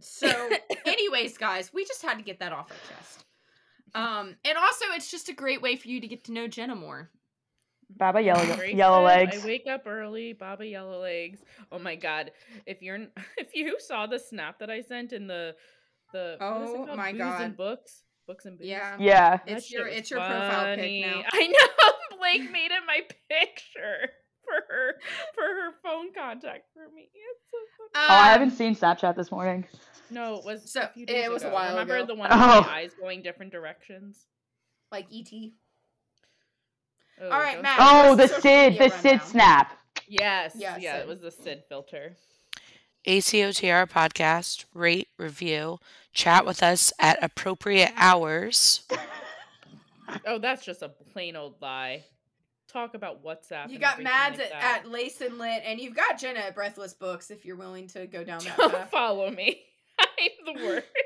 So, 0.00 0.48
anyways, 0.86 1.38
guys, 1.38 1.72
we 1.72 1.84
just 1.84 2.02
had 2.02 2.18
to 2.18 2.24
get 2.24 2.40
that 2.40 2.52
off 2.52 2.70
our 2.70 2.96
chest. 2.96 3.24
Um, 3.94 4.36
and 4.44 4.56
also 4.56 4.84
it's 4.94 5.10
just 5.10 5.28
a 5.28 5.32
great 5.32 5.60
way 5.60 5.76
for 5.76 5.88
you 5.88 6.00
to 6.00 6.06
get 6.06 6.24
to 6.24 6.32
know 6.32 6.46
Jenna 6.46 6.74
more. 6.74 7.10
Baba 7.96 8.20
yellow 8.20 8.54
Grace 8.54 8.76
yellow 8.76 9.04
legs. 9.04 9.42
I 9.42 9.44
wake 9.44 9.66
up 9.66 9.82
early, 9.84 10.32
Baba 10.32 10.64
Yellow 10.64 11.00
Legs. 11.00 11.40
Oh 11.72 11.78
my 11.80 11.96
god! 11.96 12.30
If 12.64 12.82
you're 12.82 12.98
if 13.36 13.48
you 13.52 13.78
saw 13.80 14.06
the 14.06 14.18
snap 14.18 14.60
that 14.60 14.70
I 14.70 14.80
sent 14.80 15.12
in 15.12 15.26
the 15.26 15.56
the 16.12 16.36
what 16.38 16.62
is 16.62 16.70
it 16.70 16.74
Oh 16.80 16.84
called? 16.86 16.96
my 16.96 17.12
Booze 17.12 17.18
God. 17.18 17.40
and 17.42 17.56
books, 17.56 18.02
books 18.26 18.44
and 18.46 18.58
booze. 18.58 18.66
Yeah. 18.68 18.96
Yeah. 18.98 19.36
That 19.38 19.42
It's 19.46 19.70
your- 19.70 19.86
it's 19.88 20.10
your 20.10 20.20
profile 20.20 20.76
pic 20.76 21.04
now. 21.06 21.22
I 21.32 21.46
know 21.46 21.92
Blake 22.18 22.50
made 22.50 22.70
it 22.70 22.82
my 22.86 23.00
picture 23.28 24.10
for 24.44 24.54
her 24.68 24.94
for 25.34 25.42
her 25.44 25.70
phone 25.82 26.12
contact 26.12 26.64
for 26.74 26.88
me. 26.94 27.08
It's 27.14 27.50
so 27.50 27.56
funny. 27.78 27.90
Oh, 27.94 28.06
I 28.14 28.32
Um, 28.34 28.40
haven't 28.40 28.50
seen 28.56 28.74
Snapchat 28.76 29.16
this 29.16 29.30
morning. 29.30 29.64
no, 30.10 30.34
it 30.36 30.44
was 30.44 30.70
so, 30.72 30.82
a 30.82 30.88
few 30.88 31.04
it 31.04 31.06
days 31.08 31.28
was 31.30 31.42
a 31.42 31.46
ago. 31.46 31.54
while 31.54 31.70
Remember 31.70 31.96
ago. 31.96 32.06
the 32.06 32.14
one 32.14 32.28
Oh. 32.32 32.58
with 32.58 32.66
my 32.66 32.72
eyes 32.78 32.92
going 32.98 33.22
different 33.22 33.52
directions? 33.52 34.26
Like 34.92 35.06
ET. 35.12 35.28
Oh, 37.22 37.24
All 37.30 37.38
right, 37.38 37.60
Matt. 37.60 37.78
Oh, 37.80 38.16
the 38.16 38.26
Sid, 38.28 38.78
the 38.78 38.88
Sid 38.88 39.04
rundown? 39.12 39.26
snap. 39.26 39.78
Yes, 40.08 40.52
Yeah, 40.56 40.76
yeah, 40.78 40.94
Sid. 40.96 41.02
it 41.02 41.08
was 41.08 41.20
the 41.20 41.30
Sid 41.30 41.64
filter. 41.68 42.16
ACOTAR 43.06 43.86
podcast, 43.88 44.64
rate, 44.74 45.08
review, 45.18 45.78
chat 46.12 46.44
with 46.46 46.62
us 46.62 46.92
at 46.98 47.22
appropriate 47.22 47.92
hours. 47.96 48.82
Oh, 50.26 50.38
that's 50.38 50.64
just 50.64 50.82
a 50.82 50.88
plain 50.88 51.36
old 51.36 51.54
lie. 51.60 52.04
Talk 52.68 52.94
about 52.94 53.24
WhatsApp. 53.24 53.70
You 53.70 53.78
got 53.78 53.94
everything 53.94 54.12
Mads 54.12 54.38
like 54.38 54.54
at, 54.54 54.84
at 54.84 54.90
Lace 54.90 55.20
and 55.20 55.38
Lit, 55.38 55.62
and 55.64 55.80
you've 55.80 55.96
got 55.96 56.18
Jenna 56.18 56.40
at 56.40 56.54
Breathless 56.54 56.94
Books 56.94 57.30
if 57.30 57.44
you're 57.44 57.56
willing 57.56 57.88
to 57.88 58.06
go 58.06 58.22
down 58.22 58.42
that 58.44 58.56
Don't 58.56 58.72
path. 58.72 58.90
follow 58.90 59.30
me. 59.30 59.62
I'm 60.00 60.54
the 60.56 60.64
worst. 60.64 60.86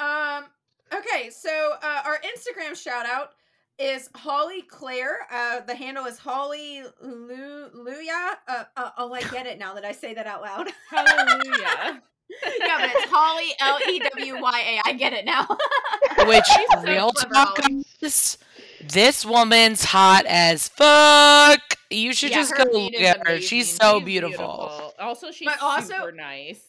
Um. 0.00 0.44
Okay, 0.92 1.28
so 1.30 1.50
uh, 1.82 2.02
our 2.06 2.18
Instagram 2.18 2.74
shout 2.74 3.04
out 3.04 3.32
is 3.78 4.08
Holly 4.14 4.62
Claire. 4.62 5.18
Uh, 5.30 5.60
the 5.60 5.74
handle 5.74 6.06
is 6.06 6.18
Holly 6.18 6.82
Lu- 7.02 7.70
Luya. 7.76 8.32
Uh, 8.48 8.64
uh, 8.76 8.90
oh, 8.96 9.12
I 9.12 9.20
get 9.22 9.46
it 9.46 9.58
now 9.58 9.74
that 9.74 9.84
I 9.84 9.92
say 9.92 10.14
that 10.14 10.26
out 10.26 10.40
loud. 10.42 10.68
Hallelujah. 10.90 12.02
yeah, 12.30 12.78
but 12.80 12.90
it's 12.94 13.10
Holly 13.10 13.52
L 13.60 13.78
E 13.88 13.98
W 13.98 14.40
Y 14.40 14.80
A. 14.84 14.88
I 14.88 14.92
get 14.94 15.12
it 15.12 15.24
now. 15.24 15.46
Which, 16.26 16.44
so 16.44 16.82
real 16.82 17.10
clever, 17.12 17.34
talk, 17.34 17.58
guys, 18.00 18.38
this 18.82 19.24
woman's 19.24 19.84
hot 19.84 20.24
as 20.26 20.68
fuck. 20.68 21.60
You 21.90 22.12
should 22.12 22.30
Yeah, 22.30 22.36
just 22.36 22.56
go 22.56 22.64
feed 22.64 22.92
look 22.92 23.00
at 23.02 23.26
her. 23.26 23.40
She's 23.40 23.74
so 23.74 23.98
She's 23.98 24.04
beautiful. 24.04 24.94
Also, 24.98 25.30
she's 25.30 25.46
But 25.46 25.60
also- 25.62 25.94
super 25.94 26.12
nice. 26.12 26.60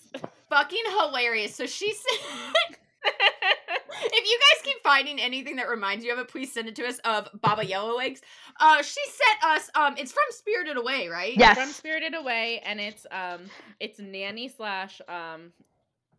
Fucking 0.49 0.83
hilarious. 0.97 1.55
So 1.55 1.65
she 1.67 1.93
said. 1.93 2.77
if 3.05 4.29
you 4.29 4.39
guys 4.39 4.61
keep 4.63 4.77
finding 4.83 5.19
anything 5.19 5.55
that 5.57 5.69
reminds 5.69 6.03
you 6.05 6.13
of 6.13 6.19
it, 6.19 6.27
please 6.27 6.51
send 6.51 6.67
it 6.67 6.75
to 6.75 6.85
us 6.85 6.99
of 7.05 7.29
Baba 7.41 7.65
Yellow 7.65 7.95
Legs. 7.97 8.21
Uh, 8.59 8.81
she 8.81 8.99
sent 9.05 9.43
us. 9.55 9.69
Um, 9.75 9.95
it's 9.97 10.11
from 10.11 10.23
Spirited 10.31 10.77
Away, 10.77 11.07
right? 11.07 11.33
Yes. 11.37 11.57
From 11.57 11.69
Spirited 11.69 12.13
Away, 12.15 12.61
and 12.65 12.79
it's 12.79 13.05
um, 13.11 13.41
it's 13.79 13.99
nanny 13.99 14.47
slash 14.49 15.01
um, 15.07 15.51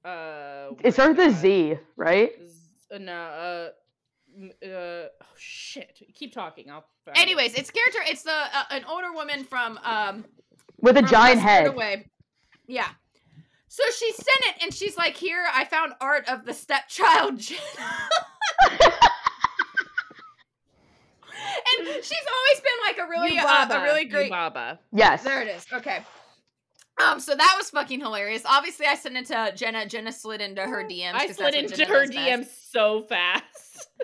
Uh, 0.04 0.70
It 0.82 0.92
starts 0.94 1.16
with 1.18 1.26
a 1.26 1.30
Z, 1.36 1.78
right? 1.96 2.30
Z- 2.46 2.94
uh, 2.94 2.98
no, 2.98 3.12
uh, 3.12 3.70
uh, 4.66 4.66
oh 4.66 5.08
shit. 5.36 6.00
Keep 6.14 6.32
talking. 6.32 6.70
I'll. 6.70 6.84
Anyways, 7.14 7.54
it's 7.54 7.70
character. 7.70 7.98
It's 8.06 8.22
the 8.22 8.30
uh, 8.32 8.64
an 8.70 8.84
older 8.88 9.12
woman 9.12 9.44
from 9.44 9.78
um 9.84 10.24
With 10.80 10.96
a 10.96 11.02
giant 11.02 11.40
head. 11.40 11.66
Away. 11.66 12.08
Yeah. 12.66 12.88
So 13.72 13.84
she 13.96 14.10
sent 14.12 14.26
it, 14.56 14.62
and 14.64 14.74
she's 14.74 14.96
like, 14.96 15.16
"Here, 15.16 15.46
I 15.54 15.64
found 15.64 15.92
art 16.00 16.28
of 16.28 16.44
the 16.44 16.52
stepchild." 16.52 17.38
Jenna." 17.38 17.60
and 21.78 21.86
she's 21.86 22.26
always 22.34 22.60
been 22.60 22.80
like 22.84 22.98
a 22.98 23.08
really, 23.08 23.38
uh, 23.38 23.68
a 23.70 23.82
really 23.84 24.06
great. 24.06 24.32
Yubaba. 24.32 24.78
Yes. 24.92 25.22
There 25.22 25.40
it 25.40 25.46
is. 25.48 25.64
Okay. 25.72 26.00
Um, 27.00 27.20
so 27.20 27.36
that 27.36 27.54
was 27.56 27.70
fucking 27.70 28.00
hilarious. 28.00 28.42
Obviously, 28.44 28.86
I 28.86 28.96
sent 28.96 29.16
it 29.16 29.26
to 29.26 29.52
Jenna. 29.54 29.86
Jenna 29.86 30.10
slid 30.10 30.40
into 30.40 30.62
her 30.62 30.82
DMs. 30.82 31.14
I 31.14 31.28
'cause 31.28 31.36
slid 31.36 31.54
into 31.54 31.84
her 31.86 32.06
does. 32.06 32.14
DMs 32.14 32.46
so 32.72 33.02
fast. 33.02 33.44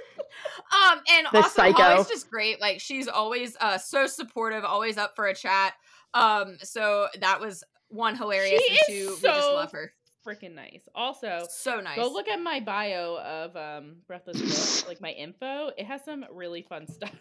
Um, 0.90 1.00
and 1.10 1.26
The 1.32 1.38
also 1.38 1.48
psycho. 1.48 1.82
Holly's 1.82 2.08
just 2.08 2.28
great. 2.28 2.60
Like 2.60 2.80
she's 2.80 3.08
always 3.08 3.56
uh 3.60 3.78
so 3.78 4.06
supportive, 4.06 4.64
always 4.64 4.98
up 4.98 5.14
for 5.16 5.26
a 5.26 5.34
chat. 5.34 5.74
Um, 6.12 6.58
so 6.62 7.08
that 7.20 7.40
was 7.40 7.64
one 7.96 8.16
hilarious 8.16 8.60
She 8.62 8.68
and 8.68 8.76
is 8.78 8.86
two, 8.86 9.14
we 9.22 9.28
just 9.34 9.48
love 9.48 9.72
her. 9.72 9.92
Freaking 10.26 10.54
nice. 10.54 10.82
Also, 10.94 11.46
So 11.48 11.80
nice. 11.80 11.96
go 11.96 12.08
look 12.08 12.28
at 12.28 12.40
my 12.40 12.60
bio 12.60 13.16
of 13.18 13.56
um 13.56 13.96
Breathless 14.06 14.80
Book, 14.80 14.88
like 14.88 15.00
my 15.00 15.10
info. 15.12 15.70
It 15.78 15.86
has 15.86 16.04
some 16.04 16.24
really 16.32 16.62
fun 16.62 16.86
stuff. 16.92 17.14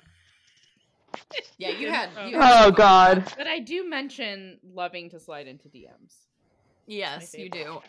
Yeah, 1.57 1.69
you 1.69 1.89
had. 1.91 2.09
Oh. 2.17 2.25
You 2.25 2.39
had 2.39 2.51
Oh 2.51 2.55
some 2.55 2.63
fun 2.63 2.73
god. 2.75 3.33
But 3.37 3.47
I 3.47 3.59
do 3.59 3.87
mention 3.87 4.59
loving 4.73 5.09
to 5.11 5.19
slide 5.19 5.47
into 5.47 5.67
DMs. 5.67 6.13
Yes, 6.87 7.33
you 7.35 7.49
do. 7.49 7.81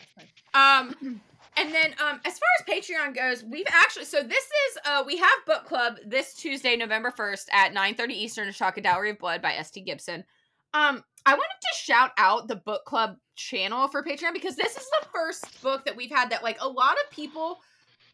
Um, 0.55 0.95
and 1.57 1.73
then 1.73 1.93
um, 2.03 2.19
as 2.25 2.39
far 2.39 2.47
as 2.59 2.65
Patreon 2.67 3.15
goes, 3.15 3.43
we've 3.43 3.65
actually 3.71 4.05
so 4.05 4.23
this 4.23 4.43
is 4.45 4.77
uh 4.85 5.03
we 5.05 5.17
have 5.17 5.31
book 5.45 5.65
club 5.65 5.97
this 6.05 6.33
Tuesday, 6.33 6.75
November 6.75 7.11
first 7.11 7.49
at 7.51 7.73
nine 7.73 7.95
thirty 7.95 8.15
Eastern 8.15 8.47
to 8.47 8.53
Shock 8.53 8.77
a 8.77 8.81
Dowry 8.81 9.11
of 9.11 9.19
Blood 9.19 9.41
by 9.41 9.53
S.T. 9.53 9.81
Gibson. 9.81 10.23
Um, 10.73 11.03
I 11.25 11.33
wanted 11.33 11.56
to 11.71 11.77
shout 11.83 12.11
out 12.17 12.47
the 12.47 12.55
book 12.55 12.85
club 12.85 13.17
channel 13.35 13.87
for 13.87 14.03
Patreon 14.03 14.33
because 14.33 14.55
this 14.55 14.75
is 14.75 14.87
the 14.99 15.07
first 15.13 15.61
book 15.61 15.85
that 15.85 15.95
we've 15.95 16.11
had 16.11 16.29
that 16.29 16.43
like 16.43 16.57
a 16.61 16.67
lot 16.67 16.93
of 16.93 17.11
people, 17.11 17.59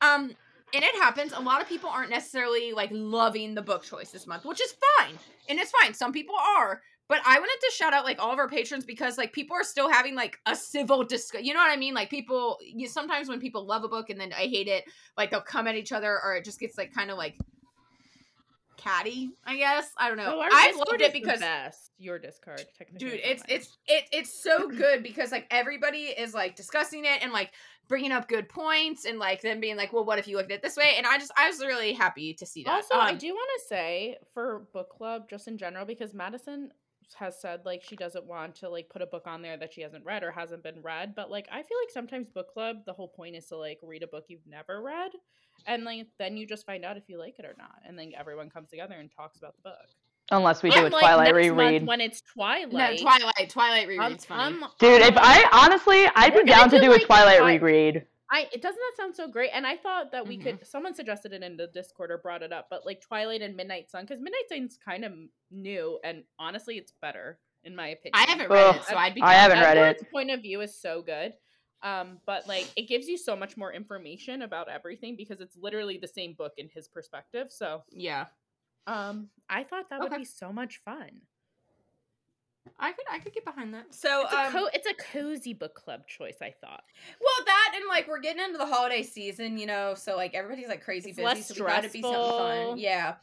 um, 0.02 0.36
and 0.74 0.84
it 0.84 0.96
happens. 0.96 1.34
A 1.34 1.40
lot 1.40 1.62
of 1.62 1.70
people 1.70 1.90
aren't 1.90 2.10
necessarily 2.10 2.74
like 2.74 2.90
loving 2.92 3.56
the 3.56 3.62
book 3.62 3.84
choice 3.84 4.12
this 4.12 4.28
month, 4.28 4.46
which 4.46 4.62
is 4.62 4.76
fine, 4.98 5.18
and 5.50 5.60
it's 5.60 5.72
fine. 5.72 5.94
Some 5.94 6.12
people 6.12 6.36
are, 6.58 6.82
but 7.10 7.22
I 7.26 7.38
wanted 7.38 7.60
to 7.62 7.72
shout 7.76 7.94
out 7.94 8.06
like 8.06 8.20
all 8.20 8.32
of 8.32 8.40
our 8.40 8.48
patrons 8.48 8.86
because 8.86 9.18
like 9.18 9.34
people 9.34 9.56
are 9.56 9.64
still 9.64 9.90
having 9.90 10.16
like 10.16 10.40
a 10.46 10.56
civil 10.56 11.04
discussion. 11.04 11.46
You 11.46 11.54
know 11.54 11.60
what 11.60 11.72
I 11.72 11.78
mean? 11.78 11.94
Like 11.94 12.10
people, 12.10 12.58
you, 12.62 12.88
sometimes 12.88 13.28
when 13.28 13.40
people 13.40 13.66
love 13.66 13.84
a 13.84 13.90
book 13.90 14.10
and 14.10 14.20
then 14.20 14.34
I 14.34 14.48
hate 14.48 14.68
it, 14.68 14.86
like 15.18 15.30
they'll 15.30 15.42
come 15.42 15.68
at 15.68 15.76
each 15.76 15.92
other 15.92 16.20
or 16.24 16.36
it 16.36 16.46
just 16.46 16.60
gets 16.60 16.78
like 16.78 16.94
kind 16.94 17.12
of 17.12 17.18
like 17.18 17.38
catty. 18.78 19.32
I 19.46 19.58
guess 19.58 19.90
I 19.98 20.08
don't 20.08 20.18
know. 20.18 20.36
Oh, 20.38 20.42
I've 20.42 20.76
loved 20.76 21.02
it 21.02 21.14
because 21.14 21.42
your 21.98 22.20
Discord, 22.20 22.64
technically. 22.78 23.10
dude 23.12 23.20
it's 23.24 23.44
it's 23.48 23.78
it, 23.88 24.06
it's 24.12 24.44
so 24.44 24.68
good 24.84 25.04
because 25.04 25.32
like 25.32 25.48
everybody 25.52 26.04
is 26.06 26.34
like 26.34 26.56
discussing 26.56 27.06
it 27.06 27.22
and 27.22 27.32
like 27.32 27.52
bringing 27.88 28.12
up 28.12 28.28
good 28.28 28.50
points 28.50 29.06
and 29.06 29.20
like 29.20 29.42
them 29.42 29.60
being 29.60 29.76
like 29.78 29.94
well 29.94 30.04
what 30.06 30.18
if 30.20 30.28
you 30.28 30.38
looked 30.38 30.52
at 30.52 30.56
it 30.58 30.62
this 30.62 30.78
way 30.78 30.94
and 30.98 31.06
i 31.06 31.18
just 31.18 31.32
i 31.38 31.48
was 31.48 31.60
really 31.60 31.94
happy 31.94 32.34
to 32.34 32.46
see 32.46 32.64
that 32.64 32.76
Also, 32.76 32.96
I 32.96 33.12
Um, 33.12 33.18
do 33.18 33.28
want 33.34 33.50
to 33.60 33.68
say 33.68 34.18
for 34.34 34.68
book 34.74 34.90
club, 34.90 35.30
just 35.30 35.48
in 35.48 35.58
general, 35.58 35.86
because 35.86 36.14
Madison 36.14 36.72
has 37.16 37.40
said 37.40 37.62
like 37.66 37.84
she 37.84 37.96
doesn't 37.96 38.26
want 38.26 38.56
to 38.56 38.70
like 38.70 38.90
put 38.90 39.02
a 39.02 39.06
book 39.06 39.28
on 39.28 39.42
there 39.42 39.56
that 39.58 39.72
she 39.74 39.82
hasn't 39.82 40.04
read 40.06 40.24
or 40.24 40.32
hasn't 40.32 40.64
been 40.64 40.82
read. 40.82 41.14
But 41.16 41.30
like 41.30 41.48
I 41.52 41.62
feel 41.62 41.78
like 41.82 41.92
sometimes 41.92 42.28
book 42.30 42.52
club, 42.52 42.78
the 42.86 42.94
whole 42.94 43.08
point 43.10 43.36
is 43.36 43.46
to 43.48 43.58
like 43.58 43.80
read 43.84 44.02
a 44.02 44.08
book 44.08 44.26
you've 44.30 44.48
never 44.48 44.82
read, 44.82 45.12
and 45.66 45.84
like 45.84 46.08
then 46.20 46.38
you 46.38 46.46
just 46.48 46.66
find 46.66 46.84
out 46.86 46.98
if 46.98 47.04
you 47.08 47.18
like 47.20 47.40
it 47.40 47.46
or 47.46 47.56
not, 47.58 47.76
and 47.86 47.98
then 47.98 48.12
everyone 48.18 48.50
comes 48.50 48.70
together 48.70 48.96
and 48.96 49.10
talks 49.16 49.38
about 49.38 49.56
the 49.56 49.62
book. 49.70 49.78
Unless 50.32 50.64
we 50.64 50.70
do 50.70 50.80
a 50.80 50.86
Unlike 50.86 51.02
Twilight 51.02 51.36
next 51.36 51.48
month 51.50 51.60
reread. 51.60 51.86
when 51.88 52.02
it's 52.02 52.22
Twilight. 52.22 52.72
no 52.72 52.98
twilight 52.98 53.50
twilight 53.50 53.88
I'm- 53.90 54.00
um, 54.00 54.06
reread's 54.06 54.26
funny 54.26 54.42
I'm- 54.62 54.72
Dude, 54.80 55.02
if 55.02 55.18
I'm- 55.18 55.44
um, 55.44 55.50
honestly, 55.54 56.06
I'd 56.16 56.34
be 56.34 56.44
down 56.46 56.70
to 56.70 56.78
do, 56.80 56.84
do 56.88 56.94
a 56.94 57.00
Twilight 57.00 57.40
Twi- 57.40 57.56
reread. 57.56 58.08
I 58.32 58.48
it 58.54 58.62
doesn't 58.62 58.80
that 58.80 58.94
sound 58.98 59.16
so 59.16 59.28
great? 59.28 59.52
And 59.54 59.68
I 59.68 59.76
thought 59.78 60.12
that 60.12 60.26
we 60.26 60.38
Mhm. 60.38 60.44
could. 60.44 60.56
Mm-hmm. 60.56 60.64
Someone 60.66 60.96
suggested 60.96 61.34
it 61.34 61.44
in 61.44 61.58
the 61.58 61.68
Discord 61.68 62.10
or 62.10 62.18
brought 62.18 62.42
it 62.42 62.52
up, 62.54 62.68
but 62.70 62.86
like 62.86 63.02
Twilight 63.02 63.42
and 63.42 63.56
Midnight 63.56 63.90
Sun, 63.92 64.06
because 64.06 64.22
Midnight 64.22 64.48
Sun's 64.50 64.78
kind 64.78 65.04
of 65.06 65.14
new, 65.52 66.00
and 66.04 66.24
honestly, 66.40 66.78
it's 66.78 66.94
better 67.02 67.38
in 67.66 67.76
my 67.76 67.90
opinion. 67.90 68.14
i 68.16 68.24
haven't 68.30 68.50
read 68.50 68.60
Ugh, 68.66 68.76
it 68.76 68.84
so 68.86 68.96
i'd 68.98 69.14
be 69.16 69.22
I 69.22 69.34
down. 69.48 69.52
haven't 69.58 69.60
read 69.78 69.96
it. 70.02 70.12
point 70.12 70.32
of 70.32 70.42
view 70.42 70.62
is 70.62 70.76
so 70.80 71.02
good. 71.02 71.34
Um, 71.84 72.20
but 72.26 72.48
like 72.48 72.68
it 72.78 72.88
gives 72.88 73.08
you 73.08 73.18
so 73.18 73.36
much 73.36 73.58
more 73.58 73.72
information 73.74 74.42
about 74.44 74.70
everything 74.70 75.16
because 75.16 75.42
it's 75.42 75.58
literally 75.58 75.98
the 75.98 76.08
same 76.08 76.34
book 76.34 76.54
in 76.58 76.70
his 76.74 76.88
perspective. 76.88 77.48
So 77.52 77.84
yeah 77.92 78.26
um 78.88 79.30
I 79.50 79.64
thought 79.64 79.90
that 79.90 80.02
Okay. 80.02 80.10
would 80.10 80.18
be 80.18 80.26
so 80.26 80.52
much 80.52 80.82
fun. 80.84 81.10
i 82.80 82.92
could 82.94 83.06
i 83.12 83.20
could 83.20 83.34
get 83.34 83.44
behind 83.46 83.74
that 83.74 83.86
so 83.94 84.24
It's 84.24 84.34
a, 84.34 84.38
um, 84.46 84.52
co- 84.54 84.70
it's 84.74 84.88
a 84.88 84.94
cozy 85.12 85.54
book 85.54 85.76
club 85.76 86.08
choice, 86.08 86.38
I 86.42 86.54
thought. 86.62 86.84
well 87.20 87.46
that 87.46 87.74
and 87.76 87.84
like 87.90 88.08
we're 88.08 88.20
getting 88.22 88.42
into 88.44 88.58
the 88.58 88.66
holiday 88.66 89.04
season 89.04 89.58
you 89.58 89.66
know 89.66 89.94
so 89.96 90.16
like 90.16 90.34
everybody's 90.34 90.70
like 90.70 90.84
crazy 90.84 91.10
It's 91.10 91.18
busy 91.18 91.26
less 91.26 91.48
so 91.48 91.54
we 91.56 91.68
gotta 91.68 91.90
be 91.90 92.02
something 92.02 92.32
fun 92.32 92.56
stressful. 92.56 92.78
yeah 92.78 93.16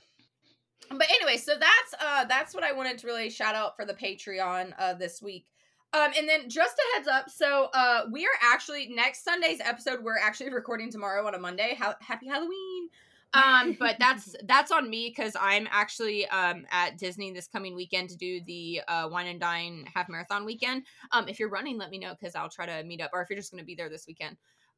but 0.91 1.07
anyway 1.11 1.37
so 1.37 1.53
that's 1.59 1.95
uh 2.05 2.25
that's 2.27 2.55
what 2.55 2.63
i 2.65 2.73
wanted 2.73 2.99
to 2.99 3.07
really 3.07 3.31
shout 3.31 3.55
out 3.55 3.77
for 3.77 3.85
the 3.85 3.95
patreon 3.95 4.73
uh 4.79 4.93
this 4.95 5.23
week 5.23 5.47
um 5.93 6.11
and 6.17 6.29
then 6.29 6.49
just 6.49 6.77
a 6.79 6.97
heads 6.97 7.09
up 7.09 7.29
so 7.31 7.69
uh 7.75 8.03
we 8.11 8.25
are 8.25 8.39
actually 8.43 8.89
next 8.89 9.25
sunday's 9.25 9.61
episode 9.61 10.03
we're 10.03 10.19
actually 10.19 10.53
recording 10.53 10.91
tomorrow 10.91 11.27
on 11.27 11.35
a 11.35 11.39
monday 11.39 11.75
How, 11.79 11.95
happy 12.01 12.29
halloween 12.29 12.89
um 13.35 13.77
but 13.81 13.97
that's 13.99 14.35
that's 14.45 14.71
on 14.71 14.89
me 14.89 15.09
because 15.15 15.37
i'm 15.41 15.69
actually 15.71 16.27
um 16.29 16.65
at 16.71 16.97
disney 16.99 17.33
this 17.33 17.47
coming 17.49 17.75
weekend 17.75 18.09
to 18.11 18.17
do 18.17 18.41
the 18.47 18.81
uh 18.89 19.09
wine 19.11 19.27
and 19.27 19.41
dine 19.41 19.85
half 19.95 20.09
marathon 20.09 20.45
weekend 20.45 20.85
um 21.13 21.29
if 21.29 21.39
you're 21.41 21.49
running 21.51 21.77
let 21.79 21.91
me 21.91 21.99
know 21.99 22.15
because 22.19 22.35
i'll 22.35 22.49
try 22.49 22.67
to 22.67 22.83
meet 22.85 23.01
up 23.01 23.11
or 23.13 23.23
if 23.23 23.29
you're 23.31 23.39
just 23.39 23.51
going 23.51 23.61
to 23.63 23.67
be 23.67 23.75
there 23.75 23.89
this 23.89 24.07
weekend 24.07 24.37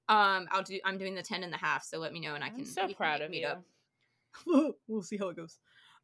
um 0.09 0.47
i'll 0.51 0.63
do 0.63 0.79
i'm 0.85 0.99
doing 0.99 1.15
the 1.15 1.23
10 1.23 1.43
and 1.45 1.53
the 1.53 1.57
half 1.59 1.85
so 1.85 1.99
let 1.99 2.13
me 2.13 2.21
know 2.21 2.35
and 2.35 2.43
i 2.45 2.49
can 2.49 2.61
I'm 2.61 2.65
so 2.67 2.87
can 2.87 2.95
proud 2.95 3.21
meet- 3.21 3.25
of 3.25 3.31
meet 3.31 3.41
you. 3.43 3.47
up. 3.49 3.63
we'll 4.89 5.03
see 5.03 5.19
how 5.19 5.29
it 5.29 5.37
goes. 5.37 5.59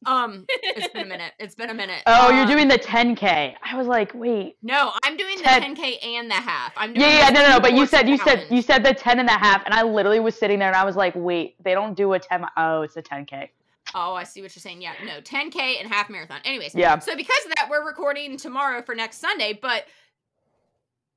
Um, 0.07 0.47
it's 0.49 0.93
been 0.93 1.03
a 1.03 1.09
minute. 1.09 1.33
It's 1.39 1.55
been 1.55 1.71
a 1.71 1.75
minute. 1.75 2.03
Oh, 2.07 2.31
you're 2.31 2.43
Um, 2.43 2.49
doing 2.49 2.69
the 2.69 2.79
10K. 2.79 3.55
I 3.63 3.77
was 3.77 3.87
like, 3.87 4.13
wait. 4.15 4.57
No, 4.63 4.93
I'm 5.05 5.17
doing 5.17 5.37
the 5.39 5.45
10. 5.45 5.75
10k 5.77 6.05
and 6.05 6.31
the 6.31 6.35
half. 6.35 6.73
I'm 6.77 6.93
doing 6.95 7.07
Yeah, 7.09 7.19
yeah, 7.19 7.31
no, 7.31 7.43
no, 7.43 7.49
no. 7.51 7.61
But 7.61 7.75
you 7.75 7.87
said, 7.87 8.09
you 8.09 8.17
said, 8.19 8.47
you 8.51 8.63
said 8.63 8.85
the 8.85 8.95
10 8.95 9.19
and 9.19 9.29
the 9.29 9.33
half, 9.33 9.65
and 9.65 9.75
I 9.75 9.83
literally 9.83 10.21
was 10.21 10.39
sitting 10.39 10.59
there 10.61 10.69
and 10.69 10.77
I 10.77 10.85
was 10.85 10.97
like, 10.97 11.15
wait, 11.17 11.57
they 11.63 11.73
don't 11.75 11.95
do 11.97 12.13
a 12.13 12.19
10. 12.19 12.45
Oh, 12.57 12.83
it's 12.83 12.97
a 12.97 13.03
10K. 13.03 13.49
Oh, 13.95 14.13
I 14.15 14.25
see 14.25 14.43
what 14.43 14.55
you're 14.55 14.61
saying. 14.61 14.83
Yeah, 14.83 14.93
no, 15.05 15.21
10k 15.21 15.81
and 15.81 15.91
half 15.91 16.11
marathon. 16.11 16.41
Anyways, 16.45 16.75
Yeah. 16.75 16.99
So 16.99 17.17
because 17.17 17.39
of 17.47 17.53
that, 17.57 17.69
we're 17.71 17.85
recording 17.87 18.37
tomorrow 18.37 18.83
for 18.83 18.95
next 18.95 19.17
Sunday. 19.19 19.59
But 19.61 19.87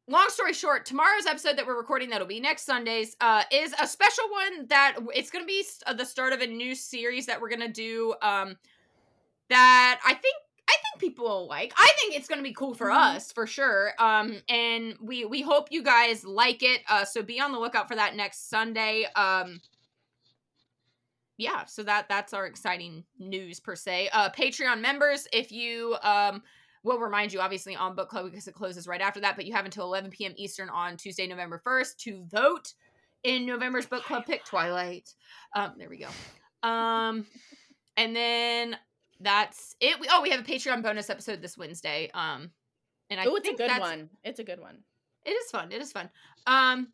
long 0.07 0.29
story 0.29 0.53
short, 0.53 0.85
tomorrow's 0.85 1.25
episode 1.25 1.57
that 1.57 1.67
we're 1.67 1.77
recording 1.77 2.09
that'll 2.09 2.27
be 2.27 2.39
next 2.39 2.63
Sunday's 2.63 3.15
uh, 3.19 3.43
is 3.51 3.73
a 3.81 3.85
special 3.85 4.23
one 4.31 4.67
that 4.67 4.95
it's 5.13 5.29
going 5.29 5.43
to 5.43 5.47
be 5.47 5.65
uh, 5.85 5.93
the 5.93 6.05
start 6.05 6.31
of 6.33 6.39
a 6.41 6.47
new 6.47 6.73
series 6.73 7.25
that 7.25 7.39
we're 7.41 7.49
going 7.49 7.61
to 7.61 7.67
do. 7.67 8.15
Um, 8.21 8.55
that 9.51 9.99
I 10.05 10.13
think 10.13 10.35
I 10.67 10.73
think 10.73 10.99
people 10.99 11.25
will 11.25 11.47
like. 11.47 11.73
I 11.77 11.91
think 11.99 12.15
it's 12.15 12.27
going 12.27 12.39
to 12.39 12.43
be 12.43 12.53
cool 12.53 12.73
for 12.73 12.87
Mhm. 12.87 13.15
us 13.15 13.31
for 13.31 13.45
sure. 13.45 13.93
Um, 13.99 14.41
and 14.49 14.95
we 15.01 15.25
we 15.25 15.41
hope 15.41 15.67
you 15.71 15.83
guys 15.83 16.23
like 16.25 16.63
it. 16.63 16.81
Uh, 16.89 17.05
so 17.05 17.21
be 17.21 17.39
on 17.39 17.51
the 17.51 17.59
lookout 17.59 17.87
for 17.87 17.95
that 17.95 18.15
next 18.15 18.49
Sunday. 18.49 19.05
Um 19.15 19.61
yeah 21.37 21.65
so 21.65 21.81
that 21.81 22.07
that's 22.07 22.33
our 22.33 22.45
exciting 22.45 23.03
news 23.17 23.59
per 23.59 23.75
se 23.75 24.09
uh 24.13 24.29
patreon 24.29 24.79
members 24.79 25.27
if 25.33 25.51
you 25.51 25.95
um 26.03 26.43
will 26.83 26.99
remind 26.99 27.31
you 27.33 27.39
obviously 27.39 27.75
on 27.75 27.95
book 27.95 28.09
club 28.09 28.25
because 28.29 28.47
it 28.47 28.53
closes 28.53 28.87
right 28.87 29.01
after 29.01 29.19
that 29.19 29.35
but 29.35 29.45
you 29.45 29.53
have 29.53 29.65
until 29.65 29.85
11 29.85 30.11
p.m 30.11 30.33
eastern 30.35 30.69
on 30.69 30.97
tuesday 30.97 31.25
november 31.25 31.59
1st 31.65 31.95
to 31.97 32.23
vote 32.29 32.73
in 33.23 33.45
november's 33.45 33.87
book 33.87 34.03
club 34.03 34.23
pick 34.25 34.43
twilight 34.45 35.15
um 35.55 35.73
there 35.77 35.89
we 35.89 35.97
go 35.97 36.67
um 36.67 37.25
and 37.97 38.15
then 38.15 38.75
that's 39.21 39.75
it 39.79 39.99
we, 39.99 40.07
oh 40.11 40.21
we 40.21 40.29
have 40.29 40.39
a 40.39 40.43
patreon 40.43 40.81
bonus 40.83 41.09
episode 41.09 41.41
this 41.41 41.57
wednesday 41.57 42.09
um 42.13 42.49
and 43.09 43.19
i 43.19 43.25
Oh, 43.25 43.35
it's 43.35 43.47
a 43.47 43.51
good 43.51 43.59
that's- 43.69 43.79
one. 43.79 44.09
It's 44.23 44.39
a 44.39 44.43
good 44.43 44.59
one. 44.59 44.77
it 45.25 45.31
is 45.31 45.51
fun. 45.51 45.71
It 45.71 45.81
is 45.81 45.91
fun. 45.91 46.09
Um, 46.47 46.87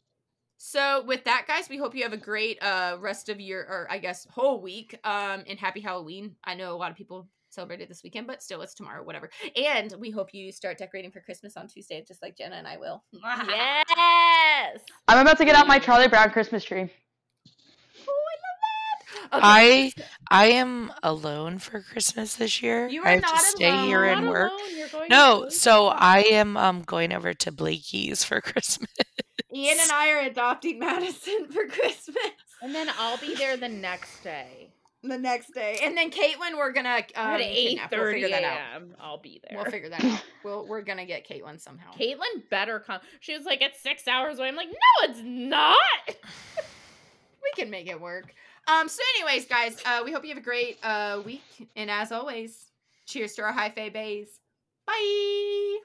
so 0.57 1.03
with 1.05 1.23
that, 1.25 1.45
guys, 1.47 1.69
we 1.69 1.77
hope 1.77 1.93
you 1.93 2.01
have 2.03 2.13
a 2.13 2.17
great 2.17 2.61
uh 2.63 2.97
rest 2.99 3.29
of 3.29 3.39
your, 3.39 3.61
or 3.61 3.87
I 3.89 3.99
guess 3.99 4.25
whole 4.31 4.59
week. 4.59 4.97
Um, 5.03 5.43
and 5.47 5.59
happy 5.59 5.79
Halloween. 5.79 6.35
I 6.43 6.55
know 6.55 6.73
a 6.73 6.77
lot 6.77 6.89
of 6.89 6.97
people 6.97 7.27
celebrated 7.51 7.87
this 7.89 8.01
weekend, 8.03 8.25
but 8.25 8.41
still, 8.41 8.61
it's 8.63 8.73
tomorrow. 8.73 9.03
Whatever. 9.03 9.29
And 9.55 9.93
we 9.99 10.09
hope 10.09 10.33
you 10.33 10.51
start 10.51 10.79
decorating 10.79 11.11
for 11.11 11.21
Christmas 11.21 11.55
on 11.55 11.67
Tuesday, 11.67 12.03
just 12.07 12.23
like 12.23 12.35
Jenna 12.35 12.55
and 12.55 12.67
I 12.67 12.77
will. 12.77 13.03
yes. 13.13 14.79
I'm 15.07 15.19
about 15.19 15.37
to 15.37 15.45
get 15.45 15.55
out 15.55 15.67
my 15.67 15.77
Charlie 15.79 16.07
Brown 16.07 16.31
Christmas 16.31 16.63
tree. 16.63 16.89
Okay. 19.33 19.39
I 19.43 19.91
I 20.29 20.45
am 20.47 20.91
alone 21.03 21.59
for 21.59 21.81
Christmas 21.81 22.35
this 22.35 22.61
year. 22.61 22.87
You 22.87 23.03
I 23.03 23.07
are 23.07 23.11
have 23.13 23.21
not 23.21 23.39
to 23.39 23.45
stay 23.45 23.69
alone. 23.69 23.87
here 23.87 24.03
and 24.05 24.25
not 24.25 24.31
work. 24.31 24.51
alone, 24.51 24.77
you're 24.77 24.87
going 24.87 25.07
No, 25.09 25.37
Blakey's. 25.41 25.59
so 25.61 25.87
I 25.87 26.19
am 26.31 26.57
um 26.57 26.81
going 26.83 27.13
over 27.13 27.33
to 27.33 27.51
Blakey's 27.51 28.23
for 28.23 28.41
Christmas. 28.41 28.89
Ian 29.53 29.77
and 29.81 29.91
I 29.91 30.11
are 30.11 30.19
adopting 30.27 30.79
Madison 30.79 31.47
for 31.51 31.65
Christmas. 31.67 32.17
And 32.61 32.73
then 32.75 32.89
I'll 32.99 33.17
be 33.17 33.35
there 33.35 33.57
the 33.57 33.69
next 33.69 34.23
day. 34.23 34.69
The 35.03 35.17
next 35.17 35.53
day, 35.53 35.77
and 35.83 35.95
then 35.95 36.09
Caitlin, 36.09 36.57
we're 36.57 36.71
gonna 36.73 36.89
um, 37.15 37.27
At 37.35 37.39
eight 37.41 37.69
kidnap. 37.69 37.91
We'll 37.91 37.99
thirty 37.99 38.21
figure 38.23 38.29
that 38.41 38.43
out. 38.43 38.57
a.m. 38.81 38.95
I'll 38.99 39.19
be 39.19 39.39
there. 39.47 39.57
We'll 39.61 39.69
figure 39.71 39.89
that 39.89 40.03
out. 40.03 40.23
We'll 40.43 40.67
we're 40.67 40.81
gonna 40.81 41.05
get 41.05 41.25
Caitlin 41.29 41.61
somehow. 41.61 41.91
Caitlin 41.93 42.49
better 42.49 42.79
come. 42.79 42.99
She 43.19 43.37
was 43.37 43.45
like, 43.45 43.61
it's 43.61 43.79
six 43.79 44.07
hours 44.07 44.39
away. 44.39 44.47
I'm 44.47 44.55
like, 44.55 44.69
no, 44.69 45.09
it's 45.11 45.19
not. 45.23 45.77
we 47.43 47.51
can 47.55 47.69
make 47.69 47.87
it 47.87 48.01
work. 48.01 48.33
Um. 48.67 48.89
So, 48.89 49.01
anyways, 49.17 49.45
guys, 49.45 49.81
uh, 49.85 50.01
we 50.03 50.11
hope 50.11 50.23
you 50.23 50.29
have 50.29 50.37
a 50.37 50.41
great 50.41 50.77
uh 50.83 51.21
week, 51.25 51.69
and 51.75 51.89
as 51.89 52.11
always, 52.11 52.71
cheers 53.05 53.33
to 53.35 53.43
our 53.43 53.53
high 53.53 53.69
fae 53.69 53.89
bays. 53.89 54.39
Bye. 54.85 55.77